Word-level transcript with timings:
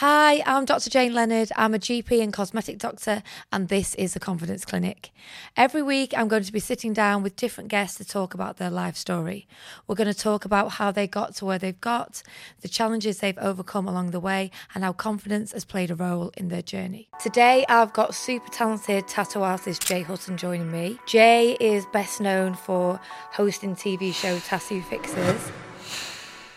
Hi, 0.00 0.44
I'm 0.46 0.64
Dr. 0.64 0.90
Jane 0.90 1.12
Leonard. 1.12 1.50
I'm 1.56 1.74
a 1.74 1.78
GP 1.80 2.22
and 2.22 2.32
cosmetic 2.32 2.78
doctor, 2.78 3.20
and 3.50 3.66
this 3.66 3.96
is 3.96 4.14
the 4.14 4.20
Confidence 4.20 4.64
Clinic. 4.64 5.10
Every 5.56 5.82
week, 5.82 6.14
I'm 6.16 6.28
going 6.28 6.44
to 6.44 6.52
be 6.52 6.60
sitting 6.60 6.92
down 6.92 7.24
with 7.24 7.34
different 7.34 7.68
guests 7.68 7.98
to 7.98 8.04
talk 8.04 8.32
about 8.32 8.58
their 8.58 8.70
life 8.70 8.96
story. 8.96 9.48
We're 9.88 9.96
going 9.96 10.06
to 10.06 10.16
talk 10.16 10.44
about 10.44 10.68
how 10.68 10.92
they 10.92 11.08
got 11.08 11.34
to 11.34 11.44
where 11.44 11.58
they've 11.58 11.80
got, 11.80 12.22
the 12.60 12.68
challenges 12.68 13.18
they've 13.18 13.36
overcome 13.38 13.88
along 13.88 14.12
the 14.12 14.20
way, 14.20 14.52
and 14.72 14.84
how 14.84 14.92
confidence 14.92 15.50
has 15.50 15.64
played 15.64 15.90
a 15.90 15.96
role 15.96 16.30
in 16.36 16.46
their 16.46 16.62
journey. 16.62 17.08
Today, 17.18 17.64
I've 17.68 17.92
got 17.92 18.14
super 18.14 18.50
talented 18.50 19.08
tattoo 19.08 19.42
artist 19.42 19.84
Jay 19.84 20.02
Hutton 20.02 20.36
joining 20.36 20.70
me. 20.70 21.00
Jay 21.06 21.56
is 21.58 21.86
best 21.86 22.20
known 22.20 22.54
for 22.54 23.00
hosting 23.32 23.74
TV 23.74 24.14
show 24.14 24.38
Tattoo 24.38 24.80
Fixers. 24.80 25.50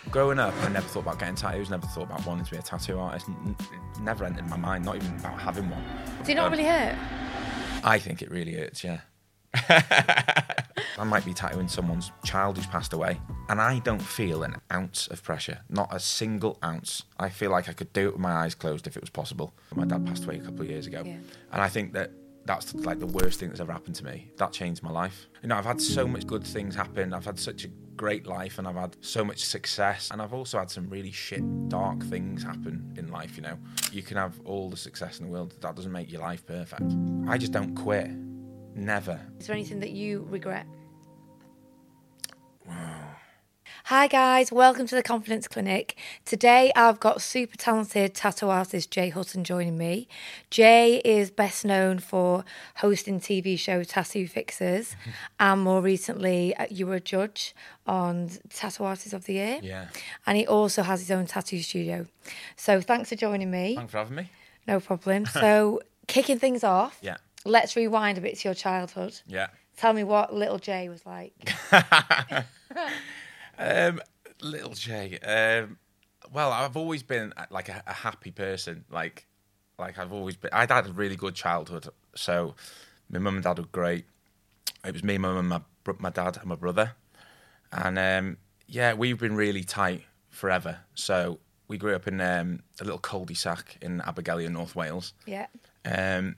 Growing 0.10 0.40
up, 0.40 0.54
I 0.64 0.70
never 0.70 0.88
thought 0.88 1.02
about 1.02 1.20
getting 1.20 1.36
tattoos, 1.36 1.70
never 1.70 1.86
thought 1.88 2.04
about 2.04 2.26
wanting 2.26 2.44
to 2.46 2.52
be 2.52 2.58
a 2.58 2.62
tattoo 2.62 2.98
artist. 3.00 3.28
It 3.30 4.02
never 4.02 4.26
entered 4.26 4.48
my 4.50 4.58
mind, 4.58 4.84
not 4.84 4.96
even 4.96 5.16
about 5.20 5.40
having 5.40 5.70
one. 5.70 5.84
Do 6.24 6.30
you 6.32 6.36
not 6.36 6.48
Um, 6.48 6.52
really 6.54 6.66
hurt? 6.66 6.96
I 7.84 8.00
think 8.00 8.22
it 8.22 8.32
really 8.32 8.54
hurts, 8.56 8.84
yeah. 8.84 9.02
I 10.98 11.04
might 11.06 11.24
be 11.24 11.34
tattooing 11.34 11.68
someone's 11.68 12.12
child 12.24 12.58
who's 12.58 12.66
passed 12.68 12.94
away, 12.94 13.20
and 13.50 13.62
I 13.62 13.80
don't 13.80 14.02
feel 14.02 14.44
an 14.44 14.56
ounce 14.74 15.08
of 15.08 15.24
pressure, 15.24 15.60
not 15.70 15.88
a 15.94 16.00
single 16.00 16.58
ounce. 16.64 17.04
I 17.20 17.30
feel 17.30 17.52
like 17.52 17.70
I 17.70 17.74
could 17.74 17.94
do 17.94 18.08
it 18.08 18.14
with 18.14 18.22
my 18.22 18.32
eyes 18.34 18.56
closed 18.56 18.88
if 18.88 18.98
it 18.98 19.02
was 19.02 19.10
possible. 19.10 19.54
My 19.76 19.86
dad 19.86 20.06
passed 20.06 20.26
away 20.26 20.38
a 20.38 20.42
couple 20.42 20.62
of 20.62 20.70
years 20.70 20.88
ago, 20.88 21.04
Yeah. 21.06 21.18
and 21.54 21.62
I 21.62 21.70
think 21.70 21.94
that 21.94 22.12
that's 22.46 22.74
like 22.74 23.00
the 23.00 23.06
worst 23.08 23.40
thing 23.40 23.50
that's 23.50 23.62
ever 23.62 23.72
happened 23.72 23.96
to 23.96 24.06
me. 24.06 24.32
That 24.38 24.52
changed 24.52 24.82
my 24.84 24.90
life. 24.92 25.28
You 25.44 25.50
know, 25.50 25.58
I've 25.58 25.66
had 25.66 25.80
so 25.80 26.08
much 26.08 26.26
good 26.26 26.44
things 26.44 26.76
happen. 26.76 27.14
I've 27.14 27.26
had 27.26 27.40
such 27.40 27.66
a 27.66 27.68
great 27.96 28.28
life, 28.28 28.58
and 28.58 28.68
I've 28.68 28.76
had 28.76 28.96
so 29.02 29.24
much 29.24 29.44
success, 29.44 30.10
and 30.12 30.22
I've 30.22 30.34
also 30.34 30.60
had 30.60 30.70
some 30.72 30.90
really 30.90 31.12
shit, 31.12 31.42
dark 31.70 32.04
things 32.06 32.44
happen 32.44 32.94
in 32.98 33.12
life. 33.12 33.36
You 33.36 33.44
know, 33.44 33.58
you 33.92 34.02
can 34.02 34.18
have 34.18 34.40
all 34.46 34.70
the 34.70 34.78
success 34.78 35.20
in 35.20 35.26
the 35.26 35.32
world, 35.32 35.56
that 35.62 35.76
doesn't 35.76 35.92
make 35.92 36.12
your 36.12 36.22
life 36.22 36.46
perfect. 36.46 36.94
I 37.28 37.38
just 37.38 37.52
don't 37.52 37.76
quit. 37.76 38.10
Never. 38.74 39.20
Is 39.40 39.48
there 39.48 39.56
anything 39.56 39.80
that 39.82 39.92
you 39.92 40.26
regret? 40.30 40.66
Hi 43.86 44.08
guys, 44.08 44.52
welcome 44.52 44.86
to 44.88 44.96
the 44.96 45.04
Confidence 45.04 45.48
Clinic. 45.48 45.98
Today 46.24 46.72
I've 46.76 47.00
got 47.00 47.22
super 47.22 47.58
talented 47.58 48.14
tattoo 48.14 48.50
artist 48.50 48.92
Jay 48.92 49.10
Hutton 49.10 49.44
joining 49.44 49.78
me. 49.78 50.08
Jay 50.50 51.02
is 51.04 51.30
best 51.32 51.66
known 51.66 52.00
for 52.00 52.46
hosting 52.76 53.20
TV 53.20 53.58
show 53.60 53.84
Tattoo 53.84 54.28
Fixers, 54.28 54.96
and 55.40 55.62
more 55.62 55.82
recently 55.82 56.56
uh, 56.56 56.68
you 56.70 56.88
were 56.88 56.96
a 56.96 57.00
judge 57.02 57.54
on 57.88 58.30
Tattoo 58.50 58.84
Artist 58.86 59.14
of 59.14 59.26
the 59.26 59.34
Year. 59.34 59.60
Yeah. 59.62 59.88
And 60.26 60.38
he 60.38 60.46
also 60.48 60.84
has 60.84 61.00
his 61.02 61.12
own 61.12 61.26
tattoo 61.26 61.62
studio. 61.62 62.06
So 62.56 62.80
thanks 62.82 63.10
for 63.10 63.16
joining 63.16 63.52
me. 63.52 63.76
Thanks 63.76 63.92
for 63.92 63.98
having 63.98 64.16
me. 64.16 64.30
No 64.68 64.80
problem. 64.80 65.26
So 65.34 65.82
kicking 66.08 66.40
things 66.40 66.64
off, 66.64 67.00
Yeah. 67.02 67.18
let's 67.46 67.76
rewind 67.76 68.18
a 68.18 68.22
bit 68.22 68.38
to 68.40 68.48
your 68.48 68.56
childhood. 68.56 69.20
Yeah. 69.28 69.48
Tell 69.76 69.94
me 69.94 70.04
what 70.04 70.34
little 70.34 70.60
Jay 70.60 70.88
was 70.88 71.04
like. 71.06 71.34
Um, 73.62 74.02
little 74.42 74.74
Jay. 74.74 75.18
Um, 75.20 75.78
well, 76.32 76.52
I've 76.52 76.78
always 76.78 77.04
been 77.04 77.34
uh, 77.38 77.46
like 77.50 77.70
a, 77.70 77.84
a 77.86 77.94
happy 77.94 78.32
person. 78.32 78.86
Like, 78.90 79.28
like 79.78 79.98
I've 80.00 80.14
always 80.14 80.36
been. 80.36 80.52
I'd 80.54 80.72
had 80.72 80.88
a 80.88 80.94
really 80.94 81.16
good 81.16 81.36
childhood. 81.36 81.88
So, 82.16 82.56
my 83.10 83.20
mum 83.20 83.36
and 83.36 83.44
dad 83.44 83.60
were 83.60 83.66
great. 83.66 84.06
It 84.86 84.94
was 84.94 85.04
me, 85.04 85.18
mum, 85.18 85.38
and 85.38 85.50
my 85.50 85.62
my 86.00 86.10
dad, 86.10 86.38
and 86.38 86.46
my 86.46 86.56
brother. 86.56 86.94
And 87.72 87.98
um, 87.98 88.38
yeah, 88.68 88.94
we've 88.94 89.20
been 89.20 89.36
really 89.36 89.64
tight 89.64 90.04
forever. 90.30 90.80
So 90.96 91.40
we 91.68 91.78
grew 91.78 91.96
up 91.96 92.08
in 92.08 92.20
um, 92.22 92.64
a 92.80 92.84
little 92.84 93.00
cul-de-sac 93.00 93.78
in 93.82 94.00
Abergele 94.02 94.46
in 94.46 94.54
North 94.54 94.76
Wales. 94.76 95.14
Yeah. 95.26 95.48
Um, 95.86 96.36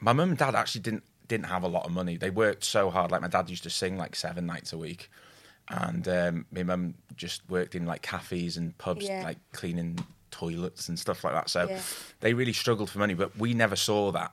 my 0.00 0.12
mum 0.12 0.30
and 0.30 0.38
dad 0.38 0.54
actually 0.54 0.82
didn't 0.82 1.04
didn't 1.28 1.46
have 1.46 1.62
a 1.62 1.68
lot 1.68 1.86
of 1.86 1.92
money. 1.92 2.16
They 2.16 2.30
worked 2.30 2.64
so 2.64 2.90
hard. 2.90 3.10
Like 3.10 3.20
my 3.20 3.28
dad 3.28 3.48
used 3.48 3.62
to 3.62 3.70
sing 3.70 3.96
like 3.96 4.16
seven 4.16 4.46
nights 4.46 4.72
a 4.72 4.78
week, 4.78 5.10
and 5.70 6.06
um, 6.08 6.46
my 6.52 6.62
mum 6.64 6.94
just 7.16 7.42
worked 7.48 7.74
in 7.74 7.86
like 7.86 8.02
cafes 8.02 8.56
and 8.56 8.76
pubs, 8.78 9.06
Yeah. 9.06 9.22
like 9.22 9.38
cleaning 9.52 9.98
toilets 10.30 10.88
and 10.88 10.98
stuff 10.98 11.22
like 11.24 11.32
that. 11.34 11.48
So 11.48 11.68
Yeah. 11.68 11.80
they 12.20 12.34
really 12.34 12.52
struggled 12.52 12.90
for 12.90 12.98
money, 12.98 13.14
but 13.14 13.36
we 13.38 13.54
never 13.54 13.76
saw 13.76 14.10
that. 14.12 14.32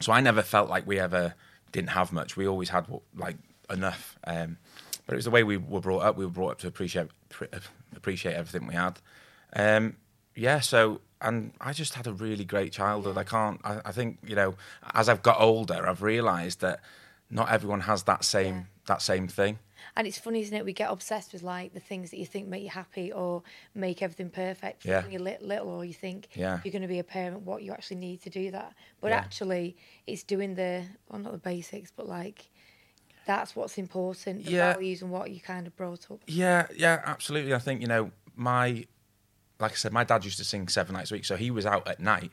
So 0.00 0.12
I 0.12 0.20
never 0.20 0.42
felt 0.42 0.70
like 0.70 0.86
we 0.86 0.98
ever 0.98 1.34
didn't 1.72 1.90
have 1.90 2.12
much. 2.12 2.36
We 2.36 2.46
always 2.46 2.68
had 2.70 2.86
like 3.16 3.36
enough. 3.68 4.16
Um, 4.24 4.56
but 5.06 5.14
it 5.14 5.16
was 5.16 5.24
the 5.24 5.30
way 5.30 5.42
we 5.44 5.56
were 5.56 5.80
brought 5.80 6.02
up. 6.02 6.16
We 6.16 6.24
were 6.24 6.30
brought 6.30 6.52
up 6.52 6.58
to 6.60 6.68
appreciate 6.68 7.08
pre- 7.28 7.48
appreciate 7.96 8.34
everything 8.34 8.66
we 8.68 8.74
had. 8.74 9.00
Um, 9.54 9.96
yeah. 10.34 10.60
So 10.60 11.00
and 11.20 11.52
I 11.60 11.72
just 11.74 11.94
had 11.94 12.06
a 12.06 12.12
really 12.12 12.44
great 12.44 12.72
childhood. 12.72 13.18
I 13.18 13.24
can't. 13.24 13.60
I, 13.64 13.80
I 13.84 13.92
think 13.92 14.18
you 14.24 14.34
know, 14.36 14.54
as 14.94 15.08
I've 15.08 15.22
got 15.22 15.40
older, 15.40 15.86
I've 15.88 16.02
realised 16.02 16.60
that 16.60 16.80
not 17.30 17.50
everyone 17.50 17.80
has 17.82 18.04
that 18.04 18.24
same 18.24 18.54
Yeah. 18.54 18.62
that 18.86 19.02
same 19.02 19.28
thing. 19.28 19.58
And 19.96 20.06
it's 20.06 20.18
funny, 20.18 20.40
isn't 20.40 20.56
it? 20.56 20.64
We 20.64 20.72
get 20.72 20.90
obsessed 20.90 21.32
with 21.32 21.42
like 21.42 21.74
the 21.74 21.80
things 21.80 22.10
that 22.10 22.18
you 22.18 22.26
think 22.26 22.48
make 22.48 22.62
you 22.62 22.70
happy 22.70 23.12
or 23.12 23.42
make 23.74 24.02
everything 24.02 24.30
perfect 24.30 24.84
Yeah. 24.84 25.02
when 25.02 25.10
you're 25.12 25.20
little, 25.20 25.68
or 25.68 25.84
you 25.84 25.92
think 25.94 26.28
Yeah. 26.34 26.60
you're 26.64 26.72
going 26.72 26.82
to 26.82 26.88
be 26.88 26.98
a 26.98 27.04
parent, 27.04 27.42
what 27.42 27.62
you 27.62 27.72
actually 27.72 27.96
need 27.98 28.22
to 28.22 28.30
do 28.30 28.50
that. 28.52 28.74
But 29.00 29.10
Yeah. 29.10 29.18
actually, 29.18 29.76
it's 30.06 30.22
doing 30.22 30.54
the 30.54 30.84
well, 31.08 31.20
not 31.20 31.32
the 31.32 31.38
basics, 31.38 31.90
but 31.94 32.06
like 32.08 32.50
that's 33.26 33.54
what's 33.54 33.78
important, 33.78 34.44
the 34.44 34.50
Yeah. 34.52 34.72
values 34.72 35.02
and 35.02 35.10
what 35.10 35.30
you 35.30 35.40
kind 35.40 35.66
of 35.66 35.76
brought 35.76 36.10
up. 36.10 36.20
Yeah, 36.26 36.66
yeah, 36.74 37.02
absolutely. 37.04 37.54
I 37.54 37.58
think 37.58 37.80
you 37.80 37.86
know 37.86 38.12
my, 38.34 38.86
like 39.58 39.72
I 39.72 39.74
said, 39.74 39.92
my 39.92 40.04
dad 40.04 40.24
used 40.24 40.38
to 40.38 40.44
sing 40.44 40.68
seven 40.68 40.94
nights 40.94 41.10
a 41.10 41.14
week, 41.14 41.24
so 41.24 41.36
he 41.36 41.50
was 41.50 41.66
out 41.66 41.86
at 41.86 42.00
night. 42.00 42.32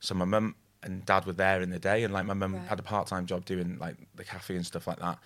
So 0.00 0.14
my 0.14 0.24
mum 0.24 0.54
and 0.82 1.04
dad 1.04 1.26
were 1.26 1.32
there 1.32 1.60
in 1.60 1.70
the 1.70 1.78
day, 1.78 2.04
and 2.04 2.12
like 2.14 2.24
my 2.24 2.34
mum 2.34 2.54
Right. 2.54 2.68
had 2.68 2.78
a 2.78 2.82
part 2.82 3.08
time 3.08 3.26
job 3.26 3.44
doing 3.44 3.78
like 3.78 3.96
the 4.14 4.24
cafe 4.24 4.54
and 4.54 4.64
stuff 4.64 4.86
like 4.86 5.00
that. 5.00 5.18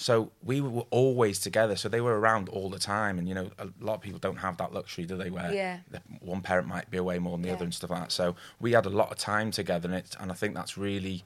So 0.00 0.32
we 0.42 0.62
were 0.62 0.86
always 0.90 1.38
together. 1.38 1.76
So 1.76 1.90
they 1.90 2.00
were 2.00 2.18
around 2.18 2.48
all 2.48 2.70
the 2.70 2.78
time, 2.78 3.18
and 3.18 3.28
you 3.28 3.34
know, 3.34 3.50
a 3.58 3.68
lot 3.80 3.96
of 3.96 4.00
people 4.00 4.18
don't 4.18 4.38
have 4.38 4.56
that 4.56 4.72
luxury, 4.72 5.04
do 5.04 5.14
they? 5.14 5.28
Where 5.28 5.52
Yeah. 5.52 5.78
one 6.20 6.40
parent 6.40 6.66
might 6.66 6.90
be 6.90 6.96
away 6.96 7.18
more 7.18 7.32
than 7.36 7.42
the 7.42 7.48
Yeah. 7.48 7.54
other 7.56 7.64
and 7.64 7.74
stuff 7.74 7.90
like 7.90 8.00
that. 8.04 8.12
So 8.12 8.34
we 8.58 8.72
had 8.72 8.86
a 8.86 8.90
lot 8.90 9.12
of 9.12 9.18
time 9.18 9.50
together, 9.50 9.88
and 9.90 9.98
it, 9.98 10.16
and 10.18 10.32
I 10.32 10.34
think 10.34 10.54
that's 10.54 10.78
really 10.78 11.22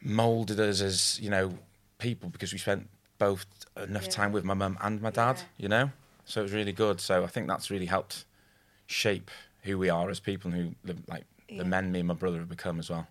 molded 0.00 0.58
us 0.60 0.80
as 0.80 1.20
you 1.20 1.28
know 1.28 1.58
people 1.98 2.30
because 2.30 2.52
we 2.52 2.58
spent 2.58 2.88
both 3.18 3.44
enough 3.76 4.04
Yeah. 4.04 4.08
time 4.12 4.32
with 4.32 4.44
my 4.44 4.54
mum 4.54 4.76
and 4.80 5.00
my 5.00 5.10
dad 5.10 5.42
you 5.56 5.68
know 5.68 5.90
so 6.24 6.40
it 6.40 6.42
was 6.44 6.52
really 6.52 6.72
good 6.72 7.00
so 7.00 7.22
i 7.22 7.28
think 7.28 7.46
that's 7.46 7.70
really 7.70 7.86
helped 7.86 8.24
shape 8.86 9.30
who 9.62 9.78
we 9.78 9.88
are 9.88 10.10
as 10.10 10.18
people 10.18 10.50
and 10.52 10.60
who 10.60 10.74
the, 10.84 10.96
like 11.06 11.24
the 11.46 11.64
men 11.64 11.92
me 11.92 12.00
and 12.00 12.08
my 12.08 12.14
brother 12.14 12.38
have 12.38 12.48
become 12.48 12.80
as 12.80 12.90
well 12.90 13.06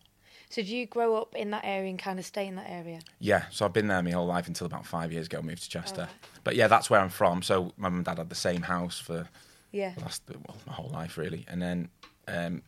So, 0.51 0.62
did 0.62 0.67
you 0.69 0.85
grow 0.85 1.16
up 1.16 1.34
in 1.35 1.51
that 1.51 1.63
area 1.63 1.89
and 1.89 1.97
kind 1.97 2.19
of 2.19 2.25
stay 2.25 2.45
in 2.47 2.56
that 2.56 2.69
area? 2.69 3.00
yeah 3.19 3.44
so 3.51 3.66
i've 3.66 3.73
been 3.73 3.88
there 3.88 4.01
my 4.03 4.12
whole 4.12 4.25
life 4.28 4.47
until 4.47 4.67
about 4.67 4.85
five 4.85 5.12
years 5.12 5.25
ago 5.28 5.39
I 5.39 5.41
moved 5.41 5.63
to 5.63 5.69
chester 5.69 6.07
but 6.44 6.56
yeah 6.56 6.67
that's 6.67 6.89
where 6.89 7.00
i'm 7.00 7.09
from 7.09 7.41
so 7.41 7.72
my 7.78 7.88
mum 7.89 7.97
and 7.97 8.06
dad 8.06 8.17
had 8.17 8.29
the 8.29 8.35
same 8.35 8.61
house 8.63 9.00
for 9.00 9.28
Yeah. 9.72 9.94
the 9.95 10.01
last 10.01 10.23
well, 10.29 10.57
my 10.67 10.73
whole 10.73 10.90
life 10.90 11.17
really 11.17 11.45
and 11.47 11.61
then 11.61 11.90
um, 12.28 12.61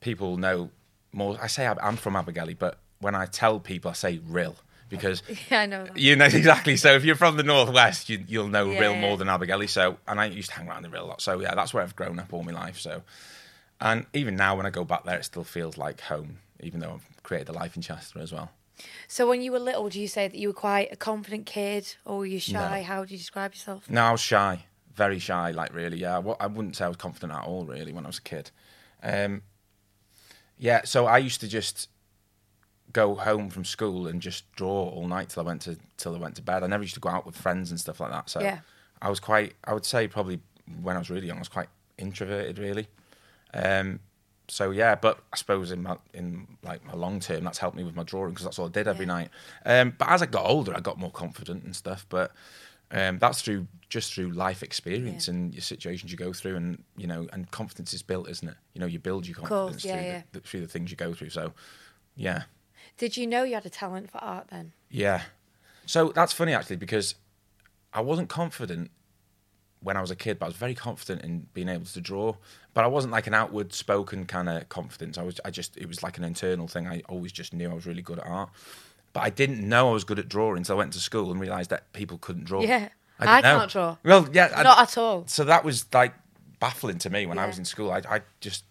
people 0.00 0.36
know 0.36 0.70
more 1.12 1.36
i 1.42 1.46
say 1.46 1.66
i'm 1.66 1.96
from 1.96 2.14
abergele 2.14 2.58
but 2.58 2.78
when 3.00 3.14
i 3.14 3.26
tell 3.26 3.60
people 3.60 3.90
i 3.90 3.94
say 3.94 4.18
Rhyl 4.18 4.56
because 4.88 5.22
Yeah, 5.50 5.60
I 5.60 5.66
know. 5.66 5.84
That. 5.86 5.96
You 5.96 6.16
know 6.16 6.24
exactly. 6.42 6.76
So 6.76 6.94
if 6.94 7.02
you're 7.04 7.16
from 7.16 7.38
the 7.38 7.42
northwest, 7.42 8.10
you, 8.10 8.22
you'll 8.28 8.48
know 8.48 8.70
Yeah, 8.70 8.78
Rhyl 8.80 8.92
yeah. 8.94 9.00
more 9.00 9.16
than 9.16 9.26
Abergele. 9.28 9.66
So 9.66 9.96
and 10.06 10.20
I 10.20 10.26
used 10.26 10.50
to 10.50 10.54
hang 10.56 10.68
around 10.68 10.82
the 10.82 10.90
Rhyl 10.90 11.04
a 11.04 11.06
lot. 11.06 11.22
So 11.22 11.40
yeah, 11.40 11.54
that's 11.54 11.72
where 11.72 11.82
I've 11.82 11.96
grown 11.96 12.18
up 12.18 12.30
all 12.34 12.42
my 12.42 12.52
life. 12.52 12.78
So 12.78 13.02
and 13.80 14.04
even 14.12 14.36
now 14.36 14.54
when 14.54 14.66
I 14.66 14.70
go 14.70 14.84
back 14.84 15.04
there, 15.04 15.16
it 15.18 15.24
still 15.24 15.44
feels 15.44 15.78
like 15.78 16.02
home, 16.02 16.40
even 16.62 16.80
though 16.80 16.94
I've 16.94 17.22
created 17.22 17.48
a 17.48 17.52
life 17.52 17.76
in 17.76 17.82
Chester 17.82 18.18
as 18.18 18.32
well. 18.32 18.50
So, 19.06 19.28
when 19.28 19.42
you 19.42 19.52
were 19.52 19.58
little, 19.58 19.88
do 19.88 20.00
you 20.00 20.08
say 20.08 20.28
that 20.28 20.36
you 20.36 20.48
were 20.48 20.54
quite 20.54 20.92
a 20.92 20.96
confident 20.96 21.46
kid, 21.46 21.94
or 22.04 22.18
were 22.18 22.26
you 22.26 22.40
shy? 22.40 22.78
No. 22.80 22.84
How 22.84 23.00
would 23.00 23.10
you 23.10 23.18
describe 23.18 23.52
yourself? 23.52 23.88
No, 23.88 24.02
I 24.02 24.12
was 24.12 24.20
shy, 24.20 24.64
very 24.94 25.18
shy. 25.18 25.50
Like 25.50 25.74
really, 25.74 25.98
yeah. 25.98 26.18
Well, 26.18 26.36
I 26.40 26.46
wouldn't 26.46 26.76
say 26.76 26.84
I 26.84 26.88
was 26.88 26.96
confident 26.96 27.32
at 27.32 27.44
all, 27.44 27.64
really, 27.64 27.92
when 27.92 28.04
I 28.04 28.08
was 28.08 28.18
a 28.18 28.22
kid. 28.22 28.50
Um, 29.02 29.42
yeah, 30.58 30.82
so 30.84 31.06
I 31.06 31.18
used 31.18 31.40
to 31.40 31.48
just 31.48 31.88
go 32.92 33.14
home 33.14 33.48
from 33.48 33.64
school 33.64 34.06
and 34.06 34.20
just 34.20 34.50
draw 34.52 34.88
all 34.88 35.06
night 35.06 35.30
till 35.30 35.42
I 35.42 35.46
went 35.46 35.62
to 35.62 35.76
till 35.96 36.14
I 36.14 36.18
went 36.18 36.36
to 36.36 36.42
bed. 36.42 36.62
I 36.62 36.66
never 36.66 36.82
used 36.82 36.94
to 36.94 37.00
go 37.00 37.08
out 37.08 37.26
with 37.26 37.36
friends 37.36 37.70
and 37.70 37.78
stuff 37.78 38.00
like 38.00 38.10
that. 38.10 38.30
So 38.30 38.40
Yeah. 38.40 38.60
I 39.00 39.10
was 39.10 39.20
quite. 39.20 39.54
I 39.64 39.74
would 39.74 39.84
say 39.84 40.08
probably 40.08 40.40
when 40.80 40.96
I 40.96 40.98
was 40.98 41.10
really 41.10 41.26
young, 41.26 41.36
I 41.36 41.40
was 41.40 41.48
quite 41.48 41.68
introverted, 41.98 42.58
really. 42.58 42.88
Um, 43.52 44.00
so 44.52 44.70
yeah, 44.70 44.94
but 44.94 45.18
I 45.32 45.36
suppose 45.38 45.72
in 45.72 45.82
my 45.82 45.96
in 46.12 46.46
like 46.62 46.84
my 46.84 46.92
long 46.92 47.20
term, 47.20 47.42
that's 47.44 47.56
helped 47.56 47.74
me 47.74 47.84
with 47.84 47.96
my 47.96 48.02
drawing 48.02 48.30
because 48.32 48.44
that's 48.44 48.58
all 48.58 48.66
I 48.66 48.70
did 48.70 48.86
every 48.86 49.06
Yeah. 49.06 49.14
night. 49.14 49.30
Um, 49.64 49.94
but 49.96 50.08
as 50.10 50.20
I 50.20 50.26
got 50.26 50.44
older, 50.44 50.74
I 50.76 50.80
got 50.80 50.98
more 50.98 51.10
confident 51.10 51.64
and 51.64 51.74
stuff. 51.74 52.04
But 52.10 52.32
um, 52.90 53.18
that's 53.18 53.40
through 53.40 53.66
just 53.88 54.12
through 54.12 54.32
life 54.32 54.62
experience 54.62 55.26
Yeah. 55.26 55.34
and 55.34 55.54
your 55.54 55.62
situations 55.62 56.12
you 56.12 56.18
go 56.18 56.34
through, 56.34 56.56
and 56.56 56.84
you 56.98 57.06
know, 57.06 57.26
and 57.32 57.50
confidence 57.50 57.94
is 57.94 58.02
built, 58.02 58.28
isn't 58.28 58.46
it? 58.46 58.56
You 58.74 58.80
know, 58.80 58.86
you 58.86 58.98
build 58.98 59.26
your 59.26 59.36
course, 59.36 59.48
confidence 59.48 59.84
yeah, 59.86 59.92
through, 59.92 60.02
yeah. 60.02 60.22
The, 60.32 60.40
through 60.40 60.60
the 60.60 60.68
things 60.68 60.90
you 60.90 60.98
go 60.98 61.14
through. 61.14 61.30
So, 61.30 61.54
yeah, 62.14 62.42
Did 62.98 63.16
you 63.16 63.26
know 63.26 63.44
you 63.44 63.54
had 63.54 63.64
a 63.64 63.70
talent 63.70 64.10
for 64.10 64.18
art 64.18 64.48
then? 64.50 64.72
yeah. 64.90 65.22
So 65.86 66.12
that's 66.12 66.32
funny 66.34 66.52
actually 66.52 66.76
because 66.76 67.14
I 67.94 68.02
wasn't 68.02 68.28
confident 68.28 68.90
when 69.82 69.96
I 69.96 70.00
was 70.00 70.10
a 70.10 70.16
kid, 70.16 70.38
but 70.38 70.46
I 70.46 70.48
was 70.48 70.56
very 70.56 70.74
confident 70.74 71.22
in 71.22 71.46
being 71.54 71.68
able 71.68 71.84
to 71.86 72.00
draw. 72.00 72.34
But 72.74 72.84
I 72.84 72.86
wasn't 72.86 73.12
like 73.12 73.26
an 73.26 73.34
outward 73.34 73.72
spoken 73.72 74.24
kind 74.26 74.48
of 74.48 74.68
confidence. 74.68 75.18
I 75.18 75.22
was, 75.22 75.40
I 75.44 75.50
just, 75.50 75.76
it 75.76 75.86
was 75.88 76.02
like 76.02 76.18
an 76.18 76.24
internal 76.24 76.68
thing. 76.68 76.86
I 76.86 77.02
always 77.08 77.32
just 77.32 77.52
knew 77.52 77.70
I 77.70 77.74
was 77.74 77.86
really 77.86 78.02
good 78.02 78.18
at 78.18 78.26
art. 78.26 78.50
But 79.12 79.20
I 79.24 79.30
didn't 79.30 79.68
know 79.68 79.90
I 79.90 79.92
was 79.92 80.04
good 80.04 80.18
at 80.18 80.28
drawing 80.28 80.58
until 80.58 80.76
I 80.76 80.78
went 80.78 80.92
to 80.94 81.00
school 81.00 81.30
and 81.30 81.40
realised 81.40 81.70
that 81.70 81.92
people 81.92 82.16
couldn't 82.18 82.44
draw. 82.44 82.62
Yeah. 82.62 82.88
I 83.18 83.40
know. 83.40 83.58
can't 83.58 83.70
draw. 83.70 83.96
Well, 84.04 84.28
yeah. 84.32 84.52
I- 84.56 84.62
Not 84.62 84.78
at 84.78 84.96
all. 84.98 85.24
so 85.26 85.44
that 85.44 85.64
was 85.64 85.86
like 85.92 86.14
baffling 86.60 86.98
to 86.98 87.10
me 87.10 87.26
when 87.26 87.38
I 87.38 87.46
was 87.46 87.58
in 87.58 87.64
school. 87.64 87.90
I, 87.92 88.02
I 88.08 88.20
just 88.40 88.64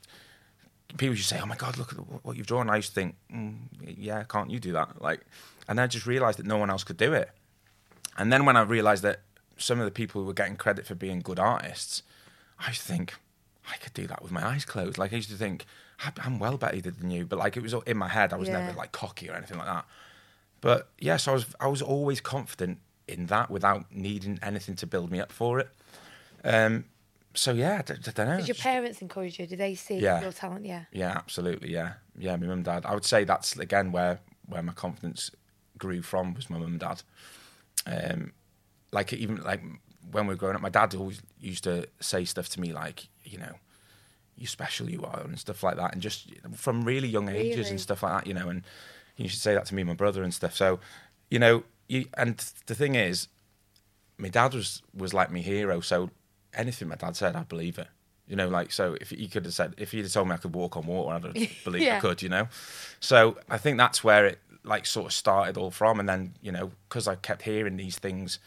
people 0.97 1.15
used 1.15 1.29
to 1.29 1.35
say, 1.35 1.41
"Oh 1.41 1.45
my 1.45 1.55
god, 1.55 1.77
look 1.77 1.93
at 1.93 1.99
what 2.25 2.35
you've 2.35 2.47
drawn." 2.47 2.69
I 2.69 2.77
used 2.77 2.89
to 2.89 2.95
think, 2.95 3.15
mm, 3.33 3.59
"Yeah, 3.81 4.23
can't 4.23 4.49
you 4.49 4.59
do 4.59 4.73
that?" 4.73 5.01
Like, 5.01 5.21
and 5.69 5.79
I 5.79 5.87
just 5.87 6.05
realised 6.05 6.39
that 6.39 6.45
no 6.45 6.57
one 6.57 6.69
else 6.69 6.83
could 6.83 6.97
do 6.97 7.13
it. 7.13 7.29
And 8.17 8.33
then 8.33 8.45
when 8.45 8.57
I 8.57 8.61
realised 8.63 9.03
that 9.03 9.21
some 9.61 9.79
of 9.79 9.85
the 9.85 9.91
people 9.91 10.21
who 10.21 10.27
were 10.27 10.33
getting 10.33 10.55
credit 10.55 10.85
for 10.85 10.95
being 10.95 11.19
good 11.21 11.39
artists, 11.39 12.03
I 12.59 12.69
used 12.69 12.81
to 12.81 12.87
think 12.87 13.13
I 13.71 13.77
could 13.77 13.93
do 13.93 14.07
that 14.07 14.21
with 14.21 14.31
my 14.31 14.45
eyes 14.45 14.65
closed. 14.65 14.97
Like 14.97 15.13
I 15.13 15.17
used 15.17 15.29
to 15.29 15.35
think 15.37 15.65
"I- 15.99 16.11
I'm 16.23 16.39
well 16.39 16.57
better 16.57 16.81
than 16.81 17.11
you, 17.11 17.25
but 17.25 17.37
like 17.39 17.55
it 17.57 17.63
was 17.63 17.73
all 17.73 17.81
in 17.81 17.97
my 17.97 18.07
head. 18.09 18.33
I 18.33 18.37
was 18.37 18.49
Yeah. 18.49 18.59
never 18.59 18.77
like 18.77 18.91
cocky 18.91 19.29
or 19.29 19.33
anything 19.35 19.57
like 19.57 19.67
that. 19.67 19.85
But 20.61 20.89
yes, 20.99 21.27
I 21.27 21.31
was 21.33 21.45
I 21.59 21.67
was 21.67 21.81
always 21.81 22.21
confident 22.21 22.79
in 23.07 23.27
that 23.27 23.49
without 23.49 23.85
needing 23.91 24.39
anything 24.41 24.75
to 24.77 24.87
build 24.87 25.11
me 25.11 25.19
up 25.19 25.31
for 25.31 25.59
it. 25.59 25.69
Um, 26.43 26.85
so 27.33 27.51
yeah, 27.53 27.77
I, 27.79 27.81
d- 27.93 27.99
I 28.07 28.11
don't 28.11 28.27
know. 28.27 28.37
Did 28.37 28.47
your 28.47 28.55
parents 28.55 29.01
encourage 29.01 29.39
you? 29.39 29.47
Did 29.47 29.59
they 29.59 29.75
see 29.75 29.99
Yeah. 29.99 30.21
your 30.21 30.31
talent? 30.31 30.65
Yeah. 30.65 30.85
yeah, 30.91 31.11
absolutely. 31.11 31.71
Yeah, 31.71 31.93
yeah. 32.17 32.35
My 32.35 32.45
mum 32.47 32.57
and 32.57 32.65
dad. 32.65 32.85
I 32.85 32.93
would 32.93 33.05
say 33.05 33.23
that's 33.23 33.55
again 33.57 33.91
where 33.91 34.19
where 34.47 34.61
my 34.63 34.73
confidence 34.73 35.31
grew 35.77 36.01
from 36.01 36.33
was 36.33 36.49
my 36.49 36.57
mum 36.57 36.71
and 36.71 36.79
dad. 36.79 37.03
Um, 37.87 38.33
like 38.91 39.13
even 39.13 39.38
like 39.43 39.61
when 40.11 40.27
we 40.27 40.33
were 40.33 40.38
growing 40.38 40.55
up, 40.55 40.61
my 40.61 40.69
dad 40.69 40.93
always 40.95 41.21
used 41.39 41.63
to 41.63 41.88
say 41.99 42.25
stuff 42.25 42.49
to 42.49 42.59
me 42.59 42.73
like, 42.73 43.07
you 43.23 43.38
know, 43.38 43.53
you 44.35 44.47
special 44.47 44.89
you 44.89 45.03
are 45.03 45.21
and 45.21 45.39
stuff 45.39 45.63
like 45.63 45.77
that, 45.77 45.93
and 45.93 46.01
just 46.01 46.29
from 46.55 46.83
really 46.83 47.07
young 47.07 47.29
ages 47.29 47.57
Really? 47.57 47.69
and 47.71 47.81
stuff 47.81 48.03
like 48.03 48.13
that, 48.13 48.27
you 48.27 48.33
know. 48.33 48.49
And 48.49 48.63
he 49.15 49.23
used 49.23 49.35
to 49.35 49.41
say 49.41 49.53
that 49.53 49.65
to 49.67 49.75
me 49.75 49.81
and 49.83 49.89
my 49.89 49.93
brother 49.95 50.23
and 50.23 50.33
stuff. 50.33 50.55
So, 50.55 50.79
you 51.29 51.39
know, 51.39 51.63
you 51.88 52.05
and 52.15 52.38
the 52.65 52.75
thing 52.75 52.95
is, 52.95 53.27
my 54.17 54.29
dad 54.29 54.53
was 54.53 54.81
was 54.95 55.13
like 55.13 55.31
my 55.31 55.39
hero. 55.39 55.79
So 55.79 56.09
anything 56.53 56.88
my 56.88 56.95
dad 56.95 57.15
said, 57.15 57.35
I'd 57.35 57.47
believe 57.49 57.77
it. 57.77 57.88
You 58.27 58.35
know, 58.35 58.47
like 58.47 58.71
so. 58.71 58.95
If 58.99 59.09
he 59.11 59.27
could 59.27 59.45
have 59.45 59.53
said, 59.53 59.75
if 59.77 59.91
he'd 59.91 60.03
have 60.03 60.11
told 60.13 60.27
me 60.27 60.33
I 60.33 60.38
could 60.38 60.55
walk 60.55 60.75
on 60.77 60.85
water, 60.85 61.15
I'd 61.15 61.23
have 61.23 61.33
believed 61.63 61.85
Yeah. 61.85 61.97
I 61.97 61.99
could. 61.99 62.21
You 62.21 62.29
know, 62.29 62.47
so 62.99 63.38
I 63.49 63.57
think 63.57 63.77
that's 63.77 64.03
where 64.03 64.25
it 64.25 64.39
like 64.63 64.85
sort 64.85 65.07
of 65.07 65.13
started 65.13 65.57
all 65.57 65.71
from. 65.71 65.99
And 65.99 66.07
then 66.09 66.33
you 66.41 66.51
know, 66.51 66.71
because 66.89 67.07
I 67.07 67.15
kept 67.15 67.43
hearing 67.43 67.77
these 67.77 67.97
things 67.99 68.39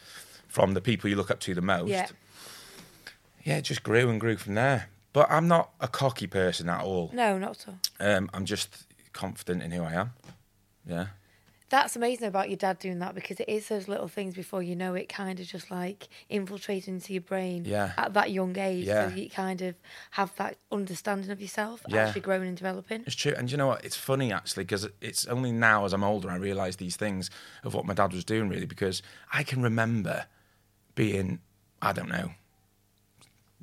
from 0.55 0.73
the 0.75 0.81
people 0.81 1.11
you 1.11 1.17
look 1.17 1.33
up 1.33 1.41
to 1.41 1.53
the 1.53 1.61
most, 1.61 1.89
Yeah. 1.89 2.07
yeah, 3.43 3.57
it 3.59 3.63
just 3.63 3.83
grew 3.83 4.09
and 4.09 4.21
grew 4.21 4.37
from 4.37 4.55
there. 4.55 4.89
But 5.13 5.27
I'm 5.29 5.49
not 5.49 5.71
a 5.81 5.89
cocky 5.89 6.29
person 6.29 6.69
at 6.69 6.81
all. 6.83 7.11
No, 7.13 7.39
not 7.39 7.59
at 7.59 7.69
all. 7.69 7.79
Um, 7.99 8.31
I'm 8.33 8.45
just 8.45 8.85
confident 9.13 9.65
in 9.65 9.73
who 9.73 9.83
I 9.83 9.95
am. 9.95 10.13
Yeah. 10.87 11.07
That's 11.71 11.97
amazing 11.97 12.29
about 12.29 12.51
your 12.51 12.57
dad 12.57 12.79
doing 12.79 13.01
that 13.01 13.17
because 13.17 13.41
it 13.41 13.49
is 13.49 13.67
those 13.69 13.89
little 13.89 14.07
things 14.07 14.35
before 14.35 14.63
you 14.63 14.77
know 14.77 14.95
it, 14.95 15.09
kind 15.09 15.41
of 15.41 15.47
just 15.47 15.73
like 15.73 16.09
infiltrating 16.29 16.95
into 16.95 17.13
your 17.13 17.23
brain 17.23 17.65
Yeah. 17.65 17.93
at 17.97 18.13
that 18.15 18.31
young 18.31 18.57
age. 18.57 18.87
Yeah. 18.87 19.09
So 19.09 19.17
you 19.17 19.29
kind 19.31 19.61
of 19.63 19.75
have 20.13 20.35
that 20.37 20.57
understanding 20.71 21.31
of 21.33 21.41
yourself 21.41 21.83
Yeah. 21.89 22.09
as 22.09 22.15
you're 22.15 22.23
growing 22.23 22.47
and 22.49 22.57
developing. 22.57 23.03
It's 23.07 23.17
true, 23.17 23.35
and 23.37 23.51
you 23.51 23.57
know 23.57 23.67
what? 23.69 23.85
It's 23.85 23.97
funny 23.97 24.33
actually 24.33 24.65
because 24.65 24.87
it's 25.01 25.27
only 25.27 25.51
now 25.51 25.85
as 25.85 25.93
I'm 25.93 26.05
older 26.05 26.31
I 26.31 26.37
realise 26.37 26.77
these 26.77 26.97
things 26.97 27.29
of 27.65 27.75
what 27.75 27.87
my 27.87 27.95
dad 27.95 28.13
was 28.13 28.25
doing 28.25 28.49
really 28.49 28.67
because 28.67 29.03
I 29.33 29.43
can 29.43 29.61
remember 29.63 30.27
being 30.95 31.41
I 31.83 31.93
don't 31.93 32.09
know 32.09 32.31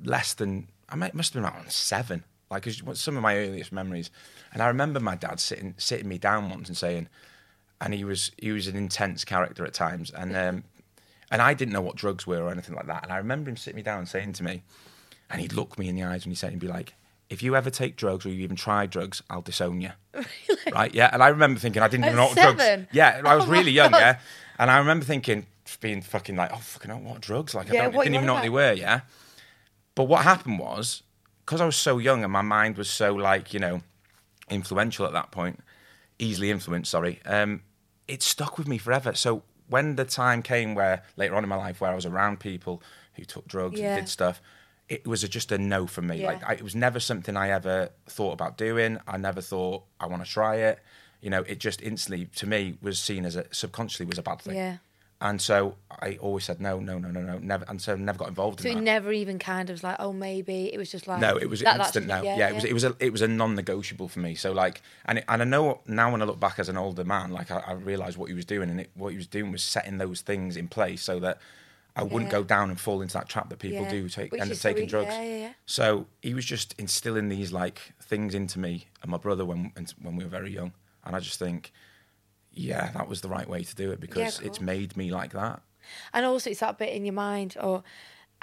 less 0.02 0.34
than 0.34 0.68
I 0.88 0.96
must 0.96 1.32
have 1.34 1.42
been 1.42 1.50
around 1.50 1.70
seven, 1.70 2.24
Like 2.50 2.66
some 2.68 3.16
of 3.16 3.22
my 3.22 3.36
earliest 3.36 3.72
memories, 3.72 4.10
and 4.52 4.62
I 4.62 4.66
remember 4.68 5.00
my 5.00 5.14
dad 5.16 5.40
sitting 5.40 5.74
sitting 5.78 6.08
me 6.08 6.18
down 6.18 6.50
once 6.50 6.68
and 6.68 6.76
saying, 6.76 7.08
and 7.80 7.94
he 7.94 8.04
was 8.04 8.30
he 8.36 8.52
was 8.52 8.66
an 8.66 8.76
intense 8.76 9.24
character 9.24 9.64
at 9.64 9.74
times, 9.74 10.10
and 10.10 10.36
um, 10.36 10.64
and 11.30 11.40
I 11.40 11.54
didn't 11.54 11.72
know 11.72 11.80
what 11.80 11.96
drugs 11.96 12.26
were 12.26 12.42
or 12.42 12.50
anything 12.50 12.74
like 12.74 12.86
that, 12.86 13.04
and 13.04 13.12
I 13.12 13.16
remember 13.16 13.48
him 13.50 13.56
sitting 13.56 13.76
me 13.76 13.82
down 13.82 14.00
and 14.00 14.08
saying 14.08 14.34
to 14.34 14.44
me, 14.44 14.62
and 15.30 15.40
he'd 15.40 15.52
look 15.54 15.78
me 15.78 15.88
in 15.88 15.96
the 15.96 16.02
eyes 16.02 16.24
and 16.24 16.32
he 16.32 16.36
said, 16.36 16.50
he'd 16.50 16.58
be 16.58 16.68
like. 16.68 16.94
If 17.30 17.42
you 17.42 17.56
ever 17.56 17.70
take 17.70 17.96
drugs 17.96 18.26
or 18.26 18.28
you 18.28 18.42
even 18.44 18.56
try 18.56 18.84
drugs, 18.84 19.22
I'll 19.30 19.40
disown 19.40 19.80
you. 19.80 19.92
Right? 20.70 20.94
Yeah. 20.94 21.08
And 21.10 21.22
I 21.22 21.28
remember 21.28 21.58
thinking 21.58 21.82
I 21.82 21.88
didn't 21.88 22.04
even 22.04 22.16
know 22.16 22.26
what 22.26 22.36
drugs. 22.36 22.86
Yeah, 22.92 23.22
I 23.24 23.34
was 23.36 23.44
Oh 23.48 23.50
really 23.50 23.70
young. 23.70 23.90
God. 23.92 23.98
Yeah. 24.00 24.18
And 24.58 24.70
I 24.70 24.76
remember 24.76 25.06
thinking, 25.06 25.46
being 25.80 26.02
fucking 26.02 26.36
like, 26.36 26.52
oh 26.52 26.56
fucking 26.58 26.90
hell, 26.90 27.00
what 27.00 27.20
drugs? 27.20 27.54
Like 27.54 27.70
I 27.70 27.74
Yeah, 27.74 27.82
don't, 27.84 27.94
what 27.94 28.04
didn't 28.04 28.16
even 28.16 28.26
know 28.26 28.34
what 28.34 28.42
they 28.42 28.48
were. 28.48 28.72
Yeah. 28.72 29.00
But 29.94 30.04
what 30.04 30.22
happened 30.22 30.58
was, 30.58 31.02
because 31.44 31.60
I 31.60 31.66
was 31.66 31.76
so 31.76 31.98
young 31.98 32.22
and 32.24 32.32
my 32.32 32.42
mind 32.42 32.76
was 32.76 32.88
so 32.88 33.14
like 33.14 33.52
you 33.52 33.60
know, 33.60 33.82
influential 34.50 35.06
at 35.06 35.12
that 35.12 35.30
point, 35.30 35.60
easily 36.18 36.50
influenced. 36.50 36.90
Sorry. 36.90 37.20
Um, 37.26 37.62
it 38.08 38.22
stuck 38.22 38.58
with 38.58 38.68
me 38.68 38.78
forever. 38.78 39.14
So 39.14 39.42
when 39.68 39.96
the 39.96 40.04
time 40.04 40.42
came 40.42 40.74
where 40.74 41.02
later 41.16 41.34
on 41.34 41.42
in 41.42 41.48
my 41.48 41.56
life 41.56 41.80
where 41.80 41.90
I 41.90 41.94
was 41.94 42.06
around 42.06 42.40
people 42.40 42.82
who 43.14 43.24
took 43.24 43.46
drugs 43.46 43.78
Yeah. 43.80 43.94
and 43.96 44.04
did 44.04 44.08
stuff. 44.10 44.40
It 44.88 45.06
was 45.06 45.24
a, 45.24 45.28
just 45.28 45.52
a 45.52 45.58
no 45.58 45.86
for 45.86 46.02
me. 46.02 46.20
Yeah. 46.20 46.26
Like 46.28 46.48
I, 46.48 46.52
it 46.54 46.62
was 46.62 46.74
never 46.74 47.00
something 47.00 47.36
I 47.36 47.50
ever 47.50 47.90
thought 48.08 48.32
about 48.32 48.58
doing. 48.58 48.98
I 49.06 49.16
never 49.16 49.40
thought 49.40 49.84
I 50.00 50.06
want 50.06 50.24
to 50.24 50.30
try 50.30 50.56
it. 50.56 50.80
You 51.20 51.30
know, 51.30 51.42
it 51.42 51.60
just 51.60 51.80
instantly 51.80 52.26
to 52.36 52.46
me 52.46 52.76
was 52.82 52.98
seen 52.98 53.24
as 53.24 53.36
a 53.36 53.46
subconsciously 53.52 54.06
was 54.06 54.18
a 54.18 54.22
bad 54.22 54.40
thing. 54.40 54.56
Yeah. 54.56 54.78
And 55.24 55.40
so 55.40 55.76
I 55.88 56.18
always 56.20 56.42
said 56.44 56.60
no, 56.60 56.80
no, 56.80 56.98
no, 56.98 57.08
no, 57.12 57.20
no, 57.22 57.38
never. 57.38 57.64
And 57.68 57.80
so 57.80 57.94
never 57.94 58.18
got 58.18 58.26
involved 58.28 58.60
So 58.60 58.68
in 58.68 58.72
it 58.72 58.80
that. 58.80 58.84
never 58.84 59.12
even 59.12 59.38
kind 59.38 59.70
of 59.70 59.74
was 59.74 59.84
like, 59.84 59.94
oh, 60.00 60.12
maybe. 60.12 60.68
It 60.74 60.78
was 60.78 60.90
just 60.90 61.06
like. 61.06 61.20
No, 61.20 61.36
it 61.36 61.48
was 61.48 61.60
that- 61.60 61.78
instant. 61.78 62.08
No, 62.08 62.22
yeah, 62.22 62.48
it 62.48 62.54
was. 62.56 62.64
It 62.64 62.72
was 62.72 62.82
a. 62.82 62.96
It 62.98 63.12
was 63.12 63.22
a 63.22 63.28
non-negotiable 63.28 64.08
for 64.08 64.18
me. 64.18 64.34
So 64.34 64.50
like, 64.50 64.82
and 65.06 65.18
it, 65.18 65.24
and 65.28 65.40
I 65.40 65.44
know 65.44 65.80
now 65.86 66.10
when 66.10 66.22
I 66.22 66.24
look 66.24 66.40
back 66.40 66.58
as 66.58 66.68
an 66.68 66.76
older 66.76 67.04
man, 67.04 67.30
like 67.30 67.52
I, 67.52 67.58
I 67.68 67.72
realised 67.74 68.16
what 68.18 68.30
he 68.30 68.34
was 68.34 68.44
doing, 68.44 68.68
and 68.68 68.80
it, 68.80 68.90
what 68.94 69.10
he 69.12 69.16
was 69.16 69.28
doing 69.28 69.52
was 69.52 69.62
setting 69.62 69.98
those 69.98 70.22
things 70.22 70.56
in 70.56 70.66
place 70.66 71.02
so 71.02 71.20
that 71.20 71.38
I 71.94 72.02
wouldn't 72.02 72.24
Yeah. 72.32 72.38
go 72.38 72.42
down 72.42 72.70
and 72.70 72.80
fall 72.80 73.00
into 73.00 73.14
that 73.14 73.28
trap 73.28 73.48
that 73.50 73.60
people 73.60 73.82
Yeah. 73.84 73.90
do 73.90 74.08
take 74.08 74.32
Which 74.32 74.40
end 74.40 74.50
up 74.50 74.56
so 74.56 74.68
taking 74.70 74.86
e- 74.86 74.88
drugs. 74.88 75.10
yeah, 75.12 75.22
yeah, 75.22 75.36
yeah. 75.36 75.52
So 75.66 76.06
he 76.20 76.34
was 76.34 76.44
just 76.44 76.74
instilling 76.78 77.28
these 77.28 77.52
like 77.52 77.92
things 78.02 78.34
into 78.34 78.58
me 78.58 78.86
and 79.02 79.10
my 79.12 79.18
brother 79.18 79.44
when 79.44 79.70
when 80.02 80.16
we 80.16 80.24
were 80.24 80.30
very 80.30 80.50
young, 80.52 80.72
and 81.04 81.14
I 81.14 81.20
just 81.20 81.38
think, 81.38 81.70
yeah, 82.52 82.90
that 82.92 83.08
was 83.08 83.20
the 83.20 83.28
right 83.28 83.48
way 83.48 83.62
to 83.64 83.74
do 83.74 83.90
it 83.92 84.00
because 84.00 84.38
of 84.38 84.46
it's 84.46 84.60
made 84.60 84.96
me 84.96 85.10
like 85.10 85.32
that. 85.32 85.62
And 86.12 86.24
also, 86.24 86.50
it's 86.50 86.60
that 86.60 86.78
bit 86.78 86.90
in 86.90 87.04
your 87.04 87.14
mind, 87.14 87.56
or 87.60 87.82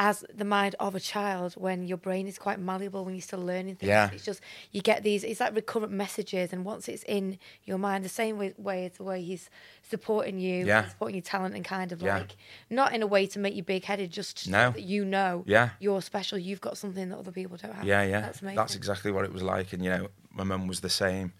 as 0.01 0.23
the 0.33 0.45
mind 0.45 0.75
of 0.79 0.95
a 0.95 0.99
child, 0.99 1.53
when 1.55 1.85
your 1.85 1.97
brain 1.97 2.25
is 2.25 2.37
quite 2.37 2.57
malleable 2.57 3.03
when 3.03 3.13
you're 3.13 3.21
still 3.21 3.41
learning 3.45 3.75
things. 3.75 3.89
Yeah. 3.89 4.09
It's 4.13 4.23
just, 4.23 4.39
you 4.71 4.81
get 4.81 5.03
these, 5.03 5.25
it's 5.25 5.41
like 5.41 5.53
recurrent 5.53 5.91
messages. 5.91 6.53
And 6.53 6.63
once 6.63 6.87
it's 6.87 7.03
in 7.03 7.37
your 7.65 7.77
mind, 7.77 8.05
the 8.05 8.09
same 8.09 8.37
way, 8.37 8.53
way 8.57 8.85
as 8.85 8.93
the 8.93 9.03
way 9.03 9.21
he's 9.21 9.49
supporting 9.89 10.39
you, 10.39 10.65
Yeah. 10.65 10.87
supporting 10.87 11.15
your 11.15 11.21
talent, 11.23 11.53
and 11.53 11.65
kind 11.65 11.91
of 11.91 12.01
Yeah. 12.01 12.19
like, 12.19 12.37
not 12.69 12.93
in 12.93 13.01
a 13.01 13.07
way 13.07 13.27
to 13.27 13.39
make 13.39 13.55
you 13.55 13.63
big 13.63 13.83
headed, 13.83 14.09
just 14.09 14.39
so 14.39 14.51
that 14.51 14.83
you 14.83 15.03
know 15.03 15.43
Yeah. 15.45 15.71
you're 15.81 16.01
special, 16.01 16.37
you've 16.37 16.61
got 16.61 16.77
something 16.77 17.09
that 17.09 17.17
other 17.17 17.33
people 17.33 17.57
don't 17.57 17.73
have. 17.73 17.83
Yeah, 17.85 18.03
yeah. 18.03 18.21
That's 18.21 18.41
amazing. 18.41 18.55
That's 18.55 18.75
exactly 18.75 19.11
what 19.11 19.25
it 19.25 19.33
was 19.33 19.43
like, 19.43 19.73
and 19.73 19.83
you 19.83 19.89
know, 19.89 20.07
my 20.31 20.45
mum 20.45 20.67
was 20.67 20.79
the 20.79 20.89
same. 20.89 21.33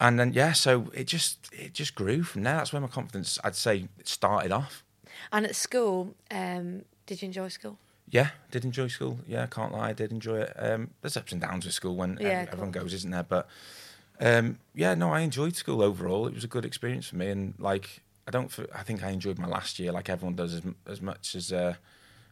And 0.00 0.18
then 0.18 0.32
yeah, 0.32 0.52
so 0.52 0.90
it 0.94 1.06
just 1.06 1.38
it 1.52 1.74
just 1.74 1.94
grew 1.94 2.22
from 2.22 2.42
there. 2.42 2.56
That's 2.56 2.72
where 2.72 2.80
my 2.80 2.88
confidence, 2.88 3.38
I'd 3.44 3.54
say, 3.54 3.88
started 4.04 4.50
off. 4.50 4.82
And 5.30 5.44
at 5.44 5.54
school, 5.54 6.14
um, 6.30 6.82
did 7.06 7.20
you 7.20 7.26
enjoy 7.26 7.48
school? 7.48 7.76
Yeah, 8.08 8.30
did 8.50 8.64
enjoy 8.64 8.88
school. 8.88 9.18
Yeah, 9.28 9.46
can't 9.46 9.72
lie, 9.72 9.90
I 9.90 9.92
did 9.92 10.10
enjoy 10.10 10.38
it. 10.40 10.52
Um, 10.56 10.90
there's 11.00 11.16
ups 11.16 11.32
and 11.32 11.40
downs 11.40 11.64
with 11.64 11.74
school 11.74 11.94
when 11.94 12.18
Yeah, 12.20 12.28
ev- 12.28 12.48
everyone 12.52 12.72
goes, 12.72 12.92
isn't 12.94 13.10
there? 13.10 13.22
But 13.22 13.46
um, 14.18 14.58
yeah, 14.74 14.94
no, 14.94 15.12
I 15.12 15.20
enjoyed 15.20 15.54
school 15.54 15.82
overall. 15.82 16.26
It 16.26 16.34
was 16.34 16.44
a 16.44 16.48
good 16.48 16.64
experience 16.64 17.06
for 17.08 17.16
me, 17.16 17.28
and 17.28 17.54
like 17.58 18.00
I 18.26 18.30
don't, 18.30 18.50
I 18.74 18.82
think 18.82 19.04
I 19.04 19.10
enjoyed 19.10 19.38
my 19.38 19.46
last 19.48 19.78
year, 19.78 19.92
like 19.92 20.08
everyone 20.08 20.34
does, 20.34 20.54
as, 20.54 20.62
as 20.86 21.00
much 21.02 21.34
as 21.34 21.52
uh, 21.52 21.74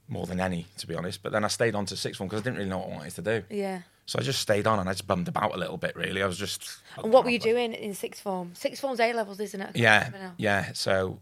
more 0.09 0.27
than 0.27 0.41
any, 0.41 0.67
to 0.79 0.87
be 0.87 0.95
honest. 0.95 1.23
But 1.23 1.33
then 1.33 1.45
I 1.45 1.49
stayed 1.49 1.75
on 1.75 1.87
to 1.87 1.97
sixth 1.97 2.19
form 2.19 2.29
because 2.29 2.41
I 2.41 2.45
didn't 2.45 2.59
really 2.59 2.71
know 2.71 2.79
what 2.79 2.89
I 2.89 2.97
wanted 2.97 3.15
to 3.15 3.23
do. 3.23 3.43
Yeah. 3.55 3.83
So 4.09 4.19
I 4.19 4.23
just 4.23 4.41
stayed 4.41 4.67
on 4.67 4.79
and 4.79 4.89
I 4.89 4.93
just 4.95 5.07
bummed 5.07 5.29
about 5.29 5.55
a 5.55 5.59
little 5.59 5.77
bit, 5.77 5.95
really. 5.95 6.23
I 6.23 6.27
was 6.27 6.39
just. 6.39 6.67
And 6.97 7.13
what 7.13 7.25
were 7.25 7.31
you 7.31 7.39
doing 7.39 7.75
in 7.75 7.93
sixth 7.93 8.23
form? 8.23 8.53
Sixth 8.55 8.81
form's 8.81 9.01
A 9.01 9.13
levels, 9.13 9.39
isn't 9.39 9.61
it? 9.61 9.77
Yeah, 9.77 10.31
yeah. 10.39 10.73
So 10.73 11.21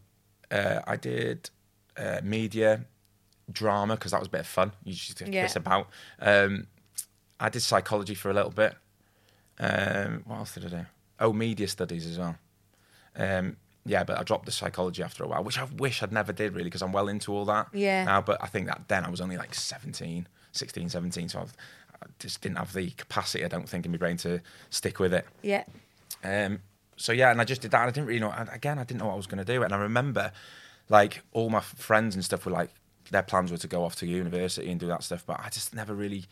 uh, 0.52 0.78
I 0.86 0.94
did 0.94 1.50
uh, 1.96 2.20
media, 2.22 2.84
drama 3.50 3.96
because 3.96 4.12
that 4.12 4.20
was 4.20 4.28
a 4.28 4.30
bit 4.30 4.42
of 4.42 4.46
fun. 4.46 4.70
You 4.84 4.92
just 4.94 5.20
Yeah. 5.20 5.42
piss 5.42 5.56
about. 5.56 5.88
Um, 6.20 6.68
I 7.40 7.48
did 7.48 7.62
psychology 7.62 8.14
for 8.14 8.30
a 8.30 8.34
little 8.34 8.52
bit. 8.52 8.76
Um, 9.58 10.22
what 10.24 10.36
else 10.36 10.54
did 10.54 10.66
I 10.66 10.68
do? 10.68 10.86
Oh, 11.18 11.32
media 11.32 11.66
studies 11.66 12.06
as 12.06 12.20
well. 12.20 12.36
Um, 13.16 13.56
yeah, 13.84 14.04
but 14.04 14.16
I 14.16 14.22
dropped 14.22 14.46
the 14.46 14.52
psychology 14.52 15.02
after 15.02 15.24
a 15.24 15.26
while, 15.28 15.42
which 15.42 15.58
I 15.58 15.64
wish 15.76 16.04
I'd 16.04 16.12
never 16.12 16.32
did 16.32 16.52
really 16.52 16.64
because 16.64 16.82
I'm 16.82 16.92
well 16.92 17.08
into 17.08 17.32
all 17.34 17.46
that 17.46 17.66
Yeah. 17.72 18.04
now. 18.04 18.20
But 18.20 18.40
I 18.42 18.46
think 18.46 18.68
that 18.68 18.82
then 18.86 19.04
I 19.04 19.10
was 19.10 19.20
only 19.20 19.36
like 19.36 19.54
17, 19.54 20.28
16, 20.52 20.88
17, 20.88 21.28
so 21.28 21.40
I've, 21.40 21.52
I 22.02 22.06
just 22.18 22.40
didn't 22.40 22.58
have 22.58 22.72
the 22.72 22.90
capacity, 22.90 23.44
I 23.44 23.48
don't 23.48 23.68
think, 23.68 23.86
in 23.86 23.92
my 23.92 23.98
brain 23.98 24.16
to 24.18 24.40
stick 24.70 24.98
with 24.98 25.14
it. 25.14 25.26
Yeah. 25.42 25.64
Um, 26.22 26.60
so 26.96 27.12
yeah, 27.12 27.30
and 27.30 27.40
I 27.40 27.44
just 27.44 27.62
did 27.62 27.70
that. 27.72 27.80
And 27.80 27.88
I 27.88 27.90
didn't 27.92 28.06
really 28.06 28.20
know. 28.20 28.34
Again, 28.52 28.78
I 28.78 28.84
didn't 28.84 29.00
know 29.00 29.06
what 29.06 29.14
I 29.14 29.16
was 29.16 29.26
going 29.26 29.44
to 29.44 29.52
do. 29.52 29.62
And 29.62 29.74
I 29.74 29.78
remember, 29.78 30.32
like, 30.88 31.22
all 31.32 31.50
my 31.50 31.60
friends 31.60 32.14
and 32.14 32.24
stuff 32.24 32.46
were 32.46 32.52
like 32.52 32.70
their 33.10 33.22
plans 33.22 33.50
were 33.50 33.58
to 33.58 33.68
go 33.68 33.84
off 33.84 33.96
to 33.96 34.06
university 34.06 34.70
and 34.70 34.80
do 34.80 34.86
that 34.86 35.02
stuff, 35.02 35.24
but 35.26 35.40
I 35.42 35.48
just 35.48 35.74
never 35.74 35.94
really. 35.94 36.24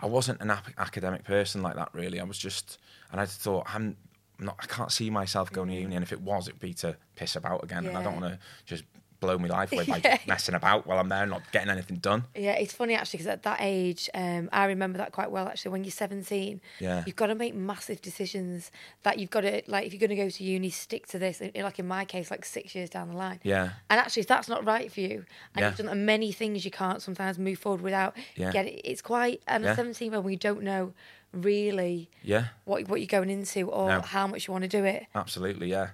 I 0.00 0.06
wasn't 0.06 0.42
an 0.42 0.50
ap- 0.50 0.78
academic 0.78 1.24
person 1.24 1.62
like 1.62 1.76
that. 1.76 1.88
Really, 1.92 2.20
I 2.20 2.24
was 2.24 2.38
just, 2.38 2.78
and 3.12 3.20
I 3.20 3.26
thought 3.26 3.66
I'm 3.72 3.96
not. 4.38 4.56
I 4.60 4.66
can't 4.66 4.92
see 4.92 5.10
myself 5.10 5.50
going 5.52 5.68
to 5.68 5.74
uni, 5.74 5.94
and 5.94 6.02
if 6.02 6.12
it 6.12 6.20
was, 6.20 6.48
it'd 6.48 6.60
be 6.60 6.74
to 6.74 6.96
piss 7.14 7.36
about 7.36 7.64
again, 7.64 7.86
and 7.86 7.96
I 7.96 8.02
don't 8.02 8.20
want 8.20 8.34
to 8.34 8.38
just 8.66 8.84
blow 9.20 9.38
my 9.38 9.48
life 9.48 9.72
away 9.72 9.84
by 9.84 10.00
Yeah. 10.04 10.18
messing 10.26 10.54
about 10.54 10.86
while 10.86 10.98
I'm 10.98 11.08
there 11.08 11.22
and 11.22 11.30
not 11.30 11.50
getting 11.52 11.70
anything 11.70 11.96
done. 11.98 12.24
Yeah, 12.34 12.52
it's 12.52 12.72
funny 12.72 12.94
actually 12.94 13.18
because 13.18 13.26
at 13.28 13.42
that 13.44 13.58
age, 13.60 14.08
um, 14.14 14.48
I 14.52 14.66
remember 14.66 14.98
that 14.98 15.12
quite 15.12 15.30
well. 15.30 15.48
Actually, 15.48 15.72
when 15.72 15.84
you're 15.84 15.90
17, 15.90 16.60
Yeah. 16.80 17.02
you've 17.06 17.16
got 17.16 17.26
to 17.28 17.34
make 17.34 17.54
massive 17.54 18.00
decisions. 18.02 18.70
That 19.02 19.18
you've 19.18 19.30
got 19.30 19.42
to 19.42 19.62
like, 19.66 19.86
if 19.86 19.92
you're 19.92 20.00
going 20.00 20.10
to 20.10 20.16
go 20.16 20.28
to 20.30 20.44
uni, 20.44 20.70
stick 20.70 21.06
to 21.08 21.18
this. 21.18 21.40
Like 21.54 21.78
in 21.78 21.86
my 21.88 22.04
case, 22.04 22.30
like 22.30 22.44
six 22.44 22.74
years 22.74 22.90
down 22.90 23.08
the 23.08 23.16
line. 23.16 23.40
Yeah. 23.42 23.70
And 23.90 24.00
actually, 24.00 24.20
if 24.20 24.26
that's 24.28 24.48
not 24.48 24.64
right 24.64 24.90
for 24.92 25.00
you, 25.00 25.24
and 25.54 25.62
Yeah. 25.62 25.68
you've 25.68 25.78
done 25.86 26.04
many 26.04 26.32
things 26.32 26.64
you 26.64 26.70
can't 26.70 27.00
sometimes 27.02 27.38
move 27.38 27.58
forward 27.58 27.80
without 27.80 28.16
Yeah. 28.34 28.52
get 28.52 28.66
it. 28.66 28.80
It's 28.84 29.02
quite. 29.02 29.42
And 29.46 29.64
Yeah. 29.64 29.70
at 29.70 29.76
17, 29.76 30.12
when 30.12 30.22
we 30.24 30.36
don't 30.36 30.62
know 30.62 30.92
really 31.32 32.08
Yeah. 32.22 32.46
what 32.64 32.88
what 32.88 33.00
you're 33.00 33.06
going 33.06 33.30
into 33.30 33.68
or 33.70 33.88
No. 33.88 34.00
how 34.00 34.26
much 34.26 34.46
you 34.46 34.52
want 34.52 34.62
to 34.62 34.68
do 34.68 34.84
it. 34.84 35.06
Absolutely, 35.14 35.68
yeah. 35.70 35.90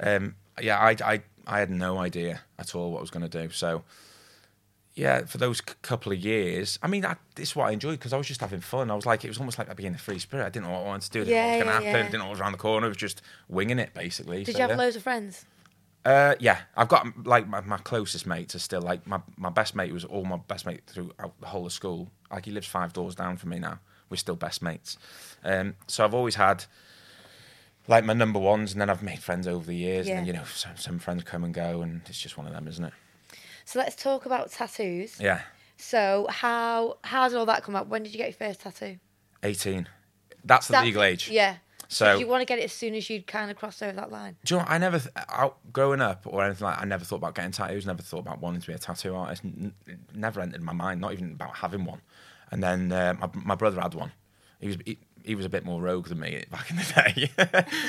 Um, 0.00 0.36
yeah, 0.60 0.78
I, 0.78 0.96
I, 1.04 1.22
I 1.46 1.58
had 1.60 1.70
no 1.70 1.98
idea 1.98 2.40
at 2.58 2.74
all 2.74 2.92
what 2.92 2.98
I 2.98 3.00
was 3.02 3.10
going 3.10 3.28
to 3.28 3.42
do. 3.42 3.50
So, 3.50 3.84
yeah, 4.94 5.24
for 5.26 5.38
those 5.38 5.58
c- 5.58 5.74
couple 5.82 6.10
of 6.12 6.18
years, 6.18 6.78
I 6.82 6.88
mean, 6.88 7.04
I, 7.04 7.16
this 7.34 7.50
is 7.50 7.56
what 7.56 7.66
I 7.68 7.72
enjoyed 7.72 7.98
because 7.98 8.12
I 8.12 8.16
was 8.16 8.26
just 8.26 8.40
having 8.40 8.60
fun. 8.60 8.90
I 8.90 8.94
was 8.94 9.04
like, 9.06 9.24
it 9.24 9.28
was 9.28 9.38
almost 9.38 9.58
like 9.58 9.68
I 9.70 9.74
being 9.74 9.94
a 9.94 9.98
free 9.98 10.18
spirit. 10.18 10.46
I 10.46 10.48
didn't 10.48 10.66
know 10.66 10.72
what 10.72 10.80
I 10.82 10.86
wanted 10.86 11.10
to 11.10 11.10
do. 11.12 11.20
I 11.20 11.24
didn't 11.24 11.36
know 11.36 11.42
what 11.42 11.46
Yeah, 11.46 11.50
was 11.58 11.64
going 11.64 11.66
to 11.66 11.72
yeah, 11.72 11.90
happen. 11.90 12.04
yeah. 12.04 12.10
didn't 12.10 12.18
know 12.20 12.24
what 12.24 12.30
was 12.30 12.40
around 12.40 12.52
the 12.52 12.58
corner. 12.58 12.86
I 12.86 12.88
was 12.88 12.96
just 12.96 13.22
winging 13.48 13.78
it, 13.78 13.92
basically. 13.94 14.44
Did 14.44 14.52
So, 14.54 14.58
you 14.58 14.62
have 14.62 14.70
yeah. 14.70 14.76
loads 14.76 14.96
of 14.96 15.02
friends? 15.02 15.44
Uh, 16.04 16.34
yeah, 16.38 16.60
I've 16.76 16.88
got 16.88 17.26
like 17.26 17.48
my, 17.48 17.60
my 17.62 17.78
closest 17.78 18.26
mates 18.28 18.54
are 18.54 18.60
still 18.60 18.80
like 18.80 19.04
my, 19.08 19.20
my 19.36 19.50
best 19.50 19.74
mate 19.74 19.92
was 19.92 20.04
all 20.04 20.24
my 20.24 20.36
best 20.36 20.64
mate 20.64 20.82
throughout 20.86 21.34
the 21.40 21.48
whole 21.48 21.66
of 21.66 21.72
school. 21.72 22.10
Like 22.30 22.44
he 22.44 22.52
lives 22.52 22.68
five 22.68 22.92
doors 22.92 23.16
down 23.16 23.36
from 23.38 23.50
me 23.50 23.58
now. 23.58 23.80
We're 24.08 24.16
still 24.16 24.36
best 24.36 24.62
mates. 24.62 24.98
Um, 25.44 25.74
so 25.88 26.04
I've 26.04 26.14
always 26.14 26.36
had 26.36 26.64
like 27.88 28.04
my 28.04 28.12
number 28.12 28.38
ones, 28.38 28.72
and 28.72 28.80
then 28.80 28.90
I've 28.90 29.02
made 29.02 29.20
friends 29.20 29.46
over 29.46 29.64
the 29.66 29.76
years. 29.76 30.06
And 30.08 30.18
then, 30.18 30.26
you 30.26 30.32
know, 30.32 30.44
some, 30.44 30.76
some 30.76 30.98
friends 30.98 31.24
come 31.24 31.44
and 31.44 31.52
go, 31.54 31.82
and 31.82 32.02
it's 32.06 32.20
just 32.20 32.36
one 32.36 32.46
of 32.46 32.52
them, 32.52 32.66
isn't 32.68 32.84
it? 32.84 32.92
So 33.64 33.78
let's 33.78 33.96
talk 33.96 34.26
about 34.26 34.50
tattoos. 34.52 35.18
Yeah, 35.20 35.40
So 35.76 36.26
how 36.30 36.98
how 37.02 37.28
did 37.28 37.36
all 37.36 37.46
that 37.46 37.62
come 37.64 37.74
up? 37.76 37.88
When 37.88 38.02
did 38.02 38.12
you 38.12 38.18
get 38.18 38.28
your 38.28 38.48
first 38.48 38.60
tattoo? 38.60 38.98
eighteen. 39.42 39.88
That's 40.44 40.68
the 40.68 40.72
That's- 40.72 40.86
legal 40.86 41.02
age. 41.02 41.28
Yeah. 41.30 41.56
So 41.88 42.12
Did 42.14 42.20
you 42.20 42.26
want 42.26 42.40
to 42.40 42.46
get 42.46 42.58
it 42.58 42.64
as 42.64 42.72
soon 42.72 42.96
as 42.96 43.08
you'd 43.08 43.28
kind 43.28 43.48
of 43.48 43.56
crossed 43.56 43.80
over 43.80 43.92
that 43.92 44.10
line? 44.10 44.36
Do 44.44 44.54
you 44.56 44.60
know. 44.60 44.66
I 44.68 44.76
never, 44.78 44.98
th- 44.98 45.10
out, 45.28 45.58
growing 45.72 46.00
up 46.00 46.22
or 46.26 46.42
anything 46.44 46.66
like 46.66 46.80
I 46.80 46.84
never 46.84 47.04
thought 47.04 47.16
about 47.16 47.36
getting 47.36 47.52
tattoos, 47.52 47.86
never 47.86 48.02
thought 48.02 48.18
about 48.20 48.40
wanting 48.40 48.60
to 48.60 48.66
be 48.66 48.72
a 48.72 48.78
tattoo 48.78 49.14
artist. 49.14 49.44
N- 49.44 49.72
never 50.12 50.40
entered 50.40 50.62
my 50.62 50.72
mind, 50.72 51.00
not 51.00 51.12
even 51.12 51.30
about 51.32 51.54
having 51.56 51.84
one. 51.84 52.00
And 52.50 52.60
then 52.60 52.90
uh, 52.90 53.14
my, 53.20 53.30
my 53.34 53.54
brother 53.54 53.80
had 53.80 53.94
one. 53.94 54.10
He 54.60 54.66
was 54.66 54.78
he, 54.84 54.98
he 55.26 55.34
was 55.34 55.44
a 55.44 55.48
bit 55.48 55.64
more 55.64 55.80
rogue 55.80 56.06
than 56.08 56.20
me 56.20 56.44
back 56.50 56.70
in 56.70 56.76
the 56.76 57.28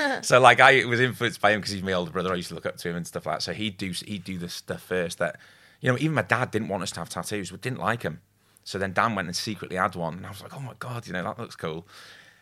day. 0.04 0.20
so 0.24 0.40
like 0.40 0.60
I 0.60 0.84
was 0.86 1.00
influenced 1.00 1.40
by 1.42 1.52
him 1.52 1.60
because 1.62 1.72
he's 1.74 1.84
my 1.84 1.94
older 1.94 2.12
brother. 2.12 2.32
I 2.32 2.36
used 2.36 2.50
to 2.50 2.56
look 2.56 2.66
up 2.66 2.78
to 2.78 2.90
him 2.90 2.96
and 2.96 3.06
stuff 3.08 3.26
like 3.26 3.36
that. 3.38 3.42
So 3.44 3.54
he'd 3.54 3.78
do 3.78 3.92
he'd 4.06 4.24
do 4.24 4.38
the 4.38 4.50
stuff 4.50 4.82
first 4.82 5.18
that 5.20 5.40
you 5.82 5.92
know 5.92 5.98
even 6.00 6.14
my 6.16 6.22
dad 6.24 6.52
didn't 6.52 6.68
want 6.70 6.84
us 6.84 6.92
to 6.92 7.00
have 7.00 7.10
tattoos. 7.10 7.52
We 7.52 7.58
didn't 7.60 7.80
like 7.80 8.04
him. 8.04 8.22
So 8.64 8.78
then 8.78 8.92
Dan 8.92 9.16
went 9.16 9.28
and 9.28 9.36
secretly 9.36 9.78
had 9.78 9.96
one, 9.96 10.16
and 10.16 10.26
I 10.26 10.30
was 10.30 10.42
like, 10.42 10.54
oh 10.56 10.60
my 10.60 10.74
god, 10.80 11.08
you 11.08 11.14
know 11.14 11.24
that 11.24 11.40
looks 11.40 11.56
cool. 11.56 11.88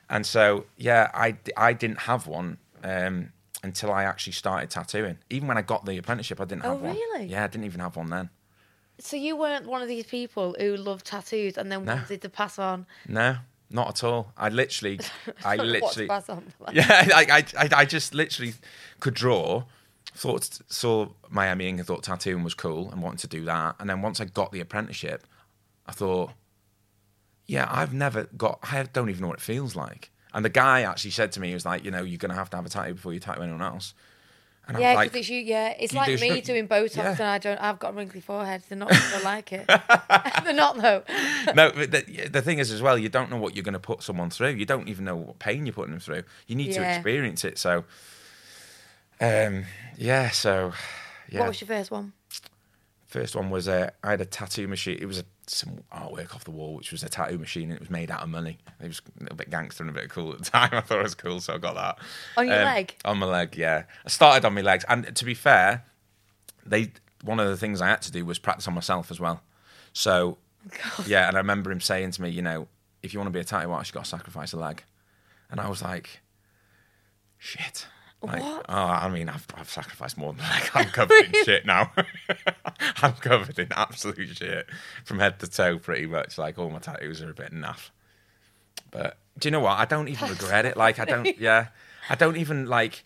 And 0.09 0.25
so, 0.25 0.65
yeah, 0.77 1.09
I, 1.13 1.37
I 1.57 1.73
didn't 1.73 2.01
have 2.01 2.25
one 2.27 2.57
um, 2.83 3.31
until 3.63 3.91
I 3.91 4.03
actually 4.03 4.33
started 4.33 4.69
tattooing. 4.69 5.17
Even 5.29 5.47
when 5.47 5.57
I 5.57 5.61
got 5.63 5.85
the 5.85 5.97
apprenticeship, 5.97 6.39
I 6.41 6.45
didn't 6.45 6.63
Oh, 6.65 6.69
have 6.73 6.81
one. 6.81 6.95
really? 6.95 7.25
Yeah, 7.25 7.43
I 7.43 7.47
didn't 7.47 7.65
even 7.65 7.79
have 7.79 7.95
one 7.95 8.09
then. 8.11 8.29
So 8.99 9.17
you 9.17 9.35
weren't 9.35 9.67
one 9.67 9.81
of 9.81 9.87
these 9.87 10.05
people 10.05 10.55
who 10.59 10.75
loved 10.77 11.05
tattoos 11.05 11.57
and 11.57 11.71
then 11.71 11.85
No. 11.85 11.95
wanted 11.95 12.21
to 12.21 12.29
pass 12.29 12.57
on. 12.59 12.85
No, 13.07 13.37
not 13.69 13.89
at 13.89 14.03
all. 14.03 14.31
I 14.37 14.49
literally, 14.49 14.99
I 15.45 15.55
literally, 15.55 16.07
yeah, 16.73 16.85
I, 16.89 17.43
I, 17.57 17.65
I, 17.65 17.69
I 17.81 17.85
just 17.85 18.13
literally 18.13 18.53
could 18.99 19.13
draw. 19.13 19.63
Thought 20.13 20.59
saw 20.69 21.09
Miami 21.29 21.67
Ink 21.67 21.79
and 21.79 21.87
thought 21.87 22.03
tattooing 22.03 22.43
was 22.43 22.53
cool 22.53 22.89
and 22.89 23.01
wanted 23.01 23.19
to 23.19 23.27
do 23.27 23.43
that. 23.45 23.75
And 23.79 23.89
then 23.89 24.01
once 24.01 24.21
I 24.21 24.25
got 24.25 24.53
the 24.53 24.61
apprenticeship, 24.61 25.27
I 25.85 25.91
thought, 25.91 26.31
yeah, 27.47 27.67
I've 27.69 27.93
never 27.93 28.23
got. 28.37 28.59
I 28.63 28.83
don't 28.83 29.09
even 29.09 29.23
know 29.23 29.27
what 29.27 29.39
it 29.39 29.43
feels 29.43 29.75
like. 29.75 30.11
And 30.33 30.43
the 30.43 30.49
guy 30.49 30.81
actually 30.81 31.11
said 31.11 31.31
to 31.33 31.39
me, 31.39 31.49
he 31.49 31.53
was 31.53 31.65
like, 31.65 31.83
you 31.83 31.91
know, 31.91 32.03
you're 32.03 32.17
gonna 32.17 32.33
have 32.33 32.49
to 32.51 32.57
have 32.57 32.65
a 32.65 32.69
tattoo 32.69 32.93
before 32.93 33.13
you 33.13 33.19
tattoo 33.19 33.41
anyone 33.41 33.61
else. 33.61 33.93
And 34.67 34.79
Yeah, 34.79 34.93
because 34.93 35.13
like, 35.13 35.19
it's 35.19 35.29
you. 35.29 35.41
Yeah, 35.41 35.73
it's 35.79 35.93
You 35.93 35.99
like 35.99 36.19
me 36.19 36.41
doing 36.41 36.67
Botox 36.67 36.95
Yeah. 36.95 37.11
and 37.11 37.21
I 37.21 37.37
don't. 37.37 37.57
I've 37.59 37.77
got 37.79 37.93
a 37.93 37.93
wrinkly 37.95 38.21
forehead. 38.21 38.63
They're 38.67 38.77
not 38.77 38.89
gonna 38.89 39.23
like 39.23 39.53
it. 39.53 39.67
They're 40.43 40.53
not 40.53 40.77
though. 40.77 41.03
no, 41.53 41.71
but 41.71 41.91
the, 41.91 42.29
the 42.31 42.41
thing 42.41 42.59
is 42.59 42.71
as 42.71 42.81
well, 42.81 42.97
you 42.97 43.09
don't 43.09 43.29
know 43.29 43.37
what 43.37 43.55
you're 43.55 43.63
going 43.63 43.73
to 43.73 43.79
put 43.79 44.01
someone 44.01 44.29
through. 44.29 44.49
You 44.51 44.65
don't 44.65 44.87
even 44.87 45.05
know 45.05 45.15
what 45.15 45.39
pain 45.39 45.65
you're 45.65 45.73
putting 45.73 45.91
them 45.91 45.99
through. 45.99 46.23
You 46.47 46.55
need 46.55 46.71
to 46.73 46.83
experience 46.83 47.43
it. 47.45 47.57
So, 47.59 47.83
um, 49.21 49.65
yeah. 49.97 50.29
So, 50.31 50.73
yeah. 51.29 51.41
What 51.41 51.49
was 51.49 51.61
your 51.61 51.67
first 51.67 51.91
one? 51.91 52.13
First 53.15 53.33
one 53.33 53.49
was 53.49 53.69
uh, 53.69 53.91
I 54.03 54.09
had 54.11 54.19
a 54.19 54.25
tattoo 54.25 54.67
machine. 54.67 54.97
It 54.99 55.05
was 55.05 55.19
a, 55.19 55.23
some 55.47 55.77
artwork 55.89 56.35
off 56.35 56.43
the 56.43 56.51
wall, 56.51 56.75
which 56.75 56.91
was 56.91 57.01
a 57.01 57.07
tattoo 57.07 57.37
machine, 57.37 57.69
and 57.69 57.73
it 57.73 57.79
was 57.79 57.89
made 57.89 58.11
out 58.11 58.21
of 58.21 58.27
money. 58.27 58.57
It 58.81 58.87
was 58.89 59.01
a 59.17 59.23
little 59.23 59.37
bit 59.37 59.49
gangster 59.49 59.83
and 59.83 59.89
a 59.89 59.93
bit 59.93 60.09
cool 60.09 60.33
at 60.33 60.39
the 60.39 60.43
time. 60.51 60.69
I 60.73 60.81
thought 60.81 60.99
it 60.99 61.03
was 61.03 61.15
cool, 61.15 61.39
so 61.39 61.53
I 61.53 61.57
got 61.59 61.75
that 61.75 61.97
On 62.35 62.45
your 62.45 62.57
Um, 62.59 62.65
leg? 62.65 62.93
On 63.05 63.17
my 63.17 63.25
leg, 63.25 63.55
yeah. 63.55 63.83
I 64.05 64.09
started 64.09 64.43
on 64.43 64.53
my 64.53 64.59
legs, 64.59 64.83
and 64.89 65.15
to 65.15 65.23
be 65.23 65.33
fair, 65.33 65.85
they 66.65 66.91
one 67.23 67.39
of 67.39 67.47
the 67.47 67.55
things 67.55 67.79
I 67.81 67.87
had 67.87 68.01
to 68.01 68.11
do 68.11 68.25
was 68.25 68.37
practice 68.37 68.67
on 68.67 68.73
myself 68.73 69.09
as 69.11 69.19
well. 69.21 69.41
So, 69.93 70.37
yeah, 71.05 71.29
and 71.29 71.37
I 71.37 71.39
remember 71.39 71.71
him 71.71 71.79
saying 71.79 72.11
to 72.11 72.21
me, 72.21 72.29
you 72.31 72.41
know, 72.41 72.67
if 73.01 73.13
you 73.13 73.19
want 73.21 73.27
to 73.29 73.31
be 73.33 73.39
a 73.39 73.45
tattoo 73.45 73.71
artist, 73.71 73.91
you 73.91 73.93
got 73.93 74.03
to 74.03 74.09
sacrifice 74.09 74.51
a 74.51 74.57
leg. 74.57 74.83
And 75.49 75.61
I 75.61 75.69
was 75.69 75.81
like, 75.81 76.19
shit. 77.37 77.87
Like? 78.25 78.41
Oh, 78.43 78.73
I 78.73 79.07
mean, 79.09 79.29
I've, 79.29 79.45
I've 79.55 79.69
sacrificed 79.69 80.17
more 80.17 80.33
than 80.33 80.41
leg. 80.43 80.69
I'm 80.73 80.85
covered 80.87 81.25
in 81.25 81.43
shit 81.45 81.65
now. 81.65 81.91
I'm 83.01 83.13
covered 83.13 83.57
in 83.59 83.67
absolute 83.73 84.35
shit 84.37 84.67
from 85.03 85.19
head 85.19 85.39
to 85.39 85.47
toe, 85.47 85.77
pretty 85.79 86.05
much. 86.07 86.37
Like 86.37 86.57
all 86.57 86.69
my 86.69 86.79
tattoos 86.79 87.21
are 87.21 87.29
a 87.29 87.33
bit 87.33 87.53
naff. 87.53 87.89
But 88.91 89.17
do 89.39 89.47
you 89.47 89.51
know 89.51 89.59
what? 89.59 89.77
I 89.79 89.85
don't 89.85 90.07
even 90.07 90.29
regret 90.29 90.65
it. 90.65 90.77
Like 90.77 90.99
I 90.99 91.05
don't. 91.05 91.37
Yeah, 91.39 91.67
I 92.09 92.15
don't 92.15 92.37
even 92.37 92.65
like. 92.67 93.03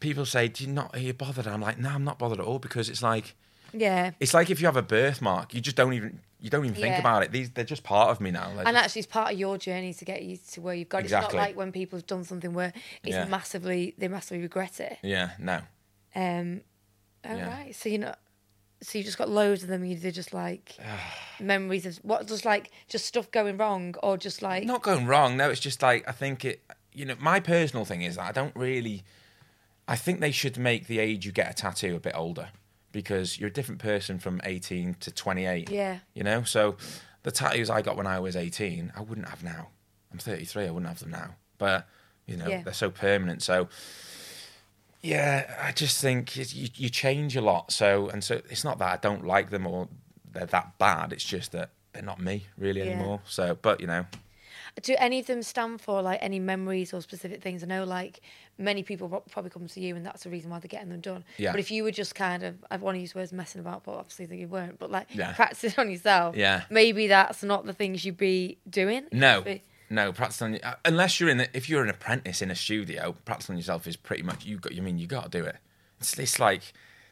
People 0.00 0.26
say, 0.26 0.48
"Do 0.48 0.64
you 0.64 0.70
not? 0.72 0.94
Are 0.96 0.98
you 0.98 1.12
bothered?" 1.14 1.46
I'm 1.46 1.60
like, 1.60 1.78
"No, 1.78 1.90
I'm 1.90 2.02
not 2.04 2.18
bothered 2.18 2.40
at 2.40 2.44
all," 2.44 2.58
because 2.58 2.88
it's 2.88 3.02
like 3.02 3.34
Yeah. 3.72 4.10
it's 4.18 4.34
like 4.34 4.50
if 4.50 4.60
you 4.60 4.66
have 4.66 4.76
a 4.76 4.82
birthmark, 4.82 5.54
you 5.54 5.60
just 5.60 5.76
don't 5.76 5.92
even 5.92 6.18
you 6.42 6.50
don't 6.50 6.64
even 6.64 6.74
think 6.74 6.88
Yeah. 6.88 6.98
about 7.00 7.22
it. 7.22 7.32
These 7.32 7.50
they're 7.52 7.64
just 7.64 7.84
part 7.84 8.10
of 8.10 8.20
me 8.20 8.30
now. 8.30 8.48
They're 8.50 8.66
And 8.66 8.74
just- 8.74 8.84
actually, 8.84 9.00
it's 9.00 9.12
part 9.12 9.32
of 9.32 9.38
your 9.38 9.56
journey 9.56 9.94
to 9.94 10.04
get 10.04 10.22
you 10.22 10.36
to 10.52 10.60
where 10.60 10.74
you've 10.74 10.88
got. 10.90 11.02
Exactly. 11.02 11.26
It's 11.26 11.34
not 11.34 11.40
like 11.40 11.56
when 11.56 11.72
people 11.72 11.98
have 11.98 12.06
done 12.06 12.24
something 12.24 12.52
where 12.52 12.72
it's 13.02 13.14
Yeah. 13.16 13.24
massively 13.26 13.94
they 13.96 14.08
massively 14.08 14.42
regret 14.42 14.80
it. 14.80 14.98
yeah, 15.02 15.30
no, 15.38 15.62
Um, 16.14 16.60
all 17.24 17.36
Yeah. 17.36 17.48
right. 17.48 17.74
So 17.74 17.88
you 17.88 17.98
know, 17.98 18.14
so 18.82 18.98
you 18.98 19.04
just 19.04 19.16
got 19.16 19.28
loads 19.30 19.62
of 19.62 19.68
them. 19.68 19.84
You're 19.84 20.10
just 20.10 20.34
like 20.34 20.76
memories 21.40 21.86
of 21.86 21.96
what, 21.98 22.26
just 22.26 22.44
like 22.44 22.70
just 22.88 23.06
stuff 23.06 23.30
going 23.30 23.56
wrong, 23.56 23.94
or 24.02 24.16
just 24.16 24.42
like 24.42 24.64
not 24.64 24.82
going 24.82 25.06
wrong. 25.06 25.36
No, 25.36 25.48
it's 25.50 25.60
just 25.60 25.80
like 25.82 26.06
I 26.08 26.12
think 26.12 26.44
it. 26.44 26.62
You 26.94 27.06
know, 27.06 27.16
my 27.18 27.40
personal 27.40 27.84
thing 27.86 28.02
is 28.02 28.16
that 28.16 28.24
I 28.26 28.32
don't 28.32 28.54
really. 28.54 29.04
I 29.88 29.96
think 29.96 30.20
they 30.20 30.30
should 30.30 30.58
make 30.58 30.86
the 30.86 30.98
age 30.98 31.24
you 31.26 31.32
get 31.32 31.50
a 31.50 31.54
tattoo 31.54 31.96
a 31.96 32.00
bit 32.00 32.12
older 32.14 32.50
because 32.92 33.38
you're 33.38 33.48
a 33.48 33.52
different 33.52 33.80
person 33.80 34.18
from 34.18 34.40
18 34.44 34.94
to 35.00 35.10
28. 35.10 35.70
Yeah. 35.70 35.98
You 36.14 36.22
know, 36.22 36.42
so 36.44 36.76
the 37.22 37.30
tattoos 37.30 37.70
I 37.70 37.82
got 37.82 37.96
when 37.96 38.06
I 38.06 38.20
was 38.20 38.36
18, 38.36 38.92
I 38.96 39.00
wouldn't 39.00 39.28
have 39.28 39.42
now. 39.42 39.68
I'm 40.12 40.18
33. 40.18 40.66
I 40.66 40.70
wouldn't 40.70 40.88
have 40.88 41.00
them 41.00 41.10
now. 41.10 41.34
But 41.58 41.88
you 42.26 42.36
know, 42.36 42.46
Yeah. 42.48 42.62
they're 42.62 42.72
so 42.72 42.90
permanent. 42.90 43.42
So 43.42 43.68
yeah, 45.00 45.56
I 45.60 45.72
just 45.72 46.00
think 46.00 46.36
you 46.36 46.68
you 46.76 46.88
change 46.88 47.36
a 47.36 47.40
lot. 47.40 47.72
So 47.72 48.08
and 48.10 48.22
so 48.22 48.36
it's 48.48 48.62
not 48.64 48.78
that 48.78 48.92
I 48.92 48.96
don't 48.96 49.24
like 49.26 49.50
them 49.50 49.66
or 49.66 49.88
they're 50.32 50.46
that 50.46 50.78
bad. 50.78 51.12
It's 51.12 51.24
just 51.24 51.52
that 51.52 51.70
they're 51.92 52.02
not 52.02 52.20
me 52.20 52.46
really 52.56 52.80
Yeah. 52.80 52.86
anymore. 52.86 53.20
So, 53.26 53.58
but 53.60 53.80
you 53.80 53.86
know, 53.86 54.06
Do 54.82 54.94
any 54.98 55.18
of 55.20 55.26
them 55.26 55.42
stand 55.42 55.80
for 55.82 56.00
like 56.00 56.18
any 56.22 56.38
memories 56.38 56.94
or 56.94 57.02
specific 57.02 57.42
things? 57.42 57.62
I 57.62 57.66
know 57.66 57.84
like 57.84 58.20
many 58.58 58.82
people 58.82 59.08
probably 59.30 59.50
come 59.50 59.66
to 59.66 59.80
you 59.80 59.96
and 59.96 60.04
that's 60.06 60.24
the 60.24 60.30
reason 60.30 60.50
why 60.50 60.58
they're 60.58 60.68
getting 60.68 60.90
them 60.90 61.00
done. 61.00 61.24
Yeah. 61.38 61.50
But 61.52 61.60
if 61.60 61.70
you 61.70 61.82
were 61.84 61.90
just 61.90 62.14
kind 62.14 62.42
of, 62.42 62.56
I 62.70 62.76
want 62.76 62.96
to 62.96 63.00
use 63.00 63.14
words 63.14 63.32
messing 63.32 63.60
about, 63.60 63.84
but 63.84 63.92
obviously 63.92 64.26
that 64.26 64.36
you 64.36 64.46
weren't, 64.48 64.78
but 64.78 64.90
like 64.90 65.08
Yeah. 65.12 65.32
practicing 65.32 65.72
on 65.78 65.90
yourself. 65.90 66.36
Yeah. 66.36 66.62
Maybe 66.70 67.06
that's 67.08 67.42
not 67.42 67.66
the 67.66 67.72
things 67.72 68.04
you'd 68.04 68.16
be 68.18 68.58
doing. 68.68 69.04
No, 69.10 69.40
Be- 69.42 69.62
no. 69.90 70.12
Practice 70.12 70.40
on 70.42 70.58
uh, 70.62 70.74
unless 70.84 71.18
you're 71.18 71.28
in. 71.30 71.40
A, 71.40 71.48
if 71.54 71.68
you're 71.68 71.82
an 71.82 71.88
apprentice 71.90 72.40
in 72.42 72.50
a 72.50 72.54
studio, 72.54 73.14
practice 73.24 73.50
on 73.50 73.56
yourself 73.56 73.86
is 73.86 73.96
pretty 73.96 74.22
much 74.22 74.44
you. 74.44 74.58
Got. 74.58 74.72
You 74.74 74.82
mean 74.82 74.98
you 74.98 75.06
got 75.06 75.30
to 75.32 75.38
do 75.38 75.44
it. 75.44 75.56
It's 76.00 76.18
it's 76.18 76.38
like 76.38 76.62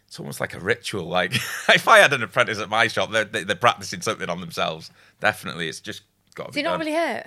it's 0.06 0.18
almost 0.20 0.40
like 0.40 0.54
a 0.54 0.60
ritual. 0.60 1.04
Like 1.06 1.34
if 1.68 1.88
I 1.88 1.98
had 1.98 2.12
an 2.12 2.22
apprentice 2.22 2.58
at 2.58 2.68
my 2.68 2.86
shop, 2.88 3.10
they're 3.12 3.24
they- 3.24 3.44
they're 3.44 3.56
practicing 3.56 4.00
something 4.02 4.28
on 4.28 4.40
themselves. 4.40 4.90
Definitely, 5.20 5.68
it's 5.68 5.80
just 5.80 6.02
got 6.34 6.46
to 6.46 6.50
Do 6.52 6.54
be 6.54 6.60
you 6.60 6.64
not 6.64 6.72
done. 6.78 6.80
really 6.80 6.92
hurt? 6.92 7.26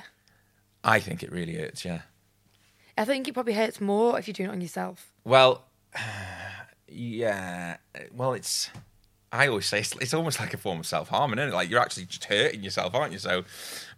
I 0.84 1.00
think 1.00 1.24
it 1.24 1.32
really 1.32 1.56
hurts. 1.56 1.84
Yeah. 1.86 2.02
I 2.98 3.06
think 3.06 3.28
it 3.28 3.34
probably 3.34 3.54
hurts 3.54 3.82
more 3.82 4.20
if 4.20 4.28
you're 4.28 4.34
doing 4.34 4.50
it 4.50 4.54
on 4.54 4.62
yourself. 4.62 5.12
Well, 5.24 5.64
yeah. 6.88 7.78
Well, 8.14 8.34
it's. 8.34 8.70
I 9.32 9.48
always 9.48 9.66
say 9.66 9.80
it's, 9.80 9.96
it's 10.00 10.14
almost 10.14 10.40
like 10.40 10.54
a 10.54 10.58
form 10.58 10.80
of 10.80 10.86
self 10.86 11.10
harm, 11.10 11.34
isn't 11.34 11.50
it? 11.50 11.54
Like 11.54 11.70
you're 11.70 11.80
actually 11.80 12.06
just 12.06 12.26
hurting 12.26 12.64
yourself, 12.64 12.94
aren't 12.94 13.14
you? 13.14 13.20
So, 13.20 13.44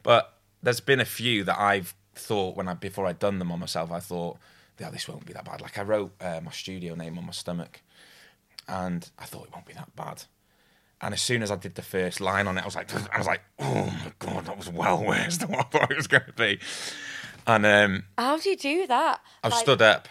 but 0.01 0.33
there's 0.63 0.79
been 0.79 1.01
a 1.01 1.05
few 1.05 1.43
that 1.43 1.59
I've 1.59 1.93
thought 2.15 2.55
when 2.55 2.67
I 2.67 2.73
before 2.73 3.05
I'd 3.05 3.19
done 3.19 3.39
them 3.39 3.51
on 3.51 3.59
myself, 3.59 3.91
I 3.91 3.99
thought, 3.99 4.37
yeah, 4.79 4.89
this 4.89 5.07
won't 5.07 5.25
be 5.25 5.33
that 5.33 5.45
bad. 5.45 5.61
Like 5.61 5.77
I 5.77 5.83
wrote 5.83 6.13
uh, 6.21 6.39
my 6.43 6.51
studio 6.51 6.95
name 6.95 7.17
on 7.17 7.25
my 7.25 7.31
stomach, 7.33 7.81
and 8.67 9.09
I 9.19 9.25
thought 9.25 9.47
it 9.47 9.53
won't 9.53 9.65
be 9.65 9.73
that 9.73 9.95
bad. 9.95 10.23
And 11.01 11.13
as 11.13 11.21
soon 11.21 11.43
as 11.43 11.51
I 11.51 11.57
did 11.57 11.75
the 11.75 11.81
first 11.81 12.21
line 12.21 12.47
on 12.47 12.57
it, 12.57 12.61
I 12.61 12.65
was 12.65 12.75
like, 12.75 12.93
I 13.13 13.17
was 13.17 13.27
like, 13.27 13.41
oh 13.59 13.85
my 13.85 14.13
god, 14.19 14.45
that 14.45 14.57
was 14.57 14.69
well 14.69 15.03
worse 15.03 15.37
than 15.37 15.49
what 15.49 15.59
I 15.59 15.63
thought 15.63 15.91
it 15.91 15.97
was 15.97 16.07
going 16.07 16.23
to 16.25 16.33
be. 16.33 16.59
And 17.47 17.65
um, 17.65 18.03
How 18.17 18.37
do 18.37 18.49
you 18.49 18.57
do 18.57 18.87
that? 18.87 19.21
I've 19.43 19.51
Like- 19.51 19.61
stood 19.61 19.81
up. 19.81 20.07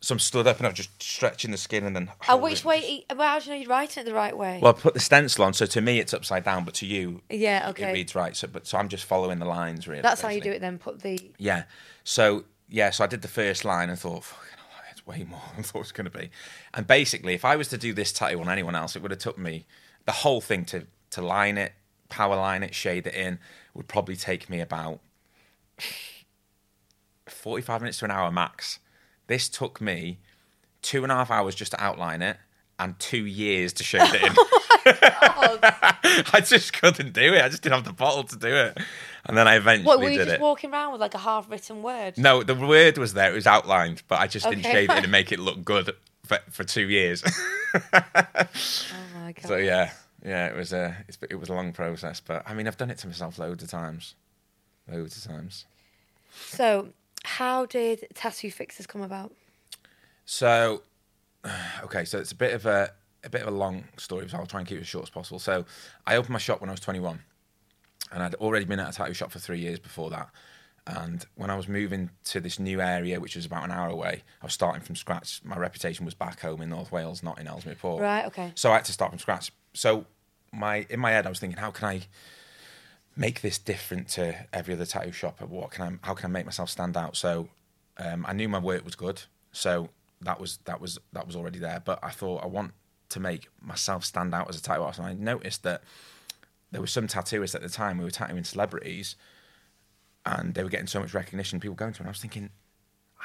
So 0.00 0.12
I'm 0.12 0.18
stood 0.20 0.46
up 0.46 0.58
and 0.58 0.66
I'm 0.66 0.74
just 0.74 1.02
stretching 1.02 1.50
the 1.50 1.56
skin 1.56 1.84
and 1.84 1.96
then. 1.96 2.10
Uh, 2.28 2.36
which 2.36 2.64
way? 2.64 3.04
Well, 3.10 3.26
how 3.26 3.40
do 3.40 3.46
you 3.46 3.50
know 3.52 3.56
you're 3.62 3.70
writing 3.70 4.02
it 4.02 4.04
the 4.04 4.14
right 4.14 4.36
way? 4.36 4.60
Well, 4.62 4.72
I 4.76 4.80
put 4.80 4.94
the 4.94 5.00
stencil 5.00 5.42
on, 5.44 5.52
so 5.52 5.66
to 5.66 5.80
me 5.80 5.98
it's 5.98 6.14
upside 6.14 6.44
down, 6.44 6.64
but 6.64 6.74
to 6.74 6.86
you 6.86 7.22
yeah, 7.28 7.70
okay, 7.70 7.90
it 7.90 7.92
reads 7.94 8.14
right. 8.14 8.36
So, 8.36 8.46
but 8.46 8.66
so 8.68 8.78
I'm 8.78 8.88
just 8.88 9.04
following 9.04 9.38
the 9.40 9.46
lines 9.46 9.88
really. 9.88 10.02
That's 10.02 10.20
how 10.20 10.28
you 10.28 10.40
do 10.40 10.52
it. 10.52 10.60
Then 10.60 10.78
put 10.78 11.00
the 11.00 11.18
Yeah. 11.38 11.64
So 12.04 12.44
yeah, 12.68 12.90
so 12.90 13.02
I 13.02 13.06
did 13.08 13.22
the 13.22 13.28
first 13.28 13.64
line 13.64 13.88
and 13.90 13.98
thought, 13.98 14.22
fucking 14.22 14.58
it's 14.92 15.06
way 15.06 15.24
more 15.24 15.40
than 15.56 15.60
I 15.60 15.62
thought 15.62 15.78
it 15.78 15.80
was 15.80 15.92
going 15.92 16.10
to 16.10 16.16
be. 16.16 16.30
And 16.74 16.86
basically, 16.86 17.34
if 17.34 17.44
I 17.44 17.56
was 17.56 17.66
to 17.68 17.78
do 17.78 17.92
this 17.92 18.12
tattoo 18.12 18.40
on 18.40 18.48
anyone 18.48 18.76
else, 18.76 18.94
it 18.94 19.02
would 19.02 19.10
have 19.10 19.20
took 19.20 19.38
me 19.38 19.66
the 20.04 20.12
whole 20.12 20.40
thing 20.40 20.64
to 20.66 20.86
to 21.10 21.22
line 21.22 21.58
it, 21.58 21.72
power 22.10 22.36
line 22.36 22.62
it, 22.62 22.74
shade 22.74 23.06
it 23.08 23.14
in 23.14 23.38
would 23.74 23.88
probably 23.88 24.14
take 24.14 24.48
me 24.48 24.60
about 24.60 25.00
forty 27.28 27.62
five 27.62 27.80
minutes 27.80 27.98
to 27.98 28.04
an 28.04 28.10
hour 28.10 28.30
max. 28.30 28.78
This 29.26 29.48
took 29.48 29.80
me 29.80 30.18
two 30.82 31.02
and 31.02 31.10
a 31.10 31.16
half 31.16 31.30
hours 31.30 31.54
just 31.54 31.72
to 31.72 31.82
outline 31.82 32.22
it 32.22 32.36
and 32.78 32.98
two 32.98 33.24
years 33.26 33.72
to 33.74 33.84
shade 33.84 34.02
it 34.14 34.22
in. 34.22 34.34
Oh 34.88 35.58
I 35.62 36.40
just 36.44 36.72
couldn't 36.72 37.12
do 37.12 37.34
it. 37.34 37.42
I 37.44 37.48
just 37.48 37.60
didn't 37.62 37.74
have 37.74 37.84
the 37.84 37.92
bottle 37.92 38.22
to 38.22 38.36
do 38.36 38.54
it. 38.54 38.78
And 39.24 39.36
then 39.36 39.48
I 39.48 39.56
eventually 39.56 39.84
what? 39.86 39.98
Were 39.98 40.08
you 40.08 40.18
did 40.18 40.26
just 40.26 40.34
it. 40.36 40.40
walking 40.40 40.72
around 40.72 40.92
with 40.92 41.00
like 41.00 41.14
a 41.14 41.18
half-written 41.18 41.82
word? 41.82 42.16
No, 42.16 42.44
the 42.44 42.54
word 42.54 42.96
was 42.96 43.12
there. 43.14 43.32
It 43.32 43.34
was 43.34 43.48
outlined, 43.48 44.04
but 44.06 44.20
I 44.20 44.28
just 44.28 44.44
didn't 44.48 44.60
Okay. 44.60 44.72
shade 44.72 44.90
it 44.90 44.98
in 44.98 45.02
and 45.02 45.10
make 45.18 45.32
it 45.32 45.40
look 45.40 45.64
good 45.64 45.90
for, 46.24 46.38
for 46.52 46.62
two 46.62 46.88
years. 46.88 47.24
Oh 47.74 47.80
my 49.14 49.32
god. 49.32 49.44
so 49.44 49.56
yeah, 49.56 49.90
yeah, 50.24 50.46
it 50.46 50.56
was 50.56 50.72
a 50.72 50.96
it's, 51.08 51.18
it 51.30 51.34
was 51.36 51.48
a 51.48 51.52
long 51.54 51.72
process. 51.72 52.20
But 52.20 52.42
I 52.46 52.54
mean, 52.54 52.68
I've 52.68 52.76
done 52.76 52.90
it 52.90 52.98
to 52.98 53.06
myself 53.08 53.38
loads 53.40 53.64
of 53.64 53.70
times, 53.70 54.14
loads 54.88 55.16
of 55.16 55.24
times. 55.32 55.64
So, 56.32 56.88
how 57.26 57.66
did 57.66 58.06
Tattoo 58.14 58.50
Fixers 58.50 58.86
come 58.86 59.02
about? 59.02 59.32
So, 60.24 60.82
okay, 61.82 62.04
so 62.04 62.18
it's 62.18 62.32
a 62.32 62.36
bit 62.36 62.54
of 62.54 62.66
a 62.66 62.92
a 63.24 63.28
bit 63.28 63.42
of 63.42 63.48
a 63.48 63.56
long 63.56 63.84
story, 63.96 64.28
so 64.28 64.38
I'll 64.38 64.46
try 64.46 64.60
and 64.60 64.68
keep 64.68 64.78
it 64.78 64.82
as 64.82 64.86
short 64.86 65.02
as 65.02 65.10
possible. 65.10 65.40
So, 65.40 65.64
I 66.06 66.16
opened 66.16 66.30
my 66.30 66.38
shop 66.38 66.60
when 66.60 66.70
I 66.70 66.72
was 66.72 66.80
21, 66.80 67.18
and 68.12 68.22
I'd 68.22 68.36
already 68.36 68.64
been 68.64 68.78
at 68.78 68.90
a 68.90 68.96
tattoo 68.96 69.14
shop 69.14 69.32
for 69.32 69.40
three 69.40 69.58
years 69.58 69.80
before 69.80 70.10
that. 70.10 70.30
And 70.86 71.26
when 71.34 71.50
I 71.50 71.56
was 71.56 71.66
moving 71.66 72.10
to 72.26 72.38
this 72.38 72.60
new 72.60 72.80
area, 72.80 73.18
which 73.18 73.34
was 73.34 73.44
about 73.44 73.64
an 73.64 73.72
hour 73.72 73.88
away, 73.88 74.22
I 74.40 74.46
was 74.46 74.52
starting 74.54 74.82
from 74.82 74.94
scratch. 74.94 75.40
My 75.42 75.56
reputation 75.56 76.04
was 76.04 76.14
back 76.14 76.40
home 76.40 76.62
in 76.62 76.70
North 76.70 76.92
Wales, 76.92 77.24
not 77.24 77.40
in 77.40 77.48
Ellesmere 77.48 77.74
Port. 77.74 78.00
Right. 78.00 78.24
Okay. 78.26 78.52
So 78.54 78.70
I 78.70 78.74
had 78.74 78.84
to 78.84 78.92
start 78.92 79.10
from 79.10 79.18
scratch. 79.18 79.50
So 79.74 80.06
my 80.52 80.86
in 80.88 81.00
my 81.00 81.10
head, 81.10 81.26
I 81.26 81.28
was 81.28 81.40
thinking, 81.40 81.58
how 81.58 81.72
can 81.72 81.88
I 81.88 82.02
make 83.16 83.40
this 83.40 83.58
different 83.58 84.08
to 84.10 84.46
every 84.52 84.74
other 84.74 84.86
tattoo 84.86 85.12
shop? 85.12 85.40
What 85.40 85.70
can 85.70 86.00
I? 86.02 86.06
How 86.06 86.14
can 86.14 86.26
I 86.26 86.32
make 86.32 86.44
myself 86.44 86.70
stand 86.70 86.96
out? 86.96 87.16
So 87.16 87.48
um, 87.98 88.24
I 88.28 88.32
knew 88.32 88.48
my 88.48 88.58
work 88.58 88.84
was 88.84 88.94
good. 88.94 89.22
So 89.52 89.88
that 90.20 90.40
was 90.40 90.58
that 90.64 90.80
was 90.80 90.98
that 91.12 91.26
was 91.26 91.34
already 91.36 91.58
there. 91.58 91.82
But 91.84 91.98
I 92.02 92.10
thought 92.10 92.42
I 92.42 92.46
want 92.46 92.72
to 93.10 93.20
make 93.20 93.48
myself 93.60 94.04
stand 94.04 94.34
out 94.34 94.48
as 94.48 94.58
a 94.58 94.62
tattoo 94.62 94.82
artist. 94.82 94.98
And 94.98 95.08
I 95.08 95.14
noticed 95.14 95.62
that 95.62 95.82
there 96.72 96.80
were 96.80 96.86
some 96.86 97.06
tattooists 97.06 97.54
at 97.54 97.62
the 97.62 97.68
time 97.68 97.98
who 97.98 98.04
were 98.04 98.10
tattooing 98.10 98.44
celebrities, 98.44 99.16
and 100.24 100.54
they 100.54 100.62
were 100.62 100.68
getting 100.70 100.86
so 100.88 101.00
much 101.00 101.14
recognition. 101.14 101.60
People 101.60 101.76
going 101.76 101.92
to 101.92 101.98
them. 101.98 102.04
And 102.06 102.10
I 102.10 102.12
was 102.12 102.20
thinking, 102.20 102.50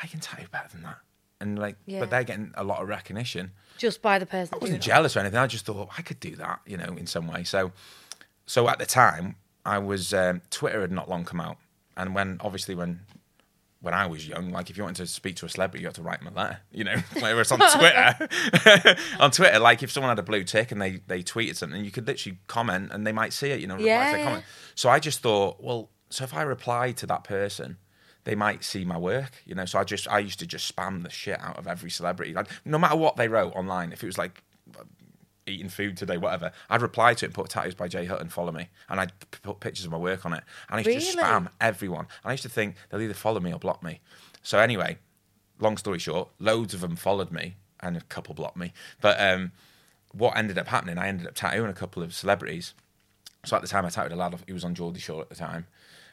I 0.02 0.08
can 0.08 0.20
tattoo 0.20 0.48
better 0.52 0.70
than 0.72 0.84
that. 0.84 0.98
And 1.40 1.58
like, 1.58 1.76
Yeah. 1.88 2.00
but 2.02 2.12
they're 2.12 2.24
getting 2.24 2.52
a 2.56 2.64
lot 2.64 2.84
of 2.84 2.88
recognition. 2.88 3.51
Just 3.80 4.04
by 4.04 4.20
the 4.20 4.27
person. 4.27 4.54
I 4.54 4.58
wasn't 4.58 4.84
jealous 4.84 5.18
or 5.18 5.22
anything. 5.22 5.40
I 5.40 5.48
just 5.48 5.66
thought 5.66 5.90
I 5.98 6.04
could 6.04 6.20
do 6.20 6.36
that, 6.36 6.60
you 6.68 6.77
know, 6.77 6.96
in 6.98 7.08
some 7.08 7.25
way. 7.25 7.44
So, 7.44 7.72
so 8.46 8.70
at 8.70 8.77
the 8.77 8.86
time, 8.86 9.36
I 9.66 9.80
was 9.80 10.14
um, 10.14 10.42
Twitter 10.50 10.82
had 10.82 10.92
not 10.92 11.10
long 11.10 11.26
come 11.26 11.42
out, 11.42 11.58
and 11.96 12.16
when 12.16 12.38
obviously 12.42 12.76
when 12.76 13.02
when 13.82 13.96
I 13.96 14.06
was 14.06 14.28
young, 14.28 14.52
like 14.52 14.70
if 14.70 14.78
you 14.78 14.84
wanted 14.84 15.04
to 15.04 15.08
speak 15.08 15.38
to 15.38 15.46
a 15.48 15.50
celebrity, 15.50 15.82
you 15.82 15.88
had 15.88 15.96
to 15.96 16.04
write 16.04 16.20
them 16.20 16.34
a 16.34 16.38
letter, 16.38 16.60
you 16.72 16.84
know. 16.84 16.96
Whereas 17.20 17.52
on 17.52 17.60
Twitter, 17.60 18.96
on 19.20 19.32
Twitter, 19.32 19.60
like 19.60 19.82
if 19.82 19.92
someone 19.92 20.10
had 20.10 20.20
a 20.20 20.24
blue 20.24 20.44
tick 20.44 20.72
and 20.72 20.82
they 20.82 21.02
they 21.08 21.24
tweeted 21.24 21.56
something, 21.56 21.84
you 21.84 21.92
could 21.92 22.08
literally 22.08 22.38
comment 22.48 22.92
and 22.94 23.06
they 23.06 23.12
might 23.12 23.34
see 23.34 23.50
it, 23.50 23.60
you 23.60 23.68
know. 23.68 23.76
reply 23.76 23.86
Yeah. 23.86 24.42
So 24.76 24.90
I 24.90 25.00
just 25.00 25.22
thought, 25.22 25.62
well, 25.62 25.90
so 26.10 26.24
if 26.24 26.34
I 26.34 26.44
reply 26.44 26.92
to 26.94 27.08
that 27.08 27.24
person. 27.24 27.78
They 28.24 28.36
might 28.36 28.64
see 28.64 28.86
my 28.86 29.00
work, 29.00 29.32
you 29.48 29.56
know. 29.56 29.66
So 29.66 29.80
I 29.80 29.84
just, 29.84 30.08
I 30.08 30.20
used 30.20 30.38
to 30.42 30.46
just 30.46 30.72
spam 30.72 31.02
the 31.02 31.10
shit 31.10 31.42
out 31.42 31.58
of 31.58 31.66
every 31.66 31.90
celebrity, 31.90 32.36
like, 32.36 32.50
no 32.64 32.78
matter 32.78 32.96
what 32.96 33.16
they 33.16 33.28
wrote 33.28 33.56
online. 33.56 33.92
If 33.92 34.04
it 34.04 34.06
was 34.06 34.20
like 34.20 34.44
eating 35.48 35.70
food 35.70 35.98
today, 35.98 36.18
whatever, 36.18 36.51
I'd 36.70 36.82
reply 36.82 37.14
to 37.16 37.25
it 37.25 37.30
and 37.30 37.34
put 37.36 37.50
tattoos 37.50 37.75
by 37.75 37.88
Jay 37.88 38.06
Hutton, 38.06 38.30
follow 38.30 38.51
me. 38.51 38.70
And 38.90 39.00
I'd 39.00 39.12
p- 39.32 39.40
put 39.42 39.60
pictures 39.60 39.86
of 39.86 39.92
my 39.92 39.98
work 39.98 40.25
on 40.25 40.34
it. 40.34 40.44
And 40.70 40.80
I 40.86 40.90
used 40.90 41.12
to 41.12 41.18
spam 41.18 41.48
everyone. 41.60 42.06
And 42.24 42.30
I 42.30 42.32
used 42.32 42.44
to 42.44 42.50
think 42.50 42.75
they'll 42.90 43.01
either 43.01 43.14
follow 43.14 43.40
me 43.40 43.51
or 43.54 43.60
block 43.60 43.82
me. 43.84 44.00
So 44.44 44.60
anyway, 44.60 44.98
long 45.60 45.77
story 45.77 46.00
short, 46.00 46.30
loads 46.40 46.74
of 46.74 46.82
them 46.82 46.96
followed 46.96 47.32
me 47.32 47.56
and 47.80 47.98
a 47.98 48.01
couple 48.01 48.34
blocked 48.36 48.58
me. 48.58 48.74
But 49.01 49.20
um, 49.20 49.51
what 50.14 50.38
ended 50.38 50.58
up 50.58 50.68
happening, 50.68 50.98
I 50.98 51.08
ended 51.08 51.27
up 51.27 51.34
tattooing 51.36 51.70
a 51.70 51.74
couple 51.74 52.04
of 52.04 52.14
celebrities. 52.14 52.74
So 53.44 53.56
at 53.56 53.62
the 53.64 53.68
time, 53.68 53.86
I 53.86 53.90
tattooed 53.90 54.12
a 54.12 54.16
lad. 54.16 54.36
He 54.46 54.54
was 54.54 54.64
on 54.64 54.75
Geordie 54.75 55.00
Shore 55.00 55.22
at 55.22 55.30
the 55.30 55.36
time. 55.36 55.66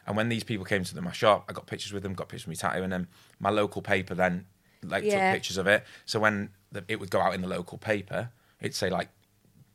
And 0.07 0.17
when 0.17 0.31
these 0.31 0.43
people 0.45 0.64
came 0.64 0.85
to 0.85 0.95
the, 0.95 1.03
my 1.03 1.12
shop, 1.12 1.45
I 1.51 1.53
got 1.53 1.67
pictures 1.67 1.93
with 1.93 2.03
them, 2.03 2.14
got 2.14 2.29
pictures 2.31 2.45
of 2.47 2.49
me 2.49 2.57
tattooing 2.57 2.88
them. 2.88 3.09
My 3.38 3.51
local 3.51 3.83
paper 3.83 4.14
then 4.14 4.47
like 4.83 5.05
Yeah. 5.05 5.31
took 5.33 5.37
pictures 5.37 5.59
of 5.59 5.67
it. 5.67 5.85
So 6.07 6.19
when 6.19 6.49
the, 6.73 6.85
it 6.88 6.99
would 6.99 7.11
go 7.11 7.21
out 7.21 7.35
in 7.35 7.43
the 7.43 7.49
local 7.49 7.77
paper, 7.77 8.31
it'd 8.61 8.75
say 8.75 8.88
like 8.88 9.09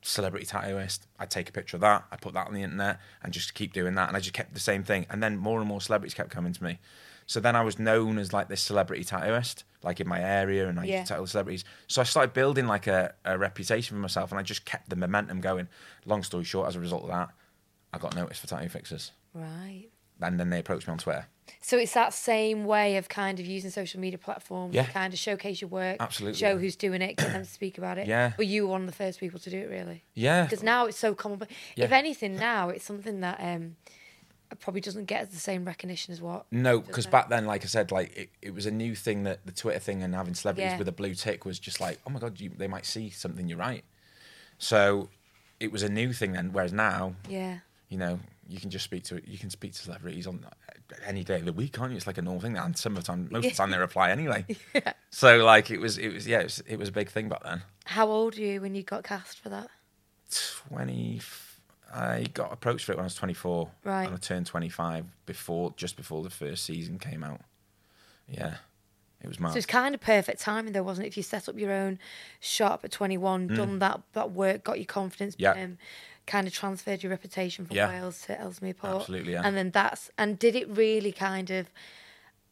celebrity 0.03 0.45
tattooist. 0.45 1.01
I'd 1.19 1.31
take 1.31 1.49
a 1.49 1.51
picture 1.51 1.77
of 1.77 1.81
that. 1.81 2.05
I'd 2.11 2.21
put 2.21 2.33
that 2.33 2.47
on 2.47 2.53
the 2.53 2.61
internet 2.63 2.99
and 3.23 3.33
just 3.33 3.53
keep 3.53 3.73
doing 3.73 3.95
that. 3.95 4.07
And 4.09 4.17
I 4.17 4.19
just 4.19 4.33
kept 4.33 4.53
the 4.53 4.59
same 4.59 4.83
thing. 4.83 5.05
And 5.09 5.23
then 5.23 5.37
more 5.37 5.59
and 5.59 5.67
more 5.67 5.81
celebrities 5.81 6.13
kept 6.13 6.29
coming 6.29 6.53
to 6.53 6.63
me. 6.63 6.79
So 7.25 7.39
then 7.39 7.55
I 7.55 7.61
was 7.63 7.79
known 7.79 8.17
as 8.17 8.33
like 8.33 8.49
this 8.49 8.61
celebrity 8.61 9.03
tattooist, 9.05 9.63
like 9.81 10.01
in 10.01 10.07
my 10.07 10.21
area, 10.21 10.67
and 10.67 10.77
I 10.79 10.83
Yeah. 10.83 10.97
used 10.99 11.07
to 11.07 11.13
tattoo 11.13 11.27
celebrities. 11.27 11.63
So 11.87 12.01
I 12.01 12.03
started 12.03 12.33
building 12.33 12.67
like 12.67 12.85
a, 12.87 13.13
a 13.23 13.37
reputation 13.37 13.95
for 13.95 14.01
myself, 14.01 14.31
and 14.31 14.39
I 14.39 14.43
just 14.43 14.65
kept 14.65 14.89
the 14.89 14.97
momentum 14.97 15.39
going. 15.39 15.69
Long 16.05 16.21
story 16.23 16.43
short, 16.43 16.67
as 16.67 16.75
a 16.75 16.81
result 16.81 17.03
of 17.03 17.09
that, 17.09 17.29
I 17.93 17.97
got 17.97 18.13
noticed 18.15 18.41
for 18.41 18.47
tattoo 18.47 18.67
fixers, 18.69 19.11
Right. 19.33 19.87
and 20.21 20.37
then 20.39 20.49
they 20.49 20.59
approached 20.59 20.85
me 20.87 20.91
on 20.91 20.97
Twitter. 20.97 21.27
So 21.61 21.77
it's 21.77 21.93
that 21.93 22.13
same 22.13 22.65
way 22.65 22.97
of 22.97 23.09
kind 23.09 23.39
of 23.39 23.45
using 23.45 23.69
social 23.71 23.99
media 23.99 24.17
platforms 24.17 24.73
Yeah. 24.75 24.83
to 24.85 24.91
kind 24.91 25.13
of 25.13 25.19
showcase 25.19 25.61
your 25.61 25.69
work, 25.69 25.97
Absolutely. 25.99 26.37
show 26.39 26.57
who's 26.57 26.75
doing 26.75 27.01
it, 27.01 27.17
get 27.17 27.31
them 27.33 27.43
to 27.43 27.49
speak 27.49 27.77
about 27.77 27.97
it. 27.97 28.07
Yeah. 28.07 28.33
But 28.37 28.47
you 28.47 28.63
were 28.63 28.71
one 28.71 28.81
of 28.81 28.87
the 28.87 28.93
first 28.93 29.19
people 29.19 29.39
to 29.39 29.49
do 29.49 29.57
it, 29.59 29.69
really. 29.69 30.03
Yeah, 30.13 30.43
Because 30.43 30.63
now 30.63 30.85
it's 30.85 30.97
so 30.97 31.13
common. 31.15 31.37
But 31.39 31.49
Yeah. 31.75 31.85
if 31.85 31.91
anything, 31.91 32.35
now 32.37 32.69
it's 32.69 32.85
something 32.85 33.21
that 33.21 33.39
um, 33.41 33.75
probably 34.59 34.81
doesn't 34.81 35.05
get 35.05 35.31
the 35.31 35.37
same 35.37 35.65
recognition 35.65 36.13
as 36.13 36.21
what. 36.21 36.45
No, 36.51 36.79
because 36.79 37.07
back 37.07 37.27
then, 37.29 37.45
like 37.45 37.63
I 37.63 37.67
said, 37.67 37.91
like 37.91 38.15
it, 38.15 38.29
it 38.41 38.53
was 38.53 38.65
a 38.65 38.71
new 38.71 38.93
thing 38.95 39.23
that 39.23 39.45
the 39.45 39.51
Twitter 39.51 39.79
thing 39.79 40.03
and 40.03 40.13
having 40.13 40.35
celebrities 40.35 40.73
Yeah. 40.73 40.77
with 40.77 40.87
a 40.87 40.91
blue 40.93 41.13
tick 41.15 41.43
was 41.45 41.59
just 41.59 41.81
like, 41.81 41.99
oh 42.05 42.09
my 42.11 42.19
god, 42.19 42.39
you, 42.39 42.51
they 42.55 42.67
might 42.67 42.85
see 42.85 43.09
something 43.09 43.47
you 43.47 43.55
write. 43.57 43.83
So 44.59 45.09
it 45.59 45.71
was 45.71 45.83
a 45.83 45.89
new 45.89 46.13
thing 46.13 46.33
then. 46.33 46.51
Whereas 46.53 46.71
now, 46.73 47.15
Yeah. 47.27 47.59
you 47.89 47.97
know, 47.97 48.19
you 48.53 48.59
can 48.59 48.69
just 48.69 48.85
speak 48.85 49.03
to 49.05 49.21
you 49.29 49.37
can 49.37 49.49
speak 49.49 49.73
to 49.73 49.79
celebrities 49.79 50.27
on 50.27 50.45
any 51.05 51.23
day 51.23 51.35
of 51.37 51.45
the 51.45 51.53
week, 51.53 51.73
can't 51.73 51.89
you? 51.91 51.97
It's 51.97 52.05
like 52.07 52.17
a 52.19 52.21
normal 52.21 52.41
thing. 52.41 52.55
And 52.57 52.77
some 52.77 52.95
of 52.95 53.03
the 53.03 53.07
time, 53.07 53.27
most 53.31 53.45
of 53.45 53.51
the 53.51 53.57
time, 53.57 53.71
they 53.71 53.77
reply 53.77 54.11
anyway. 54.11 54.45
So 55.09 55.43
like 55.45 55.69
it 55.69 55.79
was, 55.79 55.97
it 55.99 56.09
was 56.13 56.27
yeah, 56.27 56.39
it 56.39 56.43
was, 56.45 56.63
it 56.67 56.79
was 56.79 56.89
a 56.89 56.91
big 56.91 57.09
thing 57.09 57.29
back 57.29 57.43
then. 57.43 57.61
How 57.85 58.07
old 58.09 58.35
were 58.35 58.41
you 58.41 58.61
when 58.61 58.73
you 58.75 58.81
got 58.83 59.03
cast 59.03 59.39
for 59.39 59.49
that? 59.49 59.69
Twenty. 60.67 61.21
I 61.93 62.25
got 62.33 62.51
approached 62.51 62.85
for 62.85 62.93
it 62.93 62.95
when 62.95 63.03
I 63.03 63.05
was 63.05 63.13
24, 63.15 63.69
Right. 63.83 64.05
and 64.05 64.15
I 64.15 64.17
turned 64.17 64.47
25 64.47 65.05
before, 65.27 65.73
just 65.77 65.95
before 65.95 66.23
the 66.23 66.31
first 66.31 66.63
season 66.65 66.97
came 66.97 67.23
out. 67.23 67.41
Yeah, 68.27 68.55
it 69.21 69.27
was 69.27 69.39
mad. 69.39 69.51
So 69.51 69.57
it's 69.57 69.67
kind 69.67 69.93
of 69.93 70.01
perfect 70.01 70.41
timing, 70.41 70.73
though, 70.73 70.81
wasn't 70.81 71.05
it? 71.05 71.09
If 71.09 71.17
you 71.17 71.21
set 71.23 71.47
up 71.47 71.55
your 71.59 71.71
own 71.71 71.99
shop 72.39 72.83
at 72.83 72.91
21, 72.91 73.49
done 73.49 73.77
that 73.77 74.01
that 74.13 74.31
work, 74.31 74.63
got 74.63 74.79
your 74.79 74.87
confidence, 74.87 75.35
Mm. 75.35 75.39
Yeah. 75.41 75.51
um, 75.51 75.77
kind 76.25 76.47
of 76.47 76.53
transferred 76.53 77.03
your 77.03 77.09
reputation 77.09 77.65
from 77.65 77.75
Yeah. 77.75 77.89
Wales 77.89 78.21
to 78.23 78.39
Ellesmere 78.39 78.73
Port. 78.73 79.01
Absolutely, 79.01 79.33
yeah. 79.33 79.41
And 79.45 79.55
then 79.57 79.71
that's 79.71 80.09
and 80.17 80.39
did 80.39 80.55
it 80.55 80.69
really 80.69 81.11
kind 81.11 81.49
of 81.49 81.67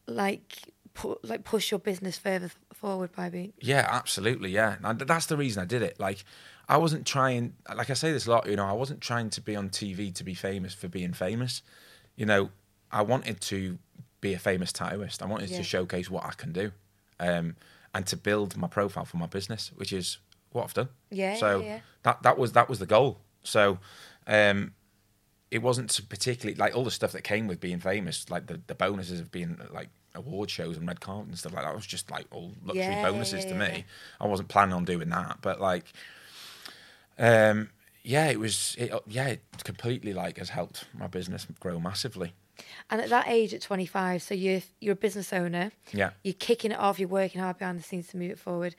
like 0.07 0.73
put 0.93 1.23
like 1.23 1.43
push 1.43 1.71
your 1.71 1.79
business 1.79 2.17
further 2.17 2.51
forward 2.73 3.11
by 3.15 3.29
being 3.29 3.53
Yeah, 3.59 3.87
absolutely. 3.89 4.49
Yeah, 4.51 4.75
and 4.83 4.99
that's 4.99 5.27
the 5.27 5.37
reason 5.37 5.61
I 5.61 5.65
did 5.65 5.81
it. 5.81 5.99
Like, 5.99 6.23
I 6.67 6.77
wasn't 6.77 7.05
trying. 7.05 7.53
Like 7.73 7.89
I 7.89 7.93
say 7.93 8.11
this 8.11 8.25
a 8.27 8.31
lot. 8.31 8.47
You 8.47 8.55
know, 8.55 8.65
I 8.65 8.73
wasn't 8.73 9.01
trying 9.01 9.29
to 9.31 9.41
be 9.41 9.55
on 9.55 9.69
TV 9.69 10.13
to 10.15 10.23
be 10.23 10.33
famous 10.33 10.73
for 10.73 10.87
being 10.87 11.13
famous. 11.13 11.61
You 12.15 12.25
know, 12.25 12.49
I 12.91 13.01
wanted 13.03 13.39
to 13.41 13.77
be 14.19 14.33
a 14.33 14.39
famous 14.39 14.71
tattooist. 14.71 15.21
I 15.21 15.25
wanted 15.25 15.49
Yeah. 15.49 15.57
to 15.57 15.63
showcase 15.63 16.09
what 16.09 16.25
I 16.25 16.31
can 16.31 16.51
do, 16.51 16.71
um, 17.19 17.55
and 17.93 18.05
to 18.07 18.17
build 18.17 18.55
my 18.57 18.67
profile 18.67 19.05
for 19.05 19.17
my 19.17 19.25
business, 19.27 19.71
which 19.75 19.91
is 19.93 20.17
what 20.51 20.63
I've 20.65 20.73
done. 20.73 20.89
Yeah, 21.09 21.35
So 21.35 21.59
yeah, 21.59 21.65
yeah. 21.65 21.79
that 22.03 22.23
that 22.23 22.37
was 22.37 22.51
that 22.53 22.67
was 22.69 22.79
the 22.79 22.85
goal. 22.85 23.19
So 23.43 23.79
um, 24.27 24.73
it 25.49 25.61
wasn't 25.61 25.99
particularly 26.09 26.55
like 26.55 26.75
all 26.75 26.83
the 26.83 26.91
stuff 26.91 27.11
that 27.13 27.23
came 27.23 27.47
with 27.47 27.59
being 27.59 27.79
famous, 27.79 28.29
like 28.29 28.47
the, 28.47 28.61
the 28.67 28.75
bonuses 28.75 29.19
of 29.19 29.31
being 29.31 29.59
like 29.73 29.89
award 30.15 30.49
shows 30.49 30.77
and 30.77 30.87
red 30.87 30.99
carpet 30.99 31.29
and 31.29 31.39
stuff 31.39 31.53
like 31.53 31.63
that. 31.63 31.73
Was 31.75 31.85
just 31.85 32.11
like 32.11 32.25
all 32.31 32.53
luxury 32.63 32.83
Yeah, 32.83 33.01
yeah, 33.01 33.11
bonuses 33.11 33.45
yeah, 33.45 33.49
to 33.51 33.55
me. 33.57 33.67
yeah. 33.77 33.83
I 34.19 34.27
wasn't 34.27 34.49
planning 34.49 34.73
on 34.73 34.85
doing 34.85 35.09
that, 35.09 35.39
but 35.41 35.59
like, 35.61 35.85
um, 37.17 37.69
yeah, 38.03 38.27
it 38.29 38.39
was. 38.39 38.75
It, 38.79 38.91
yeah, 39.07 39.27
it 39.27 39.41
completely 39.63 40.13
like 40.13 40.37
has 40.37 40.49
helped 40.49 40.85
my 40.97 41.07
business 41.07 41.45
grow 41.59 41.79
massively. 41.79 42.33
And 42.89 43.01
at 43.01 43.09
that 43.09 43.27
age, 43.27 43.53
at 43.53 43.61
25, 43.61 44.21
so 44.21 44.33
you're 44.33 44.61
you're 44.79 44.93
a 44.93 44.95
business 44.95 45.31
owner. 45.33 45.71
Yeah. 45.91 46.11
You're 46.23 46.33
kicking 46.33 46.71
it 46.71 46.79
off. 46.79 46.99
You're 46.99 47.07
working 47.09 47.41
hard 47.41 47.57
behind 47.57 47.79
the 47.79 47.83
scenes 47.83 48.07
to 48.09 48.17
move 48.17 48.31
it 48.31 48.39
forward. 48.39 48.75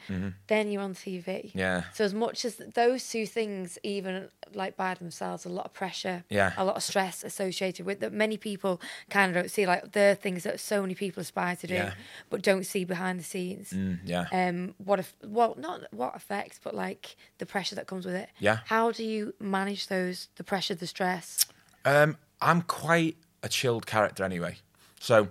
Then 0.48 0.70
you're 0.70 0.82
on 0.82 0.94
TV. 0.94 1.24
Mm-hmm. 1.24 1.58
Yeah. 1.58 1.84
So 1.94 2.04
as 2.04 2.14
much 2.14 2.44
as 2.44 2.56
those 2.74 3.08
two 3.08 3.26
things, 3.26 3.78
even 3.82 4.28
like 4.54 4.76
by 4.76 4.92
themselves, 4.94 5.44
a 5.46 5.48
lot 5.48 5.64
of 5.66 5.72
pressure. 5.72 6.24
Yeah. 6.28 6.52
A 6.56 6.64
lot 6.64 6.76
of 6.76 6.82
stress 6.82 7.24
associated 7.24 7.86
with 7.86 8.00
that. 8.00 8.12
Many 8.12 8.36
people 8.36 8.80
kind 9.10 9.30
of 9.30 9.34
don't 9.42 9.50
see. 9.50 9.66
Like 9.66 9.92
the 9.92 10.18
things 10.20 10.42
that 10.44 10.60
so 10.60 10.82
many 10.82 10.94
people 10.94 11.20
aspire 11.22 11.56
to 11.56 11.66
do, 11.66 11.74
Yeah. 11.74 11.94
but 12.30 12.42
don't 12.42 12.64
see 12.66 12.84
behind 12.84 13.18
the 13.18 13.24
scenes. 13.24 13.70
Mm, 13.70 14.00
yeah. 14.04 14.26
Um, 14.32 14.74
what 14.78 14.98
if? 14.98 15.14
Well, 15.24 15.54
not 15.58 15.80
what 15.92 16.14
effects, 16.14 16.60
but 16.62 16.74
like 16.74 17.16
the 17.38 17.46
pressure 17.46 17.74
that 17.76 17.86
comes 17.86 18.04
with 18.04 18.14
it. 18.14 18.28
Yeah. 18.38 18.58
How 18.66 18.90
do 18.92 19.04
you 19.04 19.34
manage 19.40 19.86
those? 19.86 20.28
The 20.36 20.44
pressure, 20.44 20.74
the 20.74 20.86
stress. 20.86 21.46
Um, 21.84 22.16
I'm 22.40 22.62
quite 22.62 23.16
a 23.42 23.48
chilled 23.48 23.86
character 23.86 24.24
anyway, 24.24 24.56
so 25.00 25.28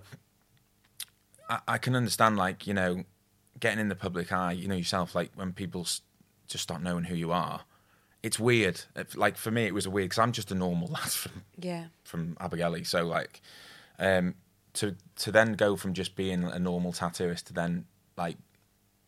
I, 1.49 1.59
I 1.67 1.77
can 1.77 1.95
understand 1.95 2.37
like 2.37 2.67
you 2.67 2.73
know 2.73 3.03
getting 3.59 3.79
in 3.79 3.89
the 3.89 3.95
public 3.95 4.31
eye. 4.31 4.53
You 4.53 4.67
know 4.67 4.75
yourself, 4.75 5.15
like 5.15 5.31
when 5.35 5.53
people 5.53 5.83
just 6.47 6.63
start 6.63 6.81
knowing 6.81 7.05
who 7.05 7.15
you 7.15 7.31
are. 7.31 7.61
It's 8.23 8.39
weird. 8.39 8.81
Like 9.15 9.35
for 9.37 9.49
me, 9.49 9.63
it 9.65 9.73
was 9.73 9.87
weird 9.87 10.09
because 10.09 10.19
I'm 10.19 10.31
just 10.31 10.51
a 10.51 10.55
normal 10.55 10.87
lad 10.91 11.09
from 11.09 11.43
Yeah. 11.57 11.85
from 12.03 12.35
Abergele. 12.39 12.85
So 12.85 13.03
like, 13.05 13.41
um, 13.97 14.35
to 14.73 14.95
to 15.17 15.31
then 15.31 15.53
go 15.53 15.75
from 15.75 15.93
just 15.93 16.15
being 16.15 16.43
a 16.43 16.59
normal 16.59 16.93
tattooist 16.93 17.45
to 17.45 17.53
then 17.53 17.85
like, 18.17 18.37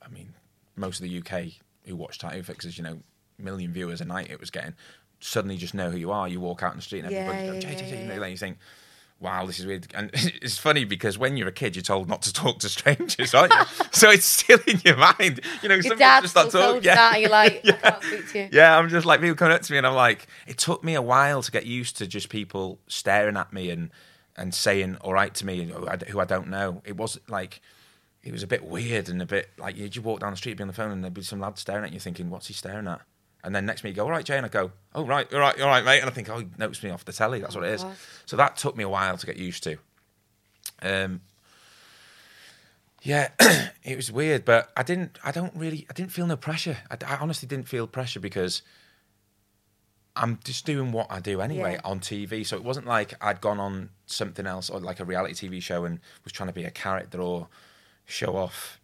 I 0.01 0.07
mean, 0.07 0.33
most 0.75 0.99
of 0.99 1.03
the 1.07 1.19
UK 1.19 1.53
who 1.85 1.95
watch 1.95 2.17
Tattoo 2.17 2.41
Fixers, 2.41 2.77
you 2.77 2.83
know, 2.83 2.99
million 3.37 3.71
viewers 3.71 4.01
a 4.01 4.05
night 4.05 4.31
it 4.31 4.39
was 4.39 4.49
getting, 4.49 4.73
suddenly 5.19 5.57
just 5.57 5.73
know 5.75 5.91
who 5.91 5.97
you 5.97 6.11
are. 6.11 6.27
You 6.27 6.39
walk 6.39 6.63
out 6.63 6.71
in 6.71 6.77
the 6.77 6.81
street 6.83 7.03
and 7.03 7.11
Yeah, 7.11 7.19
everybody 7.19 7.45
yeah, 7.45 7.53
goes, 7.53 7.63
"Jay, 7.63 7.75
Jay, 7.75 7.83
yeah, 7.85 7.89
Jay," 7.91 8.01
you 8.01 8.07
know, 8.07 8.13
yeah. 8.15 8.19
like 8.19 8.31
you 8.31 8.37
think. 8.37 8.57
Wow, 9.23 9.45
this 9.45 9.57
is 9.57 9.65
weird. 9.65 9.87
And 9.95 10.09
it's 10.13 10.57
funny 10.57 10.83
because 10.83 11.17
when 11.17 11.37
you're 11.37 11.47
a 11.47 11.51
kid, 11.53 11.77
you're 11.77 11.81
told 11.83 12.09
not 12.09 12.21
to 12.23 12.33
talk 12.33 12.59
to 12.59 12.69
strangers, 12.69 13.33
aren't 13.33 13.53
you? 13.53 13.61
so 13.91 14.09
it's 14.11 14.25
still 14.25 14.59
in 14.67 14.81
your 14.83 14.97
mind. 14.97 15.39
You 15.61 15.69
know, 15.69 15.75
Your 15.75 15.95
dad 15.95 16.21
just 16.21 16.31
start 16.33 16.51
told 16.51 16.83
talking. 16.83 16.89
you 16.89 16.95
that, 16.95 17.21
you're 17.21 17.29
like, 17.29 17.61
Yeah. 17.63 17.77
I 17.83 17.89
can't 17.91 18.03
speak 18.03 18.31
to 18.33 18.39
you. 18.39 18.49
Yeah, 18.51 18.77
I'm 18.77 18.89
just 18.89 19.05
like 19.05 19.21
people 19.21 19.35
coming 19.35 19.55
up 19.55 19.61
to 19.61 19.71
me, 19.71 19.77
and 19.77 19.87
I'm 19.87 19.95
like, 19.95 20.27
it 20.45 20.57
took 20.57 20.83
me 20.83 20.93
a 20.95 21.01
while 21.01 21.41
to 21.41 21.49
get 21.51 21.65
used 21.65 21.97
to 21.97 22.05
just 22.07 22.27
people 22.29 22.79
staring 22.87 23.37
at 23.37 23.53
me 23.53 23.69
and 23.69 23.89
and 24.35 24.53
saying 24.53 24.97
all 25.01 25.13
right 25.13 25.33
to 25.35 25.45
me 25.45 25.63
who 25.63 25.87
I, 25.87 25.95
who 26.09 26.19
I 26.19 26.25
don't 26.25 26.49
know. 26.49 26.81
It 26.83 26.97
was 26.97 27.17
like 27.29 27.61
it 28.23 28.33
was 28.33 28.43
a 28.43 28.47
bit 28.47 28.65
weird 28.65 29.07
and 29.07 29.21
a 29.21 29.25
bit 29.25 29.49
like 29.57 29.77
you 29.77 29.87
just 29.87 30.05
walk 30.05 30.19
down 30.19 30.31
the 30.31 30.37
street, 30.37 30.57
be 30.57 30.63
on 30.63 30.67
the 30.67 30.73
phone, 30.73 30.91
and 30.91 31.01
there'd 31.03 31.13
be 31.13 31.21
some 31.21 31.39
lad 31.39 31.57
staring 31.57 31.85
at 31.85 31.93
you, 31.93 31.99
thinking, 31.99 32.29
what's 32.29 32.47
he 32.47 32.53
staring 32.53 32.87
at? 32.87 33.01
And 33.43 33.53
then 33.53 33.65
next 33.65 33.83
minute 33.83 33.95
you 33.95 34.01
go, 34.01 34.05
all 34.05 34.11
right, 34.11 34.23
Jay, 34.25 34.37
and 34.37 34.45
I 34.45 34.49
go, 34.49 34.71
oh 34.95 35.05
right, 35.05 35.31
all 35.33 35.39
right, 35.39 35.59
all 35.59 35.67
right, 35.67 35.83
mate, 35.83 35.99
and 35.99 36.09
I 36.09 36.13
think, 36.13 36.29
oh, 36.29 36.39
he 36.39 36.47
noticed 36.57 36.83
me 36.83 36.89
off 36.91 37.03
the 37.03 37.11
telly. 37.11 37.39
That's 37.41 37.55
what 37.55 37.65
it 37.65 37.71
is. 37.73 37.83
God. 37.83 37.95
So 38.25 38.37
that 38.37 38.55
took 38.57 38.77
me 38.77 38.83
a 38.83 38.89
while 38.89 39.17
to 39.17 39.25
get 39.25 39.35
used 39.37 39.63
to. 39.63 39.77
Um, 40.81 41.21
yeah, 43.01 43.29
it 43.83 43.97
was 43.97 44.11
weird, 44.11 44.45
but 44.45 44.71
I 44.77 44.83
didn't. 44.83 45.19
I 45.25 45.31
don't 45.31 45.53
really. 45.55 45.85
I 45.89 45.93
didn't 45.93 46.11
feel 46.13 46.25
no 46.25 46.37
pressure. 46.37 46.77
I, 46.89 46.97
I 47.05 47.17
honestly 47.17 47.47
didn't 47.49 47.67
feel 47.67 47.85
pressure 47.85 48.21
because 48.21 48.61
I'm 50.15 50.39
just 50.45 50.65
doing 50.65 50.91
what 50.93 51.07
I 51.11 51.19
do 51.19 51.41
anyway 51.41 51.73
Yeah. 51.73 51.81
on 51.83 51.99
TV. 51.99 52.45
So 52.45 52.55
it 52.55 52.63
wasn't 52.63 52.85
like 52.87 53.13
I'd 53.19 53.41
gone 53.41 53.59
on 53.59 53.89
something 54.05 54.45
else 54.47 54.69
or 54.69 54.79
like 54.79 55.01
a 55.01 55.05
reality 55.05 55.49
TV 55.49 55.61
show 55.61 55.83
and 55.83 55.99
was 56.23 56.31
trying 56.31 56.47
to 56.47 56.53
be 56.53 56.63
a 56.63 56.71
character 56.71 57.19
or 57.19 57.49
show 58.05 58.37
off 58.37 58.79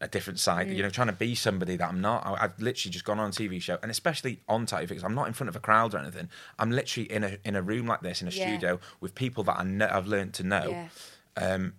a 0.00 0.08
different 0.08 0.38
side. 0.38 0.70
You 0.70 0.82
know, 0.82 0.90
trying 0.90 1.08
to 1.08 1.12
be 1.12 1.34
somebody 1.34 1.76
that 1.76 1.88
I'm 1.88 2.00
not. 2.00 2.26
I, 2.26 2.44
I've 2.44 2.58
literally 2.60 2.90
just 2.92 3.04
gone 3.04 3.18
on 3.18 3.28
a 3.28 3.32
TV 3.32 3.60
show, 3.60 3.78
and 3.82 3.90
especially 3.90 4.40
on 4.48 4.66
Tattoo 4.66 4.86
Fix, 4.86 5.02
I'm 5.04 5.14
not 5.14 5.26
in 5.26 5.32
front 5.34 5.48
of 5.48 5.56
a 5.56 5.60
crowd 5.60 5.94
or 5.94 5.98
anything. 5.98 6.28
I'm 6.58 6.70
literally 6.70 7.10
in 7.12 7.24
a 7.24 7.38
in 7.44 7.56
a 7.56 7.62
room 7.62 7.86
like 7.86 8.00
this 8.00 8.22
in 8.22 8.28
a 8.28 8.30
Yeah. 8.30 8.42
studio 8.42 8.80
with 9.00 9.14
people 9.14 9.44
that 9.44 9.58
I 9.58 9.64
know, 9.64 9.88
I've 9.90 10.06
learned 10.06 10.34
to 10.34 10.42
know 10.42 10.70
Yeah. 10.70 11.54
um, 11.54 11.74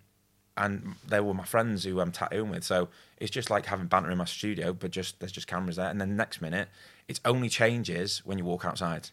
and 0.56 0.94
they 1.08 1.18
were 1.18 1.32
my 1.34 1.44
friends 1.46 1.84
who 1.84 1.98
I'm 2.00 2.12
tattooing 2.12 2.50
with. 2.50 2.62
So 2.62 2.88
it's 3.16 3.30
just 3.30 3.48
like 3.48 3.64
having 3.66 3.86
banter 3.86 4.10
in 4.10 4.18
my 4.18 4.26
studio, 4.26 4.72
but 4.74 4.90
just 4.90 5.18
there's 5.18 5.32
just 5.32 5.46
cameras 5.46 5.76
there. 5.76 5.88
And 5.88 5.98
then 6.00 6.14
next 6.14 6.42
minute, 6.42 6.68
it 7.08 7.20
only 7.24 7.48
changes 7.48 8.18
when 8.24 8.36
you 8.38 8.44
walk 8.44 8.64
outside. 8.66 9.08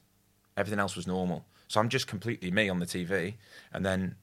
Everything 0.57 0.79
else 0.79 0.97
was 0.97 1.07
normal. 1.07 1.45
So 1.69 1.79
I'm 1.79 1.87
just 1.89 2.07
completely 2.07 2.51
me 2.51 2.67
on 2.67 2.79
the 2.79 2.85
TV, 2.85 3.35
and 3.71 3.85
then 3.85 4.15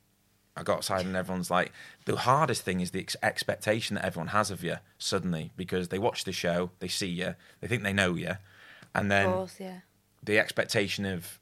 I 0.56 0.62
got 0.62 0.78
outside, 0.78 1.04
and 1.04 1.14
everyone's 1.14 1.50
like, 1.50 1.72
the 2.06 2.16
hardest 2.16 2.62
thing 2.62 2.80
is 2.80 2.90
the 2.90 3.00
ex- 3.00 3.16
expectation 3.22 3.96
that 3.96 4.04
everyone 4.04 4.28
has 4.28 4.50
of 4.50 4.64
you 4.64 4.76
suddenly 4.98 5.52
because 5.56 5.88
they 5.88 5.98
watch 5.98 6.24
the 6.24 6.32
show, 6.32 6.70
they 6.78 6.88
see 6.88 7.08
you, 7.08 7.34
they 7.60 7.68
think 7.68 7.82
they 7.82 7.92
know 7.92 8.14
you, 8.14 8.36
and 8.94 9.10
then 9.10 9.26
Of 9.26 9.34
course, 9.34 9.56
yeah. 9.60 9.80
the 10.22 10.38
expectation 10.38 11.04
of 11.04 11.38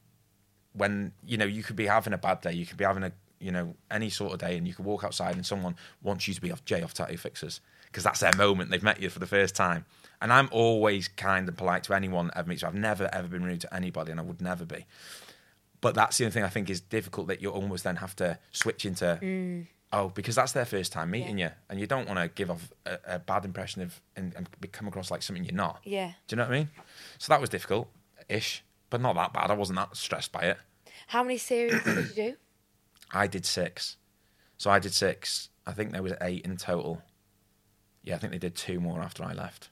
when 0.72 1.12
you 1.24 1.36
know 1.36 1.44
you 1.44 1.62
could 1.62 1.76
be 1.76 1.86
having 1.86 2.12
a 2.12 2.18
bad 2.18 2.40
day, 2.40 2.52
you 2.52 2.66
could 2.66 2.76
be 2.76 2.84
having 2.84 3.04
a 3.04 3.12
you 3.38 3.52
know 3.52 3.74
any 3.90 4.10
sort 4.10 4.32
of 4.32 4.40
day, 4.40 4.56
and 4.56 4.66
you 4.66 4.74
could 4.74 4.84
walk 4.84 5.04
outside 5.04 5.36
and 5.36 5.46
someone 5.46 5.76
wants 6.02 6.26
you 6.26 6.34
to 6.34 6.40
be 6.40 6.50
off 6.50 6.64
Jay 6.64 6.82
off 6.82 6.94
tattoo 6.94 7.16
fixers 7.16 7.60
because 7.86 8.02
that's 8.02 8.20
their 8.20 8.32
moment. 8.36 8.70
They've 8.70 8.82
met 8.82 9.00
you 9.00 9.08
for 9.10 9.20
the 9.20 9.26
first 9.26 9.54
time, 9.54 9.84
and 10.20 10.32
I'm 10.32 10.48
always 10.50 11.06
kind 11.06 11.46
and 11.48 11.56
polite 11.56 11.84
to 11.84 11.94
anyone 11.94 12.26
that 12.26 12.38
ever 12.38 12.48
meets. 12.48 12.62
me. 12.62 12.68
I've 12.68 12.74
never 12.74 13.08
ever 13.12 13.28
been 13.28 13.44
rude 13.44 13.60
to 13.60 13.72
anybody, 13.72 14.10
and 14.10 14.18
I 14.18 14.24
would 14.24 14.40
never 14.40 14.64
be. 14.64 14.84
But 15.84 15.94
that's 15.94 16.16
the 16.16 16.24
only 16.24 16.32
thing 16.32 16.44
I 16.44 16.48
think 16.48 16.70
is 16.70 16.80
difficult 16.80 17.26
that 17.26 17.42
you 17.42 17.50
almost 17.50 17.84
then 17.84 17.96
have 17.96 18.16
to 18.16 18.38
switch 18.52 18.86
into. 18.86 19.18
Mm. 19.20 19.66
Oh, 19.92 20.08
because 20.08 20.34
that's 20.34 20.52
their 20.52 20.64
first 20.64 20.92
time 20.92 21.10
meeting 21.10 21.36
you, 21.36 21.50
and 21.68 21.78
you 21.78 21.86
don't 21.86 22.08
want 22.08 22.18
to 22.18 22.28
give 22.28 22.50
off 22.50 22.72
a, 22.86 22.98
a 23.06 23.18
bad 23.18 23.44
impression 23.44 23.82
of 23.82 24.00
and, 24.16 24.34
and 24.34 24.48
come 24.72 24.88
across 24.88 25.10
like 25.10 25.22
something 25.22 25.44
you're 25.44 25.54
not. 25.54 25.80
Yeah. 25.84 26.12
Do 26.26 26.34
you 26.34 26.36
know 26.38 26.44
what 26.44 26.54
I 26.54 26.58
mean? 26.60 26.70
So 27.18 27.34
that 27.34 27.40
was 27.40 27.50
difficult, 27.50 27.88
ish, 28.30 28.64
but 28.88 29.02
not 29.02 29.14
that 29.16 29.34
bad. 29.34 29.50
I 29.50 29.54
wasn't 29.54 29.76
that 29.76 29.94
stressed 29.94 30.32
by 30.32 30.40
it. 30.40 30.58
How 31.06 31.22
many 31.22 31.36
series 31.36 31.84
did 31.84 31.96
you 32.08 32.14
do? 32.14 32.34
I 33.12 33.26
did 33.26 33.44
six. 33.44 33.98
So 34.56 34.70
I 34.70 34.78
did 34.78 34.94
six. 34.94 35.50
I 35.66 35.72
think 35.72 35.92
there 35.92 36.02
was 36.02 36.14
eight 36.22 36.46
in 36.46 36.56
total. 36.56 37.02
Yeah, 38.02 38.14
I 38.14 38.18
think 38.18 38.32
they 38.32 38.38
did 38.38 38.54
two 38.56 38.80
more 38.80 39.02
after 39.02 39.22
I 39.22 39.34
left. 39.34 39.68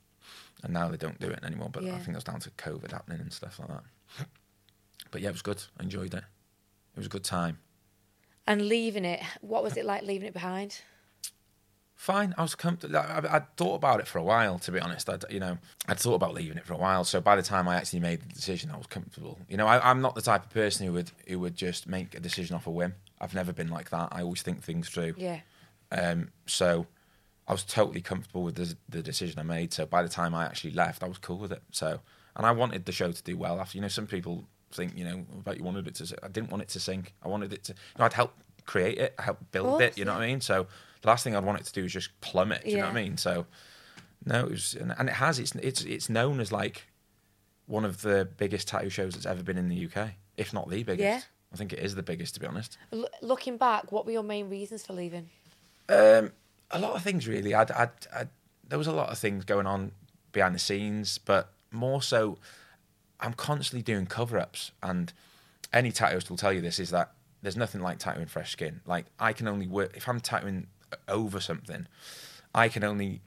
And 0.63 0.75
now 0.75 0.89
they 0.89 0.99
don't 0.99 1.19
do 1.19 1.29
it 1.29 1.43
anymore, 1.43 1.71
but 1.73 1.85
I 1.85 1.97
think 1.97 2.11
it 2.11 2.15
was 2.15 2.25
down 2.25 2.41
to 2.41 2.51
COVID 2.51 2.93
happening 2.93 3.21
and 3.21 3.33
stuff 3.33 3.59
like 3.59 3.69
that. 3.69 4.29
But 5.13 5.21
yeah, 5.21 5.29
it 5.29 5.33
was 5.33 5.43
good. 5.43 5.63
I 5.79 5.85
enjoyed 5.85 6.15
it. 6.15 6.25
It 6.95 6.97
was 6.97 7.07
a 7.07 7.11
good 7.11 7.23
time. 7.23 7.59
And 8.47 8.63
leaving 8.63 9.05
it, 9.05 9.21
what 9.41 9.63
was 9.63 9.77
it 9.77 9.85
like 9.85 10.03
leaving 10.03 10.27
it 10.27 10.35
behind? 10.35 10.81
Fine, 11.95 12.35
I 12.37 12.43
was 12.43 12.57
comfortable. 12.57 12.97
I, 12.97 13.01
I, 13.01 13.37
I'd 13.37 13.57
thought 13.57 13.77
about 13.77 14.01
it 14.01 14.09
for 14.09 14.19
a 14.19 14.25
while, 14.25 14.59
to 14.59 14.73
be 14.73 14.81
honest. 14.81 15.09
I'd, 15.09 15.25
you 15.31 15.39
know, 15.39 15.59
I'd 15.87 16.01
thought 16.01 16.15
about 16.15 16.35
leaving 16.35 16.57
it 16.57 16.67
for 16.67 16.73
a 16.73 16.77
while. 16.77 17.05
So 17.05 17.21
by 17.21 17.37
the 17.37 17.43
time 17.43 17.69
I 17.69 17.77
actually 17.77 18.01
made 18.01 18.21
the 18.23 18.35
decision, 18.35 18.73
I 18.73 18.77
was 18.77 18.89
comfortable. 18.89 19.39
You 19.49 19.57
know, 19.57 19.69
I, 19.69 19.89
I'm 19.89 20.01
not 20.01 20.17
the 20.17 20.23
type 20.23 20.45
of 20.45 20.51
person 20.51 20.85
who 20.85 20.95
would 20.95 21.13
who 21.29 21.39
would 21.39 21.55
just 21.55 21.87
make 21.87 22.17
a 22.17 22.21
decision 22.21 22.57
off 22.57 22.67
a 22.67 22.71
whim. 22.71 22.95
I've 23.21 23.35
never 23.35 23.53
been 23.53 23.69
like 23.69 23.91
that. 23.91 24.09
I 24.11 24.23
always 24.23 24.43
think 24.43 24.65
things 24.65 24.89
through. 24.89 25.15
Yeah. 25.17 25.41
Um, 25.93 26.33
so 26.47 26.89
I 27.47 27.53
was 27.53 27.63
totally 27.63 28.01
comfortable 28.01 28.43
with 28.43 28.57
the, 28.57 28.75
the 28.89 29.03
decision 29.03 29.39
I 29.39 29.45
made. 29.45 29.73
So 29.73 29.87
by 29.87 30.03
the 30.03 30.09
time 30.09 30.35
I 30.35 30.45
actually 30.45 30.73
left, 30.73 31.05
I 31.05 31.07
was 31.07 31.19
cool 31.19 31.39
with 31.39 31.53
it. 31.53 31.63
So, 31.71 32.01
and 32.35 32.45
I 32.45 32.51
wanted 32.51 32.85
the 32.85 32.93
show 32.93 33.13
to 33.13 33.23
do 33.23 33.37
well. 33.37 33.61
After 33.61 33.79
you 33.79 33.83
know, 33.83 33.89
some 33.89 34.09
people 34.09 34.49
think 34.75 34.97
you 34.97 35.05
know 35.05 35.25
about 35.39 35.59
you 35.59 35.65
wanted 35.65 35.87
it 35.87 35.95
to. 35.97 36.17
I 36.23 36.29
didn't 36.29 36.51
want 36.51 36.63
it 36.63 36.69
to 36.71 36.81
sink. 36.81 37.15
I 37.23 37.29
wanted 37.29 37.53
it 37.53 37.65
to. 37.65 37.73
You 37.73 37.99
know, 37.99 38.05
I'd 38.05 38.13
help 38.13 38.35
create 38.67 38.99
it. 38.99 39.15
I 39.19 39.23
help 39.23 39.39
build 39.51 39.67
course, 39.67 39.83
it. 39.83 39.99
You 39.99 40.05
know 40.05 40.15
what 40.15 40.23
I 40.23 40.27
mean? 40.27 40.41
So 40.41 40.67
the 41.03 41.09
last 41.09 41.25
thing 41.25 41.37
I'd 41.37 41.45
want 41.45 41.61
it 41.61 41.67
to 41.67 41.73
do 41.73 41.85
is 41.85 41.93
just 41.93 42.21
plummet. 42.21 42.67
You 42.67 42.77
know 42.77 42.85
what 42.85 42.97
I 42.97 43.03
mean? 43.03 43.17
So 43.17 43.47
no, 44.25 44.41
it 44.45 44.51
was, 44.51 44.75
and, 44.75 44.95
and 44.99 45.09
it 45.09 45.15
has. 45.15 45.39
It's 45.39 45.55
it's 45.57 45.83
it's 45.83 46.09
known 46.09 46.41
as 46.41 46.53
like 46.53 46.87
one 47.67 47.85
of 47.85 48.03
the 48.03 48.29
biggest 48.37 48.69
tattoo 48.69 48.91
shows 48.91 49.15
that's 49.15 49.27
ever 49.27 49.43
been 49.43 49.59
in 49.59 49.69
the 49.69 49.87
UK, 49.87 50.11
if 50.37 50.53
not 50.53 50.69
the 50.69 50.83
biggest. 50.83 51.01
Yeah. 51.01 51.21
I 51.53 51.57
think 51.57 51.73
it 51.73 51.81
is 51.81 51.95
the 51.95 52.03
biggest, 52.03 52.35
to 52.35 52.41
be 52.41 52.47
honest. 52.47 52.79
L- 52.93 53.09
looking 53.21 53.57
back, 53.57 53.93
what 53.93 54.07
were 54.07 54.13
your 54.13 54.23
main 54.23 54.49
reasons 54.49 54.85
for 54.87 54.95
leaving? 54.95 55.29
Um, 55.89 56.33
a 56.71 56.79
lot 56.79 56.97
of 56.97 57.03
things 57.03 57.29
really. 57.29 57.55
I'd, 57.55 57.71
I'd, 57.71 57.91
I'd, 58.15 58.29
there 58.67 58.79
was 58.79 58.87
a 58.87 58.93
lot 58.93 59.11
of 59.11 59.19
things 59.19 59.45
going 59.45 59.67
on 59.67 59.93
behind 60.33 60.55
the 60.55 60.59
scenes, 60.59 61.19
but 61.19 61.53
more 61.71 62.01
so, 62.01 62.39
I'm 63.23 63.33
constantly 63.35 63.83
doing 63.83 64.07
cover-ups, 64.07 64.73
and 64.83 65.13
any 65.73 65.91
tattooist 65.93 66.29
will 66.29 66.37
tell 66.37 66.53
you 66.53 66.61
this: 66.61 66.79
is 66.79 66.91
that 66.91 67.13
there's 67.41 67.57
nothing 67.57 67.81
like 67.81 67.99
tattooing 67.99 68.27
fresh 68.27 68.53
skin. 68.53 68.81
Like 68.87 69.07
I 69.19 69.33
can 69.33 69.49
only 69.49 69.67
work 69.67 69.97
if 69.97 70.09
I'm 70.09 70.21
tattooing 70.21 70.67
over 71.09 71.41
something, 71.41 71.87
I 72.55 72.69
can 72.69 72.85
only 72.85 73.21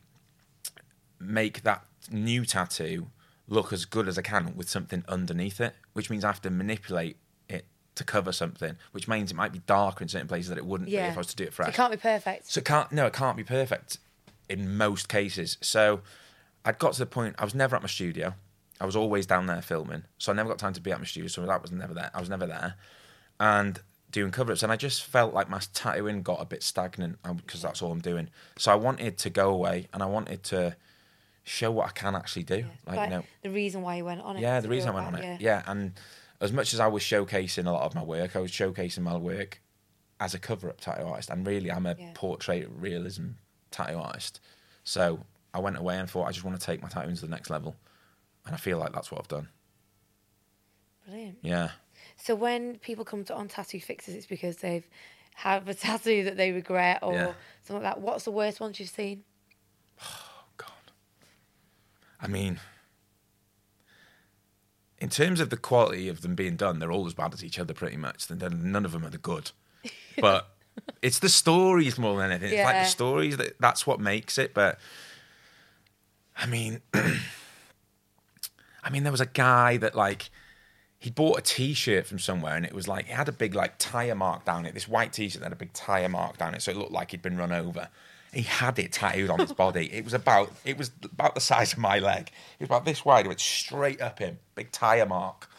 make 1.19 1.63
that 1.63 1.83
new 2.11 2.45
tattoo 2.45 3.07
look 3.47 3.71
as 3.71 3.85
good 3.85 4.07
as 4.07 4.17
I 4.17 4.21
can 4.21 4.55
with 4.55 4.69
something 4.69 5.03
underneath 5.07 5.59
it, 5.61 5.75
which 5.93 6.09
means 6.09 6.23
I 6.23 6.27
have 6.27 6.41
to 6.43 6.49
manipulate 6.49 7.17
it 7.47 7.65
to 7.95 8.03
cover 8.03 8.31
something, 8.31 8.75
which 8.91 9.07
means 9.07 9.31
it 9.31 9.35
might 9.35 9.51
be 9.53 9.59
darker 9.59 10.03
in 10.03 10.09
certain 10.09 10.27
places 10.27 10.49
that 10.49 10.57
it 10.57 10.65
wouldn't 10.65 10.89
be 10.89 10.95
if 10.97 11.13
I 11.15 11.17
was 11.17 11.27
to 11.27 11.35
do 11.35 11.43
it 11.45 11.47
So 11.53 11.55
fresh. 11.57 11.69
it 11.69 11.75
can't 11.75 11.91
be 11.91 11.97
perfect. 11.97 12.51
So 12.51 12.59
it 12.59 12.65
can't 12.65 12.91
no, 12.91 13.05
it 13.07 13.13
can't 13.13 13.37
be 13.37 13.43
perfect 13.43 13.97
in 14.49 14.77
most 14.77 15.09
cases. 15.09 15.57
So 15.61 16.01
I'd 16.63 16.79
got 16.79 16.93
to 16.93 16.99
the 16.99 17.05
point. 17.05 17.35
I 17.37 17.43
was 17.45 17.55
never 17.55 17.75
at 17.75 17.81
my 17.81 17.87
studio. 17.87 18.33
I 18.79 18.85
was 18.85 18.95
always 18.95 19.25
down 19.25 19.45
there 19.47 19.61
filming, 19.61 20.03
so 20.17 20.31
I 20.31 20.35
never 20.35 20.49
got 20.49 20.59
time 20.59 20.73
to 20.73 20.81
be 20.81 20.91
at 20.91 20.99
my 20.99 21.05
studio. 21.05 21.27
So 21.27 21.45
that 21.45 21.61
was 21.61 21.71
never 21.71 21.93
there. 21.93 22.11
I 22.13 22.19
was 22.19 22.29
never 22.29 22.45
there, 22.45 22.75
and 23.39 23.79
doing 24.11 24.31
cover-ups, 24.31 24.63
and 24.63 24.71
I 24.71 24.75
just 24.77 25.03
felt 25.03 25.33
like 25.33 25.49
my 25.49 25.59
tattooing 25.73 26.21
got 26.23 26.41
a 26.41 26.45
bit 26.45 26.63
stagnant 26.63 27.17
because 27.37 27.61
that's 27.61 27.81
all 27.81 27.91
I'm 27.91 27.99
doing. 27.99 28.29
So 28.57 28.71
I 28.71 28.75
wanted 28.75 29.17
to 29.19 29.29
go 29.29 29.49
away, 29.49 29.87
and 29.93 30.01
I 30.03 30.05
wanted 30.05 30.43
to 30.43 30.75
show 31.43 31.69
what 31.71 31.87
I 31.87 31.91
can 31.91 32.15
actually 32.15 32.43
do. 32.43 32.65
Like, 32.87 32.97
Like, 32.97 33.09
you 33.11 33.15
know, 33.17 33.23
the 33.43 33.49
reason 33.51 33.81
why 33.81 33.97
you 33.97 34.05
went 34.05 34.21
on 34.21 34.37
it. 34.37 34.41
yeah, 34.41 34.59
the 34.61 34.69
reason 34.69 34.89
I 34.89 34.93
went 34.95 35.07
on 35.07 35.15
it. 35.15 35.41
Yeah. 35.41 35.63
and 35.67 35.93
as 36.41 36.51
much 36.51 36.73
as 36.73 36.79
I 36.79 36.87
was 36.87 37.01
showcasing 37.03 37.65
a 37.65 37.71
lot 37.71 37.83
of 37.83 37.95
my 37.95 38.03
work, 38.03 38.35
I 38.35 38.39
was 38.39 38.51
showcasing 38.51 38.99
my 39.03 39.15
work 39.15 39.61
as 40.19 40.33
a 40.33 40.39
cover-up 40.39 40.79
tattoo 40.81 41.05
artist, 41.07 41.29
and 41.29 41.45
really, 41.45 41.71
I'm 41.71 41.85
a 41.85 41.95
Yeah. 41.97 42.11
portrait 42.13 42.67
realism 42.69 43.31
tattoo 43.71 43.97
artist. 43.97 44.39
So 44.83 45.25
I 45.53 45.59
went 45.59 45.77
away 45.77 45.97
and 45.97 46.09
thought 46.09 46.25
I 46.25 46.31
just 46.31 46.43
want 46.45 46.59
to 46.59 46.65
take 46.65 46.81
my 46.81 46.89
tattooing 46.89 47.15
to 47.15 47.21
the 47.21 47.27
next 47.27 47.49
level, 47.49 47.75
and 48.45 48.53
I 48.53 48.57
feel 48.57 48.77
like 48.77 48.93
that's 48.93 49.11
what 49.11 49.19
I've 49.21 49.27
done. 49.27 49.47
Brilliant. 51.07 51.37
Yeah. 51.41 51.71
So 52.17 52.35
when 52.35 52.77
people 52.79 53.05
come 53.05 53.23
to 53.25 53.33
on 53.35 53.47
Tattoo 53.47 53.79
Fixers, 53.79 54.15
it's 54.15 54.25
because 54.25 54.57
they've 54.57 54.87
have 55.35 55.67
a 55.67 55.73
tattoo 55.85 56.23
that 56.23 56.37
they 56.37 56.51
regret 56.51 56.99
or 57.01 57.13
Yeah. 57.13 57.33
something 57.63 57.83
like 57.83 57.95
that. 57.95 58.01
What's 58.01 58.23
the 58.25 58.31
worst 58.31 58.59
ones 58.59 58.79
you've 58.79 58.89
seen? 58.89 59.23
Oh 60.01 60.43
God. 60.57 60.69
I 62.21 62.27
mean, 62.27 62.59
in 64.99 65.09
terms 65.09 65.39
of 65.39 65.49
the 65.49 65.57
quality 65.57 66.07
of 66.07 66.21
them 66.21 66.35
being 66.35 66.55
done, 66.55 66.79
they're 66.79 66.91
all 66.91 67.05
as 67.05 67.13
bad 67.13 67.33
as 67.33 67.43
each 67.43 67.59
other, 67.59 67.73
pretty 67.73 67.97
much. 67.97 68.27
Then 68.27 68.71
none 68.71 68.85
of 68.85 68.91
them 68.93 69.05
are 69.05 69.09
the 69.09 69.17
good. 69.17 69.51
But 70.19 70.49
it's 71.01 71.19
the 71.19 71.27
stories 71.29 71.97
more 71.99 72.17
than 72.17 72.31
anything. 72.31 72.53
Yeah. 72.53 72.59
It's 72.61 72.65
like 72.65 72.83
the 72.85 72.89
stories 72.89 73.37
that 73.37 73.59
that's 73.59 73.85
what 73.85 73.99
makes 73.99 74.37
it. 74.37 74.53
But 74.53 74.79
I 76.37 76.45
mean, 76.45 76.81
I 78.85 78.91
mean, 78.91 79.03
there 79.03 79.11
was 79.11 79.21
a 79.21 79.25
guy 79.25 79.77
that 79.77 79.95
like 79.95 80.29
he 80.99 81.09
bought 81.09 81.37
a 81.37 81.41
T-shirt 81.41 82.05
from 82.05 82.19
somewhere, 82.19 82.55
and 82.55 82.65
it 82.65 82.73
was 82.73 82.87
like 82.87 83.05
it 83.09 83.13
had 83.13 83.27
a 83.27 83.33
big 83.33 83.55
like 83.55 83.73
tire 83.79 84.15
mark 84.15 84.45
down 84.45 84.65
it. 84.65 84.73
This 84.73 84.87
white 84.87 85.11
T-shirt 85.11 85.41
that 85.41 85.47
had 85.47 85.53
a 85.53 85.57
big 85.57 85.73
tire 85.73 86.07
mark 86.07 86.37
down 86.37 86.53
it, 86.53 86.61
so 86.61 86.71
it 86.71 86.77
looked 86.77 86.91
like 86.91 87.11
he'd 87.11 87.21
been 87.21 87.37
run 87.37 87.51
over. 87.51 87.89
He 88.31 88.43
had 88.43 88.77
it 88.79 88.91
tattooed 88.91 89.29
on 89.29 89.39
his 89.39 89.53
body. 89.65 89.91
It 89.91 90.03
was 90.03 90.13
about 90.13 90.51
it 90.63 90.77
was 90.77 90.91
about 91.03 91.35
the 91.35 91.41
size 91.41 91.73
of 91.73 91.79
my 91.79 91.99
leg. 91.99 92.29
It 92.59 92.61
was 92.61 92.69
about 92.69 92.85
this 92.85 93.03
wide. 93.03 93.25
It 93.25 93.29
went 93.29 93.39
straight 93.39 94.01
up 94.01 94.19
him, 94.19 94.37
big 94.53 94.71
tire 94.71 95.05
mark. 95.05 95.49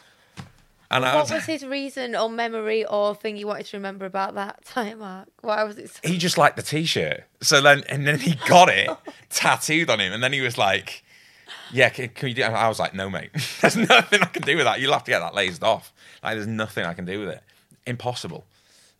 And 0.89 1.03
I 1.03 1.15
What 1.15 1.23
was, 1.23 1.31
was 1.31 1.45
his 1.45 1.65
reason 1.65 2.15
or 2.15 2.29
memory 2.29 2.85
or 2.85 3.13
thing 3.13 3.35
you 3.35 3.45
wanted 3.45 3.65
to 3.67 3.77
remember 3.77 4.05
about 4.05 4.35
that 4.35 4.63
tire 4.65 4.95
mark? 4.95 5.27
Why 5.41 5.63
was 5.63 5.77
it 5.77 5.89
so 5.89 5.99
he 6.09 6.17
just 6.17 6.37
liked 6.37 6.55
the 6.55 6.63
T-shirt. 6.63 7.23
So 7.41 7.61
then, 7.61 7.83
and 7.89 8.07
then 8.07 8.19
he 8.19 8.35
got 8.47 8.69
it 8.69 8.89
tattooed 9.29 9.89
on 9.89 9.99
him, 9.99 10.13
and 10.13 10.23
then 10.23 10.31
he 10.31 10.39
was 10.39 10.57
like, 10.57 11.03
"Yeah, 11.71 11.89
can, 11.89 12.09
can 12.09 12.29
you 12.29 12.35
do?" 12.35 12.43
I 12.43 12.67
was 12.67 12.79
like, 12.79 12.93
"No, 12.93 13.09
mate. 13.09 13.31
There's 13.61 13.77
nothing 13.77 14.21
I 14.21 14.25
can 14.25 14.43
do 14.43 14.55
with 14.55 14.65
that. 14.65 14.79
You'll 14.79 14.93
have 14.93 15.03
to 15.05 15.11
get 15.11 15.19
that 15.19 15.33
lased 15.35 15.63
off. 15.63 15.93
Like, 16.23 16.35
there's 16.35 16.47
nothing 16.47 16.85
I 16.85 16.93
can 16.93 17.05
do 17.05 17.19
with 17.19 17.29
it. 17.29 17.43
Impossible. 17.85 18.45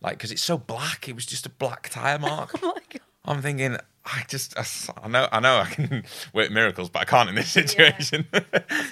Like, 0.00 0.14
because 0.14 0.30
it's 0.30 0.42
so 0.42 0.56
black. 0.56 1.08
It 1.08 1.14
was 1.14 1.26
just 1.26 1.46
a 1.46 1.50
black 1.50 1.88
tire 1.88 2.18
mark. 2.18 2.54
Oh 2.62 2.68
my 2.74 2.80
god. 2.90 3.00
I'm 3.24 3.42
thinking, 3.42 3.76
I 4.06 4.22
just, 4.26 4.54
I 4.56 5.08
know, 5.08 5.28
I 5.30 5.40
know, 5.40 5.58
I 5.58 5.66
can 5.66 6.04
work 6.32 6.50
miracles, 6.50 6.88
but 6.88 7.02
I 7.02 7.04
can't 7.04 7.28
in 7.28 7.34
this 7.34 7.50
situation. 7.50 8.26
Yeah. 8.32 8.40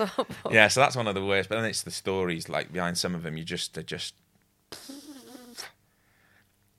Awful. 0.01 0.27
so 0.69 0.81
that's 0.81 0.95
one 0.95 1.07
of 1.07 1.15
the 1.15 1.25
worst. 1.25 1.49
But 1.49 1.57
then 1.57 1.65
it's 1.65 1.83
the 1.83 1.91
stories, 1.91 2.49
like 2.51 2.71
behind 2.71 2.99
some 2.99 3.15
of 3.15 3.23
them, 3.23 3.39
you 3.39 3.45
just, 3.45 3.75
they're 3.75 3.83
just. 3.83 4.15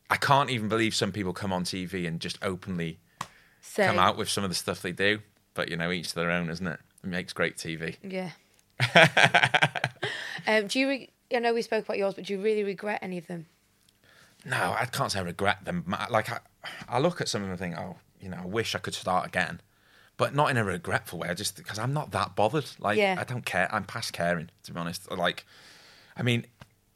I 0.09 0.17
can't 0.17 0.49
even 0.51 0.69
believe 0.69 0.93
some 0.93 1.11
people 1.11 1.33
come 1.33 1.51
on 1.51 1.63
TV 1.63 2.07
and 2.07 2.19
just 2.19 2.37
openly 2.41 2.99
Say, 3.61 3.87
come 3.87 3.97
out 3.97 4.17
with 4.17 4.29
some 4.29 4.43
of 4.43 4.49
the 4.49 4.55
stuff 4.55 4.81
they 4.81 4.91
do. 4.91 5.19
But 5.57 5.69
you 5.69 5.75
know, 5.75 5.91
each 5.91 6.09
to 6.09 6.15
their 6.15 6.29
own, 6.29 6.51
isn't 6.51 6.67
it? 6.67 6.79
It 7.03 7.07
makes 7.07 7.33
great 7.33 7.57
TV. 7.57 7.97
Yeah. 8.03 8.29
um, 10.47 10.67
do 10.67 10.79
you? 10.79 10.87
Re- 10.87 11.09
I 11.33 11.39
know 11.39 11.51
we 11.51 11.63
spoke 11.63 11.83
about 11.83 11.97
yours, 11.97 12.13
but 12.13 12.25
do 12.25 12.33
you 12.33 12.39
really 12.39 12.63
regret 12.63 12.99
any 13.01 13.17
of 13.17 13.25
them? 13.25 13.47
No, 14.45 14.75
I 14.79 14.85
can't 14.85 15.11
say 15.11 15.17
I 15.19 15.23
regret 15.23 15.65
them. 15.65 15.83
Like 16.11 16.31
I, 16.31 16.39
I 16.87 16.99
look 16.99 17.21
at 17.21 17.27
some 17.27 17.41
of 17.41 17.47
them 17.47 17.51
and 17.53 17.59
think, 17.59 17.75
oh, 17.75 17.97
you 18.21 18.29
know, 18.29 18.37
I 18.43 18.45
wish 18.45 18.75
I 18.75 18.77
could 18.77 18.93
start 18.93 19.25
again, 19.25 19.59
but 20.15 20.35
not 20.35 20.51
in 20.51 20.57
a 20.57 20.63
regretful 20.63 21.17
way. 21.17 21.27
I 21.27 21.33
just 21.33 21.57
because 21.57 21.79
I'm 21.79 21.91
not 21.91 22.11
that 22.11 22.35
bothered. 22.35 22.69
Like 22.77 22.99
Yeah. 22.99 23.15
I 23.19 23.23
don't 23.23 23.43
care. 23.43 23.67
I'm 23.73 23.83
past 23.83 24.13
caring, 24.13 24.51
to 24.63 24.73
be 24.73 24.79
honest. 24.79 25.11
Like, 25.11 25.43
I 26.15 26.21
mean, 26.21 26.45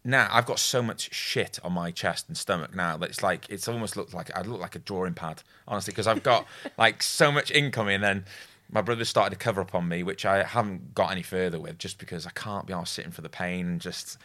now 0.04 0.28
I've 0.32 0.45
got 0.45 0.60
so 0.60 0.84
much 0.84 1.12
shit 1.12 1.58
on 1.63 1.74
my 1.74 1.89
chest 1.89 2.28
and 2.28 2.38
stomach 2.38 2.76
now 2.76 2.95
that 2.97 3.10
it's 3.10 3.24
like 3.24 3.47
it's 3.50 3.67
almost 3.67 3.97
looked 3.97 4.13
like 4.13 4.30
I 4.38 4.43
look 4.43 4.62
like 4.62 4.76
a 4.76 4.80
drawing 4.80 5.15
pad, 5.15 5.41
honestly, 5.67 5.93
because 5.93 6.06
I've 6.06 6.21
got 6.21 6.45
like 6.78 7.02
so 7.02 7.32
much 7.32 7.50
income 7.50 7.88
and 7.88 8.04
then. 8.04 8.26
My 8.72 8.82
brother 8.82 9.04
started 9.06 9.32
to 9.32 9.44
cover 9.44 9.62
up 9.62 9.76
on 9.76 9.88
me, 9.88 10.02
which 10.04 10.26
I 10.26 10.44
haven't 10.44 10.96
got 10.96 11.12
any 11.12 11.24
further 11.24 11.60
with, 11.60 11.78
just 11.78 11.98
because 11.98 12.26
I 12.26 12.32
can't 12.32 12.66
be 12.66 12.74
all 12.74 12.86
sitting 12.86 13.12
for 13.12 13.22
the 13.22 13.30
pain 13.30 13.66
and 13.68 13.82
just, 13.82 14.18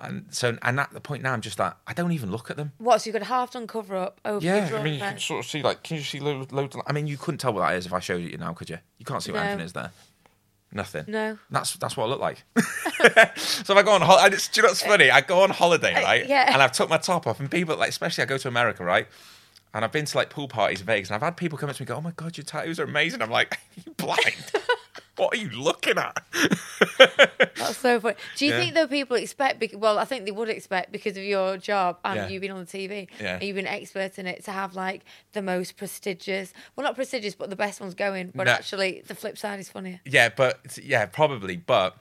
and 0.00 0.26
so 0.30 0.56
and 0.62 0.80
at 0.80 0.90
the 0.92 1.00
point 1.00 1.22
now 1.22 1.32
I'm 1.34 1.42
just 1.42 1.58
like 1.58 1.74
I 1.86 1.92
don't 1.92 2.12
even 2.12 2.30
look 2.30 2.50
at 2.50 2.56
them. 2.56 2.72
What? 2.78 3.02
So 3.02 3.08
you 3.08 3.12
got 3.12 3.22
a 3.22 3.26
half 3.26 3.50
done 3.52 3.66
cover 3.66 3.94
up 3.96 4.20
over 4.24 4.44
Yeah, 4.44 4.70
I 4.74 4.82
mean, 4.82 4.94
you 4.94 5.00
can 5.00 5.18
sort 5.18 5.44
of 5.44 5.50
see 5.50 5.62
like, 5.62 5.82
can 5.82 5.98
you 5.98 6.02
see 6.02 6.20
loads? 6.20 6.50
loads 6.52 6.74
of, 6.74 6.82
I 6.86 6.92
mean, 6.92 7.06
you 7.06 7.16
couldn't 7.18 7.38
tell 7.38 7.52
what 7.52 7.60
that 7.68 7.76
is 7.76 7.84
if 7.86 7.92
I 7.92 8.00
showed 8.00 8.22
you 8.22 8.36
now, 8.38 8.52
could 8.54 8.70
you? 8.70 8.78
You 8.98 9.04
can't 9.04 9.22
see 9.22 9.30
what 9.30 9.38
No. 9.38 9.44
anything 9.44 9.64
is 9.66 9.72
there. 9.74 9.90
Nothing. 10.74 11.04
No. 11.08 11.38
That's 11.50 11.74
that's 11.76 11.94
what 11.96 12.04
I 12.06 12.08
look 12.08 12.20
like. 12.20 12.44
so 13.36 13.74
if 13.74 13.78
I 13.78 13.82
go 13.82 13.92
on 13.92 14.00
holiday, 14.00 14.34
do 14.36 14.42
you 14.54 14.62
know 14.62 14.68
what's 14.70 14.82
funny? 14.82 15.10
I 15.10 15.20
go 15.20 15.42
on 15.42 15.50
holiday, 15.50 15.92
uh, 15.94 16.02
right? 16.02 16.26
yeah. 16.26 16.50
And 16.52 16.62
I've 16.62 16.72
took 16.72 16.88
my 16.88 16.96
top 16.96 17.26
off, 17.26 17.40
and 17.40 17.50
people 17.50 17.76
like, 17.76 17.90
especially 17.90 18.22
I 18.22 18.26
go 18.26 18.38
to 18.38 18.48
America, 18.48 18.82
right? 18.82 19.06
And 19.74 19.84
I've 19.84 19.92
been 19.92 20.04
to 20.04 20.16
like 20.16 20.28
pool 20.30 20.48
parties 20.48 20.80
in 20.80 20.86
Vegas, 20.86 21.08
and 21.08 21.14
I've 21.14 21.22
had 21.22 21.36
people 21.36 21.56
come 21.58 21.70
up 21.70 21.76
to 21.76 21.82
me 21.82 21.84
and 21.84 21.88
go, 21.88 21.96
"Oh 21.96 22.00
my 22.02 22.10
god, 22.12 22.36
your 22.36 22.44
tattoos 22.44 22.78
are 22.78 22.84
amazing." 22.84 23.22
I'm 23.22 23.30
like, 23.30 23.54
"Are 23.54 23.82
you 23.86 23.92
blind? 23.96 24.52
what 25.16 25.34
are 25.34 25.38
you 25.38 25.48
looking 25.50 25.96
at?" 25.98 26.22
That's 27.56 27.78
so 27.78 28.00
funny. 28.00 28.16
Do 28.36 28.44
you 28.46 28.52
Yeah. 28.52 28.58
think 28.58 28.74
though 28.74 28.86
people 28.86 29.16
expect? 29.16 29.60
bec- 29.60 29.70
Well, 29.74 29.98
I 29.98 30.04
think 30.04 30.24
they 30.24 30.30
would 30.30 30.48
expect 30.48 30.92
because 30.92 31.16
of 31.16 31.22
your 31.22 31.56
job 31.56 31.98
and 32.04 32.16
Yeah. 32.16 32.28
you 32.28 32.40
being 32.40 32.52
on 32.52 32.60
the 32.60 32.66
TV 32.66 33.08
Yeah. 33.20 33.34
and 33.34 33.42
you've 33.42 33.56
been 33.56 33.66
expert 33.66 34.18
in 34.18 34.26
it 34.26 34.44
to 34.44 34.52
have 34.52 34.74
like 34.74 35.02
the 35.32 35.42
most 35.42 35.76
prestigious, 35.76 36.52
well, 36.76 36.84
not 36.84 36.94
prestigious, 36.96 37.34
but 37.34 37.48
the 37.50 37.56
best 37.56 37.80
ones 37.80 37.94
going. 37.94 38.30
But 38.34 38.46
No. 38.48 38.52
actually, 38.52 39.02
the 39.06 39.14
flip 39.14 39.38
side 39.38 39.58
is 39.60 39.68
funnier. 39.70 40.00
Yeah, 40.04 40.28
but 40.30 40.78
yeah, 40.82 41.06
probably. 41.06 41.56
But 41.56 41.96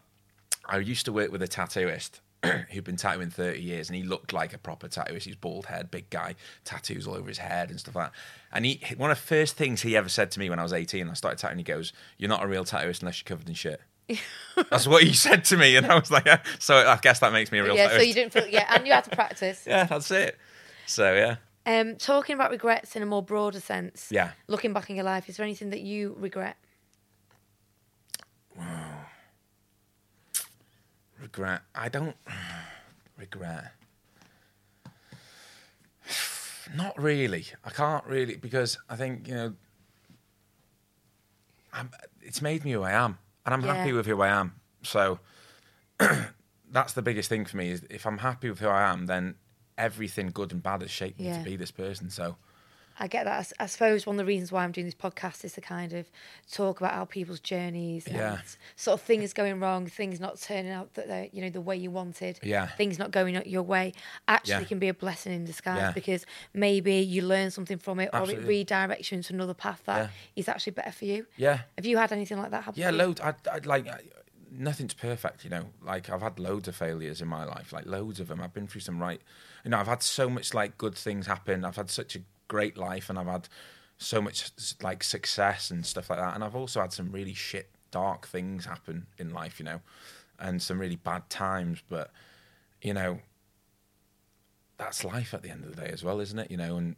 I 0.65 0.77
used 0.79 1.05
to 1.05 1.11
work 1.13 1.31
with 1.31 1.41
a 1.41 1.47
tattooist 1.47 2.19
who'd 2.71 2.83
been 2.83 2.95
tattooing 2.95 3.29
30 3.29 3.61
years 3.61 3.89
and 3.89 3.95
he 3.95 4.03
looked 4.03 4.33
like 4.33 4.53
a 4.53 4.57
proper 4.57 4.87
tattooist. 4.87 5.23
He's 5.23 5.35
bald 5.35 5.67
head, 5.67 5.91
big 5.91 6.09
guy, 6.09 6.35
tattoos 6.63 7.07
all 7.07 7.15
over 7.15 7.27
his 7.27 7.37
head 7.37 7.69
and 7.69 7.79
stuff 7.79 7.95
like 7.95 8.11
that. 8.11 8.17
And 8.51 8.65
he 8.65 8.81
one 8.97 9.11
of 9.11 9.17
the 9.17 9.23
first 9.23 9.55
things 9.55 9.81
he 9.81 9.95
ever 9.95 10.09
said 10.09 10.31
to 10.31 10.39
me 10.39 10.49
when 10.49 10.59
I 10.59 10.63
was 10.63 10.73
18, 10.73 11.07
I 11.07 11.13
started 11.13 11.37
tattooing, 11.37 11.59
he 11.59 11.63
goes, 11.63 11.93
You're 12.17 12.29
not 12.29 12.43
a 12.43 12.47
real 12.47 12.65
tattooist 12.65 13.01
unless 13.01 13.21
you're 13.21 13.27
covered 13.27 13.47
in 13.47 13.53
shit. 13.53 13.81
That's 14.69 14.87
what 14.87 15.03
he 15.03 15.13
said 15.13 15.45
to 15.45 15.57
me. 15.57 15.75
And 15.75 15.85
I 15.85 15.95
was 15.95 16.11
like, 16.11 16.25
yeah. 16.25 16.41
So 16.59 16.75
I 16.75 16.97
guess 17.01 17.19
that 17.19 17.31
makes 17.31 17.51
me 17.51 17.59
a 17.59 17.63
real 17.63 17.75
yeah, 17.75 17.89
tattooist. 17.89 17.97
so 17.97 18.01
you 18.01 18.13
didn't 18.13 18.33
feel, 18.33 18.47
yeah, 18.47 18.65
and 18.69 18.85
you 18.85 18.93
had 18.93 19.03
to 19.05 19.11
practice. 19.11 19.63
yeah, 19.67 19.85
that's 19.85 20.11
it. 20.11 20.37
So 20.85 21.13
yeah. 21.13 21.35
Um, 21.65 21.95
talking 21.95 22.33
about 22.33 22.49
regrets 22.49 22.95
in 22.95 23.03
a 23.03 23.05
more 23.05 23.21
broader 23.21 23.59
sense. 23.59 24.07
Yeah. 24.09 24.31
Looking 24.47 24.73
back 24.73 24.89
in 24.89 24.95
your 24.95 25.05
life, 25.05 25.29
is 25.29 25.37
there 25.37 25.43
anything 25.43 25.69
that 25.69 25.81
you 25.81 26.15
regret? 26.19 26.57
Regret. 31.37 31.61
I 31.73 31.87
don't 31.89 32.15
regret. 33.17 33.73
Not 36.75 37.01
really. 37.01 37.45
I 37.63 37.69
can't 37.69 38.05
really 38.05 38.35
because 38.35 38.77
I 38.89 38.95
think 38.95 39.27
you 39.27 39.33
know. 39.35 39.53
I'm, 41.73 41.89
it's 42.21 42.41
made 42.41 42.65
me 42.65 42.71
who 42.71 42.81
I 42.83 42.91
am, 42.91 43.17
and 43.45 43.53
I'm 43.53 43.61
Yeah. 43.63 43.75
happy 43.75 43.93
with 43.93 44.05
who 44.05 44.21
I 44.21 44.27
am. 44.27 44.55
So 44.83 45.19
that's 46.69 46.91
the 46.93 47.01
biggest 47.01 47.29
thing 47.29 47.45
for 47.45 47.55
me. 47.55 47.71
Is 47.71 47.83
if 47.89 48.05
I'm 48.05 48.17
happy 48.17 48.49
with 48.49 48.59
who 48.59 48.67
I 48.67 48.89
am, 48.91 49.05
then 49.05 49.35
everything 49.77 50.31
good 50.31 50.51
and 50.51 50.61
bad 50.61 50.81
has 50.81 50.91
shaped 50.91 51.17
me 51.19 51.31
to 51.31 51.39
be 51.43 51.55
this 51.55 51.71
person. 51.71 52.09
So 52.09 52.35
I 53.01 53.07
get 53.07 53.25
that. 53.25 53.51
I 53.59 53.65
suppose 53.65 54.05
one 54.05 54.13
of 54.15 54.17
the 54.19 54.25
reasons 54.25 54.51
why 54.51 54.63
I'm 54.63 54.71
doing 54.71 54.85
this 54.85 54.93
podcast 54.93 55.43
is 55.43 55.53
to 55.53 55.61
kind 55.61 55.91
of 55.93 56.05
talk 56.51 56.79
about 56.79 56.93
how 56.93 57.05
people's 57.05 57.39
journeys, 57.39 58.07
Yeah. 58.07 58.33
and 58.35 58.41
sort 58.75 58.99
of 58.99 59.05
things 59.05 59.33
going 59.33 59.59
wrong, 59.59 59.87
things 59.87 60.19
not 60.19 60.39
turning 60.39 60.71
out 60.71 60.93
that 60.93 61.07
they 61.07 61.31
you 61.33 61.41
know 61.41 61.49
the 61.49 61.61
way 61.61 61.75
you 61.75 61.89
wanted, 61.89 62.39
Yeah. 62.43 62.67
things 62.67 62.99
not 62.99 63.09
going 63.09 63.41
your 63.47 63.63
way, 63.63 63.93
actually 64.27 64.51
Yeah. 64.61 64.63
can 64.65 64.77
be 64.79 64.87
a 64.87 64.93
blessing 64.93 65.33
in 65.33 65.45
disguise 65.45 65.77
Yeah. 65.77 65.91
because 65.93 66.27
maybe 66.53 66.95
you 66.97 67.23
learn 67.23 67.49
something 67.49 67.79
from 67.79 67.99
it, 67.99 68.11
or 68.13 68.19
Absolutely. 68.19 68.61
it 68.61 68.67
redirects 68.67 69.09
you 69.11 69.15
into 69.17 69.33
another 69.33 69.55
path 69.55 69.81
that 69.85 70.11
is 70.35 70.47
actually 70.47 70.73
better 70.73 70.91
for 70.91 71.05
you. 71.05 71.25
yeah, 71.37 71.61
Have 71.77 71.87
you 71.87 71.97
had 71.97 72.11
anything 72.11 72.37
like 72.37 72.51
that 72.51 72.63
happen? 72.65 72.79
Yeah, 72.79 72.91
loads. 72.91 73.19
I, 73.19 73.33
I 73.51 73.57
like 73.65 73.87
I, 73.87 74.01
nothing's 74.51 74.93
perfect, 74.93 75.43
you 75.43 75.49
know. 75.49 75.69
Like 75.81 76.09
I've 76.11 76.21
had 76.21 76.37
loads 76.37 76.67
of 76.67 76.75
failures 76.75 77.19
in 77.21 77.27
my 77.27 77.45
life, 77.45 77.73
like 77.73 77.85
loads 77.87 78.19
of 78.19 78.27
them. 78.27 78.41
I've 78.41 78.53
been 78.53 78.67
through 78.67 78.81
some 78.81 79.01
right, 79.01 79.21
you 79.63 79.71
know. 79.71 79.79
I've 79.79 79.87
had 79.87 80.03
so 80.03 80.29
much 80.29 80.53
like 80.53 80.77
good 80.77 80.93
things 80.93 81.25
happen. 81.25 81.65
I've 81.65 81.77
had 81.77 81.89
such 81.89 82.15
a 82.15 82.19
great 82.55 82.77
life, 82.77 83.09
and 83.09 83.17
I've 83.17 83.27
had 83.37 83.47
so 83.97 84.21
much 84.21 84.51
like 84.81 85.03
success 85.03 85.71
and 85.71 85.85
stuff 85.85 86.09
like 86.09 86.19
that. 86.19 86.35
And 86.35 86.43
I've 86.43 86.55
also 86.55 86.81
had 86.81 86.91
some 86.91 87.11
really 87.11 87.33
shit, 87.33 87.69
dark 87.91 88.27
things 88.27 88.65
happen 88.65 89.07
in 89.17 89.29
life, 89.31 89.59
you 89.59 89.65
know, 89.65 89.79
and 90.37 90.61
some 90.61 90.79
really 90.79 90.97
bad 90.97 91.29
times. 91.29 91.81
But 91.87 92.11
you 92.81 92.93
know, 92.93 93.19
that's 94.77 95.03
life 95.03 95.33
at 95.33 95.43
the 95.43 95.49
end 95.49 95.63
of 95.63 95.75
the 95.75 95.81
day 95.81 95.91
as 95.91 96.03
well, 96.03 96.19
isn't 96.19 96.39
it? 96.39 96.51
You 96.51 96.57
know, 96.57 96.77
and 96.77 96.95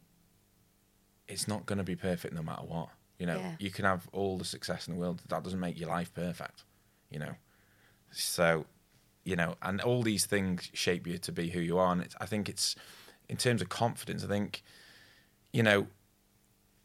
it's 1.28 1.46
not 1.46 1.66
going 1.66 1.78
to 1.78 1.84
be 1.84 1.96
perfect 1.96 2.34
no 2.34 2.42
matter 2.42 2.62
what. 2.66 2.88
You 3.18 3.26
know, 3.26 3.38
Yeah. 3.38 3.56
you 3.60 3.70
can 3.70 3.84
have 3.84 4.08
all 4.12 4.38
the 4.38 4.44
success 4.44 4.88
in 4.88 4.94
the 4.94 5.00
world. 5.00 5.22
That 5.28 5.44
doesn't 5.44 5.60
make 5.60 5.78
your 5.78 5.88
life 5.88 6.12
perfect. 6.14 6.64
You 7.10 7.20
know, 7.20 7.34
so 8.10 8.66
you 9.24 9.36
know, 9.36 9.54
and 9.62 9.80
all 9.80 10.02
these 10.02 10.26
things 10.26 10.70
shape 10.74 11.06
you 11.06 11.16
to 11.18 11.32
be 11.32 11.48
who 11.48 11.60
you 11.60 11.78
are. 11.78 11.92
And 11.92 12.02
it's, 12.02 12.14
I 12.20 12.26
think 12.26 12.46
it's 12.48 12.76
in 13.26 13.38
terms 13.38 13.62
of 13.62 13.70
confidence. 13.70 14.22
I 14.22 14.26
think 14.26 14.62
you 15.54 15.62
know 15.62 15.86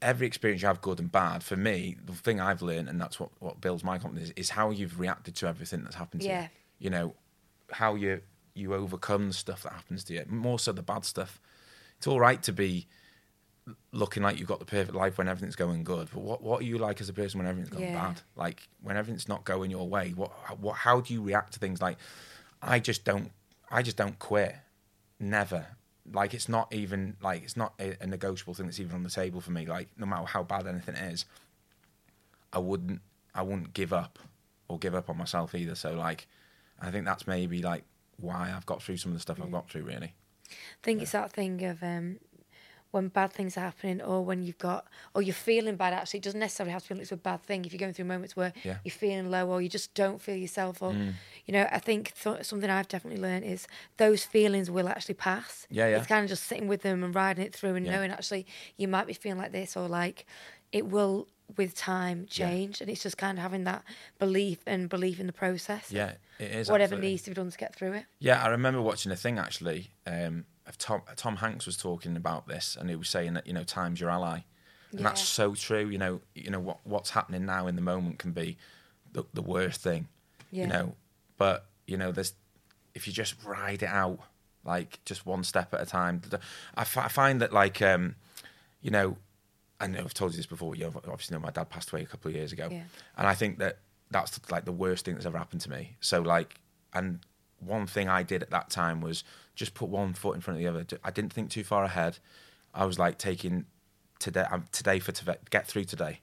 every 0.01 0.25
experience 0.27 0.61
you 0.61 0.67
have, 0.67 0.79
good 0.79 0.99
and 0.99 1.11
bad. 1.11 1.43
For 1.43 1.57
me, 1.57 1.97
the 2.05 2.13
thing 2.13 2.39
I've 2.39 2.61
learned, 2.61 2.87
and 2.87 3.01
that's 3.01 3.19
what 3.19 3.31
what 3.39 3.59
builds 3.59 3.83
my 3.83 3.97
confidence, 3.97 4.31
is 4.37 4.51
how 4.51 4.69
you've 4.69 4.97
reacted 4.99 5.35
to 5.37 5.47
everything 5.47 5.83
that's 5.83 5.95
happened 5.95 6.21
to 6.21 6.27
Yeah. 6.29 6.43
you. 6.43 6.49
You 6.85 6.89
know, 6.91 7.15
how 7.71 7.95
you 7.95 8.21
you 8.53 8.73
overcome 8.73 9.27
the 9.27 9.33
stuff 9.33 9.63
that 9.63 9.73
happens 9.73 10.03
to 10.05 10.13
you. 10.13 10.23
More 10.27 10.59
so 10.59 10.71
the 10.71 10.81
bad 10.83 11.03
stuff. 11.03 11.41
It's 11.97 12.07
all 12.07 12.19
right 12.19 12.41
to 12.43 12.53
be 12.53 12.87
looking 13.91 14.23
like 14.23 14.39
you've 14.39 14.47
got 14.47 14.59
the 14.59 14.65
perfect 14.65 14.95
life 14.95 15.17
when 15.17 15.27
everything's 15.27 15.55
going 15.55 15.83
good, 15.83 16.07
but 16.13 16.21
what 16.21 16.41
what 16.41 16.61
are 16.61 16.65
you 16.65 16.77
like 16.77 17.01
as 17.01 17.09
a 17.09 17.13
person 17.13 17.39
when 17.39 17.47
everything's 17.47 17.69
going 17.75 17.89
Yeah. 17.89 18.07
bad? 18.07 18.21
Like 18.35 18.67
when 18.81 18.95
everything's 18.97 19.27
not 19.27 19.43
going 19.43 19.69
your 19.71 19.87
way, 19.89 20.11
what 20.15 20.31
what 20.59 20.75
how 20.77 21.01
do 21.01 21.13
you 21.13 21.21
react 21.21 21.53
to 21.53 21.59
things 21.59 21.81
like 21.81 21.97
I 22.61 22.79
just 22.79 23.03
don't 23.03 23.31
I 23.69 23.81
just 23.81 23.97
don't 23.97 24.17
quit. 24.19 24.55
Never. 25.19 25.65
Like 26.11 26.33
it's 26.33 26.49
not 26.49 26.73
even 26.73 27.15
like 27.21 27.43
it's 27.43 27.57
not 27.57 27.73
a, 27.79 27.95
a 28.01 28.07
negotiable 28.07 28.53
thing 28.53 28.65
that's 28.65 28.79
even 28.79 28.95
on 28.95 29.03
the 29.03 29.09
table 29.09 29.41
for 29.41 29.51
me. 29.51 29.65
Like 29.65 29.89
no 29.97 30.05
matter 30.05 30.25
how 30.25 30.43
bad 30.43 30.67
anything 30.67 30.95
is, 30.95 31.25
I 32.51 32.59
wouldn't 32.59 33.01
I 33.33 33.41
wouldn't 33.41 33.73
give 33.73 33.93
up 33.93 34.19
or 34.67 34.77
give 34.79 34.95
up 34.95 35.09
on 35.09 35.17
myself 35.17 35.55
either. 35.55 35.75
So 35.75 35.93
like 35.93 36.27
I 36.81 36.91
think 36.91 37.05
that's 37.05 37.27
maybe 37.27 37.61
like 37.61 37.83
why 38.17 38.51
I've 38.55 38.65
got 38.65 38.81
through 38.81 38.97
some 38.97 39.11
of 39.11 39.17
the 39.17 39.21
stuff 39.21 39.39
I've 39.41 39.51
got 39.51 39.69
through 39.69 39.83
really. 39.83 40.13
I 40.51 40.81
think 40.83 41.01
it's 41.01 41.11
that 41.11 41.31
thing 41.31 41.63
of 41.63 41.83
um, 41.83 42.19
when 42.91 43.07
bad 43.09 43.31
things 43.31 43.55
are 43.57 43.61
happening, 43.61 44.01
or 44.01 44.23
when 44.25 44.41
you've 44.41 44.57
got, 44.57 44.87
or 45.13 45.21
you're 45.21 45.33
feeling 45.33 45.75
bad. 45.75 45.93
Actually, 45.93 46.19
it 46.19 46.23
doesn't 46.23 46.39
necessarily 46.39 46.71
have 46.71 46.81
to 46.81 46.87
feel 46.87 46.99
it's 46.99 47.11
a 47.11 47.17
bad 47.17 47.43
thing. 47.43 47.63
If 47.65 47.71
you're 47.73 47.79
going 47.79 47.93
through 47.93 48.05
moments 48.05 48.35
where 48.35 48.51
Yeah. 48.63 48.77
you're 48.83 48.91
feeling 48.91 49.29
low, 49.29 49.47
or 49.49 49.61
you 49.61 49.69
just 49.69 49.93
don't 49.93 50.21
feel 50.21 50.35
yourself, 50.35 50.81
or 50.81 50.93
you 51.45 51.53
know, 51.53 51.67
I 51.71 51.79
think 51.79 52.13
th- 52.21 52.43
something 52.45 52.69
I've 52.69 52.87
definitely 52.87 53.21
learned 53.21 53.45
is 53.45 53.67
those 53.97 54.23
feelings 54.25 54.71
will 54.71 54.89
actually 54.89 55.15
pass. 55.15 55.67
Yeah, 55.69 55.87
yeah. 55.89 55.97
It's 55.97 56.07
kind 56.07 56.23
of 56.23 56.29
just 56.29 56.43
sitting 56.43 56.67
with 56.67 56.81
them 56.81 57.03
and 57.03 57.13
riding 57.13 57.45
it 57.45 57.53
through, 57.53 57.75
and 57.75 57.85
Yeah. 57.85 57.93
knowing 57.97 58.11
actually 58.11 58.45
you 58.77 58.87
might 58.87 59.07
be 59.07 59.13
feeling 59.13 59.37
like 59.39 59.51
this, 59.51 59.77
or 59.77 59.87
like 59.87 60.25
it 60.71 60.85
will 60.87 61.27
with 61.57 61.73
time 61.73 62.27
change, 62.29 62.79
and 62.79 62.89
it's 62.91 63.01
just 63.01 63.17
kind 63.17 63.37
of 63.39 63.41
having 63.41 63.63
that 63.63 63.83
belief 64.19 64.59
and 64.67 64.87
belief 64.87 65.19
in 65.19 65.25
the 65.25 65.33
process. 65.33 65.91
Yeah, 65.91 66.13
it 66.37 66.51
is 66.51 66.69
Whatever 66.69 66.93
absolutely. 66.93 67.09
needs 67.09 67.23
to 67.23 67.31
be 67.31 67.33
done 67.35 67.49
to 67.49 67.57
get 67.57 67.75
through 67.75 67.93
it. 67.93 68.05
Yeah, 68.19 68.43
I 68.43 68.49
remember 68.49 68.81
watching 68.81 69.11
a 69.11 69.15
thing 69.15 69.39
actually. 69.39 69.89
Um, 70.05 70.45
Tom 70.77 71.01
Tom 71.15 71.37
Hanks 71.37 71.65
was 71.65 71.77
talking 71.77 72.15
about 72.15 72.47
this, 72.47 72.77
and 72.79 72.89
he 72.89 72.95
was 72.95 73.09
saying 73.09 73.33
that 73.33 73.47
you 73.47 73.53
know 73.53 73.63
time's 73.63 73.99
your 73.99 74.09
ally, 74.09 74.39
and 74.91 75.05
that's 75.05 75.21
so 75.21 75.55
true. 75.55 75.87
You 75.87 75.97
know, 75.97 76.21
you 76.35 76.49
know 76.49 76.59
what 76.59 76.79
what's 76.83 77.09
happening 77.11 77.45
now 77.45 77.67
in 77.67 77.75
the 77.75 77.81
moment 77.81 78.19
can 78.19 78.31
be 78.31 78.57
the, 79.11 79.23
the 79.33 79.41
worst 79.41 79.81
thing. 79.81 80.07
Yeah. 80.51 80.63
You 80.63 80.69
know, 80.69 80.95
but 81.37 81.65
you 81.87 81.97
know, 81.97 82.11
there's 82.11 82.33
if 82.93 83.07
you 83.07 83.13
just 83.13 83.35
ride 83.43 83.83
it 83.83 83.89
out, 83.89 84.19
like 84.63 84.99
just 85.05 85.25
one 85.25 85.43
step 85.43 85.73
at 85.73 85.81
a 85.81 85.85
time. 85.85 86.21
I, 86.75 86.81
I 86.81 86.83
find 87.07 87.41
that 87.41 87.53
like, 87.53 87.81
um, 87.81 88.15
you 88.81 88.91
know, 88.91 89.17
I 89.79 89.87
know 89.87 89.99
I've 89.99 90.13
told 90.13 90.31
you 90.33 90.37
this 90.37 90.45
before. 90.45 90.75
You 90.75 90.87
obviously 90.87 91.35
know 91.35 91.41
my 91.41 91.51
dad 91.51 91.69
passed 91.69 91.91
away 91.91 92.01
a 92.01 92.05
couple 92.05 92.29
of 92.29 92.35
years 92.35 92.51
ago, 92.51 92.67
Yeah. 92.71 92.83
and 93.17 93.27
I 93.27 93.33
think 93.35 93.59
that 93.59 93.77
that's 94.11 94.39
like 94.51 94.65
the 94.65 94.71
worst 94.71 95.05
thing 95.05 95.13
that's 95.13 95.25
ever 95.25 95.37
happened 95.37 95.61
to 95.61 95.69
me. 95.69 95.95
So 96.01 96.21
like, 96.21 96.55
and 96.93 97.19
one 97.59 97.85
thing 97.85 98.09
I 98.09 98.23
did 98.23 98.41
at 98.41 98.49
that 98.51 98.69
time 98.69 99.01
was 99.01 99.23
just 99.59 99.73
put 99.73 99.89
one 99.89 100.13
foot 100.13 100.35
in 100.35 100.41
front 100.41 100.57
of 100.57 100.63
the 100.63 100.69
other. 100.69 100.85
I 101.03 101.11
didn't 101.11 101.33
think 101.33 101.49
too 101.49 101.65
far 101.65 101.83
ahead. 101.83 102.17
I 102.73 102.85
was 102.85 102.97
like 102.97 103.17
taking 103.17 103.65
today, 104.17 104.45
um, 104.49 104.65
today 104.71 104.99
for 104.99 105.11
to 105.11 105.37
get 105.49 105.67
through 105.67 105.83
today, 105.83 106.21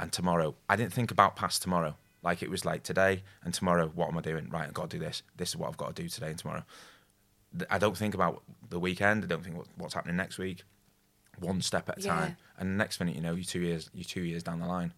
and 0.00 0.10
tomorrow. 0.12 0.56
I 0.68 0.74
didn't 0.74 0.92
think 0.92 1.12
about 1.12 1.36
past 1.36 1.62
tomorrow. 1.62 1.96
Like 2.24 2.42
it 2.42 2.50
was 2.50 2.64
like 2.64 2.82
today 2.82 3.22
and 3.44 3.54
tomorrow. 3.54 3.86
What 3.94 4.08
am 4.08 4.18
I 4.18 4.20
doing? 4.20 4.48
Right, 4.50 4.66
I've 4.66 4.74
got 4.74 4.90
to 4.90 4.98
do 4.98 5.04
this. 5.04 5.22
This 5.36 5.50
is 5.50 5.56
what 5.56 5.68
I've 5.68 5.76
got 5.76 5.94
to 5.94 6.02
do 6.02 6.08
today 6.08 6.30
and 6.30 6.38
tomorrow. 6.38 6.64
I 7.70 7.78
don't 7.78 7.96
think 7.96 8.14
about 8.14 8.42
the 8.68 8.80
weekend. 8.80 9.22
I 9.22 9.26
don't 9.28 9.44
think 9.44 9.56
what's 9.76 9.94
happening 9.94 10.16
next 10.16 10.38
week. 10.38 10.64
One 11.38 11.60
step 11.62 11.88
at 11.88 11.98
a 11.98 12.00
Yeah. 12.02 12.14
time, 12.14 12.36
and 12.58 12.70
the 12.72 12.74
next 12.76 12.98
minute, 12.98 13.14
you 13.14 13.22
know, 13.22 13.34
you're 13.34 13.44
two 13.44 13.60
years, 13.60 13.90
you're 13.94 14.04
two 14.04 14.22
years 14.22 14.42
down 14.42 14.58
the 14.60 14.66
line, 14.66 14.92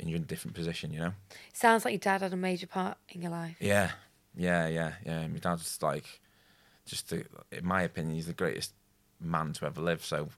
and 0.00 0.08
you're 0.08 0.16
in 0.16 0.22
a 0.22 0.26
different 0.26 0.54
position. 0.54 0.90
You 0.92 1.00
know. 1.00 1.12
Sounds 1.52 1.84
like 1.84 1.92
your 1.92 1.98
dad 2.00 2.22
had 2.22 2.32
a 2.32 2.36
major 2.36 2.66
part 2.66 2.96
in 3.10 3.20
your 3.20 3.30
life. 3.30 3.56
Yeah, 3.60 3.90
yeah, 4.34 4.66
yeah, 4.68 4.92
yeah. 5.04 5.26
My 5.28 5.38
dad's 5.38 5.80
like, 5.82 6.20
just 6.86 7.10
the, 7.10 7.24
in 7.52 7.64
my 7.66 7.82
opinion, 7.82 8.14
he's 8.14 8.26
the 8.26 8.32
greatest 8.32 8.72
man 9.20 9.52
to 9.54 9.66
ever 9.66 9.80
live. 9.80 10.04
So, 10.04 10.28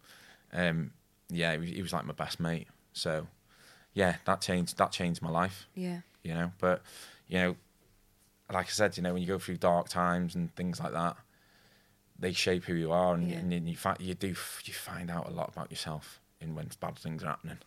um, 0.53 0.93
yeah, 1.29 1.53
he 1.53 1.59
was, 1.59 1.69
he 1.71 1.83
was 1.83 1.93
like 1.93 2.05
my 2.07 2.13
best 2.13 2.39
mate. 2.41 2.69
So, 2.93 3.27
yeah, 3.95 4.17
that 4.27 4.41
changed. 4.41 4.79
That 4.79 4.93
changed 4.93 5.23
my 5.23 5.31
life. 5.31 5.67
Yeah. 5.75 6.01
You 6.23 6.35
know, 6.35 6.53
but 6.61 6.83
you 7.29 7.39
know, 7.39 7.57
like 8.53 8.67
I 8.67 8.71
said, 8.71 8.97
you 8.97 9.03
know, 9.03 9.13
when 9.13 9.23
you 9.23 9.29
go 9.29 9.39
through 9.39 9.57
dark 9.57 9.89
times 9.89 10.35
and 10.35 10.55
things 10.55 10.79
like 10.81 10.93
that, 10.93 11.17
they 12.19 12.33
shape 12.33 12.65
who 12.65 12.75
you 12.75 12.93
are, 12.93 13.15
and, 13.15 13.31
Yeah. 13.31 13.39
and 13.39 13.53
then 13.53 13.67
you 13.67 13.77
find 13.77 14.01
you 14.01 14.15
do 14.15 14.29
you 14.29 14.35
find 14.35 15.11
out 15.11 15.29
a 15.29 15.31
lot 15.33 15.49
about 15.49 15.71
yourself 15.71 16.21
in 16.41 16.55
when 16.55 16.71
bad 16.81 16.97
things 16.97 17.23
are 17.23 17.29
happening. 17.29 17.59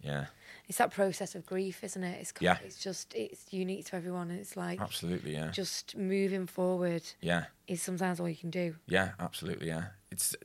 Yeah, 0.00 0.26
It's 0.70 0.78
that 0.78 0.92
process 0.92 1.34
of 1.34 1.44
grief, 1.44 1.82
isn't 1.82 2.04
it? 2.04 2.20
It's 2.20 2.32
Yeah. 2.38 2.58
it's 2.64 2.78
just 2.78 3.12
it's 3.12 3.52
unique 3.52 3.86
to 3.86 3.96
everyone. 3.96 4.30
It's 4.30 4.56
like 4.56 4.80
absolutely. 4.80 5.32
Yeah, 5.34 5.50
just 5.50 5.96
moving 5.96 6.46
forward 6.46 7.02
yeah. 7.20 7.46
is 7.66 7.82
sometimes 7.82 8.20
all 8.20 8.28
you 8.28 8.36
can 8.36 8.50
do. 8.50 8.76
Yeah, 8.86 9.10
absolutely. 9.18 9.66
Yeah, 9.66 9.86
it's 10.12 10.36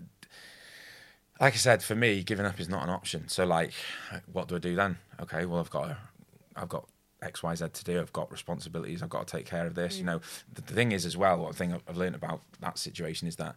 like 1.40 1.54
I 1.54 1.58
said 1.58 1.84
for 1.84 1.94
me, 1.94 2.24
giving 2.24 2.44
up 2.44 2.60
is 2.60 2.68
not 2.68 2.82
an 2.82 2.90
option. 2.90 3.28
So, 3.28 3.46
like, 3.46 3.74
what 4.34 4.48
do 4.48 4.56
I 4.56 4.58
do 4.58 4.76
then? 4.76 4.98
Okay, 5.22 5.46
well, 5.46 5.60
I've 5.60 5.70
got, 5.70 5.96
I've 6.56 6.70
got 6.70 6.90
X, 7.22 7.44
Y, 7.44 7.54
Z 7.54 7.68
to 7.74 7.84
do. 7.84 8.00
I've 8.00 8.12
got 8.12 8.32
responsibilities. 8.32 9.04
I've 9.04 9.10
got 9.10 9.28
to 9.28 9.38
take 9.38 9.46
care 9.46 9.68
of 9.68 9.76
this. 9.76 9.98
You 9.98 10.06
mm. 10.06 10.08
know, 10.08 10.22
the, 10.52 10.64
the 10.64 10.74
thing 10.74 10.92
is 10.92 11.06
as 11.06 11.16
well. 11.16 11.38
One 11.38 11.54
thing 11.54 11.72
I've- 11.72 11.84
I've 11.88 11.98
learned 11.98 12.16
about 12.16 12.42
that 12.62 12.80
situation 12.80 13.28
is 13.28 13.36
that 13.36 13.56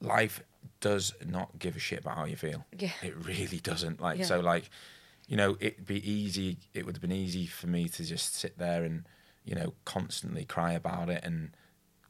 life 0.00 0.42
does 0.80 1.14
not 1.24 1.56
give 1.60 1.76
a 1.76 1.78
shit 1.78 2.00
about 2.00 2.16
how 2.16 2.24
you 2.24 2.36
feel. 2.36 2.66
Yeah. 2.76 2.90
it 3.00 3.14
really 3.24 3.58
doesn't. 3.58 4.00
Like, 4.00 4.18
Yeah. 4.18 4.24
so, 4.24 4.40
like, 4.40 4.68
you 5.30 5.36
know, 5.36 5.56
it'd 5.60 5.86
be 5.86 6.10
easy. 6.10 6.58
It 6.74 6.84
would 6.84 6.96
have 6.96 7.00
been 7.00 7.12
easy 7.12 7.46
for 7.46 7.68
me 7.68 7.88
to 7.90 8.04
just 8.04 8.34
sit 8.34 8.58
there 8.58 8.82
and, 8.82 9.04
you 9.44 9.54
know, 9.54 9.74
constantly 9.84 10.44
cry 10.44 10.72
about 10.72 11.08
it 11.08 11.22
and 11.22 11.52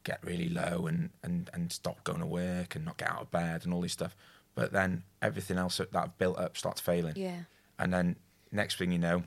get 0.04 0.24
really 0.24 0.48
low 0.48 0.86
and, 0.86 1.10
and, 1.22 1.50
and 1.52 1.70
stop 1.70 2.02
going 2.02 2.20
to 2.20 2.26
work 2.26 2.74
and 2.74 2.86
not 2.86 2.96
get 2.96 3.10
out 3.10 3.20
of 3.20 3.30
bed 3.30 3.66
and 3.66 3.74
all 3.74 3.82
this 3.82 3.92
stuff. 3.92 4.16
But 4.54 4.72
then 4.72 5.02
everything 5.20 5.58
else 5.58 5.76
that 5.76 5.94
I've 5.94 6.16
built 6.16 6.38
up 6.38 6.56
starts 6.56 6.80
failing. 6.80 7.12
Yeah. 7.14 7.40
And 7.78 7.92
then 7.92 8.16
next 8.52 8.78
thing 8.78 8.90
you 8.90 8.98
know, 8.98 9.22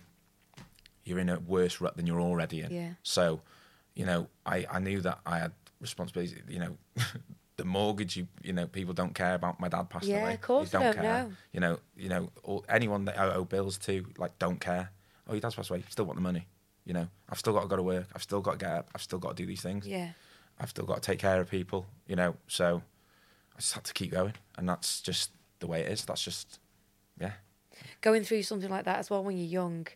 you're 1.06 1.19
in 1.19 1.29
a 1.29 1.39
worse 1.39 1.79
rut 1.79 1.95
than 1.95 2.08
you're 2.08 2.19
already 2.19 2.62
in. 2.62 2.71
Yeah. 2.71 2.89
So, 3.03 3.41
you 3.93 4.08
know, 4.08 4.27
I, 4.43 4.65
I 4.71 4.79
knew 4.79 5.01
that 5.01 5.19
I 5.23 5.38
had 5.38 5.51
responsibilities. 5.79 6.36
You 6.49 6.60
know, 6.60 6.77
the 7.58 7.66
mortgage. 7.66 8.18
You 8.18 8.28
you 8.42 8.54
know, 8.54 8.68
people 8.68 8.94
don't 8.94 9.13
care 9.13 9.36
about 9.36 9.60
my 9.60 9.68
dad 9.68 9.89
passing 9.89 10.10
Yeah, 10.12 10.24
away. 10.24 10.34
of 10.36 10.42
course 10.42 10.70
they 10.70 10.78
don't 10.80 10.94
don't, 10.96 11.04
care. 11.04 11.24
no. 11.24 11.32
You 11.52 11.60
know, 11.60 11.80
you 11.96 12.10
know, 12.10 12.30
or 12.44 12.63
anyone 12.70 13.06
that 13.06 13.20
I 13.20 13.34
owe 13.34 13.46
bills 13.46 13.78
to, 13.80 14.06
like, 14.18 14.38
don't 14.39 14.60
care. 14.60 14.89
Oh, 15.28 15.34
your 15.34 15.42
dad's 15.42 15.56
passed 15.56 15.70
away. 15.70 15.84
Still 15.89 16.06
want 16.06 16.18
the 16.18 16.22
money. 16.22 16.48
You 16.86 16.94
know, 16.94 17.08
I've 17.30 17.39
still 17.39 17.54
got 17.54 17.62
to 17.62 17.68
go 17.68 17.78
to 17.78 17.84
work. 17.84 18.08
I've 18.13 18.24
still 18.24 18.42
got 18.42 18.54
to 18.54 18.58
get 18.58 18.72
up. 18.72 18.89
I've 18.94 19.02
still 19.02 19.20
got 19.20 19.38
to 19.38 19.42
do 19.44 19.46
these 19.46 19.62
things. 19.62 19.88
Yeah. 19.88 20.10
I've 20.60 20.70
still 20.70 20.86
got 20.86 20.96
to 20.96 21.02
take 21.02 21.20
care 21.20 21.39
of 21.39 21.50
people, 21.50 21.86
you 22.08 22.16
know. 22.16 22.36
So 22.48 22.82
I 23.56 23.60
just 23.60 23.74
had 23.74 23.84
to 23.86 23.94
keep 23.94 24.12
going, 24.12 24.34
and 24.58 24.68
that's 24.68 25.00
just 25.02 25.32
the 25.60 25.68
way 25.68 25.82
it 25.82 25.92
is. 25.92 26.04
That's 26.06 26.22
just, 26.24 26.60
yeah, 27.20 27.34
Going 28.02 28.24
through 28.24 28.44
something 28.44 28.70
like 28.70 28.86
that 28.86 29.00
as 29.00 29.10
well 29.10 29.24
when 29.24 29.38
you're 29.38 29.48
young, 29.48 29.88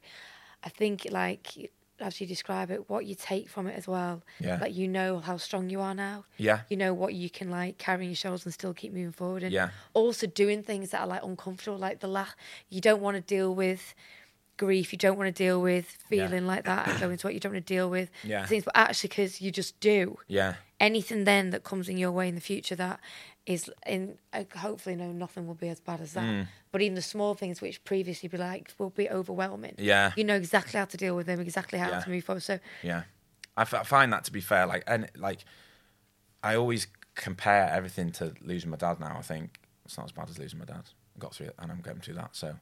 I 0.64 0.70
think 0.70 1.08
like 1.12 1.72
as 2.00 2.22
you 2.22 2.28
describe 2.28 2.70
it, 2.72 2.90
what 2.90 3.06
you 3.06 3.16
take 3.16 3.50
from 3.50 3.68
it 3.68 3.76
as 3.78 3.88
well. 3.88 4.22
Yeah. 4.40 4.58
Like 4.62 4.76
you 4.76 4.88
know 4.88 5.20
how 5.20 5.38
strong 5.38 5.70
you 5.70 5.82
are 5.82 5.96
now. 5.96 6.26
yeah, 6.38 6.62
You 6.70 6.78
know 6.78 6.94
what 6.94 7.14
you 7.14 7.30
can 7.30 7.50
like 7.50 7.78
carry 7.78 8.04
on 8.06 8.10
your 8.10 8.16
shoulders 8.16 8.46
and 8.46 8.54
still 8.54 8.74
keep 8.74 8.94
moving 8.94 9.12
forward. 9.12 9.44
And 9.44 9.52
Yeah. 9.52 9.70
also 9.94 10.28
doing 10.28 10.64
things 10.64 10.92
that 10.92 11.02
are 11.02 11.08
like 11.08 11.24
uncomfortable, 11.24 11.78
like 11.78 12.00
the 12.00 12.08
la 12.08 12.28
you 12.70 12.82
don't 12.82 13.02
want 13.02 13.16
to 13.16 13.22
deal 13.22 13.54
with 13.56 13.94
grief, 14.58 14.92
you 14.92 14.98
don't 14.98 15.18
want 15.18 15.28
to 15.28 15.44
deal 15.44 15.62
with 15.62 15.98
Yeah. 16.10 16.28
feeling 16.28 16.48
like 16.48 16.64
that 16.66 16.88
and 16.88 17.00
going 17.00 17.18
to 17.18 17.28
what 17.28 17.34
you 17.34 17.40
don't 17.40 17.54
want 17.54 17.66
to 17.66 17.74
deal 17.74 17.90
with 17.90 18.10
Yeah. 18.24 18.46
things, 18.46 18.64
but 18.64 18.76
actually 18.76 19.10
because 19.10 19.42
you 19.42 19.52
just 19.52 19.80
do. 19.80 20.18
yeah, 20.28 20.56
anything 20.80 21.24
then 21.24 21.50
that 21.52 21.64
comes 21.64 21.90
in 21.90 21.98
your 21.98 22.12
way 22.12 22.28
in 22.28 22.36
the 22.36 22.42
future 22.42 22.76
that 22.76 23.00
is 23.48 23.72
in 23.88 24.18
uh, 24.34 24.44
hopefully 24.58 24.96
no 24.96 25.12
nothing 25.12 25.48
will 25.48 25.56
be 25.56 25.70
as 25.70 25.80
bad 25.80 26.00
as 26.02 26.14
that 26.14 26.24
Mm. 26.24 26.48
but 26.72 26.82
even 26.82 26.96
the 26.96 27.02
small 27.02 27.34
things 27.34 27.62
which 27.62 27.84
previously 27.86 28.28
be 28.30 28.38
like 28.38 28.74
will 28.78 28.90
be 28.92 29.10
overwhelming 29.10 29.74
Yeah. 29.80 30.12
you 30.18 30.24
know 30.26 30.36
exactly 30.36 30.78
how 30.78 30.86
to 30.86 30.98
deal 30.98 31.16
with 31.16 31.26
them 31.28 31.40
exactly 31.40 31.80
how 31.80 31.90
Yeah. 31.90 32.00
to 32.02 32.10
move 32.10 32.24
forward 32.26 32.44
so 32.44 32.60
yeah. 32.84 33.04
I, 33.56 33.62
f- 33.62 33.74
I 33.74 33.84
find 33.84 34.14
that 34.14 34.24
to 34.26 34.32
be 34.32 34.40
fair. 34.42 34.68
Like, 34.68 34.84
and 34.86 35.10
like, 35.16 35.44
I 36.44 36.56
always 36.56 36.86
compare 37.16 37.68
everything 37.72 38.12
to 38.12 38.34
losing 38.42 38.70
my 38.70 38.78
dad. 38.78 39.00
Now 39.00 39.16
I 39.18 39.22
think 39.24 39.60
it's 39.84 39.98
not 39.98 40.06
as 40.06 40.12
bad 40.12 40.30
as 40.30 40.38
losing 40.38 40.60
my 40.60 40.66
dad. 40.66 40.84
I 41.16 41.20
got 41.20 41.34
through 41.34 41.48
it, 41.48 41.56
and 41.58 41.72
I'm 41.72 41.82
going 41.82 42.00
through 42.02 42.14
that. 42.16 42.36
So, 42.36 42.56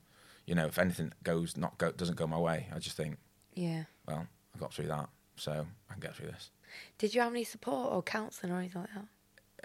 you 0.46 0.56
know, 0.56 0.68
if 0.68 0.80
anything 0.80 1.12
goes 1.24 1.58
not 1.58 1.78
go 1.78 1.92
doesn't 1.92 2.16
go 2.16 2.28
my 2.28 2.38
way, 2.38 2.68
I 2.74 2.80
just 2.80 2.96
think, 2.96 3.18
yeah 3.56 3.84
well, 4.08 4.26
I 4.56 4.58
got 4.60 4.74
through 4.74 4.88
that, 4.88 5.10
so 5.36 5.66
I 5.90 5.94
can 5.94 6.00
get 6.00 6.16
through 6.16 6.28
this. 6.28 6.52
did 6.98 7.14
you 7.14 7.20
have 7.22 7.34
any 7.34 7.44
support 7.44 7.92
or 7.92 8.02
counselling 8.02 8.54
or 8.54 8.60
anything 8.60 8.82
like 8.82 8.94
that 8.94 9.06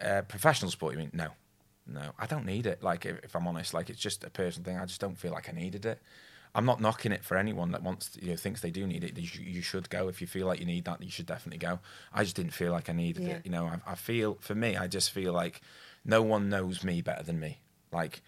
Uh, 0.00 0.22
professional 0.22 0.70
sport, 0.70 0.92
you 0.94 0.98
mean? 0.98 1.10
No, 1.12 1.28
no, 1.86 2.12
I 2.18 2.26
don't 2.26 2.46
need 2.46 2.66
it. 2.66 2.82
Like, 2.82 3.06
if, 3.06 3.18
if 3.24 3.36
I'm 3.36 3.46
honest, 3.46 3.74
like 3.74 3.90
it's 3.90 4.00
just 4.00 4.24
a 4.24 4.30
personal 4.30 4.64
thing. 4.64 4.78
I 4.78 4.86
just 4.86 5.00
don't 5.00 5.18
feel 5.18 5.32
like 5.32 5.48
I 5.48 5.52
needed 5.52 5.84
it. 5.86 6.00
I'm 6.54 6.64
not 6.64 6.80
knocking 6.80 7.12
it 7.12 7.24
for 7.24 7.36
anyone 7.36 7.70
that 7.72 7.82
wants, 7.82 8.18
you 8.20 8.30
know, 8.30 8.36
thinks 8.36 8.60
they 8.60 8.72
do 8.72 8.86
need 8.86 9.04
it. 9.04 9.16
You, 9.16 9.28
you 9.40 9.62
should 9.62 9.88
go 9.88 10.08
if 10.08 10.20
you 10.20 10.26
feel 10.26 10.46
like 10.46 10.58
you 10.58 10.66
need 10.66 10.84
that. 10.86 11.00
You 11.02 11.10
should 11.10 11.26
definitely 11.26 11.58
go. 11.58 11.78
I 12.12 12.24
just 12.24 12.34
didn't 12.34 12.54
feel 12.54 12.72
like 12.72 12.88
I 12.88 12.92
needed 12.92 13.22
Yeah. 13.22 13.34
it. 13.34 13.42
You 13.44 13.52
know, 13.52 13.66
I, 13.66 13.92
I 13.92 13.94
feel 13.94 14.36
for 14.40 14.54
me, 14.54 14.76
I 14.76 14.88
just 14.88 15.12
feel 15.12 15.32
like 15.32 15.60
no 16.04 16.22
one 16.22 16.48
knows 16.48 16.82
me 16.82 17.02
better 17.02 17.22
than 17.22 17.38
me. 17.38 17.60
Like, 17.92 18.22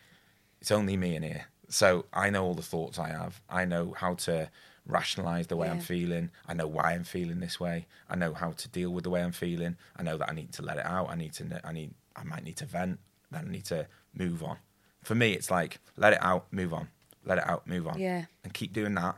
it's 0.60 0.70
only 0.70 0.96
me 0.96 1.16
in 1.16 1.24
here. 1.24 1.46
So 1.68 2.04
I 2.12 2.30
know 2.30 2.44
all 2.44 2.54
the 2.54 2.62
thoughts 2.62 2.98
I 2.98 3.08
have. 3.08 3.40
I 3.48 3.64
know 3.64 3.94
how 3.96 4.14
to 4.14 4.50
rationalize 4.86 5.46
the 5.46 5.56
way 5.56 5.68
I'm 5.68 5.80
feeling. 5.80 6.30
I 6.48 6.54
know 6.54 6.66
why 6.66 6.92
I'm 6.92 7.04
feeling 7.04 7.40
this 7.40 7.60
way. 7.60 7.86
I 8.10 8.16
know 8.16 8.34
how 8.34 8.52
to 8.52 8.68
deal 8.68 8.90
with 8.90 9.04
the 9.04 9.10
way 9.10 9.22
I'm 9.22 9.32
feeling. 9.32 9.76
I 9.96 10.02
know 10.02 10.16
that 10.16 10.28
I 10.28 10.34
need 10.34 10.52
to 10.54 10.62
let 10.62 10.78
it 10.78 10.86
out. 10.86 11.10
I 11.10 11.14
need 11.14 11.32
to. 11.34 11.60
I 11.64 11.72
need. 11.72 11.94
I 12.16 12.24
might 12.24 12.44
need 12.44 12.56
to 12.58 12.66
vent. 12.66 12.98
Then 13.30 13.46
I 13.48 13.50
need 13.50 13.64
to 13.66 13.86
move 14.14 14.42
on. 14.42 14.58
For 15.02 15.14
me, 15.14 15.32
it's 15.32 15.50
like 15.50 15.78
let 15.96 16.12
it 16.12 16.22
out, 16.22 16.46
move 16.52 16.72
on. 16.72 16.88
Let 17.24 17.38
it 17.38 17.46
out, 17.46 17.66
move 17.66 17.86
on. 17.86 17.98
Yeah. 17.98 18.26
And 18.44 18.52
keep 18.52 18.72
doing 18.72 18.94
that 18.94 19.16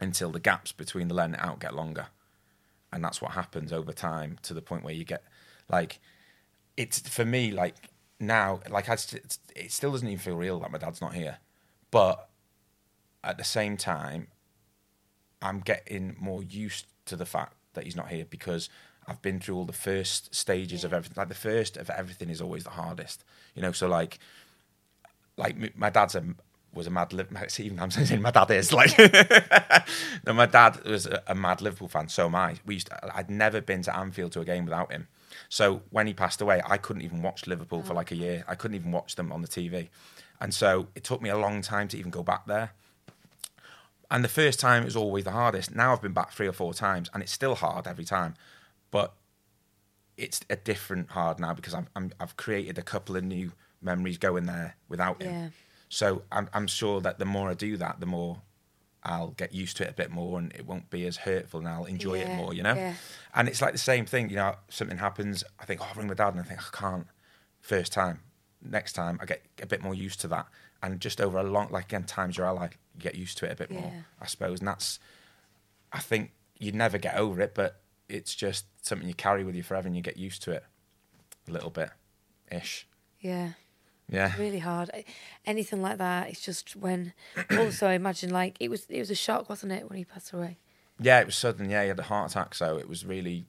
until 0.00 0.30
the 0.30 0.40
gaps 0.40 0.72
between 0.72 1.08
the 1.08 1.14
letting 1.14 1.34
it 1.34 1.40
out 1.40 1.60
get 1.60 1.74
longer. 1.74 2.06
And 2.92 3.02
that's 3.02 3.20
what 3.20 3.32
happens 3.32 3.72
over 3.72 3.92
time 3.92 4.38
to 4.42 4.54
the 4.54 4.62
point 4.62 4.84
where 4.84 4.94
you 4.94 5.04
get 5.04 5.22
like 5.68 6.00
it's 6.76 7.00
for 7.00 7.24
me 7.24 7.50
like 7.50 7.74
now 8.20 8.60
like 8.68 8.88
I 8.88 8.96
st- 8.96 9.38
it 9.56 9.72
still 9.72 9.92
doesn't 9.92 10.06
even 10.06 10.18
feel 10.18 10.36
real 10.36 10.60
that 10.60 10.70
my 10.70 10.78
dad's 10.78 11.00
not 11.00 11.14
here, 11.14 11.38
but 11.90 12.28
at 13.22 13.38
the 13.38 13.44
same 13.44 13.76
time, 13.76 14.28
I'm 15.44 15.60
getting 15.60 16.16
more 16.18 16.42
used 16.42 16.86
to 17.06 17.16
the 17.16 17.26
fact 17.26 17.54
that 17.74 17.84
he's 17.84 17.94
not 17.94 18.08
here 18.08 18.24
because 18.28 18.68
I've 19.06 19.20
been 19.20 19.38
through 19.38 19.56
all 19.56 19.66
the 19.66 19.72
first 19.72 20.34
stages 20.34 20.84
of 20.84 20.92
everything. 20.92 21.14
Like 21.16 21.28
the 21.28 21.34
first 21.34 21.76
of 21.76 21.90
everything 21.90 22.30
is 22.30 22.40
always 22.40 22.64
the 22.64 22.70
hardest, 22.70 23.24
you 23.54 23.62
know. 23.62 23.72
So 23.72 23.86
like, 23.86 24.18
like 25.36 25.76
my 25.76 25.90
dad's 25.90 26.14
a 26.14 26.24
was 26.72 26.86
a 26.86 26.90
mad 26.90 27.12
Liverpool. 27.12 27.46
Even 27.58 27.78
I'm 27.78 27.90
saying 27.90 28.22
my 28.22 28.30
dad 28.30 28.50
is 28.50 28.72
like, 28.72 28.98
no, 30.26 30.32
my 30.32 30.46
dad 30.46 30.84
was 30.84 31.06
a, 31.06 31.22
a 31.26 31.34
mad 31.34 31.60
Liverpool 31.60 31.88
fan. 31.88 32.08
So 32.08 32.26
am 32.26 32.34
I. 32.34 32.56
We 32.64 32.74
used 32.74 32.88
to, 32.88 33.16
I'd 33.16 33.30
never 33.30 33.60
been 33.60 33.82
to 33.82 33.96
Anfield 33.96 34.32
to 34.32 34.40
a 34.40 34.44
game 34.44 34.64
without 34.64 34.90
him. 34.90 35.08
So 35.48 35.82
when 35.90 36.06
he 36.06 36.14
passed 36.14 36.40
away, 36.40 36.62
I 36.64 36.78
couldn't 36.78 37.02
even 37.02 37.22
watch 37.22 37.46
Liverpool 37.46 37.82
for 37.82 37.92
oh. 37.92 37.96
like 37.96 38.10
a 38.12 38.16
year. 38.16 38.44
I 38.48 38.54
couldn't 38.54 38.76
even 38.76 38.92
watch 38.92 39.16
them 39.16 39.32
on 39.32 39.42
the 39.42 39.48
TV, 39.48 39.88
and 40.40 40.54
so 40.54 40.88
it 40.94 41.04
took 41.04 41.20
me 41.20 41.28
a 41.28 41.36
long 41.36 41.60
time 41.60 41.88
to 41.88 41.98
even 41.98 42.10
go 42.10 42.22
back 42.22 42.46
there. 42.46 42.72
And 44.10 44.22
the 44.22 44.28
first 44.28 44.60
time 44.60 44.84
was 44.84 44.96
always 44.96 45.24
the 45.24 45.30
hardest. 45.32 45.74
Now 45.74 45.92
I've 45.92 46.02
been 46.02 46.12
back 46.12 46.32
three 46.32 46.46
or 46.46 46.52
four 46.52 46.74
times, 46.74 47.10
and 47.12 47.22
it's 47.22 47.32
still 47.32 47.54
hard 47.54 47.86
every 47.86 48.04
time, 48.04 48.34
but 48.90 49.14
it's 50.16 50.40
a 50.48 50.56
different 50.56 51.10
hard 51.10 51.40
now 51.40 51.54
because 51.54 51.74
I'm, 51.74 51.88
I'm 51.96 52.12
I've 52.20 52.36
created 52.36 52.78
a 52.78 52.82
couple 52.82 53.16
of 53.16 53.24
new 53.24 53.52
memories 53.82 54.18
going 54.18 54.46
there 54.46 54.76
without 54.88 55.22
him. 55.22 55.32
Yeah. 55.32 55.48
So 55.88 56.22
I'm 56.30 56.48
I'm 56.52 56.66
sure 56.66 57.00
that 57.00 57.18
the 57.18 57.24
more 57.24 57.50
I 57.50 57.54
do 57.54 57.76
that, 57.78 58.00
the 58.00 58.06
more 58.06 58.42
I'll 59.02 59.28
get 59.30 59.52
used 59.52 59.76
to 59.78 59.84
it 59.84 59.90
a 59.90 59.94
bit 59.94 60.10
more, 60.10 60.38
and 60.38 60.52
it 60.54 60.66
won't 60.66 60.90
be 60.90 61.06
as 61.06 61.18
hurtful, 61.18 61.60
and 61.60 61.68
I'll 61.68 61.84
enjoy 61.84 62.14
Yeah, 62.14 62.34
it 62.34 62.36
more. 62.36 62.54
You 62.54 62.62
know. 62.62 62.74
yeah. 62.74 62.94
And 63.34 63.48
it's 63.48 63.60
like 63.60 63.72
the 63.72 63.78
same 63.78 64.06
thing. 64.06 64.30
You 64.30 64.36
know, 64.36 64.54
something 64.68 64.98
happens. 64.98 65.44
I 65.58 65.64
think, 65.64 65.80
oh, 65.82 65.86
I'll 65.88 65.94
ring 65.96 66.06
my 66.08 66.14
dad, 66.14 66.34
and 66.34 66.40
I 66.40 66.44
think 66.44 66.60
I 66.60 66.76
can't. 66.76 67.06
First 67.60 67.92
time. 67.92 68.20
Next 68.66 68.94
time, 68.94 69.18
I 69.20 69.26
get 69.26 69.42
a 69.62 69.66
bit 69.66 69.82
more 69.82 69.94
used 69.94 70.20
to 70.22 70.28
that, 70.28 70.46
and 70.84 71.00
just 71.00 71.20
over 71.20 71.38
a 71.38 71.42
long, 71.42 71.68
like 71.70 71.86
again, 71.86 72.04
times 72.04 72.36
your 72.36 72.46
ally, 72.46 72.68
you 72.94 73.00
get 73.00 73.14
used 73.14 73.38
to 73.38 73.46
it 73.46 73.52
a 73.52 73.56
bit 73.56 73.70
more, 73.70 73.90
Yeah. 73.92 74.00
I 74.20 74.26
suppose. 74.26 74.58
And 74.60 74.68
that's, 74.68 74.98
I 75.92 75.98
think 76.00 76.32
you'd 76.58 76.74
never 76.74 76.98
get 76.98 77.16
over 77.16 77.40
it, 77.40 77.54
but 77.54 77.80
it's 78.08 78.34
just 78.34 78.66
something 78.82 79.08
you 79.08 79.14
carry 79.14 79.44
with 79.44 79.54
you 79.54 79.62
forever, 79.62 79.86
and 79.88 79.96
you 79.96 80.02
get 80.02 80.16
used 80.16 80.42
to 80.42 80.52
it 80.52 80.64
a 81.48 81.52
little 81.52 81.70
bit, 81.70 81.90
ish. 82.52 82.86
Yeah. 83.20 83.50
Yeah. 84.08 84.34
really 84.38 84.58
hard. 84.58 84.90
Anything 85.46 85.80
like 85.80 85.96
that, 85.98 86.28
it's 86.28 86.42
just 86.42 86.76
when. 86.76 87.14
Also, 87.58 87.86
I 87.86 87.94
imagine 87.94 88.30
like 88.30 88.56
it 88.60 88.68
was 88.70 88.84
it 88.90 88.98
was 88.98 89.10
a 89.10 89.14
shock, 89.14 89.48
wasn't 89.48 89.72
it, 89.72 89.88
when 89.88 89.96
he 89.96 90.04
passed 90.04 90.32
away? 90.34 90.58
Yeah, 91.00 91.20
it 91.20 91.26
was 91.26 91.36
sudden. 91.36 91.70
Yeah, 91.70 91.82
he 91.82 91.88
had 91.88 91.98
a 91.98 92.02
heart 92.02 92.30
attack, 92.30 92.54
so 92.54 92.76
it 92.76 92.88
was 92.88 93.06
really 93.06 93.46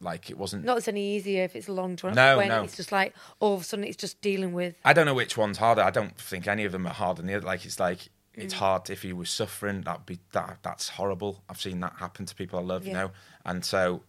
like 0.00 0.30
it 0.30 0.36
wasn't. 0.38 0.64
Not 0.64 0.74
that 0.74 0.78
it's 0.78 0.88
any 0.88 1.16
easier 1.16 1.44
if 1.44 1.56
it's 1.56 1.68
a 1.68 1.72
long 1.72 1.96
term. 1.96 2.14
No, 2.14 2.36
when 2.38 2.48
no. 2.48 2.62
It's 2.64 2.76
just 2.76 2.92
like 2.92 3.14
all 3.40 3.54
of 3.54 3.62
a 3.62 3.64
sudden 3.64 3.84
it's 3.84 3.96
just 3.96 4.20
dealing 4.20 4.52
with. 4.52 4.74
I 4.84 4.92
don't 4.92 5.06
know 5.06 5.14
which 5.14 5.36
one's 5.36 5.58
harder. 5.58 5.82
I 5.82 5.90
don't 5.90 6.16
think 6.18 6.46
any 6.46 6.64
of 6.64 6.72
them 6.72 6.86
are 6.86 6.92
harder 6.92 7.22
than 7.22 7.26
the 7.28 7.34
other. 7.34 7.46
Like 7.46 7.64
it's 7.64 7.80
like 7.80 8.08
it's 8.34 8.52
Mm. 8.54 8.58
hard 8.58 8.90
if 8.90 9.00
he 9.02 9.12
was 9.14 9.30
suffering. 9.30 9.80
That'd 9.82 10.04
be 10.06 10.18
that. 10.32 10.58
That's 10.62 10.90
horrible. 10.90 11.42
I've 11.48 11.60
seen 11.60 11.80
that 11.80 11.94
happen 11.98 12.26
to 12.26 12.34
people 12.34 12.58
I 12.58 12.62
love. 12.62 12.86
You 12.86 12.92
know, 12.92 13.10
and 13.46 13.64
so, 13.64 14.02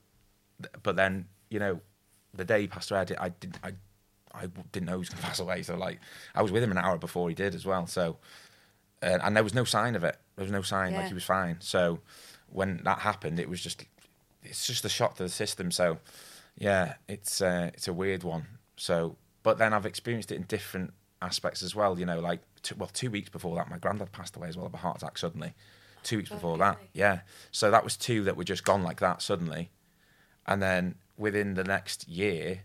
but 0.84 0.96
then 0.98 1.28
you 1.50 1.60
know, 1.60 1.80
the 2.34 2.44
day 2.44 2.62
he 2.62 2.68
passed 2.68 2.92
away, 2.92 3.00
I 3.00 3.06
did. 3.06 3.18
I 3.20 3.30
did. 3.30 3.58
I, 3.64 3.72
I 4.34 4.48
didn't 4.74 4.88
know 4.88 4.94
he 4.94 5.00
was 5.00 5.10
going 5.10 5.22
to 5.22 5.26
pass 5.28 5.40
away. 5.40 5.64
So 5.64 5.78
like, 5.78 6.00
I 6.36 6.42
was 6.42 6.52
with 6.52 6.62
him 6.64 6.72
an 6.72 6.78
hour 6.78 6.98
before 6.98 7.30
he 7.30 7.34
did 7.36 7.56
as 7.56 7.66
well. 7.66 7.88
So, 7.88 8.18
uh, 9.02 9.18
and 9.24 9.36
there 9.36 9.44
was 9.44 9.54
no 9.54 9.64
sign 9.64 9.96
of 9.96 10.04
it. 10.04 10.18
There 10.36 10.44
was 10.44 10.52
no 10.52 10.62
sign. 10.62 10.94
Like 10.94 11.08
he 11.08 11.14
was 11.14 11.24
fine. 11.24 11.58
So, 11.62 12.02
when 12.50 12.82
that 12.84 13.00
happened, 13.00 13.40
it 13.40 13.48
was 13.50 13.62
just. 13.62 13.86
It's 14.44 14.66
just 14.66 14.86
a 14.86 14.90
shock 14.90 15.16
to 15.18 15.24
the 15.24 15.30
system. 15.30 15.72
So, 15.72 15.98
yeah, 16.58 16.96
it's 17.08 17.42
uh, 17.42 17.72
it's 17.74 17.88
a 17.88 17.94
weird 17.94 18.24
one. 18.24 18.48
So, 18.78 19.18
but 19.44 19.58
then 19.58 19.74
I've 19.74 19.86
experienced 19.86 20.32
it 20.32 20.36
in 20.36 20.44
different 20.44 20.94
aspects 21.22 21.64
as 21.64 21.76
well. 21.76 22.00
You 22.00 22.06
know, 22.06 22.20
like 22.20 22.42
two, 22.62 22.76
well, 22.78 22.90
two 22.94 23.10
weeks 23.12 23.30
before 23.30 23.56
that, 23.56 23.70
my 23.70 23.78
granddad 23.78 24.12
passed 24.12 24.36
away 24.36 24.48
as 24.50 24.58
well 24.58 24.66
of 24.66 24.74
a 24.74 24.78
heart 24.78 24.98
attack 24.98 25.18
suddenly. 25.18 25.54
Two 26.04 26.18
weeks 26.18 26.30
before 26.30 26.58
that, 26.60 26.78
yeah. 26.94 27.22
So 27.52 27.70
that 27.72 27.84
was 27.84 27.98
two 27.98 28.24
that 28.26 28.38
were 28.38 28.44
just 28.46 28.64
gone 28.64 28.84
like 28.84 29.00
that 29.02 29.22
suddenly, 29.22 29.72
and 30.46 30.62
then 30.62 30.96
within 31.18 31.56
the 31.56 31.64
next 31.66 32.08
year, 32.08 32.62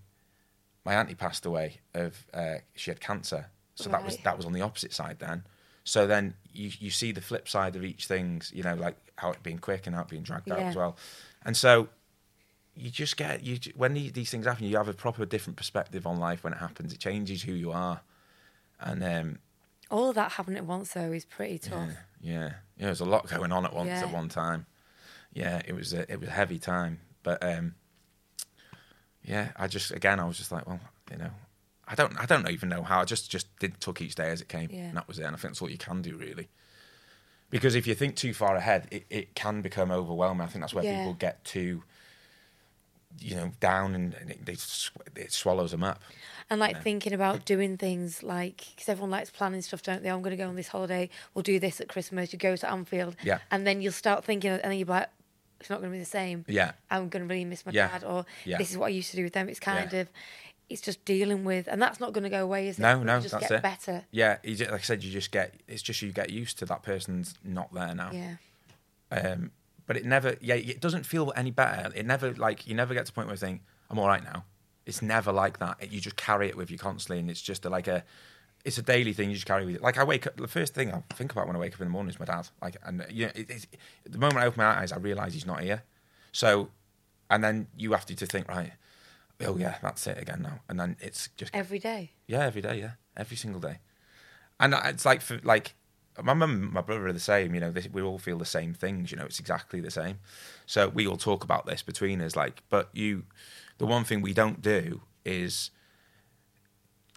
my 0.85 0.95
auntie 0.95 1.15
passed 1.15 1.45
away 1.45 1.81
of 1.95 2.27
uh, 2.33 2.57
she 2.77 2.91
had 2.91 3.01
cancer. 3.01 3.47
So 3.75 3.89
that 3.91 4.05
was 4.05 4.19
that 4.19 4.37
was 4.37 4.47
on 4.47 4.53
the 4.53 4.61
opposite 4.61 4.93
side 4.93 5.19
then. 5.19 5.45
So 5.83 6.07
then 6.07 6.35
you 6.53 6.71
you 6.79 6.91
see 6.91 7.11
the 7.11 7.23
flip 7.23 7.49
side 7.49 7.75
of 7.75 7.85
each 7.85 8.07
things. 8.07 8.53
You 8.55 8.63
know, 8.63 8.75
like 8.75 8.97
how 9.17 9.33
it 9.33 9.43
being 9.43 9.59
quick 9.59 9.87
and 9.87 9.97
how 9.97 10.03
it 10.03 10.09
being 10.09 10.23
dragged 10.23 10.51
out 10.51 10.61
Yeah. 10.61 10.69
as 10.69 10.77
well. 10.77 10.97
And 11.45 11.57
so 11.57 11.89
you 12.75 12.91
just 12.91 13.17
get 13.17 13.43
you 13.45 13.59
when 13.77 13.95
these, 13.95 14.31
things 14.31 14.47
happen, 14.47 14.67
you 14.67 14.77
have 14.77 14.89
a 14.89 14.95
proper 14.95 15.27
different 15.27 15.57
perspective 15.57 16.07
on 16.07 16.19
life 16.19 16.43
when 16.45 16.53
it 16.53 16.59
happens. 16.59 16.93
It 16.93 16.99
changes 17.01 17.43
who 17.43 17.53
you 17.53 17.73
are, 17.73 18.01
and 18.81 19.03
um, 19.05 19.39
All 19.91 20.09
of 20.11 20.15
that 20.15 20.33
happening 20.33 20.59
at 20.59 20.65
once 20.67 20.93
though 20.93 21.13
is 21.13 21.25
pretty 21.25 21.59
tough. 21.59 21.91
yeah, 22.21 22.33
yeah, 22.33 22.45
yeah. 22.77 22.87
There's 22.87 23.01
a 23.01 23.05
lot 23.05 23.29
going 23.29 23.53
on 23.53 23.65
at 23.67 23.75
once 23.75 23.89
Yeah. 23.89 24.05
at 24.05 24.13
one 24.13 24.29
time. 24.29 24.67
Yeah, 25.35 25.61
it 25.67 25.75
was 25.75 25.93
a, 25.93 26.11
it 26.13 26.21
was 26.21 26.29
a 26.29 26.33
heavy 26.33 26.59
time, 26.59 27.01
but 27.23 27.43
um, 27.43 27.75
yeah, 29.25 29.53
I 29.57 29.67
just 29.69 29.91
again 29.93 30.19
I 30.21 30.25
was 30.25 30.37
just 30.37 30.53
like, 30.53 30.67
well, 30.67 30.81
you 31.11 31.19
know, 31.19 31.31
I 31.87 31.95
don't 31.95 32.19
I 32.19 32.27
don't 32.27 32.49
even 32.49 32.69
know 32.69 32.83
how. 32.83 33.01
I 33.01 33.05
just 33.05 33.31
just 33.31 33.47
did 33.59 33.81
took 33.81 34.01
each 34.01 34.15
day 34.15 34.31
as 34.31 34.41
it 34.41 34.49
came, 34.49 34.69
Yeah. 34.71 34.89
and 34.89 34.97
that 34.97 35.09
was 35.09 35.19
it. 35.19 35.25
And 35.25 35.35
I 35.37 35.39
think 35.39 35.53
that's 35.53 35.63
all 35.63 35.71
you 35.71 35.79
can 35.79 36.03
do 36.03 36.17
really. 36.17 36.49
Because 37.53 37.77
if 37.77 37.87
you 37.87 37.95
think 37.95 38.17
too 38.17 38.35
far 38.35 38.57
ahead, 38.57 38.89
it, 38.91 39.05
it 39.09 39.35
can 39.37 39.63
become 39.63 39.93
overwhelming. 39.93 40.43
I 40.43 40.47
think 40.51 40.63
that's 40.65 40.75
where 40.75 40.83
Yeah. 40.83 40.99
people 40.99 41.13
get 41.15 41.45
too, 41.45 41.85
you 43.21 43.37
know, 43.37 43.53
down 43.61 43.95
and, 43.95 44.15
and 44.15 44.31
it, 44.31 44.45
they, 44.45 44.55
sw- 44.55 44.91
it 45.15 45.33
swallows 45.33 45.71
them 45.71 45.85
up. 45.85 46.01
And 46.51 46.59
like 46.59 46.83
thinking 46.83 47.13
about 47.13 47.45
doing 47.45 47.77
things 47.77 48.23
like, 48.23 48.67
because 48.75 48.89
everyone 48.89 49.11
likes 49.11 49.31
planning 49.31 49.63
stuff, 49.63 49.83
don't 49.83 50.03
they? 50.03 50.11
I'm 50.11 50.23
going 50.23 50.37
to 50.37 50.43
go 50.43 50.49
on 50.49 50.57
this 50.57 50.69
holiday. 50.69 51.09
We'll 51.35 51.43
do 51.43 51.61
this 51.61 51.81
at 51.81 51.89
Christmas. 51.89 52.33
You 52.33 52.39
go 52.39 52.57
to 52.57 52.71
Anfield. 52.71 53.17
Yeah. 53.23 53.39
And 53.51 53.67
then 53.67 53.81
you'll 53.83 53.93
start 53.93 54.25
thinking, 54.25 54.51
and 54.51 54.63
then 54.65 54.79
you're 54.79 54.87
like, 54.89 55.09
it's 55.61 55.71
not 55.71 55.79
going 55.81 55.93
to 55.93 55.95
be 55.95 56.01
the 56.01 56.05
same. 56.05 56.45
Yeah. 56.49 56.73
I'm 56.91 57.09
going 57.11 57.23
to 57.23 57.33
really 57.33 57.45
miss 57.45 57.65
my 57.65 57.73
Yeah. 57.73 57.89
dad, 57.89 58.03
or 58.05 58.25
Yeah. 58.45 58.59
this 58.59 58.71
is 58.71 58.77
what 58.79 58.87
I 58.87 58.91
used 58.91 59.11
to 59.13 59.17
do 59.17 59.25
with 59.25 59.35
them. 59.35 59.49
It's 59.49 59.61
kind 59.61 59.93
Yeah. 59.93 60.01
of, 60.01 60.09
it's 60.73 60.81
just 60.81 61.05
dealing 61.05 61.45
with, 61.45 61.69
and 61.69 61.81
that's 61.81 62.01
not 62.01 62.13
going 62.13 62.25
to 62.25 62.31
go 62.31 62.43
away, 62.43 62.69
is 62.69 62.79
it? 62.79 62.83
No, 62.83 63.03
no, 63.03 63.21
just 63.21 63.33
that's 63.33 63.49
get 63.49 63.59
it. 63.59 63.63
better. 63.63 64.05
Yeah, 64.11 64.39
you 64.43 64.57
just, 64.57 64.71
like 64.71 64.81
I 64.81 64.85
said, 64.85 65.05
you 65.05 65.13
just 65.13 65.31
get 65.31 65.55
it's 65.69 65.83
just 65.83 66.03
you 66.03 66.13
get 66.13 66.31
used 66.31 66.59
to 66.59 66.67
that 66.67 66.83
person's 66.83 67.35
not 67.45 67.73
there 67.73 67.95
now. 67.95 68.11
Yeah. 68.13 68.37
Um, 69.11 69.51
but 69.87 69.97
it 69.97 70.05
never, 70.05 70.37
yeah, 70.41 70.55
it 70.55 70.81
doesn't 70.81 71.05
feel 71.05 71.33
any 71.37 71.51
better. 71.51 71.93
It 71.95 72.07
never 72.07 72.33
like 72.35 72.67
you 72.67 72.75
never 72.75 72.95
get 72.95 73.07
to 73.07 73.13
the 73.13 73.15
point 73.15 73.29
where 73.29 73.35
you 73.35 73.39
think 73.39 73.63
I'm 73.91 73.99
all 73.99 74.09
right 74.09 74.25
now. 74.25 74.45
It's 74.87 75.03
never 75.03 75.33
like 75.33 75.59
that. 75.59 75.77
It, 75.81 75.93
you 75.93 76.01
just 76.01 76.17
carry 76.17 76.49
it 76.49 76.57
with 76.57 76.71
you 76.71 76.79
constantly, 76.79 77.21
and 77.21 77.31
it's 77.31 77.43
just 77.43 77.65
a, 77.65 77.71
like 77.71 77.87
a, 77.87 78.03
it's 78.65 78.79
a 78.79 78.83
daily 78.83 79.13
thing 79.13 79.29
you 79.29 79.35
just 79.35 79.47
carry 79.47 79.65
with 79.65 79.75
you. 79.75 79.81
Like 79.81 79.99
I 79.99 80.05
wake 80.05 80.27
up, 80.27 80.37
the 80.37 80.49
first 80.49 80.75
thing 80.75 80.93
I 80.93 81.03
think 81.15 81.33
about 81.33 81.47
when 81.47 81.57
I 81.57 81.59
wake 81.59 81.75
up 81.75 81.81
in 81.81 81.87
the 81.87 81.93
morning 81.93 82.11
is 82.11 82.19
my 82.19 82.25
dad. 82.27 82.49
Like, 82.61 82.77
and 82.85 83.05
you 83.11 83.27
know, 83.27 83.33
it, 83.35 83.51
it's, 83.51 83.67
the 84.05 84.19
moment 84.19 84.39
I 84.39 84.47
open 84.47 84.63
my 84.63 84.81
eyes, 84.81 84.93
I 84.93 84.97
realise 84.97 85.35
he's 85.35 85.47
not 85.47 85.61
here. 85.61 85.83
So, 86.33 86.71
and 87.31 87.45
then 87.45 87.69
you 87.77 87.93
have 87.93 88.07
to, 88.07 88.17
to 88.17 88.27
think, 88.27 88.49
right, 88.49 88.73
oh 89.47 89.57
yeah, 89.57 89.77
that's 89.83 90.07
it 90.07 90.19
again 90.19 90.43
now, 90.43 90.61
and 90.69 90.79
then 90.79 90.97
it's 91.01 91.29
just 91.37 91.55
Every 91.55 91.79
day. 91.79 92.11
yeah, 92.27 92.45
every 92.45 92.63
day. 92.63 92.79
Yeah, 92.79 92.93
every 93.17 93.37
single 93.37 93.61
day. 93.61 93.79
And 94.61 94.75
it's 94.85 95.05
like 95.05 95.21
for 95.23 95.39
like 95.43 95.75
my 96.23 96.35
mum, 96.35 96.73
my 96.73 96.83
brother 96.83 97.07
are 97.07 97.13
the 97.13 97.21
same. 97.21 97.55
You 97.55 97.61
know, 97.61 97.71
they, 97.71 97.89
we 97.93 98.03
all 98.03 98.19
feel 98.19 98.39
the 98.39 98.45
same 98.45 98.75
things. 98.75 99.11
You 99.11 99.17
know, 99.17 99.25
it's 99.25 99.41
exactly 99.41 99.81
the 99.81 99.91
same. 99.91 100.19
So 100.67 100.89
we 100.89 101.07
all 101.07 101.17
talk 101.17 101.43
about 101.43 101.67
this 101.67 101.83
between 101.83 102.21
us. 102.21 102.37
Like, 102.37 102.63
but 102.69 102.91
you, 102.93 103.25
the 103.79 103.87
one 103.87 104.05
thing 104.05 104.21
we 104.21 104.35
don't 104.35 104.61
do 104.61 105.01
is 105.25 105.71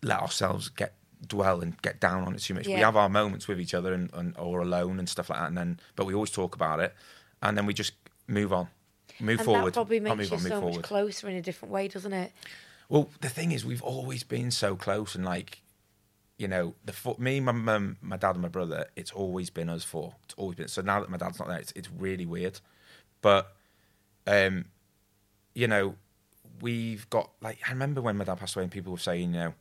let 0.01 0.19
ourselves 0.21 0.69
get 0.69 0.93
dwell 1.27 1.61
and 1.61 1.81
get 1.81 1.99
down 1.99 2.23
on 2.23 2.35
it 2.35 2.39
too 2.39 2.53
much. 2.53 2.67
We 2.67 2.73
have 2.73 2.95
our 2.95 3.09
moments 3.09 3.47
with 3.47 3.59
each 3.59 3.73
other 3.73 3.93
and, 3.93 4.09
and 4.13 4.37
or 4.37 4.61
alone 4.61 4.99
and 4.99 5.09
stuff 5.09 5.29
like 5.29 5.39
that. 5.39 5.47
And 5.47 5.57
then, 5.57 5.79
but 5.95 6.05
we 6.05 6.13
always 6.13 6.31
talk 6.31 6.55
about 6.55 6.79
it, 6.79 6.93
and 7.41 7.57
then 7.57 7.65
we 7.65 7.73
just 7.73 7.93
move 8.27 8.53
on, 8.53 8.67
move 9.19 9.39
And 9.39 9.45
forward. 9.45 9.65
that 9.65 9.73
probably 9.73 9.99
makes 9.99 10.17
move 10.17 10.29
you 10.31 10.37
on, 10.37 10.43
move 10.43 10.51
so 10.51 10.59
forward. 10.61 10.75
much 10.77 10.85
closer 10.85 11.29
in 11.29 11.35
a 11.35 11.41
different 11.41 11.71
way, 11.73 11.87
doesn't 11.87 12.13
it? 12.13 12.31
Well, 12.89 13.09
the 13.21 13.29
thing 13.29 13.51
is, 13.51 13.65
we've 13.65 13.81
always 13.83 14.23
been 14.23 14.51
so 14.51 14.75
close, 14.75 15.15
and 15.15 15.25
like 15.25 15.61
you 16.37 16.47
know, 16.49 16.75
the 16.83 16.91
four, 16.91 17.15
me, 17.17 17.39
my 17.39 17.53
mum, 17.53 17.95
my 18.01 18.17
dad, 18.17 18.31
and 18.31 18.41
my 18.41 18.49
brother. 18.49 18.87
It's 18.95 19.11
always 19.11 19.49
been 19.49 19.69
us 19.69 19.83
four. 19.83 20.15
It's 20.25 20.33
always 20.37 20.55
been. 20.57 20.67
So 20.67 20.81
now 20.81 20.99
that 20.99 21.09
my 21.09 21.17
dad's 21.17 21.39
not 21.39 21.47
there, 21.47 21.59
it's 21.59 21.71
it's 21.75 21.89
really 21.89 22.25
weird. 22.25 22.59
But, 23.21 23.55
um, 24.27 24.65
you 25.53 25.67
know, 25.67 25.95
we've 26.61 27.09
got 27.09 27.31
like 27.41 27.59
I 27.67 27.71
remember 27.71 28.01
when 28.01 28.17
my 28.17 28.25
dad 28.25 28.35
passed 28.37 28.55
away, 28.55 28.63
and 28.63 28.71
people 28.71 28.91
were 28.91 28.99
saying, 28.99 29.33
you 29.33 29.39
know, 29.39 29.53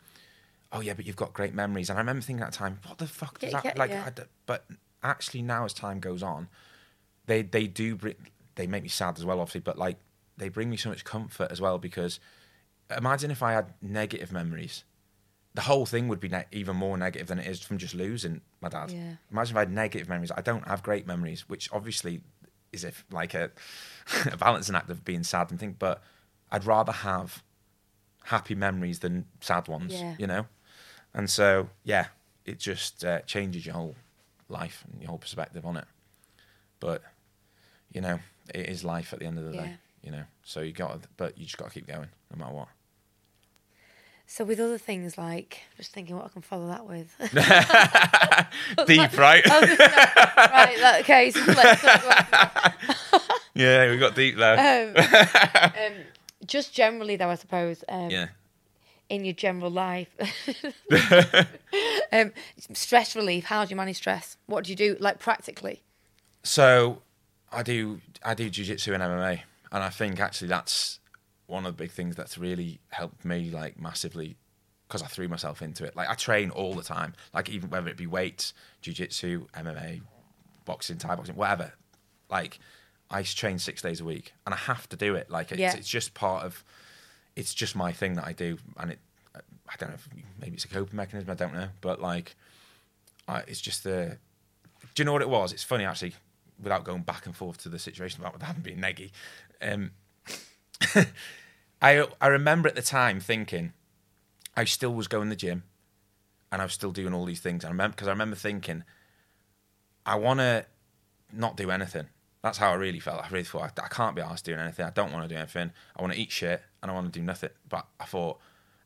oh 0.72 0.80
yeah, 0.80 0.94
but 0.94 1.06
you've 1.06 1.16
got 1.16 1.32
great 1.32 1.54
memories. 1.54 1.90
And 1.90 1.98
I 1.98 2.02
remember 2.02 2.22
thinking 2.22 2.44
at 2.44 2.50
the 2.52 2.58
time, 2.58 2.80
what 2.86 2.98
the 2.98 3.06
fuck 3.06 3.38
does 3.38 3.52
Yeah, 3.52 3.60
that 3.60 3.76
yeah, 3.76 3.78
like? 3.80 3.90
yeah. 3.90 4.04
I 4.06 4.10
d 4.10 4.22
but 4.46 4.64
actually, 5.02 5.42
now 5.42 5.64
as 5.64 5.72
time 5.72 6.00
goes 6.00 6.22
on, 6.24 6.48
they 7.26 7.42
they 7.42 7.68
do 7.68 7.94
bring, 7.94 8.16
they 8.56 8.66
make 8.66 8.82
me 8.82 8.88
sad 8.88 9.18
as 9.18 9.24
well, 9.24 9.40
obviously, 9.40 9.60
but 9.60 9.78
like 9.78 9.98
they 10.36 10.48
bring 10.48 10.70
me 10.70 10.76
so 10.76 10.88
much 10.88 11.04
comfort 11.04 11.50
as 11.50 11.60
well 11.60 11.78
because 11.78 12.20
imagine 12.96 13.30
if 13.30 13.42
I 13.42 13.52
had 13.52 13.74
negative 13.80 14.32
memories. 14.32 14.84
The 15.54 15.62
whole 15.62 15.86
thing 15.86 16.08
would 16.08 16.18
be 16.18 16.28
ne- 16.28 16.46
even 16.50 16.76
more 16.76 16.98
negative 16.98 17.28
than 17.28 17.38
it 17.38 17.46
is 17.46 17.60
from 17.60 17.78
just 17.78 17.94
losing 17.94 18.40
my 18.60 18.68
dad. 18.68 18.90
Yeah. 18.90 19.14
Imagine 19.30 19.52
if 19.52 19.56
I 19.56 19.60
had 19.60 19.72
negative 19.72 20.08
memories. 20.08 20.32
I 20.36 20.40
don't 20.40 20.66
have 20.66 20.82
great 20.82 21.06
memories, 21.06 21.48
which 21.48 21.68
obviously 21.72 22.22
is 22.72 22.82
if 22.82 23.04
like 23.12 23.34
a, 23.34 23.52
a 24.32 24.36
balancing 24.36 24.74
act 24.74 24.90
of 24.90 25.04
being 25.04 25.22
sad 25.22 25.50
and 25.52 25.60
think. 25.60 25.78
But 25.78 26.02
I'd 26.50 26.64
rather 26.64 26.90
have 26.90 27.44
happy 28.24 28.56
memories 28.56 28.98
than 28.98 29.26
sad 29.40 29.68
ones. 29.68 29.92
Yeah. 29.92 30.16
You 30.18 30.26
know, 30.26 30.46
and 31.12 31.30
so 31.30 31.68
yeah, 31.84 32.08
it 32.44 32.58
just 32.58 33.04
uh, 33.04 33.20
changes 33.20 33.64
your 33.64 33.76
whole 33.76 33.94
life 34.48 34.84
and 34.90 35.00
your 35.00 35.10
whole 35.10 35.18
perspective 35.18 35.64
on 35.64 35.76
it. 35.76 35.86
But 36.80 37.02
you 37.92 38.00
know, 38.00 38.18
it 38.52 38.68
is 38.68 38.84
life 38.84 39.12
at 39.12 39.20
the 39.20 39.26
end 39.26 39.38
of 39.38 39.44
the 39.46 39.54
Yeah. 39.54 39.62
day. 39.62 39.74
You 40.02 40.10
know, 40.10 40.24
so 40.42 40.60
you 40.60 40.72
got, 40.72 41.02
to 41.02 41.08
but 41.16 41.38
you 41.38 41.44
just 41.44 41.56
got 41.56 41.68
to 41.68 41.74
keep 41.74 41.86
going 41.86 42.08
no 42.30 42.38
matter 42.38 42.52
what. 42.54 42.68
So 44.26 44.44
with 44.44 44.58
other 44.60 44.78
things 44.78 45.16
like 45.18 45.60
just 45.76 45.92
thinking 45.92 46.16
what 46.16 46.24
I 46.26 46.28
can 46.28 46.42
follow 46.42 46.66
that 46.68 46.86
with. 46.86 47.14
Deep, 48.86 49.16
right? 49.18 49.44
right, 49.46 50.78
that, 50.78 50.96
okay, 51.00 51.30
so 51.30 51.40
let's 51.46 51.80
talk 51.82 52.04
about 52.04 53.22
yeah, 53.54 53.88
we 53.90 53.98
got 53.98 54.14
deep 54.16 54.36
there. 54.36 54.58
um, 54.96 55.92
um, 55.92 55.98
just 56.44 56.74
generally 56.74 57.16
though, 57.16 57.28
I 57.30 57.36
suppose. 57.36 57.84
Um, 57.88 58.10
yeah. 58.10 58.28
in 59.08 59.24
your 59.24 59.34
general 59.34 59.70
life. 59.70 60.08
um, 62.12 62.32
stress 62.72 63.14
relief. 63.14 63.44
How 63.44 63.64
do 63.64 63.70
you 63.70 63.76
manage 63.76 63.96
stress? 63.96 64.36
What 64.46 64.64
do 64.64 64.70
you 64.72 64.76
do, 64.76 64.96
like 65.00 65.18
practically? 65.18 65.82
So 66.42 67.02
I 67.54 67.62
do 67.62 68.00
I 68.24 68.34
do 68.34 68.48
jiu-jitsu 68.50 68.92
and 68.94 69.02
MMA 69.02 69.40
and 69.72 69.82
I 69.82 69.88
think 69.90 70.20
actually 70.20 70.48
that's 70.48 70.98
one 71.46 71.66
of 71.66 71.76
the 71.76 71.82
big 71.82 71.90
things 71.90 72.16
that's 72.16 72.38
really 72.38 72.80
helped 72.90 73.24
me 73.24 73.50
like 73.50 73.78
massively 73.78 74.36
because 74.88 75.02
I 75.02 75.06
threw 75.06 75.28
myself 75.28 75.62
into 75.62 75.84
it. 75.84 75.96
Like 75.96 76.08
I 76.08 76.14
train 76.14 76.50
all 76.50 76.74
the 76.74 76.82
time, 76.82 77.14
like 77.32 77.48
even 77.48 77.70
whether 77.70 77.88
it 77.88 77.96
be 77.96 78.06
weights, 78.06 78.52
jiu-jitsu, 78.82 79.46
MMA, 79.54 80.02
boxing, 80.64 80.98
Thai 80.98 81.14
boxing, 81.16 81.36
whatever. 81.36 81.72
Like 82.30 82.58
I 83.10 83.22
train 83.22 83.58
6 83.58 83.82
days 83.82 84.00
a 84.00 84.04
week 84.04 84.32
and 84.46 84.54
I 84.54 84.58
have 84.58 84.88
to 84.90 84.96
do 84.96 85.14
it. 85.14 85.30
Like 85.30 85.52
it's, 85.52 85.60
Yeah. 85.60 85.74
it's 85.76 85.88
just 85.88 86.14
part 86.14 86.44
of 86.44 86.64
it's 87.36 87.52
just 87.54 87.74
my 87.76 87.92
thing 87.92 88.14
that 88.14 88.24
I 88.26 88.32
do 88.32 88.58
and 88.78 88.90
it 88.92 88.98
I 89.34 89.76
don't 89.78 89.88
know 89.88 89.94
if 89.96 90.08
maybe 90.40 90.54
it's 90.54 90.64
a 90.64 90.68
coping 90.68 90.96
mechanism, 90.96 91.30
I 91.30 91.34
don't 91.34 91.54
know, 91.54 91.68
but 91.80 92.00
like 92.00 92.36
I, 93.26 93.40
it's 93.48 93.60
just 93.60 93.82
the 93.84 94.18
do 94.94 95.02
you 95.02 95.04
know 95.04 95.12
what 95.12 95.22
it 95.22 95.28
was? 95.28 95.52
It's 95.52 95.64
funny 95.64 95.84
actually, 95.84 96.14
without 96.62 96.84
going 96.84 97.02
back 97.02 97.26
and 97.26 97.36
forth 97.36 97.58
to 97.62 97.68
the 97.68 97.78
situation 97.78 98.20
about 98.20 98.38
dad 98.38 98.62
being 98.62 98.78
neggy. 98.78 99.10
Um, 99.60 99.92
I 101.82 102.06
I 102.20 102.26
remember 102.28 102.68
at 102.68 102.74
the 102.74 102.82
time 102.82 103.20
thinking, 103.20 103.72
I 104.56 104.64
still 104.64 104.94
was 104.94 105.08
going 105.08 105.28
to 105.28 105.30
the 105.30 105.36
gym, 105.36 105.64
and 106.52 106.62
I 106.62 106.64
was 106.64 106.72
still 106.72 106.92
doing 106.92 107.12
all 107.14 107.24
these 107.24 107.40
things. 107.40 107.64
I 107.64 107.68
remember 107.68 107.94
because 107.94 108.08
I 108.08 108.12
remember 108.12 108.36
thinking, 108.36 108.84
I 110.06 110.16
want 110.16 110.40
to 110.40 110.66
not 111.32 111.56
do 111.56 111.70
anything. 111.70 112.06
That's 112.42 112.58
how 112.58 112.72
I 112.72 112.74
really 112.74 113.00
felt. 113.00 113.24
I 113.24 113.28
really 113.28 113.44
thought 113.44 113.78
I, 113.78 113.84
I 113.84 113.88
can't 113.88 114.14
be 114.14 114.22
asked 114.22 114.44
doing 114.44 114.60
anything. 114.60 114.84
I 114.84 114.90
don't 114.90 115.12
want 115.12 115.26
to 115.26 115.34
do 115.34 115.38
anything. 115.38 115.72
I 115.96 116.02
want 116.02 116.12
to 116.12 116.20
eat 116.20 116.30
shit 116.30 116.62
and 116.82 116.90
I 116.90 116.94
want 116.94 117.12
to 117.12 117.18
do 117.18 117.24
nothing. 117.24 117.50
But 117.68 117.86
I 117.98 118.04
thought 118.04 118.38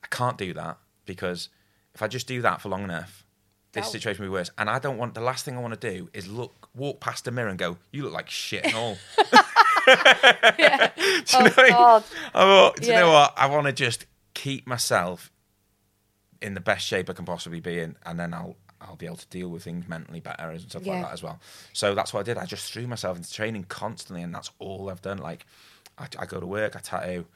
I 0.02 0.06
can't 0.06 0.38
do 0.38 0.54
that 0.54 0.78
because 1.04 1.48
if 1.94 2.02
I 2.02 2.06
just 2.06 2.28
do 2.28 2.40
that 2.42 2.60
for 2.60 2.68
long 2.68 2.84
enough, 2.84 3.24
this 3.72 3.82
That'll- 3.84 3.92
situation 3.92 4.22
will 4.24 4.30
be 4.30 4.34
worse. 4.34 4.50
And 4.58 4.68
I 4.70 4.78
don't 4.78 4.96
want 4.98 5.14
the 5.14 5.20
last 5.20 5.44
thing 5.44 5.56
I 5.56 5.60
want 5.60 5.78
to 5.80 5.90
do 5.94 6.08
is 6.12 6.26
look, 6.26 6.68
walk 6.74 7.00
past 7.00 7.24
the 7.24 7.30
mirror 7.30 7.48
and 7.48 7.58
go, 7.58 7.76
"You 7.92 8.02
look 8.04 8.12
like 8.12 8.30
shit 8.30 8.64
and 8.64 8.74
all." 8.74 8.96
Yeah. 10.58 10.90
Do 10.96 11.02
you 11.02 11.22
Oh, 11.34 11.38
know 11.40 11.44
what 11.44 11.58
I 11.58 11.62
mean? 11.62 11.72
God. 11.72 12.04
I 12.34 12.40
thought, 12.44 12.76
do 12.76 12.86
you 12.88 12.92
know 12.92 13.10
what? 13.10 13.32
I 13.38 13.46
want 13.46 13.66
to 13.66 13.72
just 13.72 14.04
keep 14.34 14.66
myself 14.66 15.30
in 16.42 16.52
the 16.54 16.60
best 16.60 16.86
shape 16.86 17.08
I 17.08 17.14
can 17.14 17.24
possibly 17.24 17.60
be 17.60 17.78
in, 17.80 17.96
and 18.04 18.18
then 18.20 18.34
I'll 18.34 18.56
I'll 18.80 18.96
be 18.96 19.06
able 19.06 19.16
to 19.16 19.26
deal 19.28 19.48
with 19.48 19.64
things 19.64 19.88
mentally 19.88 20.20
better 20.20 20.50
and 20.50 20.60
stuff 20.60 20.82
Yeah. 20.84 20.94
like 20.94 21.02
that 21.04 21.12
as 21.14 21.22
well. 21.22 21.40
So 21.72 21.94
that's 21.94 22.12
what 22.12 22.20
I 22.20 22.22
did. 22.24 22.36
I 22.38 22.44
just 22.44 22.70
threw 22.72 22.86
myself 22.86 23.16
into 23.16 23.32
training 23.32 23.64
constantly, 23.68 24.22
and 24.22 24.34
that's 24.34 24.50
all 24.58 24.88
I've 24.90 25.02
done. 25.02 25.18
Like, 25.18 25.46
I, 25.96 26.06
I 26.18 26.26
go 26.26 26.38
to 26.38 26.46
work, 26.46 26.76
I 26.76 26.80
tattoo, 26.80 27.26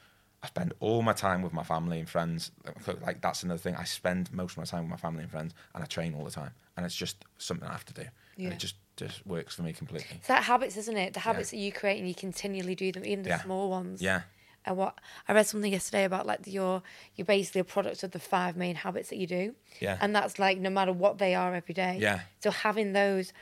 I 0.43 0.47
spend 0.47 0.73
all 0.81 1.01
my 1.01 1.13
time 1.13 1.41
with 1.41 1.53
my 1.53 1.63
family 1.63 1.99
and 1.99 2.09
friends. 2.09 2.51
Like 3.01 3.21
that's 3.21 3.43
another 3.43 3.57
thing. 3.59 3.75
I 3.75 3.85
spend 3.85 4.31
most 4.33 4.51
of 4.51 4.57
my 4.57 4.65
time 4.65 4.81
with 4.83 4.91
my 4.91 4.97
family 4.97 5.23
and 5.23 5.31
friends, 5.31 5.53
and 5.73 5.81
I 5.83 5.87
train 5.87 6.13
all 6.13 6.25
the 6.25 6.31
time, 6.31 6.51
and 6.75 6.85
it's 6.85 6.95
just 6.95 7.23
something 7.37 7.67
I 7.67 7.71
have 7.71 7.85
to 7.85 7.93
do. 7.93 8.03
Yeah. 8.35 8.45
And 8.45 8.53
it 8.53 8.59
just 8.59 8.75
just 8.97 9.25
works 9.25 9.55
for 9.55 9.63
me 9.63 9.73
completely. 9.73 10.17
It's 10.17 10.27
that 10.27 10.43
habits, 10.43 10.77
isn't 10.77 10.97
it? 10.97 11.13
The 11.13 11.21
habits 11.21 11.49
that 11.51 11.57
you 11.57 11.71
create 11.71 11.97
and 11.97 12.07
you 12.07 12.13
continually 12.13 12.75
do 12.75 12.91
them, 12.91 13.05
even 13.05 13.23
the 13.23 13.29
Yeah. 13.29 13.41
small 13.41 13.69
ones. 13.69 14.01
Yeah. 14.01 14.21
And 14.65 14.77
what 14.77 14.99
I 15.27 15.33
read 15.33 15.47
something 15.47 15.71
yesterday 15.71 16.03
about 16.03 16.25
like 16.27 16.41
you're 16.45 16.83
you're 17.15 17.25
basically 17.25 17.61
a 17.61 17.65
product 17.65 18.03
of 18.03 18.11
the 18.11 18.19
five 18.19 18.55
main 18.55 18.75
habits 18.75 19.09
that 19.09 19.17
you 19.17 19.27
do. 19.27 19.55
Yeah. 19.79 19.97
And 20.01 20.15
that's 20.15 20.39
like 20.39 20.57
no 20.59 20.69
matter 20.69 20.93
what 20.93 21.17
they 21.17 21.35
are 21.35 21.55
every 21.55 21.73
day. 21.73 21.97
Yeah. 21.99 22.21
So 22.41 22.51
having 22.51 22.93
those 22.93 23.33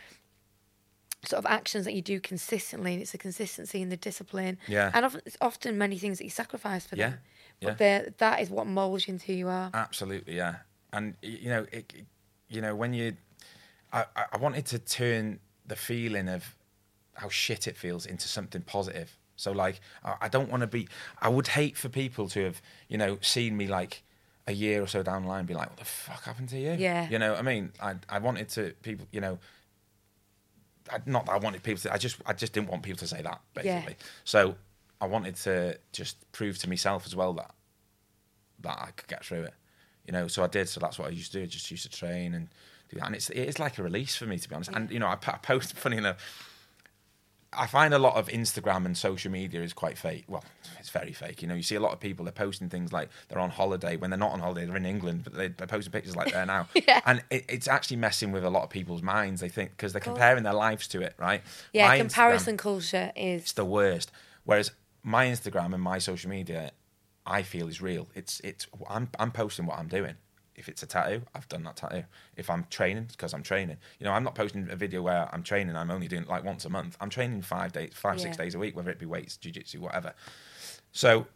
sort 1.24 1.38
of 1.38 1.46
actions 1.52 1.86
that 1.86 1.94
you 1.94 2.02
do 2.02 2.20
consistently, 2.20 2.94
and 2.94 3.02
it's 3.02 3.12
the 3.12 3.18
consistency 3.18 3.82
and 3.82 3.92
the 3.92 3.98
discipline. 3.98 4.58
Yeah. 4.68 4.92
And 4.94 5.06
often 5.06 5.22
it's 5.26 5.38
often 5.40 5.78
many 5.78 5.98
things 5.98 6.18
that 6.18 6.24
you 6.24 6.30
sacrifice 6.32 6.86
for 6.86 6.96
Yeah. 6.96 7.10
them. 7.12 7.20
Yeah. 7.60 7.70
But 7.70 7.78
they're- 7.78 8.14
that 8.18 8.40
is 8.42 8.50
what 8.50 8.66
molds 8.68 9.08
you 9.08 9.14
into 9.14 9.28
who 9.28 9.34
you 9.34 9.48
are. 9.48 9.70
Absolutely, 9.74 10.36
yeah. 10.36 10.58
And 10.92 11.16
you 11.22 11.50
know, 11.50 11.68
it, 11.72 11.94
you 12.50 12.60
know, 12.62 12.76
when 12.76 12.94
you, 12.94 13.16
I, 13.94 14.06
I 14.34 14.38
wanted 14.38 14.66
to 14.68 14.80
turn 14.80 15.40
the 15.66 15.76
feeling 15.76 16.28
of 16.28 16.56
how 17.14 17.30
shit 17.30 17.68
it 17.68 17.78
feels 17.78 18.06
into 18.06 18.28
something 18.28 18.62
positive. 18.64 19.16
So 19.36 19.52
like, 19.52 19.80
I, 20.04 20.16
I 20.22 20.28
don't 20.28 20.50
want 20.50 20.62
to 20.62 20.68
be. 20.68 20.88
I 21.22 21.30
would 21.30 21.48
hate 21.50 21.78
for 21.78 21.88
people 21.90 22.28
to 22.30 22.44
have, 22.46 22.62
you 22.90 22.98
know, 22.98 23.20
seen 23.22 23.58
me 23.58 23.68
like 23.68 24.04
a 24.48 24.54
year 24.54 24.82
or 24.82 24.88
so 24.88 25.04
down 25.04 25.22
the 25.24 25.28
line, 25.30 25.46
be 25.46 25.54
like, 25.54 25.70
"What 25.70 25.78
the 25.78 25.86
fuck 25.86 26.24
happened 26.24 26.50
to 26.50 26.58
you?" 26.60 26.72
Yeah. 26.74 27.08
You 27.10 27.20
know, 27.20 27.32
what 27.32 27.40
I 27.40 27.42
mean, 27.44 27.72
I 27.82 27.96
I 28.10 28.18
wanted 28.20 28.50
to 28.50 28.74
people, 28.82 29.08
you 29.12 29.22
know. 29.22 29.38
Not 31.06 31.26
that 31.26 31.34
I 31.34 31.38
wanted 31.38 31.64
people 31.64 31.82
to. 31.82 31.94
I 31.94 31.98
just 31.98 32.18
I 32.26 32.34
just 32.34 32.54
didn't 32.54 32.70
want 32.70 32.84
people 32.84 33.00
to 33.00 33.08
say 33.08 33.22
that 33.22 33.42
basically. 33.54 33.94
Yeah. 33.94 34.06
So 34.24 34.56
I 35.00 35.08
wanted 35.08 35.36
to 35.38 35.78
just 35.92 36.32
prove 36.32 36.58
to 36.60 36.70
myself 36.70 37.06
as 37.06 37.16
well 37.16 37.34
that 37.34 37.52
that 38.62 38.78
I 38.80 38.92
could 38.96 39.08
get 39.08 39.26
through 39.26 39.44
it. 39.44 39.54
You 40.06 40.14
know, 40.14 40.28
so 40.28 40.44
I 40.44 40.48
did. 40.48 40.70
So 40.70 40.80
that's 40.80 41.00
what 41.00 41.08
I 41.08 41.12
used 41.12 41.32
to 41.32 41.40
do. 41.40 41.44
I 41.44 41.48
just 41.48 41.70
used 41.72 41.84
to 41.84 41.98
train 41.98 42.34
and 42.34 42.50
do 42.90 43.00
that. 43.00 43.08
And 43.08 43.16
it's 43.16 43.30
it's 43.30 43.60
like 43.60 43.78
a 43.78 43.84
release 43.84 44.16
for 44.16 44.26
me 44.26 44.38
to 44.38 44.50
be 44.50 44.56
honest. 44.56 44.72
And 44.74 44.90
you 44.92 45.00
know, 45.00 45.08
I, 45.08 45.14
I 45.14 45.38
post 45.38 45.74
funny 45.78 45.98
enough. 45.98 46.18
I 47.54 47.68
find 47.68 47.94
a 47.94 48.00
lot 48.00 48.16
of 48.16 48.30
Instagram 48.30 48.86
and 48.86 48.98
social 48.98 49.30
media 49.32 49.62
is 49.62 49.74
quite 49.74 49.98
fake. 49.98 50.24
Well, 50.28 50.44
it's 50.80 50.90
very 50.90 51.12
fake. 51.12 51.42
You 51.42 51.50
know, 51.50 51.54
you 51.56 51.64
see 51.64 51.76
a 51.76 51.82
lot 51.82 51.92
of 51.92 52.00
people 52.00 52.24
they're 52.24 52.32
posting 52.32 52.70
things 52.70 52.94
like 52.94 53.10
they're 53.28 53.40
on 53.40 53.50
holiday 53.50 53.98
when 53.98 54.10
they're 54.10 54.18
not 54.18 54.32
on 54.32 54.40
holiday. 54.40 54.66
They're 54.66 54.78
in 54.78 54.86
England, 54.86 55.26
but 55.26 55.34
they, 55.34 55.50
they're 55.50 55.68
posting 55.68 55.92
pictures 55.92 56.16
like 56.16 56.32
they're 56.32 56.46
now. 56.46 56.68
Yeah. 56.88 57.02
And 57.06 57.24
it, 57.30 57.46
it's 57.50 57.68
actually 57.68 57.98
messing 57.98 58.32
with 58.32 58.46
a 58.46 58.50
lot 58.50 58.64
of 58.64 58.70
people's 58.70 59.02
minds. 59.02 59.42
They 59.42 59.50
think 59.50 59.72
because 59.72 59.92
they're 59.92 60.00
comparing 60.00 60.44
their 60.44 60.54
lives 60.54 60.88
to 60.90 61.02
it, 61.02 61.14
right? 61.18 61.42
Yeah, 61.74 61.88
My 61.88 61.98
Instagram- 61.98 62.00
comparison 62.00 62.58
culture 62.58 63.12
is 63.16 63.42
it's 63.42 63.54
the 63.54 63.66
worst. 63.66 64.12
Whereas 64.46 64.72
my 65.04 65.26
Instagram 65.26 65.74
and 65.74 65.84
my 65.84 66.00
social 66.00 66.30
media, 66.30 66.72
I 67.26 67.44
feel 67.44 67.68
is 67.68 67.82
real. 67.82 68.08
It's 68.16 68.40
it's 68.42 68.66
I'm 68.90 69.10
I'm 69.20 69.32
posting 69.32 69.66
what 69.66 69.78
I'm 69.78 69.88
doing. 69.88 70.16
If 70.56 70.68
it's 70.70 70.84
a 70.84 70.86
tattoo, 70.86 71.22
I've 71.34 71.48
done 71.48 71.64
that 71.64 71.78
tattoo. 71.78 72.04
If 72.36 72.50
I'm 72.50 72.66
training, 72.70 73.04
it's 73.04 73.16
because 73.16 73.34
I'm 73.34 73.42
training. 73.44 73.78
You 74.00 74.06
know, 74.06 74.12
I'm 74.12 74.24
not 74.24 74.36
posting 74.36 74.70
a 74.70 74.76
video 74.76 75.02
where 75.02 75.30
I'm 75.34 75.44
training. 75.44 75.76
I'm 75.76 75.90
only 75.90 76.08
doing 76.08 76.24
it 76.24 76.28
like 76.30 76.44
once 76.44 76.66
a 76.66 76.70
month. 76.70 76.98
I'm 77.00 77.10
training 77.10 77.42
five 77.42 77.72
days, 77.72 77.92
five 77.94 78.20
six 78.20 78.36
days 78.38 78.54
a 78.56 78.60
week, 78.60 78.76
whether 78.76 78.92
it 78.92 79.00
be 79.00 79.06
weights, 79.06 79.38
jiu-jitsu, 79.38 79.80
whatever. 79.80 80.14
So, 80.92 81.28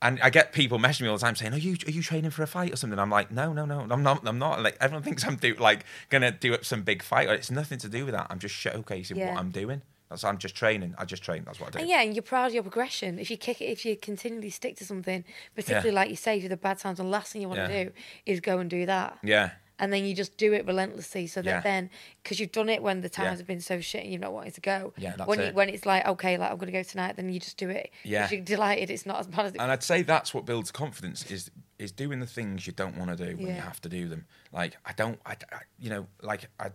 and 0.00 0.18
I 0.22 0.30
get 0.30 0.52
people 0.52 0.78
messaging 0.78 1.02
me 1.02 1.08
all 1.08 1.16
the 1.16 1.20
time 1.24 1.36
saying, 1.36 1.52
"Are 1.52 1.58
you 1.58 1.76
are 1.86 1.90
you 1.90 2.02
training 2.02 2.30
for 2.30 2.42
a 2.42 2.46
fight 2.46 2.72
or 2.72 2.76
something?" 2.76 2.98
I'm 2.98 3.10
like, 3.10 3.30
"No, 3.30 3.52
no, 3.52 3.64
no, 3.66 3.86
I'm 3.90 4.02
not. 4.02 4.26
I'm 4.26 4.38
not." 4.38 4.62
Like 4.62 4.76
everyone 4.80 5.02
thinks 5.02 5.24
I'm 5.26 5.36
do 5.36 5.54
like 5.54 5.84
gonna 6.08 6.30
do 6.30 6.54
up 6.54 6.64
some 6.64 6.82
big 6.82 7.02
fight. 7.02 7.28
Or 7.28 7.34
it's 7.34 7.50
nothing 7.50 7.78
to 7.80 7.88
do 7.88 8.04
with 8.04 8.14
that. 8.14 8.28
I'm 8.30 8.38
just 8.38 8.54
showcasing 8.54 9.16
Yeah. 9.16 9.30
what 9.30 9.38
I'm 9.40 9.50
doing. 9.50 9.82
That's 10.08 10.24
I'm 10.24 10.38
just 10.38 10.54
training. 10.54 10.94
I 10.96 11.04
just 11.04 11.22
train. 11.22 11.42
That's 11.44 11.60
what 11.60 11.68
I 11.68 11.70
do. 11.72 11.78
And 11.80 11.88
yeah, 11.88 12.00
and 12.02 12.14
you're 12.14 12.22
proud 12.22 12.46
of 12.46 12.54
your 12.54 12.62
progression. 12.62 13.18
If 13.18 13.30
you 13.30 13.36
kick 13.36 13.60
it, 13.60 13.66
if 13.66 13.84
you 13.84 13.96
continually 13.96 14.50
stick 14.50 14.76
to 14.76 14.84
something, 14.84 15.24
particularly 15.54 15.90
like 15.92 16.08
you 16.10 16.16
say, 16.16 16.40
through 16.40 16.48
the 16.48 16.56
bad 16.56 16.78
times, 16.78 16.98
the 16.98 17.04
last 17.04 17.32
thing 17.32 17.42
you 17.42 17.48
want 17.48 17.60
Yeah. 17.60 17.68
to 17.68 17.84
do 17.86 17.90
is 18.26 18.40
go 18.40 18.58
and 18.58 18.70
do 18.70 18.86
that. 18.86 19.18
Yeah, 19.22 19.50
and 19.78 19.92
then 19.92 20.04
you 20.06 20.14
just 20.14 20.36
do 20.38 20.52
it 20.54 20.66
relentlessly. 20.66 21.26
So 21.26 21.42
that 21.42 21.48
Yeah. 21.50 21.60
then, 21.60 21.90
because 22.22 22.40
you've 22.40 22.52
done 22.52 22.68
it 22.70 22.82
when 22.82 23.02
the 23.02 23.08
times 23.10 23.26
Yeah. 23.34 23.36
have 23.36 23.46
been 23.46 23.60
so 23.60 23.80
shit 23.82 24.02
and 24.02 24.10
you've 24.12 24.22
not 24.22 24.32
wanted 24.32 24.54
to 24.54 24.60
go. 24.62 24.94
Yeah, 24.96 25.14
that's 25.16 25.28
when 25.28 25.40
it. 25.40 25.46
You, 25.48 25.52
when 25.52 25.68
it's 25.68 25.84
like 25.84 26.06
okay, 26.06 26.38
like 26.38 26.50
I'm 26.50 26.56
gonna 26.56 26.72
go 26.72 26.82
tonight, 26.82 27.16
then 27.16 27.28
you 27.28 27.38
just 27.38 27.58
do 27.58 27.68
it. 27.68 27.90
Yeah. 28.02 28.28
you're 28.30 28.40
delighted 28.40 28.90
it's 28.90 29.04
not 29.04 29.20
as 29.20 29.26
bad 29.26 29.46
as 29.46 29.52
it. 29.54 29.60
and 29.60 29.70
I'd 29.70 29.82
say 29.82 30.00
that's 30.02 30.32
what 30.32 30.46
builds 30.46 30.70
confidence 30.70 31.30
is 31.30 31.50
is 31.78 31.92
doing 31.92 32.18
the 32.18 32.26
things 32.26 32.66
you 32.66 32.72
don't 32.72 32.96
want 32.96 33.16
to 33.16 33.26
do 33.30 33.36
when 33.36 33.46
you 33.54 33.60
have 33.60 33.80
to 33.82 33.88
do 33.90 34.08
them. 34.08 34.26
Like 34.52 34.76
I 34.86 34.92
don't, 34.94 35.20
I, 35.26 35.32
I- 35.52 35.60
you 35.78 35.90
know, 35.90 36.06
like 36.22 36.48
I, 36.58 36.70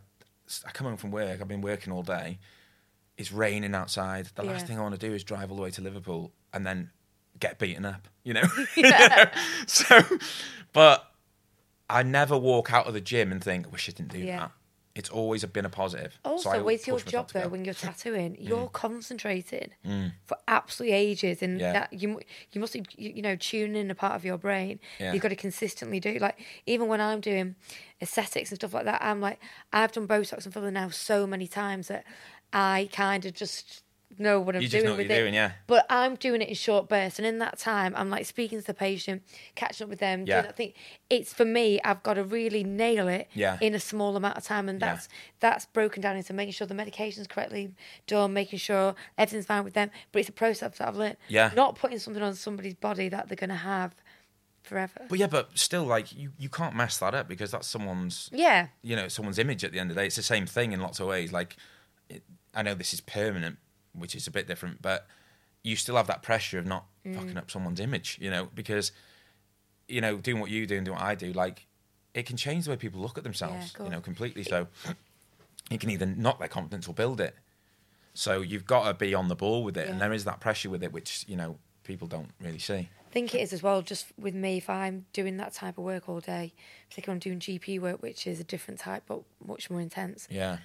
I 0.66 0.72
come 0.72 0.86
home 0.88 0.98
from 0.98 1.12
work. 1.12 1.42
I've 1.42 1.48
been 1.48 1.62
working 1.62 1.92
all 1.92 2.04
day. 2.04 2.38
It's 3.18 3.32
raining 3.32 3.76
outside. 3.76 4.28
The 4.36 4.44
last 4.44 4.62
Yeah. 4.62 4.66
thing 4.68 4.80
I 4.80 4.82
want 4.82 4.96
to 5.00 5.08
do 5.08 5.14
is 5.14 5.24
drive 5.24 5.52
all 5.52 5.58
the 5.58 5.64
way 5.64 5.72
to 5.72 5.82
Liverpool 5.82 6.32
and 6.54 6.66
then 6.66 6.90
get 7.40 7.60
beaten 7.60 7.86
up. 7.86 8.08
You 8.24 8.34
know. 8.36 8.44
You 8.76 8.84
know? 8.90 9.26
So, 9.68 10.02
but 10.74 11.12
I 11.90 12.02
never 12.04 12.38
walk 12.38 12.74
out 12.74 12.88
of 12.88 12.94
the 12.94 13.02
gym 13.02 13.32
and 13.32 13.44
think, 13.44 13.68
I 13.68 13.70
wish 13.70 13.88
I 13.88 13.92
didn't 13.92 14.12
do 14.14 14.20
Yeah. 14.20 14.40
that. 14.40 14.52
It's 14.96 15.10
always 15.10 15.44
been 15.46 15.66
a 15.66 15.70
positive. 15.72 16.20
Also, 16.24 16.52
I 16.52 16.60
with 16.62 16.86
your 16.86 17.00
job 17.00 17.32
though, 17.32 17.48
when 17.48 17.66
you're 17.66 17.74
tattooing, 17.74 18.38
you're 18.40 18.68
concentrating 18.70 19.72
Mm. 19.84 20.14
for 20.24 20.38
absolutely 20.48 20.96
ages, 20.96 21.42
and 21.42 21.60
Yeah. 21.60 21.74
that 21.74 21.94
you 21.94 22.20
you 22.52 22.62
must 22.62 22.74
be, 22.74 22.86
you 22.96 23.10
you 23.16 23.22
know 23.24 23.36
tuning 23.36 23.76
in 23.76 23.90
a 23.90 23.96
part 23.96 24.14
of 24.16 24.24
your 24.24 24.38
brain. 24.38 24.80
Yeah. 25.00 25.14
You've 25.14 25.24
got 25.24 25.30
to 25.30 25.36
consistently 25.36 26.00
do. 26.00 26.20
Like 26.20 26.40
even 26.68 26.88
when 26.90 27.02
I'm 27.02 27.22
doing 27.22 27.56
aesthetics 28.04 28.52
and 28.52 28.60
stuff 28.60 28.72
like 28.76 28.86
that, 28.86 29.02
I'm 29.04 29.20
like 29.20 29.40
I've 29.72 29.92
done 29.92 30.08
Botox 30.08 30.46
and 30.46 30.54
filler 30.54 30.70
now 30.70 30.90
so 30.90 31.26
many 31.26 31.48
times 31.48 31.88
that 31.88 32.06
I 32.54 32.90
kind 32.94 33.26
of 33.26 33.34
just 33.34 33.82
know 34.20 34.40
what 34.40 34.56
I'm 34.56 34.62
You 34.62 34.68
doing 34.68 34.84
know 34.84 34.92
what 34.92 34.98
with 35.00 35.08
you're 35.08 35.18
it. 35.18 35.22
doing, 35.22 35.34
yeah. 35.34 35.54
But 35.66 35.88
I'm 35.90 36.14
doing 36.14 36.44
it 36.44 36.48
in 36.48 36.54
short 36.54 36.88
bursts, 36.88 37.18
and 37.18 37.26
in 37.26 37.40
that 37.40 37.58
time, 37.58 37.96
I'm 37.98 38.12
like 38.12 38.28
speaking 38.28 38.60
to 38.62 38.66
the 38.66 38.74
patient, 38.76 39.24
catching 39.56 39.86
up 39.86 39.90
with 39.90 39.98
them. 40.00 40.26
Yeah. 40.28 40.36
Doing 40.36 40.46
that 40.46 40.56
thing. 40.56 40.74
It's 41.10 41.34
for 41.34 41.46
me. 41.46 41.82
I've 41.84 42.04
got 42.04 42.14
to 42.14 42.24
really 42.24 42.64
nail 42.64 43.08
it 43.08 43.28
Yeah. 43.34 43.58
in 43.60 43.74
a 43.74 43.80
small 43.80 44.16
amount 44.16 44.38
of 44.38 44.44
time, 44.44 44.70
and 44.70 44.80
Yeah. 44.80 44.94
that's 44.94 45.10
that's 45.40 45.66
broken 45.66 46.04
down 46.04 46.16
into 46.16 46.32
making 46.32 46.54
sure 46.54 46.68
the 46.68 46.76
medication's 46.76 47.26
correctly 47.26 47.74
done, 48.06 48.34
making 48.34 48.60
sure 48.60 48.94
everything's 49.18 49.48
fine 49.48 49.64
with 49.64 49.74
them. 49.74 49.90
But 50.12 50.20
it's 50.20 50.30
a 50.30 50.34
process 50.34 50.78
that 50.78 50.88
I've 50.88 50.96
learned. 50.96 51.18
Yeah. 51.28 51.50
Not 51.56 51.76
putting 51.76 51.98
something 51.98 52.22
on 52.22 52.36
somebody's 52.36 52.76
body 52.76 53.10
that 53.10 53.30
they're 53.30 53.36
going 53.36 53.50
to 53.50 53.56
have 53.56 53.96
forever. 54.62 55.08
But 55.10 55.18
yeah, 55.18 55.28
but 55.28 55.58
still, 55.58 55.86
like 55.86 56.16
you, 56.16 56.34
you 56.38 56.50
can't 56.50 56.76
mess 56.76 57.00
that 57.00 57.16
up 57.16 57.28
because 57.28 57.50
that's 57.50 57.68
someone's 57.68 58.30
yeah. 58.32 58.68
you 58.84 58.96
know 58.96 59.08
someone's 59.08 59.40
image 59.40 59.64
at 59.64 59.72
the 59.72 59.80
end 59.80 59.90
of 59.90 59.96
the 59.96 60.02
day. 60.04 60.06
It's 60.06 60.18
the 60.18 60.22
same 60.22 60.46
thing 60.46 60.72
in 60.72 60.82
lots 60.82 61.00
of 61.00 61.08
ways. 61.08 61.34
Like 61.34 61.58
it, 62.10 62.22
I 62.54 62.62
know 62.62 62.74
this 62.76 62.94
is 62.94 63.02
permanent, 63.02 63.58
which 63.94 64.16
is 64.16 64.28
a 64.28 64.32
bit 64.32 64.48
different, 64.48 64.82
but 64.82 65.08
you 65.64 65.76
still 65.76 65.96
have 65.96 66.08
that 66.08 66.22
pressure 66.24 66.60
of 66.60 66.66
not 66.66 66.86
Mm. 67.06 67.16
fucking 67.16 67.38
up 67.38 67.52
someone's 67.52 67.80
image. 67.82 68.18
You 68.22 68.30
know, 68.32 68.50
because 68.54 68.92
you 69.88 70.00
know 70.02 70.18
doing 70.18 70.40
what 70.40 70.50
you 70.50 70.66
do 70.66 70.78
and 70.78 70.86
doing 70.86 70.98
what 70.98 71.04
I 71.06 71.16
do, 71.16 71.34
like 71.34 71.66
it 72.14 72.26
can 72.26 72.38
change 72.38 72.66
the 72.66 72.72
way 72.72 72.78
people 72.78 73.02
look 73.02 73.18
at 73.18 73.24
themselves. 73.24 73.74
of 73.80 73.86
you 73.86 73.92
know, 73.92 74.00
completely. 74.02 74.44
So 74.44 74.68
it 75.72 75.80
can 75.80 75.90
either 75.90 76.06
knock 76.06 76.40
their 76.40 76.48
confidence 76.48 76.88
or 76.88 76.94
build 76.94 77.20
it. 77.20 77.36
So 78.14 78.42
you've 78.42 78.66
got 78.66 78.86
to 78.88 78.94
be 78.94 79.14
on 79.16 79.28
the 79.28 79.36
ball 79.36 79.64
with 79.64 79.76
it, 79.78 79.90
and 79.90 80.00
there 80.00 80.14
is 80.14 80.24
that 80.26 80.40
pressure 80.40 80.70
with 80.70 80.84
it, 80.84 80.94
which 80.94 81.26
you 81.28 81.36
know 81.36 81.58
people 81.84 82.08
don't 82.08 82.30
really 82.40 82.60
see. 82.60 82.90
I 83.10 83.14
think 83.14 83.36
it 83.36 83.42
is 83.42 83.54
as 83.54 83.62
well, 83.62 83.82
just 83.82 84.08
with 84.18 84.34
me, 84.34 84.58
if 84.58 84.70
I'm 84.70 85.06
doing 85.14 85.38
that 85.38 85.54
type 85.54 85.78
of 85.78 85.84
work 85.84 86.10
all 86.10 86.20
day, 86.20 86.54
particularly 86.90 87.12
when 87.12 87.16
I'm 87.16 87.20
doing 87.20 87.60
GP 87.60 87.80
work, 87.80 88.02
which 88.02 88.26
is 88.26 88.40
a 88.40 88.44
different 88.44 88.80
type 88.80 89.04
but 89.08 89.22
much 89.46 89.70
more 89.70 89.82
intense. 89.82 90.28
Yeah, 90.32 90.58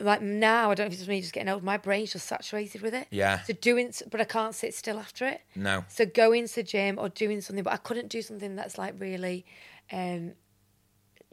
Like 0.00 0.22
now, 0.22 0.70
I 0.70 0.74
don't 0.74 0.84
know 0.84 0.86
if 0.88 0.92
it's 0.92 1.00
just 1.02 1.08
me 1.08 1.20
just 1.20 1.32
getting 1.32 1.48
old, 1.48 1.62
my 1.62 1.76
brain's 1.76 2.12
just 2.12 2.26
saturated 2.26 2.82
with 2.82 2.94
it. 2.94 3.06
Yeah. 3.10 3.42
So 3.42 3.52
doing, 3.52 3.92
but 4.10 4.20
I 4.20 4.24
can't 4.24 4.54
sit 4.54 4.74
still 4.74 4.98
after 4.98 5.24
it. 5.26 5.40
no, 5.54 5.84
So 5.88 6.04
going 6.04 6.48
to 6.48 6.54
the 6.56 6.62
gym 6.64 6.98
or 6.98 7.08
doing 7.08 7.40
something, 7.40 7.62
but 7.62 7.72
I 7.72 7.76
couldn't 7.76 8.08
do 8.08 8.20
something 8.20 8.56
that's 8.56 8.76
like 8.76 8.94
really 8.98 9.46
um, 9.92 10.32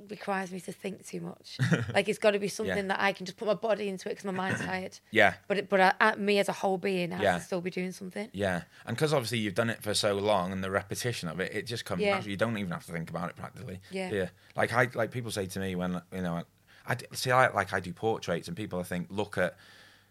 requires 0.10 0.52
me 0.52 0.60
to 0.60 0.72
think 0.72 1.06
too 1.06 1.22
much. 1.22 1.58
like 1.94 2.08
it's 2.10 2.20
got 2.20 2.32
to 2.32 2.40
be 2.40 2.48
something 2.48 2.88
that 2.88 3.00
I 3.00 3.14
can 3.14 3.26
just 3.26 3.38
put 3.38 3.48
my 3.48 3.54
body 3.56 3.88
into 3.88 4.10
it 4.10 4.14
because 4.14 4.26
my 4.26 4.32
mind's 4.32 4.62
tired. 4.62 5.00
yeah. 5.12 5.34
But 5.48 5.58
it, 5.58 5.70
but 5.70 5.80
I, 5.82 5.94
I, 6.00 6.16
me 6.16 6.40
as 6.40 6.50
a 6.50 6.54
whole 6.54 6.78
being 6.78 7.12
has 7.12 7.22
Yeah. 7.22 7.38
to 7.38 7.44
still 7.44 7.62
be 7.62 7.70
doing 7.72 7.92
something. 7.92 8.30
Yeah, 8.32 8.64
and 8.86 8.96
because 8.96 9.14
obviously 9.14 9.40
you've 9.40 9.56
done 9.56 9.70
it 9.70 9.82
for 9.82 9.94
so 9.94 10.16
long, 10.16 10.52
and 10.52 10.64
the 10.64 10.72
repetition 10.72 11.30
of 11.30 11.40
it, 11.40 11.54
it 11.54 11.66
just 11.68 11.86
comes. 11.86 12.02
Yeah. 12.02 12.12
naturally. 12.12 12.32
You 12.32 12.38
don't 12.38 12.58
even 12.58 12.72
have 12.72 12.86
to 12.86 12.92
think 12.92 13.10
about 13.10 13.30
it 13.30 13.36
practically. 13.36 13.80
Yeah. 13.92 14.12
Yeah. 14.12 14.30
Like 14.56 14.74
I 14.74 14.88
like 14.94 15.12
people 15.12 15.32
say 15.32 15.46
to 15.48 15.60
me 15.60 15.76
when 15.76 16.02
you 16.14 16.22
know, 16.22 16.44
I 16.86 16.96
d- 16.96 17.06
see 17.14 17.32
I 17.32 17.48
like 17.52 17.74
I 17.74 17.80
do 17.80 17.94
portraits, 17.94 18.48
and 18.48 18.58
people 18.58 18.80
I 18.80 18.84
think 18.84 19.08
look 19.10 19.38
at 19.38 19.56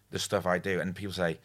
the 0.09 0.19
stuff 0.19 0.45
I 0.45 0.57
do, 0.57 0.79
and 0.79 0.95
people 0.95 1.13
say, 1.13 1.39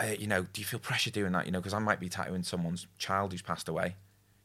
uh, 0.00 0.04
you 0.18 0.26
know, 0.26 0.42
do 0.52 0.60
you 0.60 0.64
feel 0.64 0.80
pressure 0.80 1.10
doing 1.10 1.32
that? 1.32 1.46
You 1.46 1.52
know, 1.52 1.60
because 1.60 1.74
I 1.74 1.78
might 1.78 2.00
be 2.00 2.08
tattooing 2.08 2.42
someone's 2.42 2.86
child 2.98 3.32
who's 3.32 3.42
passed 3.42 3.68
away. 3.68 3.96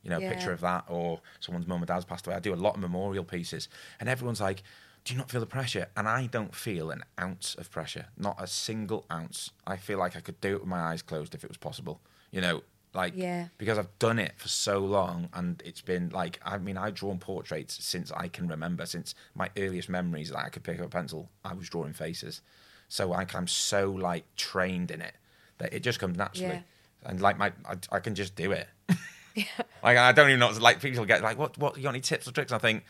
You 0.04 0.10
know, 0.10 0.18
a 0.18 0.22
picture 0.30 0.52
of 0.52 0.62
that, 0.62 0.86
or 0.90 1.22
someone's 1.40 1.68
mum 1.68 1.84
or 1.84 1.86
dad's 1.86 2.06
passed 2.06 2.26
away. 2.26 2.36
I 2.36 2.40
do 2.40 2.54
a 2.54 2.56
lot 2.56 2.74
of 2.76 2.82
memorial 2.82 3.24
pieces, 3.24 3.70
and 4.00 4.10
everyone's 4.10 4.42
like, 4.42 4.64
"Do 5.04 5.14
you 5.14 5.18
not 5.20 5.30
feel 5.30 5.40
the 5.42 5.46
pressure?" 5.48 5.88
And 5.96 6.08
I 6.10 6.26
don't 6.26 6.56
feel 6.56 6.90
an 6.92 7.04
ounce 7.20 7.56
of 7.56 7.70
pressure, 7.70 8.08
not 8.18 8.36
a 8.42 8.48
single 8.48 9.06
ounce. 9.12 9.52
I 9.68 9.78
feel 9.78 10.00
like 10.00 10.16
I 10.16 10.20
could 10.22 10.42
do 10.42 10.56
it 10.56 10.62
with 10.62 10.68
my 10.70 10.80
eyes 10.80 11.02
closed 11.04 11.36
if 11.36 11.44
it 11.44 11.50
was 11.50 11.58
possible. 11.58 12.02
You 12.32 12.42
know, 12.42 12.64
like 12.94 13.14
Yeah. 13.16 13.48
because 13.58 13.78
I've 13.78 13.98
done 14.00 14.20
it 14.20 14.34
for 14.38 14.48
so 14.48 14.80
long, 14.80 15.30
and 15.34 15.62
it's 15.66 15.82
been 15.82 16.10
like 16.10 16.40
I 16.46 16.58
mean, 16.58 16.78
I've 16.78 16.94
drawn 16.96 17.20
portraits 17.20 17.84
since 17.84 18.12
I 18.12 18.28
can 18.28 18.48
remember, 18.48 18.86
since 18.86 19.16
my 19.36 19.50
earliest 19.58 19.90
memories 19.90 20.30
that 20.30 20.40
I 20.40 20.50
could 20.50 20.64
pick 20.64 20.80
up 20.80 20.86
a 20.86 20.90
pencil. 20.90 21.30
I 21.46 21.54
was 21.54 21.70
drawing 21.70 21.94
faces, 21.94 22.42
so 22.88 23.08
like 23.08 23.34
I'm 23.36 23.48
so 23.48 23.92
like 23.92 24.26
trained 24.36 24.92
in 24.92 25.02
it 25.02 25.16
that 25.60 25.74
it 25.74 25.82
just 25.84 26.00
comes 26.00 26.18
naturally, 26.18 26.56
Yeah. 26.56 27.10
and 27.10 27.22
like 27.22 27.38
my 27.38 27.54
I, 27.66 27.76
I 27.92 28.00
can 28.00 28.16
just 28.16 28.36
do 28.36 28.52
it. 28.52 28.68
Yeah. 29.34 29.46
Like 29.82 29.98
I 29.98 30.12
don't 30.12 30.28
even 30.28 30.42
know. 30.42 30.50
Like 30.60 30.82
people 30.82 31.06
get 31.06 31.22
like, 31.24 31.38
"What? 31.38 31.58
What? 31.58 31.78
You 31.78 31.84
got 31.84 31.92
any 31.92 32.02
tips 32.02 32.28
or 32.28 32.34
tricks?" 32.34 32.52
And 32.52 32.60
I 32.60 32.62
think, 32.62 32.84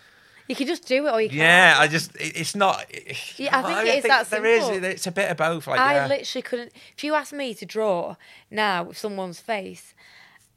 You 0.47 0.55
can 0.55 0.67
just 0.67 0.87
do 0.87 1.07
it 1.07 1.11
or 1.11 1.21
you 1.21 1.29
can't. 1.29 1.39
yeah, 1.39 1.75
I 1.77 1.87
just 1.87 2.15
it, 2.15 2.35
it's 2.37 2.55
not. 2.55 2.85
Yeah, 3.37 3.57
I 3.57 3.61
think 3.61 3.87
it 3.89 3.97
is 3.99 4.03
that 4.05 4.29
there 4.29 4.45
is. 4.45 4.65
simple. 4.65 4.83
It's 4.85 5.07
a 5.07 5.11
bit 5.11 5.31
of 5.31 5.37
both. 5.37 5.67
Like 5.67 5.79
I 5.79 5.95
yeah. 5.95 6.07
literally 6.07 6.41
couldn't. 6.41 6.71
If 6.97 7.03
you 7.03 7.13
ask 7.15 7.31
me 7.33 7.53
to 7.55 7.65
draw 7.65 8.15
now 8.49 8.83
with 8.83 8.97
someone's 8.97 9.39
face, 9.39 9.93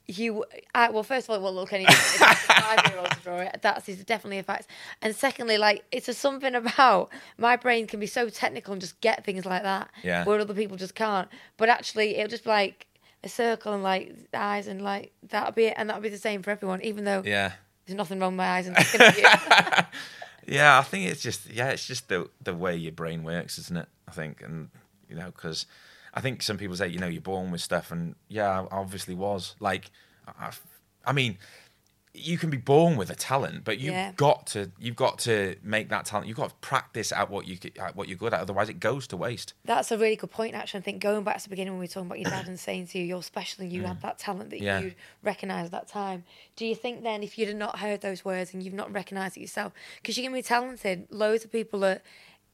you, 0.06 0.44
I, 0.74 0.90
well, 0.90 1.02
first 1.02 1.26
of 1.26 1.30
all, 1.30 1.36
it 1.36 1.42
won't 1.42 1.54
look 1.56 1.72
any 1.72 1.84
if 1.84 2.20
a 2.20 2.34
five-year-old 2.34 3.10
to 3.10 3.20
draw 3.22 3.38
it. 3.38 3.60
That's 3.62 3.88
is 3.88 4.04
definitely 4.04 4.38
a 4.38 4.42
fact. 4.42 4.66
And 5.00 5.14
secondly, 5.16 5.56
like 5.58 5.84
it's 5.92 6.06
just 6.06 6.20
something 6.20 6.54
about 6.54 7.10
my 7.38 7.56
brain 7.56 7.86
can 7.86 8.00
be 8.00 8.06
so 8.06 8.28
technical 8.28 8.72
and 8.72 8.80
just 8.82 9.00
get 9.00 9.24
things 9.24 9.46
like 9.46 9.62
that, 9.62 9.90
Yeah. 10.02 10.24
where 10.24 10.38
other 10.40 10.54
people 10.54 10.76
just 10.76 10.94
can't. 10.94 11.28
But 11.56 11.68
actually, 11.70 12.16
it'll 12.16 12.28
just 12.28 12.44
be 12.44 12.50
like 12.50 12.86
a 13.22 13.28
circle 13.30 13.72
and 13.72 13.82
like 13.82 14.14
eyes 14.34 14.66
and 14.66 14.82
like 14.82 15.12
that'll 15.30 15.52
be 15.52 15.66
it, 15.66 15.74
and 15.78 15.88
that'll 15.88 16.02
be 16.02 16.10
the 16.10 16.18
same 16.18 16.42
for 16.42 16.50
everyone. 16.50 16.82
Even 16.82 17.04
though 17.04 17.22
yeah. 17.24 17.52
There's 17.86 17.96
nothing 17.96 18.18
wrong 18.20 18.32
with 18.32 18.38
my 18.38 18.48
eyes 18.48 18.68
at 18.68 19.16
you. 19.18 19.84
Yeah, 20.46 20.78
I 20.78 20.82
think 20.82 21.10
it's 21.10 21.22
just 21.22 21.50
yeah, 21.50 21.70
it's 21.70 21.86
just 21.86 22.08
the 22.08 22.28
the 22.42 22.54
way 22.54 22.76
your 22.76 22.92
brain 22.92 23.24
works, 23.24 23.58
isn't 23.58 23.76
it? 23.76 23.88
I 24.06 24.10
think, 24.10 24.42
and 24.42 24.68
you 25.08 25.16
know, 25.16 25.26
because 25.26 25.64
I 26.12 26.20
think 26.20 26.42
some 26.42 26.58
people 26.58 26.76
say 26.76 26.88
you 26.88 26.98
know 26.98 27.06
you're 27.06 27.22
born 27.22 27.50
with 27.50 27.62
stuff, 27.62 27.90
and 27.90 28.14
yeah, 28.28 28.60
I 28.60 28.66
obviously 28.70 29.14
was. 29.14 29.54
Like, 29.58 29.90
I, 30.38 30.50
I 31.06 31.12
mean, 31.12 31.38
you 32.16 32.38
can 32.38 32.48
be 32.48 32.56
born 32.56 32.96
with 32.96 33.10
a 33.10 33.14
talent, 33.16 33.64
but 33.64 33.78
you've 33.78 33.92
Yeah. 33.92 34.12
got 34.12 34.46
to 34.48 34.70
you've 34.78 34.94
got 34.94 35.18
to 35.20 35.56
make 35.64 35.88
that 35.88 36.04
talent. 36.06 36.28
You've 36.28 36.36
got 36.36 36.50
to 36.50 36.54
practice 36.56 37.10
at 37.10 37.28
what 37.28 37.46
you 37.48 37.58
at 37.80 37.96
what 37.96 38.08
you're 38.08 38.16
good 38.16 38.32
at. 38.32 38.40
Otherwise, 38.40 38.68
it 38.68 38.78
goes 38.78 39.08
to 39.08 39.16
waste. 39.16 39.52
That's 39.64 39.90
a 39.90 39.98
really 39.98 40.14
good 40.14 40.30
point, 40.30 40.54
actually. 40.54 40.78
I 40.78 40.82
think 40.84 41.02
going 41.02 41.24
back 41.24 41.38
to 41.38 41.42
the 41.44 41.48
beginning 41.50 41.72
when 41.72 41.80
we 41.80 41.84
were 41.84 41.88
talking 41.88 42.06
about 42.06 42.20
your 42.20 42.30
dad 42.30 42.46
and 42.46 42.58
saying 42.58 42.86
to 42.88 42.98
you, 42.98 43.04
you're 43.04 43.22
special 43.22 43.64
and 43.64 43.72
you 43.72 43.82
have 43.82 44.00
that 44.02 44.18
talent 44.18 44.50
that 44.50 44.60
Mm. 44.60 44.64
Yeah. 44.64 44.78
you 44.80 44.94
recognise 45.24 45.66
at 45.66 45.72
that 45.72 45.88
time. 45.88 46.22
Do 46.54 46.64
you 46.64 46.76
think 46.76 47.02
then, 47.02 47.24
if 47.24 47.36
you'd 47.36 47.48
have 47.48 47.56
not 47.56 47.80
heard 47.80 48.00
those 48.00 48.24
words 48.24 48.54
and 48.54 48.62
you've 48.62 48.74
not 48.74 48.92
recognised 48.92 49.36
it 49.36 49.40
yourself, 49.40 49.72
because 50.00 50.16
you 50.16 50.22
can 50.22 50.32
be 50.32 50.42
talented, 50.42 51.08
loads 51.10 51.44
of 51.44 51.50
people 51.50 51.84
are, 51.84 52.00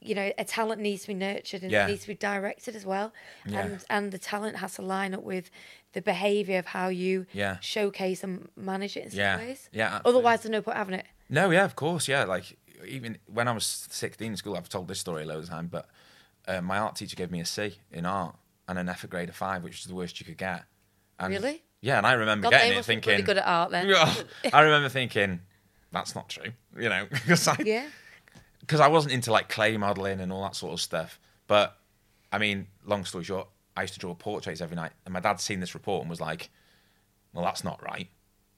you 0.02 0.14
know, 0.14 0.32
a 0.38 0.44
talent 0.46 0.80
needs 0.80 1.02
to 1.02 1.08
be 1.08 1.14
nurtured 1.14 1.62
and 1.62 1.70
Yeah. 1.70 1.84
it 1.84 1.90
needs 1.90 2.02
to 2.02 2.08
be 2.08 2.14
directed 2.14 2.74
as 2.74 2.86
well. 2.86 3.12
Yeah. 3.44 3.60
And, 3.60 3.84
and 3.90 4.12
the 4.12 4.18
talent 4.18 4.56
has 4.56 4.76
to 4.76 4.82
line 4.82 5.12
up 5.12 5.22
with 5.22 5.50
the 5.92 6.02
behaviour 6.02 6.58
of 6.58 6.66
how 6.66 6.88
you 6.88 7.26
Yeah. 7.32 7.58
showcase 7.60 8.22
and 8.22 8.48
manage 8.56 8.96
it 8.96 9.04
in 9.04 9.10
some 9.10 9.18
Yeah. 9.18 9.36
ways. 9.36 9.68
Yeah, 9.72 9.86
absolutely. 9.96 10.10
Otherwise, 10.10 10.42
there's 10.42 10.50
no 10.52 10.62
point 10.62 10.76
having 10.76 10.94
it. 10.94 11.06
No, 11.28 11.50
yeah, 11.50 11.64
of 11.64 11.74
course, 11.76 12.06
yeah. 12.08 12.24
Like 12.24 12.56
even 12.86 13.18
when 13.26 13.48
I 13.48 13.52
was 13.52 13.64
16 13.90 14.32
in 14.32 14.36
school, 14.36 14.56
I've 14.56 14.68
told 14.68 14.88
this 14.88 15.00
story 15.00 15.24
loads 15.24 15.48
of 15.48 15.54
time, 15.54 15.66
but 15.68 15.88
uh, 16.48 16.60
my 16.60 16.78
art 16.78 16.96
teacher 16.96 17.16
gave 17.16 17.30
me 17.30 17.40
a 17.40 17.44
C 17.46 17.78
in 17.90 18.06
art 18.06 18.36
and 18.68 18.78
an 18.78 18.88
F 18.88 19.04
a 19.04 19.06
grade 19.06 19.28
of 19.28 19.36
five, 19.36 19.62
which 19.62 19.80
is 19.80 19.84
the 19.86 19.94
worst 19.94 20.18
you 20.20 20.26
could 20.26 20.38
get. 20.38 20.64
And, 21.18 21.32
Really? 21.34 21.62
Yeah, 21.82 21.98
and 21.98 22.06
I 22.06 22.12
remember 22.12 22.44
God, 22.44 22.50
getting 22.58 22.78
it 22.78 22.84
thinking, 22.84 23.10
really 23.10 23.22
good 23.22 23.38
at 23.38 23.46
art 23.46 23.70
then. 23.70 23.92
I 24.52 24.60
remember 24.62 24.88
thinking, 24.88 25.40
that's 25.92 26.14
not 26.14 26.28
true, 26.28 26.52
you 26.78 26.88
know, 26.88 27.06
because 27.10 27.46
I, 27.48 27.56
Yeah. 27.64 27.88
because 28.60 28.80
I 28.80 28.88
wasn't 28.88 29.12
into 29.14 29.32
like 29.32 29.48
clay 29.48 29.76
modeling 29.76 30.20
and 30.20 30.32
all 30.32 30.42
that 30.42 30.54
sort 30.56 30.72
of 30.72 30.80
stuff. 30.80 31.18
But 31.46 31.76
I 32.32 32.38
mean, 32.38 32.68
long 32.84 33.04
story 33.04 33.24
short, 33.24 33.48
I 33.80 33.82
used 33.82 33.94
to 33.94 34.00
draw 34.00 34.14
portraits 34.14 34.60
every 34.60 34.76
night, 34.76 34.92
and 35.04 35.12
my 35.12 35.20
dad's 35.20 35.42
seen 35.42 35.60
this 35.60 35.74
report 35.74 36.02
and 36.02 36.10
was 36.10 36.20
like, 36.20 36.50
"Well, 37.32 37.44
that's 37.44 37.64
not 37.64 37.82
right," 37.82 38.08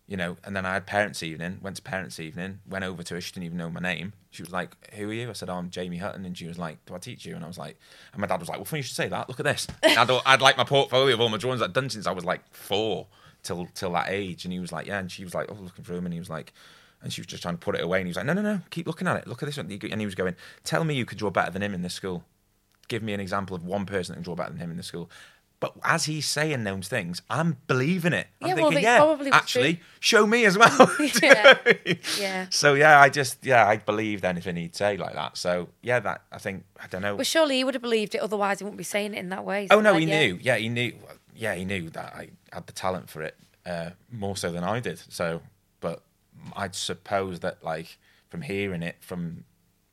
you 0.07 0.17
know. 0.17 0.37
And 0.45 0.55
then 0.57 0.67
I 0.67 0.75
had 0.75 0.85
parents' 0.85 1.23
evening, 1.23 1.59
went 1.63 1.77
to 1.77 1.83
parents' 1.83 2.19
evening, 2.19 2.61
went 2.69 2.85
over 2.85 3.03
to 3.05 3.15
her. 3.15 3.21
She 3.21 3.33
didn't 3.33 3.47
even 3.47 3.59
know 3.59 3.71
my 3.71 3.81
name. 3.81 4.13
She 4.31 4.43
was 4.43 4.51
like, 4.51 4.77
"Who 4.95 5.09
are 5.11 5.13
you?" 5.13 5.31
I 5.31 5.33
said, 5.33 5.49
oh, 5.49 5.55
"I'm 5.55 5.71
Jamie 5.71 5.99
Hutton," 5.99 6.25
and 6.25 6.37
she 6.37 6.47
was 6.47 6.59
like, 6.59 6.85
"Do 6.87 6.95
I 6.95 6.99
teach 6.99 7.25
you?" 7.25 7.37
And 7.37 7.45
I 7.45 7.49
was 7.49 7.59
like, 7.59 7.79
and 8.13 8.21
my 8.21 8.27
dad 8.27 8.41
was 8.41 8.49
like, 8.49 8.59
"Well, 8.59 8.65
funny 8.65 8.81
you 8.81 8.85
should 8.85 8.97
say 8.97 9.09
that. 9.09 9.29
Look 9.29 9.41
at 9.41 9.45
this." 9.45 9.69
And 9.83 9.99
I'd, 9.99 10.11
I'd 10.27 10.41
like 10.43 10.57
my 10.57 10.65
portfolio 10.65 11.15
of 11.15 11.21
all 11.21 11.29
my 11.29 11.39
drawings 11.39 11.63
I'd 11.63 11.73
done 11.73 11.89
since 11.89 12.07
I 12.07 12.13
was 12.13 12.25
like 12.25 12.43
four 12.53 13.07
till 13.45 13.69
till 13.75 13.93
that 13.93 14.09
age, 14.09 14.45
and 14.45 14.53
he 14.53 14.59
was 14.59 14.73
like, 14.73 14.87
"Yeah," 14.87 14.99
and 14.99 15.11
she 15.11 15.23
was 15.25 15.35
like, 15.35 15.47
"Oh, 15.51 15.55
looking 15.55 15.85
through 15.85 15.99
him," 15.99 16.07
and 16.07 16.13
he 16.13 16.19
was 16.19 16.31
like. 16.31 16.53
And 17.05 17.13
she 17.13 17.21
was 17.21 17.27
just 17.27 17.43
trying 17.43 17.55
to 17.55 17.59
put 17.59 17.75
it 17.75 17.83
away. 17.83 17.99
And 17.99 18.07
he 18.07 18.11
was 18.11 18.17
like, 18.17 18.27
no, 18.27 18.33
no, 18.33 18.43
no, 18.43 18.61
keep 18.71 18.87
looking 18.87 19.09
at 19.09 19.17
it. 19.17 19.27
Look 19.27 19.43
at 19.43 19.47
this 19.47 19.57
one. 19.57 19.67
And 19.69 20.01
he 20.01 20.07
was 20.07 20.15
going, 20.15 20.37
tell 20.63 20.85
me 20.85 20.95
you 20.95 21.05
could 21.05 21.19
draw 21.19 21.31
better 21.31 21.51
than 21.51 21.61
him 21.61 21.75
in 21.75 21.83
this 21.83 21.95
school. 21.95 22.23
Give 22.89 23.03
me 23.03 23.13
an 23.15 23.21
example 23.21 23.57
of 23.57 23.65
one 23.65 23.87
person 23.87 24.13
that 24.13 24.17
can 24.17 24.23
draw 24.25 24.35
better 24.35 24.51
than 24.51 24.59
him 24.61 24.71
in 24.71 24.77
the 24.77 24.83
school. 24.83 25.11
But 25.61 25.75
as 25.85 26.07
he's 26.07 26.27
saying 26.27 26.65
those 26.65 26.89
things, 26.89 27.23
I'm 27.31 27.57
believing 27.69 28.13
it. 28.13 28.27
I'm 28.41 28.49
Yeah, 28.49 28.55
well, 28.55 28.65
thinking, 28.65 28.75
they 28.75 28.83
yeah, 28.83 28.99
probably 28.99 29.31
actually, 29.31 29.81
show 30.01 30.27
me 30.27 30.45
as 30.45 30.59
well. 30.59 30.91
Yeah. 31.23 31.59
Yeah. 32.19 32.47
So 32.51 32.75
yeah, 32.75 33.01
I 33.01 33.09
just 33.09 33.47
yeah, 33.47 33.69
I 33.69 33.77
believed 33.77 34.25
anything 34.25 34.57
he'd 34.57 34.75
say 34.75 34.97
like 34.97 35.15
that. 35.15 35.37
So 35.37 35.69
yeah, 35.81 36.01
that 36.01 36.23
I 36.33 36.39
think 36.39 36.65
I 36.83 36.89
don't 36.89 37.01
know. 37.03 37.15
Well, 37.15 37.23
surely 37.25 37.59
he 37.59 37.65
would 37.65 37.75
have 37.75 37.83
believed 37.83 38.17
it, 38.17 38.19
otherwise 38.19 38.59
he 38.59 38.65
wouldn't 38.65 38.77
be 38.79 38.83
saying 38.83 39.15
it 39.15 39.19
in 39.19 39.29
that 39.29 39.45
way. 39.45 39.69
Oh 39.71 39.81
no, 39.81 39.93
like, 39.93 40.01
he 40.03 40.09
yeah. 40.09 40.19
knew. 40.27 40.39
Yeah, 40.43 40.57
he 40.57 40.69
knew. 40.69 40.95
Yeah, 41.37 41.55
he 41.55 41.65
knew 41.65 41.91
that 41.91 42.13
I 42.15 42.31
had 42.53 42.67
the 42.67 42.73
talent 42.73 43.09
for 43.09 43.23
it 43.23 43.37
uh, 43.65 43.91
more 44.11 44.37
so 44.37 44.51
than 44.51 44.65
I 44.65 44.81
did. 44.81 44.99
So, 45.11 45.43
but 45.81 46.03
I'd 46.57 46.75
suppose 46.75 47.39
that 47.41 47.63
like 47.63 47.99
from 48.31 48.43
hearing 48.43 48.83
it 48.83 48.97
from 49.01 49.45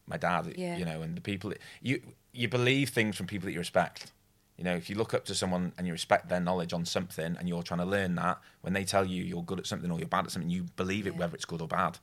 my 0.08 0.18
dad, 0.18 0.52
Yeah. 0.58 0.78
you 0.78 0.86
know, 0.86 1.04
and 1.04 1.16
the 1.16 1.22
people 1.22 1.54
you 1.84 2.02
you 2.34 2.48
believe 2.48 2.90
things 2.90 3.16
from 3.16 3.28
people 3.28 3.46
that 3.48 3.54
you 3.54 3.60
respect. 3.60 4.12
You 4.58 4.64
know, 4.66 4.76
if 4.76 4.90
you 4.90 4.96
look 4.98 5.14
up 5.14 5.24
to 5.26 5.36
someone 5.36 5.72
and 5.78 5.88
you 5.88 5.94
respect 5.94 6.28
their 6.28 6.42
knowledge 6.42 6.74
on 6.74 6.86
something, 6.86 7.38
and 7.40 7.48
you're 7.48 7.64
trying 7.64 7.80
to 7.80 7.86
learn 7.86 8.16
that, 8.16 8.40
when 8.62 8.74
they 8.74 8.84
tell 8.84 9.06
you 9.06 9.24
you're 9.24 9.44
good 9.44 9.60
at 9.60 9.66
something 9.66 9.90
or 9.90 10.00
you're 10.00 10.08
bad 10.08 10.26
at 10.26 10.32
something, 10.32 10.50
you 10.50 10.64
believe 10.76 11.08
it 11.08 11.14
Yeah. 11.14 11.20
whether 11.20 11.36
it's 11.36 11.46
good 11.46 11.62
or 11.62 11.68
bad. 11.68 11.98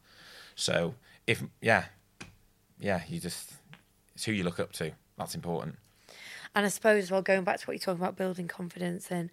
So 0.55 0.95
if 1.27 1.43
yeah, 1.61 1.85
yeah, 2.81 3.03
you 3.09 3.21
just 3.21 3.53
it's 4.15 4.25
who 4.25 4.33
you 4.33 4.43
look 4.43 4.59
up 4.59 4.73
to. 4.75 4.93
That's 5.19 5.35
important. 5.35 5.77
And 6.55 6.65
I 6.65 6.69
suppose, 6.71 7.11
well, 7.11 7.21
going 7.21 7.45
back 7.45 7.61
to 7.61 7.67
what 7.67 7.75
you're 7.75 7.81
talking 7.81 8.01
about, 8.01 8.17
building 8.17 8.49
confidence, 8.49 9.11
and 9.11 9.29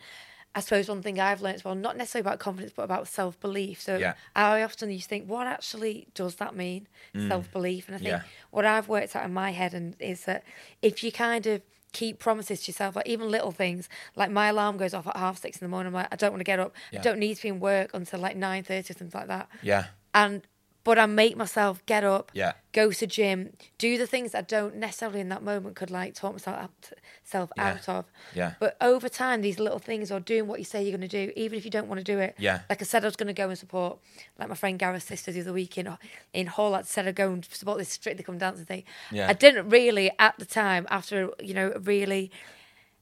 I 0.56 0.60
suppose 0.60 0.88
one 0.88 1.02
thing 1.02 1.20
I've 1.20 1.42
learned 1.42 1.56
as 1.56 1.64
well, 1.66 1.74
not 1.74 1.98
necessarily 1.98 2.28
about 2.28 2.40
confidence, 2.40 2.74
but 2.76 2.84
about 2.84 3.08
self 3.08 3.40
belief. 3.40 3.82
So 3.82 3.98
Yeah. 3.98 4.14
I 4.36 4.62
often 4.62 4.92
used 4.92 5.06
to 5.06 5.10
think, 5.10 5.28
what 5.28 5.48
actually 5.48 6.08
does 6.14 6.36
that 6.36 6.56
mean, 6.56 6.88
self 7.28 7.52
belief? 7.52 7.88
And 7.88 7.96
I 7.96 7.98
think 8.00 8.10
Mm. 8.10 8.20
Yeah. 8.20 8.30
what 8.52 8.66
I've 8.66 8.88
worked 8.88 9.16
out 9.16 9.26
in 9.26 9.34
my 9.34 9.52
head 9.52 9.74
and 9.74 9.96
is 10.00 10.26
that 10.26 10.44
if 10.82 11.04
you 11.04 11.12
kind 11.12 11.48
of 11.48 11.62
keep 11.92 12.20
promises 12.20 12.62
to 12.64 12.72
yourself, 12.72 12.96
like 12.96 13.08
even 13.08 13.30
little 13.30 13.52
things, 13.52 13.88
like 14.16 14.30
my 14.32 14.48
alarm 14.48 14.78
goes 14.78 14.94
off 14.94 15.08
at 15.08 15.16
half 15.18 15.40
six 15.40 15.58
in 15.58 15.66
the 15.66 15.70
morning, 15.70 15.88
I'm 15.88 15.94
like, 15.94 16.08
I 16.12 16.16
don't 16.16 16.32
want 16.32 16.40
to 16.42 16.44
get 16.46 16.60
up, 16.60 16.74
Yeah. 16.92 17.00
I 17.00 17.04
don't 17.04 17.20
need 17.20 17.36
to 17.36 17.42
be 17.44 17.50
in 17.50 17.60
work 17.60 17.92
until 17.94 18.20
like 18.20 18.36
nine 18.36 18.64
thirty 18.64 18.94
or 18.94 18.98
something 18.98 19.20
like 19.20 19.28
that. 19.30 19.48
Yeah, 19.64 19.86
And 20.14 20.42
but 20.84 21.00
I 21.00 21.06
make 21.06 21.38
myself 21.38 21.86
get 21.86 22.04
up, 22.04 22.30
yeah, 22.34 22.54
go 22.74 22.92
to 22.92 23.08
gym, 23.08 23.54
do 23.78 23.98
the 23.98 24.06
things 24.08 24.36
I 24.36 24.42
don't 24.42 24.76
necessarily 24.76 25.22
in 25.22 25.30
that 25.30 25.42
moment 25.44 25.76
could 25.76 25.90
like 25.92 26.14
talk 26.14 26.34
myself 26.34 26.58
out, 26.58 26.72
self 27.24 27.52
Yeah. 27.56 27.64
out 27.72 27.88
of. 27.90 28.06
yeah, 28.36 28.54
But 28.60 28.76
over 28.82 29.08
time, 29.08 29.42
these 29.42 29.60
little 29.60 29.80
things 29.80 30.12
or 30.12 30.20
doing 30.20 30.46
what 30.48 30.60
you 30.60 30.66
say 30.66 30.84
you're 30.84 30.98
going 30.98 31.08
to 31.10 31.26
do, 31.26 31.32
even 31.38 31.58
if 31.58 31.64
you 31.66 31.72
don't 31.72 31.88
want 31.88 32.00
to 32.00 32.04
do 32.04 32.20
it. 32.20 32.36
Yeah. 32.38 32.62
Like 32.70 32.82
I 32.82 32.86
said, 32.86 33.04
I 33.04 33.08
was 33.08 33.16
going 33.16 33.28
to 33.28 33.34
go 33.34 33.48
and 33.50 33.58
support, 33.58 34.00
like 34.38 34.50
my 34.50 34.56
friend 34.56 34.78
Gareth's 34.78 35.06
sister 35.06 35.32
the 35.32 35.42
other 35.42 35.54
week 35.54 35.78
in 35.78 35.88
in 36.34 36.48
Hull. 36.48 36.76
I 36.76 36.82
said 36.82 37.08
I'd 37.08 37.16
go 37.16 37.32
and 37.32 37.46
support 37.46 37.78
this 37.78 37.90
Strictly 37.90 38.24
Come 38.24 38.38
Dancing 38.38 38.66
thing. 38.66 38.84
Yeah. 39.12 39.30
I 39.30 39.34
didn't 39.34 39.70
really 39.70 40.12
at 40.20 40.38
the 40.38 40.46
time, 40.46 40.86
after 40.90 41.32
you 41.42 41.54
know, 41.54 41.72
really 41.82 42.30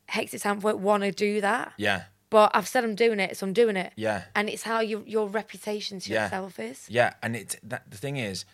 hectic 0.07 0.41
time 0.41 0.59
work, 0.59 0.77
want 0.77 1.03
to 1.03 1.11
do 1.11 1.41
that. 1.41 1.73
yeah, 1.77 2.03
But 2.31 2.51
I've 2.55 2.67
said 2.67 2.83
I'm 2.83 2.95
doing 2.95 3.19
it, 3.19 3.37
so 3.37 3.45
I'm 3.45 3.53
doing 3.53 3.75
it. 3.75 3.93
yeah. 3.95 4.23
And 4.33 4.49
it's 4.49 4.63
how 4.63 4.79
your 4.79 5.03
your 5.05 5.27
reputation 5.29 5.99
to 5.99 6.09
Yeah. 6.11 6.23
yourself 6.23 6.59
is. 6.59 6.87
Yeah, 6.89 7.13
and 7.21 7.35
it 7.35 7.59
that 7.61 7.91
the 7.91 7.97
thing 7.97 8.17
is, 8.17 8.45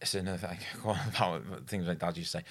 it's 0.00 0.14
another 0.14 0.38
thing 0.48 0.58
go 0.82 0.90
on 0.90 1.42
about 1.42 1.66
things 1.68 1.86
like 1.86 1.98
Dad 2.00 2.16
used 2.16 2.32
to 2.32 2.38
say. 2.38 2.44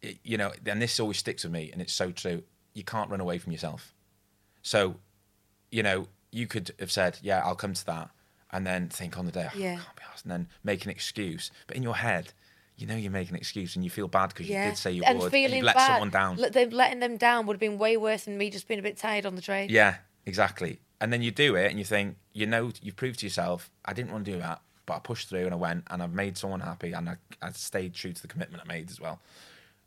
It, 0.00 0.18
you 0.24 0.36
know, 0.36 0.50
and 0.66 0.82
this 0.82 0.98
always 0.98 1.18
sticks 1.18 1.44
with 1.44 1.52
me, 1.52 1.70
and 1.72 1.80
it's 1.80 1.92
so 1.92 2.10
true. 2.10 2.42
You 2.74 2.82
can't 2.84 3.10
run 3.10 3.20
away 3.20 3.38
from 3.38 3.52
yourself. 3.52 3.94
So, 4.62 4.96
you 5.70 5.82
know, 5.82 6.08
you 6.30 6.46
could 6.46 6.72
have 6.80 6.90
said, 6.90 7.18
"Yeah, 7.22 7.40
I'll 7.44 7.54
come 7.54 7.74
to 7.74 7.86
that," 7.86 8.10
and 8.50 8.66
then 8.66 8.88
think 8.88 9.18
on 9.18 9.26
the 9.26 9.32
day, 9.32 9.48
oh, 9.54 9.56
Yeah. 9.58 9.72
I 9.74 9.84
can't 9.84 9.96
be 9.96 10.02
asked, 10.10 10.24
and 10.24 10.32
then 10.32 10.48
make 10.64 10.84
an 10.84 10.90
excuse. 10.90 11.50
But 11.66 11.76
in 11.76 11.82
your 11.82 11.96
head, 11.96 12.32
you 12.76 12.86
know 12.86 12.96
you're 12.96 13.12
making 13.12 13.34
an 13.34 13.38
excuse, 13.38 13.76
and 13.76 13.84
you 13.84 13.90
feel 13.90 14.08
bad 14.08 14.28
because 14.28 14.48
you 14.48 14.56
did 14.56 14.76
say 14.76 14.92
you 14.92 15.02
and 15.04 15.18
would, 15.18 15.30
feeling 15.30 15.58
and 15.58 15.60
you 15.60 15.64
let 15.64 15.76
bad, 15.76 15.86
someone 15.86 16.10
down. 16.10 16.36
them 16.36 16.70
letting 16.70 17.00
them 17.00 17.16
down 17.16 17.46
would 17.46 17.54
have 17.54 17.60
been 17.60 17.78
way 17.78 17.96
worse 17.96 18.24
than 18.24 18.38
me 18.38 18.50
just 18.50 18.68
being 18.68 18.80
a 18.80 18.82
bit 18.82 18.96
tired 18.96 19.26
on 19.26 19.36
the 19.36 19.42
train. 19.42 19.68
Yeah, 19.70 19.96
exactly. 20.26 20.80
And 21.00 21.12
then 21.12 21.20
you 21.20 21.32
do 21.32 21.56
it 21.56 21.68
and 21.68 21.80
you 21.80 21.84
think, 21.84 22.16
you 22.32 22.46
know, 22.46 22.70
you've 22.80 22.94
proved 22.94 23.18
to 23.20 23.26
yourself, 23.26 23.70
I 23.84 23.92
didn't 23.92 24.12
want 24.12 24.24
to 24.24 24.32
do 24.32 24.38
that, 24.38 24.60
but 24.86 24.94
I 24.94 24.98
pushed 25.00 25.28
through 25.28 25.46
and 25.46 25.52
I 25.52 25.56
went 25.56 25.84
and 25.90 26.00
I've 26.00 26.12
made 26.12 26.38
someone 26.38 26.60
happy 26.60 26.92
and 26.92 27.08
I, 27.08 27.16
I 27.42 27.50
stayed 27.50 27.92
true 27.92 28.12
to 28.12 28.22
the 28.22 28.28
commitment 28.28 28.62
I 28.64 28.68
made 28.68 28.88
as 28.88 29.00
well. 29.00 29.20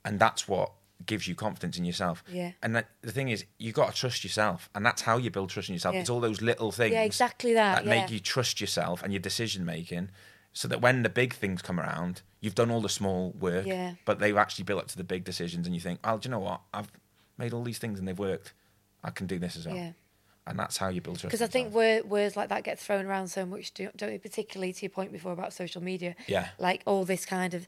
And 0.04 0.20
that's 0.20 0.46
what 0.46 0.72
gives 1.06 1.26
you 1.26 1.34
confidence 1.34 1.78
in 1.78 1.86
yourself. 1.86 2.22
Yeah. 2.30 2.52
And 2.62 2.76
that, 2.76 2.90
the 3.02 3.14
thing 3.14 3.30
is, 3.30 3.46
you've 3.60 3.76
got 3.76 3.94
to 3.94 3.98
trust 3.98 4.26
yourself. 4.26 4.70
And 4.76 4.86
that's 4.86 5.04
how 5.04 5.16
you 5.16 5.32
build 5.32 5.52
trust 5.52 5.70
in 5.70 5.76
yourself. 5.76 5.96
Yeah. 5.96 6.02
It's 6.02 6.10
all 6.10 6.20
those 6.20 6.42
little 6.42 6.74
things 6.74 6.94
Yeah, 6.94 7.04
exactly 7.04 7.54
that, 7.54 7.76
that 7.76 7.86
yeah. 7.86 8.02
make 8.02 8.12
you 8.12 8.20
trust 8.20 8.60
yourself 8.60 9.02
and 9.02 9.14
your 9.14 9.22
decision 9.22 9.64
making 9.64 10.10
so 10.56 10.68
that 10.70 10.82
when 10.82 11.04
the 11.04 11.10
big 11.10 11.34
things 11.34 11.62
come 11.62 11.80
around, 11.80 12.22
you've 12.40 12.56
done 12.56 12.72
all 12.72 12.82
the 12.82 12.90
small 12.90 13.32
work, 13.40 13.66
Yeah. 13.68 13.94
but 14.06 14.20
they've 14.20 14.38
actually 14.38 14.64
built 14.64 14.80
up 14.82 14.88
to 14.88 14.98
the 14.98 15.04
big 15.04 15.24
decisions 15.26 15.68
and 15.68 15.76
you 15.76 15.82
think, 15.82 16.00
oh, 16.04 16.18
do 16.18 16.28
you 16.28 16.32
know 16.32 16.40
what? 16.40 16.62
I've 16.74 16.90
made 17.38 17.54
all 17.54 17.62
these 17.62 17.78
things 17.78 18.00
and 18.00 18.08
they've 18.08 18.18
worked. 18.18 18.54
I 19.04 19.10
can 19.12 19.28
do 19.28 19.38
this 19.38 19.58
as 19.58 19.68
well 19.68 19.76
Yeah. 19.76 19.92
and 20.48 20.58
that's 20.58 20.78
how 20.78 20.88
you 20.88 21.02
build 21.02 21.20
trust. 21.20 21.30
Because 21.32 21.42
I 21.42 21.48
think 21.48 21.74
word, 21.74 22.06
words 22.10 22.38
like 22.38 22.50
that 22.50 22.64
get 22.64 22.80
thrown 22.80 23.06
around 23.06 23.28
so 23.28 23.46
much, 23.46 23.74
don't 23.74 23.96
don't? 23.98 24.22
Particularly 24.22 24.72
to 24.74 24.82
your 24.84 24.90
point 24.92 25.12
before 25.12 25.34
about 25.34 25.52
social 25.54 25.84
media. 25.84 26.16
Yeah. 26.28 26.48
Like 26.58 26.82
all 26.88 27.04
this 27.04 27.26
kind 27.26 27.54
of 27.54 27.68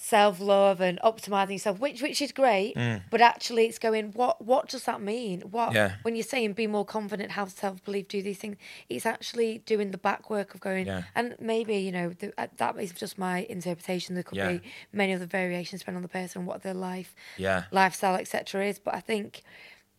self 0.00 0.38
love 0.38 0.80
and 0.80 0.98
optimizing 1.02 1.50
yourself, 1.52 1.80
which 1.80 2.00
which 2.00 2.22
is 2.22 2.30
great, 2.30 2.74
but 3.10 3.20
actually 3.20 3.66
it's 3.66 3.80
going. 3.80 4.12
What 4.12 4.40
what 4.44 4.68
does 4.68 4.84
that 4.84 5.00
mean? 5.02 5.40
What 5.40 5.70
Mm. 5.70 5.74
Yeah. 5.74 5.92
when 6.02 6.14
you're 6.14 6.22
saying 6.24 6.52
be 6.52 6.66
more 6.68 6.84
confident, 6.84 7.32
have 7.32 7.50
self 7.50 7.82
belief, 7.84 8.06
do 8.08 8.22
these 8.22 8.38
things? 8.38 8.56
It's 8.88 9.04
actually 9.04 9.58
doing 9.66 9.90
the 9.90 9.98
back 9.98 10.30
work 10.30 10.54
of 10.54 10.60
going. 10.60 10.86
Yeah. 10.86 11.02
And 11.16 11.34
maybe 11.40 11.76
you 11.76 11.90
know 11.92 12.10
the, 12.10 12.32
uh, 12.38 12.46
that 12.58 12.78
is 12.78 12.92
just 12.92 13.18
my 13.18 13.40
interpretation. 13.50 14.14
There 14.14 14.22
could 14.22 14.38
Yeah. 14.38 14.52
be 14.52 14.60
many 14.92 15.12
other 15.14 15.26
variations 15.26 15.80
depending 15.80 15.98
on 15.98 16.02
the 16.02 16.08
person, 16.08 16.46
what 16.46 16.62
their 16.62 16.74
life 16.74 17.14
yeah, 17.36 17.64
lifestyle, 17.72 18.14
etc. 18.14 18.66
is. 18.66 18.78
But 18.78 18.94
I 18.94 19.00
think 19.00 19.42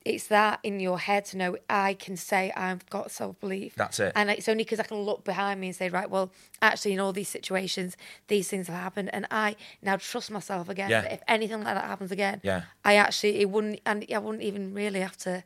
it's 0.05 0.27
that 0.27 0.59
in 0.63 0.79
your 0.79 0.97
head 0.97 1.25
to 1.25 1.37
know 1.37 1.57
I 1.69 1.93
can 1.93 2.15
say 2.15 2.51
I've 2.55 2.89
got 2.89 3.11
self 3.11 3.39
belief. 3.39 3.75
That's 3.75 3.99
it. 3.99 4.13
And 4.15 4.29
it's 4.29 4.47
only 4.47 4.63
because 4.63 4.79
I 4.79 4.83
can 4.83 4.97
look 4.97 5.23
behind 5.23 5.59
me 5.59 5.67
and 5.67 5.75
say, 5.75 5.89
right, 5.89 6.09
well, 6.09 6.31
actually, 6.61 6.93
in 6.93 6.99
all 6.99 7.11
these 7.13 7.27
situations, 7.29 7.97
these 8.27 8.47
things 8.49 8.67
have 8.67 8.75
happened, 8.77 9.09
and 9.13 9.25
I 9.29 9.55
now 9.81 9.97
trust 9.97 10.31
myself 10.31 10.69
again. 10.69 10.89
Yeah. 10.89 11.01
That 11.01 11.11
if 11.13 11.21
anything 11.27 11.63
like 11.63 11.75
that 11.75 11.83
happens 11.83 12.11
again, 12.11 12.39
Yeah. 12.43 12.63
I 12.85 12.95
actually 12.95 13.39
it 13.41 13.49
wouldn't, 13.49 13.81
and 13.85 14.05
I 14.13 14.17
wouldn't 14.19 14.43
even 14.43 14.73
really 14.73 15.01
have 15.01 15.17
to 15.17 15.43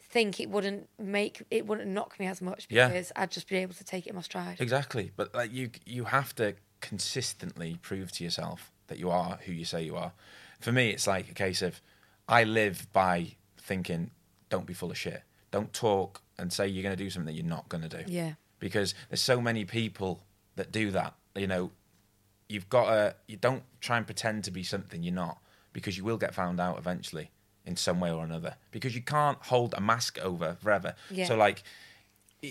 think 0.00 0.40
it 0.40 0.50
wouldn't 0.50 0.88
make 0.98 1.42
it 1.50 1.66
wouldn't 1.66 1.88
knock 1.88 2.18
me 2.18 2.26
as 2.26 2.40
much 2.42 2.66
Yeah. 2.68 2.88
because 2.88 3.12
I'd 3.14 3.30
just 3.30 3.48
be 3.48 3.56
able 3.56 3.74
to 3.74 3.84
take 3.84 4.06
it 4.06 4.10
in 4.10 4.16
my 4.16 4.22
stride. 4.22 4.60
exactly. 4.60 5.12
But 5.16 5.32
like 5.34 5.52
you, 5.52 5.70
you 5.86 6.04
have 6.04 6.34
to 6.36 6.54
consistently 6.80 7.78
prove 7.82 8.10
to 8.12 8.24
yourself 8.24 8.72
that 8.88 8.98
you 8.98 9.08
are 9.10 9.38
who 9.46 9.52
you 9.52 9.64
say 9.64 9.82
you 9.82 9.96
are. 9.96 10.12
For 10.60 10.72
me, 10.72 10.90
it's 10.90 11.06
like 11.06 11.30
a 11.30 11.34
case 11.34 11.62
of 11.62 11.80
I 12.28 12.44
live 12.44 12.86
by 12.92 13.36
thinking, 13.70 14.10
don't 14.48 14.66
be 14.66 14.74
full 14.74 14.90
of 14.90 14.98
shit. 14.98 15.22
Don't 15.52 15.72
talk 15.72 16.22
and 16.38 16.52
say 16.52 16.66
you're 16.66 16.82
going 16.82 16.96
to 16.96 17.02
do 17.04 17.08
something 17.08 17.32
that 17.32 17.38
you're 17.40 17.48
not 17.56 17.68
going 17.68 17.88
to 17.88 17.88
do. 17.88 18.02
Yeah. 18.12 18.32
because 18.58 18.94
there's 19.08 19.22
so 19.22 19.40
many 19.40 19.64
people 19.64 20.24
that 20.56 20.72
do 20.72 20.90
that. 20.90 21.14
You 21.36 21.46
know, 21.46 21.70
you've 22.48 22.68
got 22.68 22.86
to 22.90 23.14
you 23.28 23.36
don't 23.36 23.62
try 23.80 23.96
and 23.96 24.04
pretend 24.04 24.42
to 24.44 24.50
be 24.50 24.64
something 24.64 25.04
you're 25.04 25.14
not 25.14 25.38
because 25.72 25.96
you 25.96 26.02
will 26.04 26.18
get 26.18 26.34
found 26.34 26.58
out 26.58 26.78
eventually 26.78 27.30
in 27.64 27.76
some 27.76 28.00
way 28.00 28.10
or 28.10 28.24
another 28.24 28.56
because 28.72 28.92
you 28.96 29.02
can't 29.02 29.38
hold 29.52 29.72
a 29.76 29.80
mask 29.80 30.18
over 30.18 30.56
forever. 30.60 30.94
Yeah. 31.10 31.26
So 31.26 31.36
like 31.36 31.62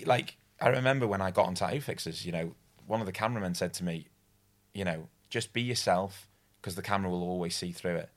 like 0.06 0.36
I 0.58 0.68
remember 0.68 1.06
when 1.06 1.20
I 1.20 1.30
got 1.30 1.46
on 1.48 1.54
tattoo 1.54 1.80
fixers, 1.82 2.24
you 2.24 2.32
know, 2.32 2.54
one 2.86 3.00
of 3.00 3.06
the 3.06 3.12
cameramen 3.12 3.54
said 3.54 3.74
to 3.74 3.84
me, 3.84 4.06
you 4.72 4.84
know, 4.86 5.08
just 5.28 5.52
be 5.52 5.60
yourself 5.60 6.28
because 6.60 6.76
the 6.76 6.82
camera 6.82 7.10
will 7.10 7.22
always 7.22 7.54
see 7.54 7.72
through 7.72 7.96
it. 7.96 8.08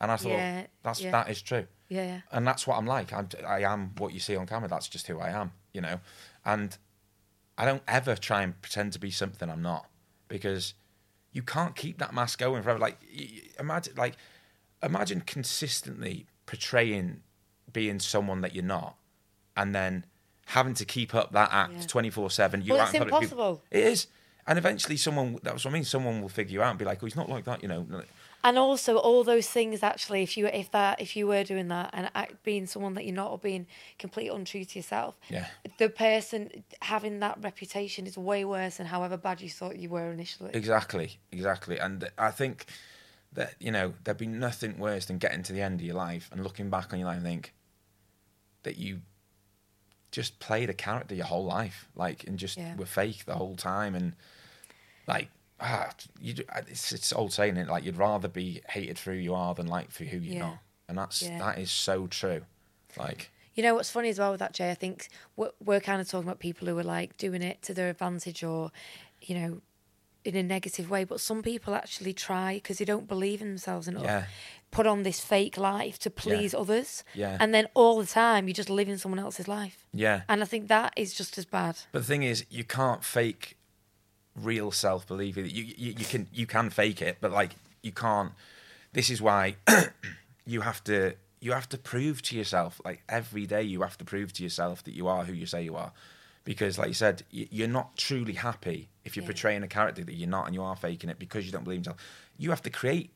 And 0.00 0.10
I 0.12 0.16
thought 0.16 0.32
Yeah, 0.32 0.66
that's 0.82 1.00
yeah. 1.00 1.10
that 1.12 1.30
is 1.30 1.40
true 1.40 1.66
Yeah, 1.88 2.06
yeah. 2.06 2.20
and 2.32 2.46
that's 2.46 2.66
what 2.66 2.78
I'm 2.78 2.86
like. 2.86 3.12
I'm, 3.12 3.28
I 3.46 3.60
am 3.60 3.92
what 3.98 4.12
you 4.12 4.20
see 4.20 4.36
on 4.36 4.46
camera. 4.46 4.68
That's 4.68 4.88
just 4.88 5.06
who 5.06 5.20
I 5.20 5.30
am, 5.30 5.52
you 5.72 5.80
know. 5.80 6.00
And 6.44 6.76
I 7.58 7.64
don't 7.64 7.82
ever 7.86 8.16
try 8.16 8.42
and 8.42 8.60
pretend 8.60 8.92
to 8.94 8.98
be 8.98 9.10
something 9.10 9.48
I'm 9.48 9.62
not 9.62 9.86
because 10.28 10.74
you 11.32 11.42
can't 11.42 11.76
keep 11.76 11.98
that 11.98 12.14
mask 12.14 12.38
going 12.38 12.62
forever. 12.62 12.78
Like 12.78 12.98
imagine, 13.58 13.94
like 13.96 14.16
imagine 14.82 15.20
consistently 15.20 16.26
portraying 16.46 17.22
being 17.72 18.00
someone 18.00 18.40
that 18.40 18.54
you're 18.54 18.64
not, 18.64 18.96
and 19.56 19.74
then 19.74 20.06
having 20.46 20.74
to 20.74 20.84
keep 20.84 21.14
up 21.14 21.32
that 21.32 21.50
act 21.52 21.88
twenty 21.88 22.10
four 22.10 22.30
seven. 22.30 22.64
Well, 22.66 22.82
it's 22.82 22.94
impossible. 22.94 23.62
It 23.70 23.84
is. 23.84 24.06
And 24.46 24.58
eventually, 24.58 24.98
someone, 24.98 25.38
that's 25.42 25.64
what 25.64 25.70
I 25.70 25.72
mean, 25.72 25.84
someone 25.84 26.20
will 26.20 26.28
figure 26.28 26.52
you 26.52 26.62
out 26.62 26.68
and 26.68 26.78
be 26.78 26.84
like, 26.84 27.02
oh, 27.02 27.06
he's 27.06 27.16
not 27.16 27.30
like 27.30 27.44
that, 27.46 27.62
you 27.62 27.68
know. 27.68 27.86
And 28.44 28.58
also 28.58 28.98
all 28.98 29.24
those 29.24 29.48
things 29.48 29.82
actually, 29.82 30.22
if 30.22 30.36
you 30.36 30.46
if 30.46 30.70
that 30.72 31.00
if 31.00 31.16
you 31.16 31.26
were 31.26 31.44
doing 31.44 31.68
that 31.68 31.90
and 31.94 32.10
act, 32.14 32.42
being 32.44 32.66
someone 32.66 32.92
that 32.94 33.04
you're 33.06 33.14
not 33.14 33.30
or 33.30 33.38
being 33.38 33.66
completely 33.98 34.36
untrue 34.36 34.66
to 34.66 34.78
yourself, 34.78 35.18
Yeah. 35.30 35.46
the 35.78 35.88
person 35.88 36.62
having 36.82 37.20
that 37.20 37.38
reputation 37.42 38.06
is 38.06 38.18
way 38.18 38.44
worse 38.44 38.76
than 38.76 38.86
however 38.86 39.16
bad 39.16 39.40
you 39.40 39.48
thought 39.48 39.76
you 39.76 39.88
were 39.88 40.12
initially. 40.12 40.50
Exactly, 40.52 41.18
exactly. 41.32 41.78
And 41.78 42.10
I 42.18 42.30
think 42.30 42.66
that, 43.32 43.54
you 43.58 43.72
know, 43.72 43.94
there'd 44.04 44.18
be 44.18 44.26
nothing 44.26 44.78
worse 44.78 45.06
than 45.06 45.16
getting 45.18 45.42
to 45.44 45.52
the 45.54 45.62
end 45.62 45.80
of 45.80 45.86
your 45.86 45.96
life 45.96 46.28
and 46.30 46.44
looking 46.44 46.68
back 46.68 46.92
on 46.92 46.98
your 46.98 47.08
life 47.08 47.16
and 47.16 47.24
think 47.24 47.54
that 48.62 48.76
you 48.76 49.00
just 50.12 50.38
played 50.38 50.68
a 50.68 50.74
character 50.74 51.14
your 51.14 51.26
whole 51.26 51.44
life, 51.44 51.88
like, 51.96 52.24
and 52.24 52.38
just 52.38 52.58
Yeah. 52.58 52.76
were 52.76 52.86
fake 52.86 53.24
the 53.24 53.34
whole 53.34 53.56
time, 53.56 53.94
and 53.94 54.14
like, 55.08 55.28
ah, 55.60 55.90
you, 56.20 56.34
it's 56.68 56.92
it's 56.92 57.12
old 57.12 57.32
saying 57.32 57.56
it, 57.56 57.68
like, 57.68 57.84
you'd 57.84 57.96
rather 57.96 58.28
be 58.28 58.60
hated 58.68 58.98
for 58.98 59.12
who 59.12 59.18
you 59.18 59.34
are 59.34 59.54
than 59.54 59.66
liked 59.66 59.92
for 59.92 60.04
who 60.04 60.18
you're 60.18 60.34
Yeah. 60.34 60.40
not, 60.40 60.58
and 60.88 60.98
that's 60.98 61.22
Yeah. 61.22 61.38
that 61.38 61.58
is 61.58 61.70
so 61.70 62.06
true, 62.06 62.42
like, 62.96 63.30
You 63.54 63.62
know 63.62 63.74
what's 63.76 63.90
funny 63.90 64.08
as 64.08 64.18
well 64.18 64.32
with 64.32 64.40
that, 64.40 64.52
Jay? 64.52 64.70
I 64.70 64.74
think 64.74 65.08
we're, 65.36 65.52
we're 65.64 65.80
kind 65.80 66.00
of 66.00 66.08
talking 66.08 66.26
about 66.28 66.40
people 66.40 66.66
who 66.66 66.76
are 66.76 66.82
like 66.82 67.16
doing 67.16 67.40
it 67.42 67.62
to 67.62 67.72
their 67.74 67.88
advantage 67.88 68.42
or, 68.42 68.72
you 69.20 69.36
know, 69.38 69.60
in 70.24 70.34
a 70.34 70.42
negative 70.42 70.90
way. 70.90 71.04
But 71.04 71.20
some 71.20 71.40
people 71.40 71.72
actually 71.74 72.14
try 72.14 72.54
because 72.54 72.78
they 72.78 72.84
don't 72.84 73.06
believe 73.06 73.40
in 73.40 73.46
themselves 73.48 73.86
enough. 73.86 74.02
Yeah. 74.04 74.24
Put 74.72 74.88
on 74.88 75.04
this 75.04 75.20
fake 75.20 75.56
life 75.56 76.00
to 76.00 76.10
please 76.10 76.52
others. 76.52 77.04
Yeah. 77.14 77.36
And 77.38 77.54
then 77.54 77.68
all 77.74 78.00
the 78.00 78.06
time 78.06 78.48
you're 78.48 78.54
just 78.54 78.70
living 78.70 78.98
someone 78.98 79.20
else's 79.20 79.46
life. 79.46 79.86
yeah. 79.92 80.22
And 80.28 80.42
I 80.42 80.46
think 80.46 80.66
that 80.66 80.92
is 80.96 81.14
just 81.14 81.38
as 81.38 81.44
bad. 81.44 81.76
But 81.92 82.00
the 82.00 82.06
thing 82.06 82.24
is, 82.24 82.44
you 82.50 82.64
can't 82.64 83.04
fake 83.04 83.56
real 84.36 84.70
self 84.70 85.06
belief. 85.06 85.36
You, 85.36 85.44
you 85.44 85.94
you 85.98 86.04
can 86.04 86.26
you 86.32 86.46
can 86.46 86.70
fake 86.70 87.00
it, 87.02 87.18
but 87.20 87.30
like 87.32 87.52
you 87.82 87.92
can't. 87.92 88.32
This 88.92 89.10
is 89.10 89.20
why 89.20 89.56
you 90.46 90.60
have 90.62 90.82
to 90.84 91.14
you 91.40 91.52
have 91.52 91.68
to 91.68 91.78
prove 91.78 92.22
to 92.22 92.36
yourself 92.36 92.80
like 92.84 93.02
every 93.08 93.46
day 93.46 93.62
you 93.62 93.82
have 93.82 93.98
to 93.98 94.04
prove 94.04 94.32
to 94.32 94.42
yourself 94.42 94.82
that 94.84 94.94
you 94.94 95.06
are 95.08 95.24
who 95.24 95.32
you 95.32 95.46
say 95.46 95.62
you 95.62 95.76
are, 95.76 95.92
because 96.44 96.78
like 96.78 96.88
you 96.88 96.94
said, 96.94 97.22
you're 97.30 97.68
not 97.68 97.96
truly 97.96 98.34
happy 98.34 98.88
if 99.04 99.14
you're 99.16 99.22
Yeah. 99.24 99.28
portraying 99.28 99.62
a 99.62 99.68
character 99.68 100.02
that 100.04 100.14
you're 100.14 100.28
not 100.28 100.46
and 100.46 100.54
you 100.54 100.62
are 100.62 100.76
faking 100.76 101.10
it 101.10 101.18
because 101.18 101.44
you 101.44 101.52
don't 101.52 101.64
believe 101.64 101.78
in 101.78 101.84
yourself. 101.84 102.00
You 102.38 102.50
have 102.50 102.62
to 102.62 102.70
create 102.70 103.10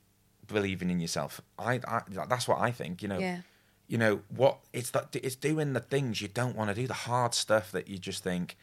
believing 0.47 0.91
in 0.91 1.01
yourself. 1.01 1.41
I, 1.59 1.81
I 1.87 2.03
that's 2.29 2.47
what 2.49 2.59
I 2.61 2.71
think. 2.71 3.03
You 3.03 3.09
know 3.09 3.19
Yeah. 3.21 3.41
you 3.87 3.97
know 3.99 4.21
what 4.29 4.59
it's 4.75 4.91
that 4.91 5.15
it's 5.15 5.37
doing 5.37 5.73
the 5.73 5.81
things 5.81 6.21
you 6.21 6.29
don't 6.29 6.55
want 6.57 6.69
to 6.69 6.75
do 6.75 6.87
the 6.87 6.95
hard 7.09 7.35
stuff 7.35 7.73
that 7.73 7.89
you 7.89 7.97
just 7.99 8.23
think 8.23 8.57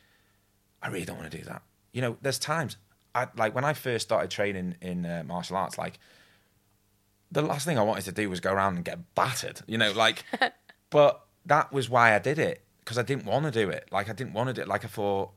i 0.83 0.87
really 0.87 1.05
don't 1.05 1.17
want 1.17 1.31
to 1.31 1.35
do 1.37 1.43
that 1.43 1.63
you 1.95 2.01
know 2.01 2.17
there's 2.21 2.37
times 2.37 2.77
i 3.15 3.27
like 3.37 3.55
when 3.55 3.63
i 3.63 3.73
first 3.73 4.03
started 4.05 4.29
training 4.29 4.75
in 4.81 5.05
uh, 5.05 5.23
martial 5.25 5.55
arts 5.55 5.77
like 5.77 5.97
the 7.31 7.41
last 7.41 7.65
thing 7.65 7.77
i 7.79 7.81
wanted 7.81 8.03
to 8.03 8.11
do 8.11 8.29
was 8.29 8.39
go 8.39 8.51
around 8.53 8.75
and 8.75 8.85
get 8.85 8.99
battered 9.15 9.61
you 9.65 9.77
know 9.77 9.91
like 9.93 10.23
but 10.89 11.25
that 11.45 11.71
was 11.71 11.89
why 11.89 12.13
i 12.13 12.19
did 12.19 12.37
it 12.37 12.63
because 12.79 12.97
i 12.97 13.01
didn't 13.01 13.25
want 13.25 13.45
to 13.45 13.51
do 13.51 13.69
it. 13.69 13.87
Like 13.91 14.09
i 14.09 14.13
didn't 14.13 14.33
want 14.33 14.47
to 14.49 14.53
do 14.53 14.61
it. 14.61 14.67
Like 14.67 14.83
i 14.85 14.87
thought 14.87 15.31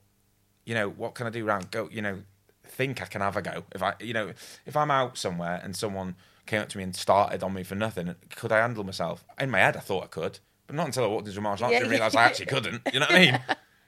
you 0.67 0.75
know 0.75 0.89
what 0.91 1.15
can 1.15 1.27
i 1.27 1.31
do 1.31 1.47
around 1.47 1.71
go 1.71 1.89
you 1.91 2.03
know 2.03 2.19
think 2.67 3.01
i 3.01 3.07
can 3.07 3.21
have 3.23 3.37
a 3.37 3.43
go? 3.43 3.65
If 3.75 3.83
i 3.83 3.95
you 4.01 4.13
know 4.13 4.33
if 4.67 4.77
i'm 4.77 4.91
out 4.91 5.17
somewhere 5.17 5.61
and 5.63 5.75
someone 5.75 6.17
came 6.47 6.61
up 6.61 6.69
to 6.71 6.79
me 6.79 6.85
and 6.85 6.95
started 6.95 7.43
on 7.43 7.55
me 7.55 7.63
for 7.63 7.75
nothing 7.75 8.15
could 8.37 8.53
i 8.53 8.59
handle 8.59 8.85
myself? 8.85 9.25
In 9.41 9.51
my 9.51 9.59
head 9.61 9.77
i 9.77 9.81
thought 9.81 10.05
i 10.05 10.09
could 10.09 10.41
but 10.67 10.77
not 10.77 10.87
until 10.87 11.05
i 11.05 11.07
walked 11.07 11.29
into 11.29 11.41
martial 11.41 11.67
arts 11.67 11.73
Yeah, 11.73 11.79
and 11.79 11.87
yeah, 11.87 11.93
realized 11.93 12.17
i 12.17 12.25
actually 12.25 12.47
couldn't 12.47 12.83
you 12.93 13.01
know 13.01 13.07
what 13.07 13.15
i 13.15 13.19
mean? 13.31 13.41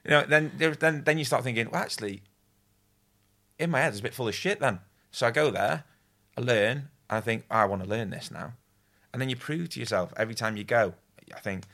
You 0.05 0.11
know 0.13 0.23
then 0.27 0.53
then 0.57 1.05
then 1.05 1.19
you 1.19 1.25
start 1.27 1.45
thinking 1.45 1.69
well 1.71 1.83
actually 1.83 2.23
in 3.61 3.71
my 3.71 3.81
head 3.81 3.91
it's 3.91 4.01
a 4.01 4.03
bit 4.03 4.15
full 4.15 4.29
of 4.29 4.35
shit 4.35 4.59
then. 4.61 4.81
So 5.13 5.27
i 5.27 5.31
go 5.31 5.51
there 5.51 5.85
i 6.37 6.41
learn 6.41 6.77
and 7.09 7.19
i 7.19 7.21
think 7.21 7.45
"Oh, 7.51 7.57
i 7.57 7.65
want 7.65 7.83
to 7.83 7.89
learn 7.89 8.11
this 8.11 8.31
now. 8.31 8.55
And 9.13 9.21
then 9.21 9.29
you 9.29 9.37
prove 9.37 9.69
to 9.71 9.81
yourself 9.81 10.13
every 10.17 10.35
time 10.35 10.57
you 10.57 10.65
go 10.65 10.95
i 11.37 11.41
think 11.41 11.65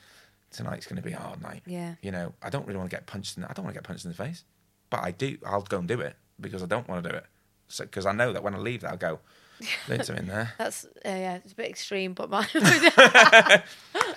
tonight's 0.51 0.87
going 0.87 0.97
to 0.97 1.03
be 1.03 1.13
a 1.13 1.19
hard 1.19 1.43
night. 1.43 1.63
Yeah. 1.67 1.95
you 2.03 2.11
know 2.11 2.33
i 2.43 2.51
don't 2.51 2.67
really 2.67 2.79
want 2.79 2.91
to 2.91 2.97
get 2.97 3.07
punched 3.07 3.37
in 3.37 3.45
i 3.45 3.53
don't 3.53 3.65
want 3.65 3.75
to 3.75 3.81
get 3.81 3.87
punched 3.87 4.05
in 4.05 4.11
the 4.11 4.17
face 4.17 4.45
but 4.91 5.01
i 5.03 5.11
do 5.11 5.37
i'll 5.47 5.63
go 5.63 5.79
and 5.79 5.89
do 5.89 6.01
it 6.01 6.17
because 6.41 6.63
i 6.63 6.67
don't 6.67 6.89
want 6.89 7.05
to 7.05 7.11
do 7.11 7.17
it. 7.17 7.25
So 7.69 7.85
because 7.85 8.07
i 8.07 8.13
know 8.13 8.33
that 8.33 8.43
when 8.43 8.55
i 8.55 8.59
leave 8.59 8.81
that 8.83 8.91
i'll 8.93 8.97
go 8.97 9.21
learn 9.89 10.03
something 10.05 10.27
there. 10.27 10.53
That's, 10.59 10.85
uh, 10.85 10.89
yeah, 11.05 11.37
it's 11.37 11.53
a 11.53 11.57
bit 11.57 11.71
extreme, 11.71 12.13
but 12.13 12.29
my. 12.29 12.47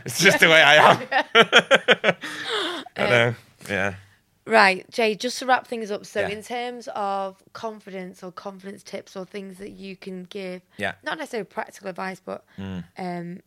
it's 0.06 0.20
just 0.20 0.42
the 0.42 0.50
way 0.50 0.62
i 0.62 0.76
am. 0.76 2.16
I 2.98 3.10
know 3.10 3.36
yeah 3.70 3.96
Right, 4.50 4.90
Jay, 4.90 5.14
just 5.14 5.38
to 5.40 5.46
wrap 5.46 5.68
things 5.68 5.92
up. 5.92 6.06
So, 6.08 6.22
Yeah. 6.22 6.30
in 6.30 6.42
terms 6.44 6.90
of 6.96 7.42
confidence 7.54 8.24
or 8.24 8.32
confidence 8.32 8.82
tips 8.82 9.16
or 9.16 9.24
things 9.26 9.60
that 9.60 9.72
you 9.72 9.96
can 9.96 10.24
give, 10.24 10.64
Yeah. 10.78 10.94
Mm. 10.94 11.04
not 11.04 11.18
necessarily 11.20 11.46
practical 11.46 11.88
advice, 11.90 12.20
but 12.20 12.44
um, 12.58 13.42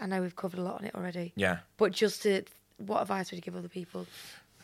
I 0.00 0.06
know 0.06 0.22
we've 0.22 0.34
covered 0.36 0.58
a 0.60 0.62
lot 0.62 0.78
on 0.80 0.86
it 0.86 0.94
already. 0.94 1.32
yeah 1.36 1.58
But 1.76 1.92
just 1.92 2.22
to, 2.22 2.44
what 2.78 3.02
advice 3.02 3.30
would 3.30 3.36
you 3.36 3.42
give 3.42 3.54
other 3.56 3.68
people? 3.68 4.06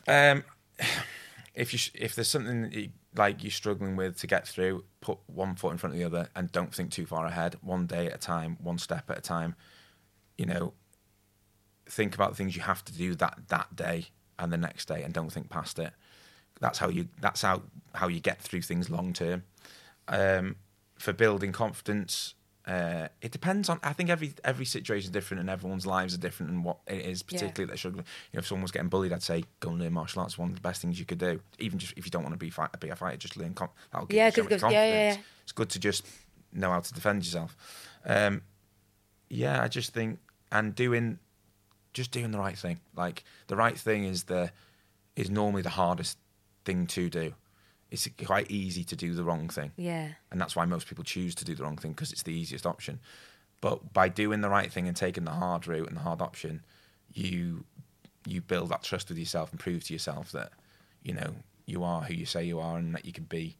Um, 0.07 0.43
if 1.53 1.73
you 1.73 1.79
if 1.93 2.15
there's 2.15 2.27
something 2.27 2.63
that 2.63 2.73
you, 2.73 2.89
like 3.15 3.43
you're 3.43 3.51
struggling 3.51 3.95
with 3.95 4.17
to 4.21 4.27
get 4.27 4.47
through, 4.47 4.83
put 4.99 5.19
one 5.27 5.55
foot 5.55 5.71
in 5.73 5.77
front 5.77 5.93
of 5.93 5.99
the 5.99 6.05
other 6.05 6.27
and 6.35 6.51
don't 6.51 6.73
think 6.73 6.91
too 6.91 7.05
far 7.05 7.25
ahead. 7.27 7.55
One 7.61 7.85
day 7.85 8.07
at 8.07 8.15
a 8.15 8.17
time, 8.17 8.57
one 8.61 8.77
step 8.77 9.09
at 9.11 9.17
a 9.19 9.21
time. 9.21 9.55
You 10.37 10.47
know, 10.47 10.73
think 11.87 12.15
about 12.15 12.31
the 12.31 12.35
things 12.35 12.55
you 12.55 12.61
have 12.63 12.83
to 12.85 12.93
do 12.93 13.13
that 13.15 13.39
that 13.49 13.75
day 13.75 14.07
and 14.39 14.51
the 14.51 14.57
next 14.57 14.87
day, 14.87 15.03
and 15.03 15.13
don't 15.13 15.31
think 15.31 15.49
past 15.49 15.79
it. 15.79 15.93
That's 16.59 16.79
how 16.79 16.89
you. 16.89 17.07
That's 17.21 17.41
how 17.41 17.63
how 17.93 18.07
you 18.07 18.19
get 18.19 18.41
through 18.41 18.61
things 18.61 18.89
long 18.89 19.13
term. 19.13 19.43
Um, 20.07 20.55
for 20.97 21.11
building 21.13 21.51
confidence, 21.51 22.35
uh, 22.65 23.09
it 23.21 23.31
depends 23.31 23.67
on. 23.69 23.79
I 23.83 23.91
think 23.93 24.09
every 24.09 24.33
every 24.43 24.65
situation 24.65 25.07
is 25.07 25.11
different, 25.11 25.41
and 25.41 25.49
everyone's 25.49 25.85
lives 25.85 26.13
are 26.13 26.17
different, 26.19 26.51
and 26.51 26.63
what 26.63 26.77
it 26.87 27.05
is 27.05 27.21
Yeah. 27.27 27.39
particularly 27.39 27.65
that 27.65 27.67
they're 27.71 27.77
struggling. 27.77 28.05
You 28.31 28.37
know, 28.37 28.39
if 28.39 28.47
someone 28.47 28.61
was 28.63 28.71
getting 28.71 28.89
bullied, 28.89 29.11
I'd 29.11 29.23
say 29.23 29.43
go 29.59 29.69
and 29.71 29.79
learn 29.79 29.93
martial 29.93 30.21
arts. 30.21 30.37
One 30.37 30.49
of 30.49 30.55
the 30.55 30.61
best 30.61 30.81
things 30.81 30.97
you 30.99 31.05
could 31.05 31.17
do, 31.19 31.41
even 31.59 31.77
just 31.79 31.93
if 31.97 32.05
you 32.05 32.11
don't 32.11 32.23
want 32.23 32.33
to 32.33 32.37
be 32.39 32.49
fight, 32.49 32.77
be 32.79 32.89
a 32.89 32.95
fighter, 32.95 33.17
just 33.17 33.35
learn. 33.37 33.53
Com- 33.53 33.69
that'll 33.91 34.07
give 34.07 34.15
Yeah, 34.15 34.27
you 34.27 34.31
so 34.31 34.41
'cause 34.43 34.51
much 34.51 34.57
it 34.59 34.61
goes- 34.61 34.71
yeah, 34.73 34.85
yeah. 35.13 35.17
It's 35.43 35.51
good 35.51 35.69
to 35.71 35.79
just 35.79 36.05
know 36.53 36.71
how 36.71 36.79
to 36.79 36.93
defend 36.93 37.25
yourself. 37.25 37.55
Um, 38.05 38.41
yeah, 39.29 39.61
I 39.61 39.67
just 39.67 39.93
think 39.93 40.19
and 40.51 40.73
doing, 40.73 41.19
just 41.95 42.11
doing 42.11 42.29
the 42.31 42.37
right 42.37 42.57
thing. 42.57 42.79
Like 42.95 43.23
the 43.47 43.55
right 43.55 43.77
thing 43.77 44.03
is 44.05 44.25
the 44.25 44.51
is 45.15 45.29
normally 45.31 45.63
the 45.63 45.69
hardest 45.81 46.17
thing 46.65 46.85
to 46.87 47.09
do. 47.09 47.33
It's 47.89 48.07
quite 48.25 48.51
easy 48.51 48.83
to 48.83 48.95
do 48.95 49.13
the 49.13 49.23
wrong 49.23 49.47
thing 49.47 49.71
Yeah. 49.77 50.09
and 50.31 50.41
that's 50.41 50.55
why 50.55 50.65
most 50.65 50.87
people 50.87 51.03
choose 51.05 51.33
to 51.35 51.45
do 51.45 51.55
the 51.55 51.63
wrong 51.63 51.77
thing 51.77 51.91
because 51.93 52.11
it's 52.11 52.23
the 52.23 52.33
easiest 52.33 52.65
option. 52.65 52.99
But 53.61 53.93
by 53.93 54.09
doing 54.09 54.41
the 54.41 54.49
right 54.49 54.71
thing 54.71 54.87
and 54.87 54.97
taking 54.97 55.23
the 55.23 55.31
hard 55.31 55.65
route 55.67 55.87
and 55.87 55.95
the 55.97 56.01
hard 56.01 56.21
option, 56.21 56.63
you 57.13 57.65
you 58.27 58.41
build 58.41 58.69
that 58.69 58.83
trust 58.83 59.07
with 59.09 59.17
yourself 59.17 59.51
and 59.51 59.59
prove 59.59 59.83
to 59.85 59.93
yourself 59.93 60.31
that 60.33 60.51
you 61.03 61.13
know 61.13 61.35
you 61.65 61.83
are 61.83 62.01
who 62.01 62.13
you 62.13 62.25
say 62.25 62.43
you 62.43 62.59
are 62.59 62.77
and 62.77 62.93
that 62.93 63.05
you 63.05 63.13
can 63.13 63.23
be 63.25 63.55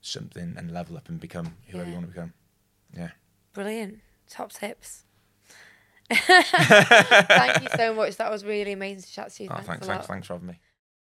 something 0.00 0.54
and 0.58 0.72
level 0.72 0.96
up 0.96 1.08
and 1.08 1.20
become 1.20 1.54
whoever 1.68 1.84
Yeah. 1.84 1.88
you 1.90 1.94
want 2.00 2.06
to 2.08 2.12
become. 2.12 2.32
Yeah. 2.96 3.10
Brilliant. 3.52 4.00
Top 4.28 4.52
tips. 4.52 5.04
Thank 6.16 7.62
you 7.62 7.68
so 7.76 7.94
much. 7.94 8.16
That 8.16 8.30
was 8.30 8.44
really 8.44 8.72
amazing 8.72 9.02
to 9.02 9.12
chat 9.12 9.32
to 9.34 9.42
you. 9.44 9.48
Oh, 9.50 9.54
Thanks, 9.54 9.68
thanks, 9.68 9.86
a 9.86 9.88
thanks, 9.88 10.08
lot. 10.08 10.14
thanks 10.14 10.26
for 10.26 10.34
having 10.34 10.48
me. 10.48 10.58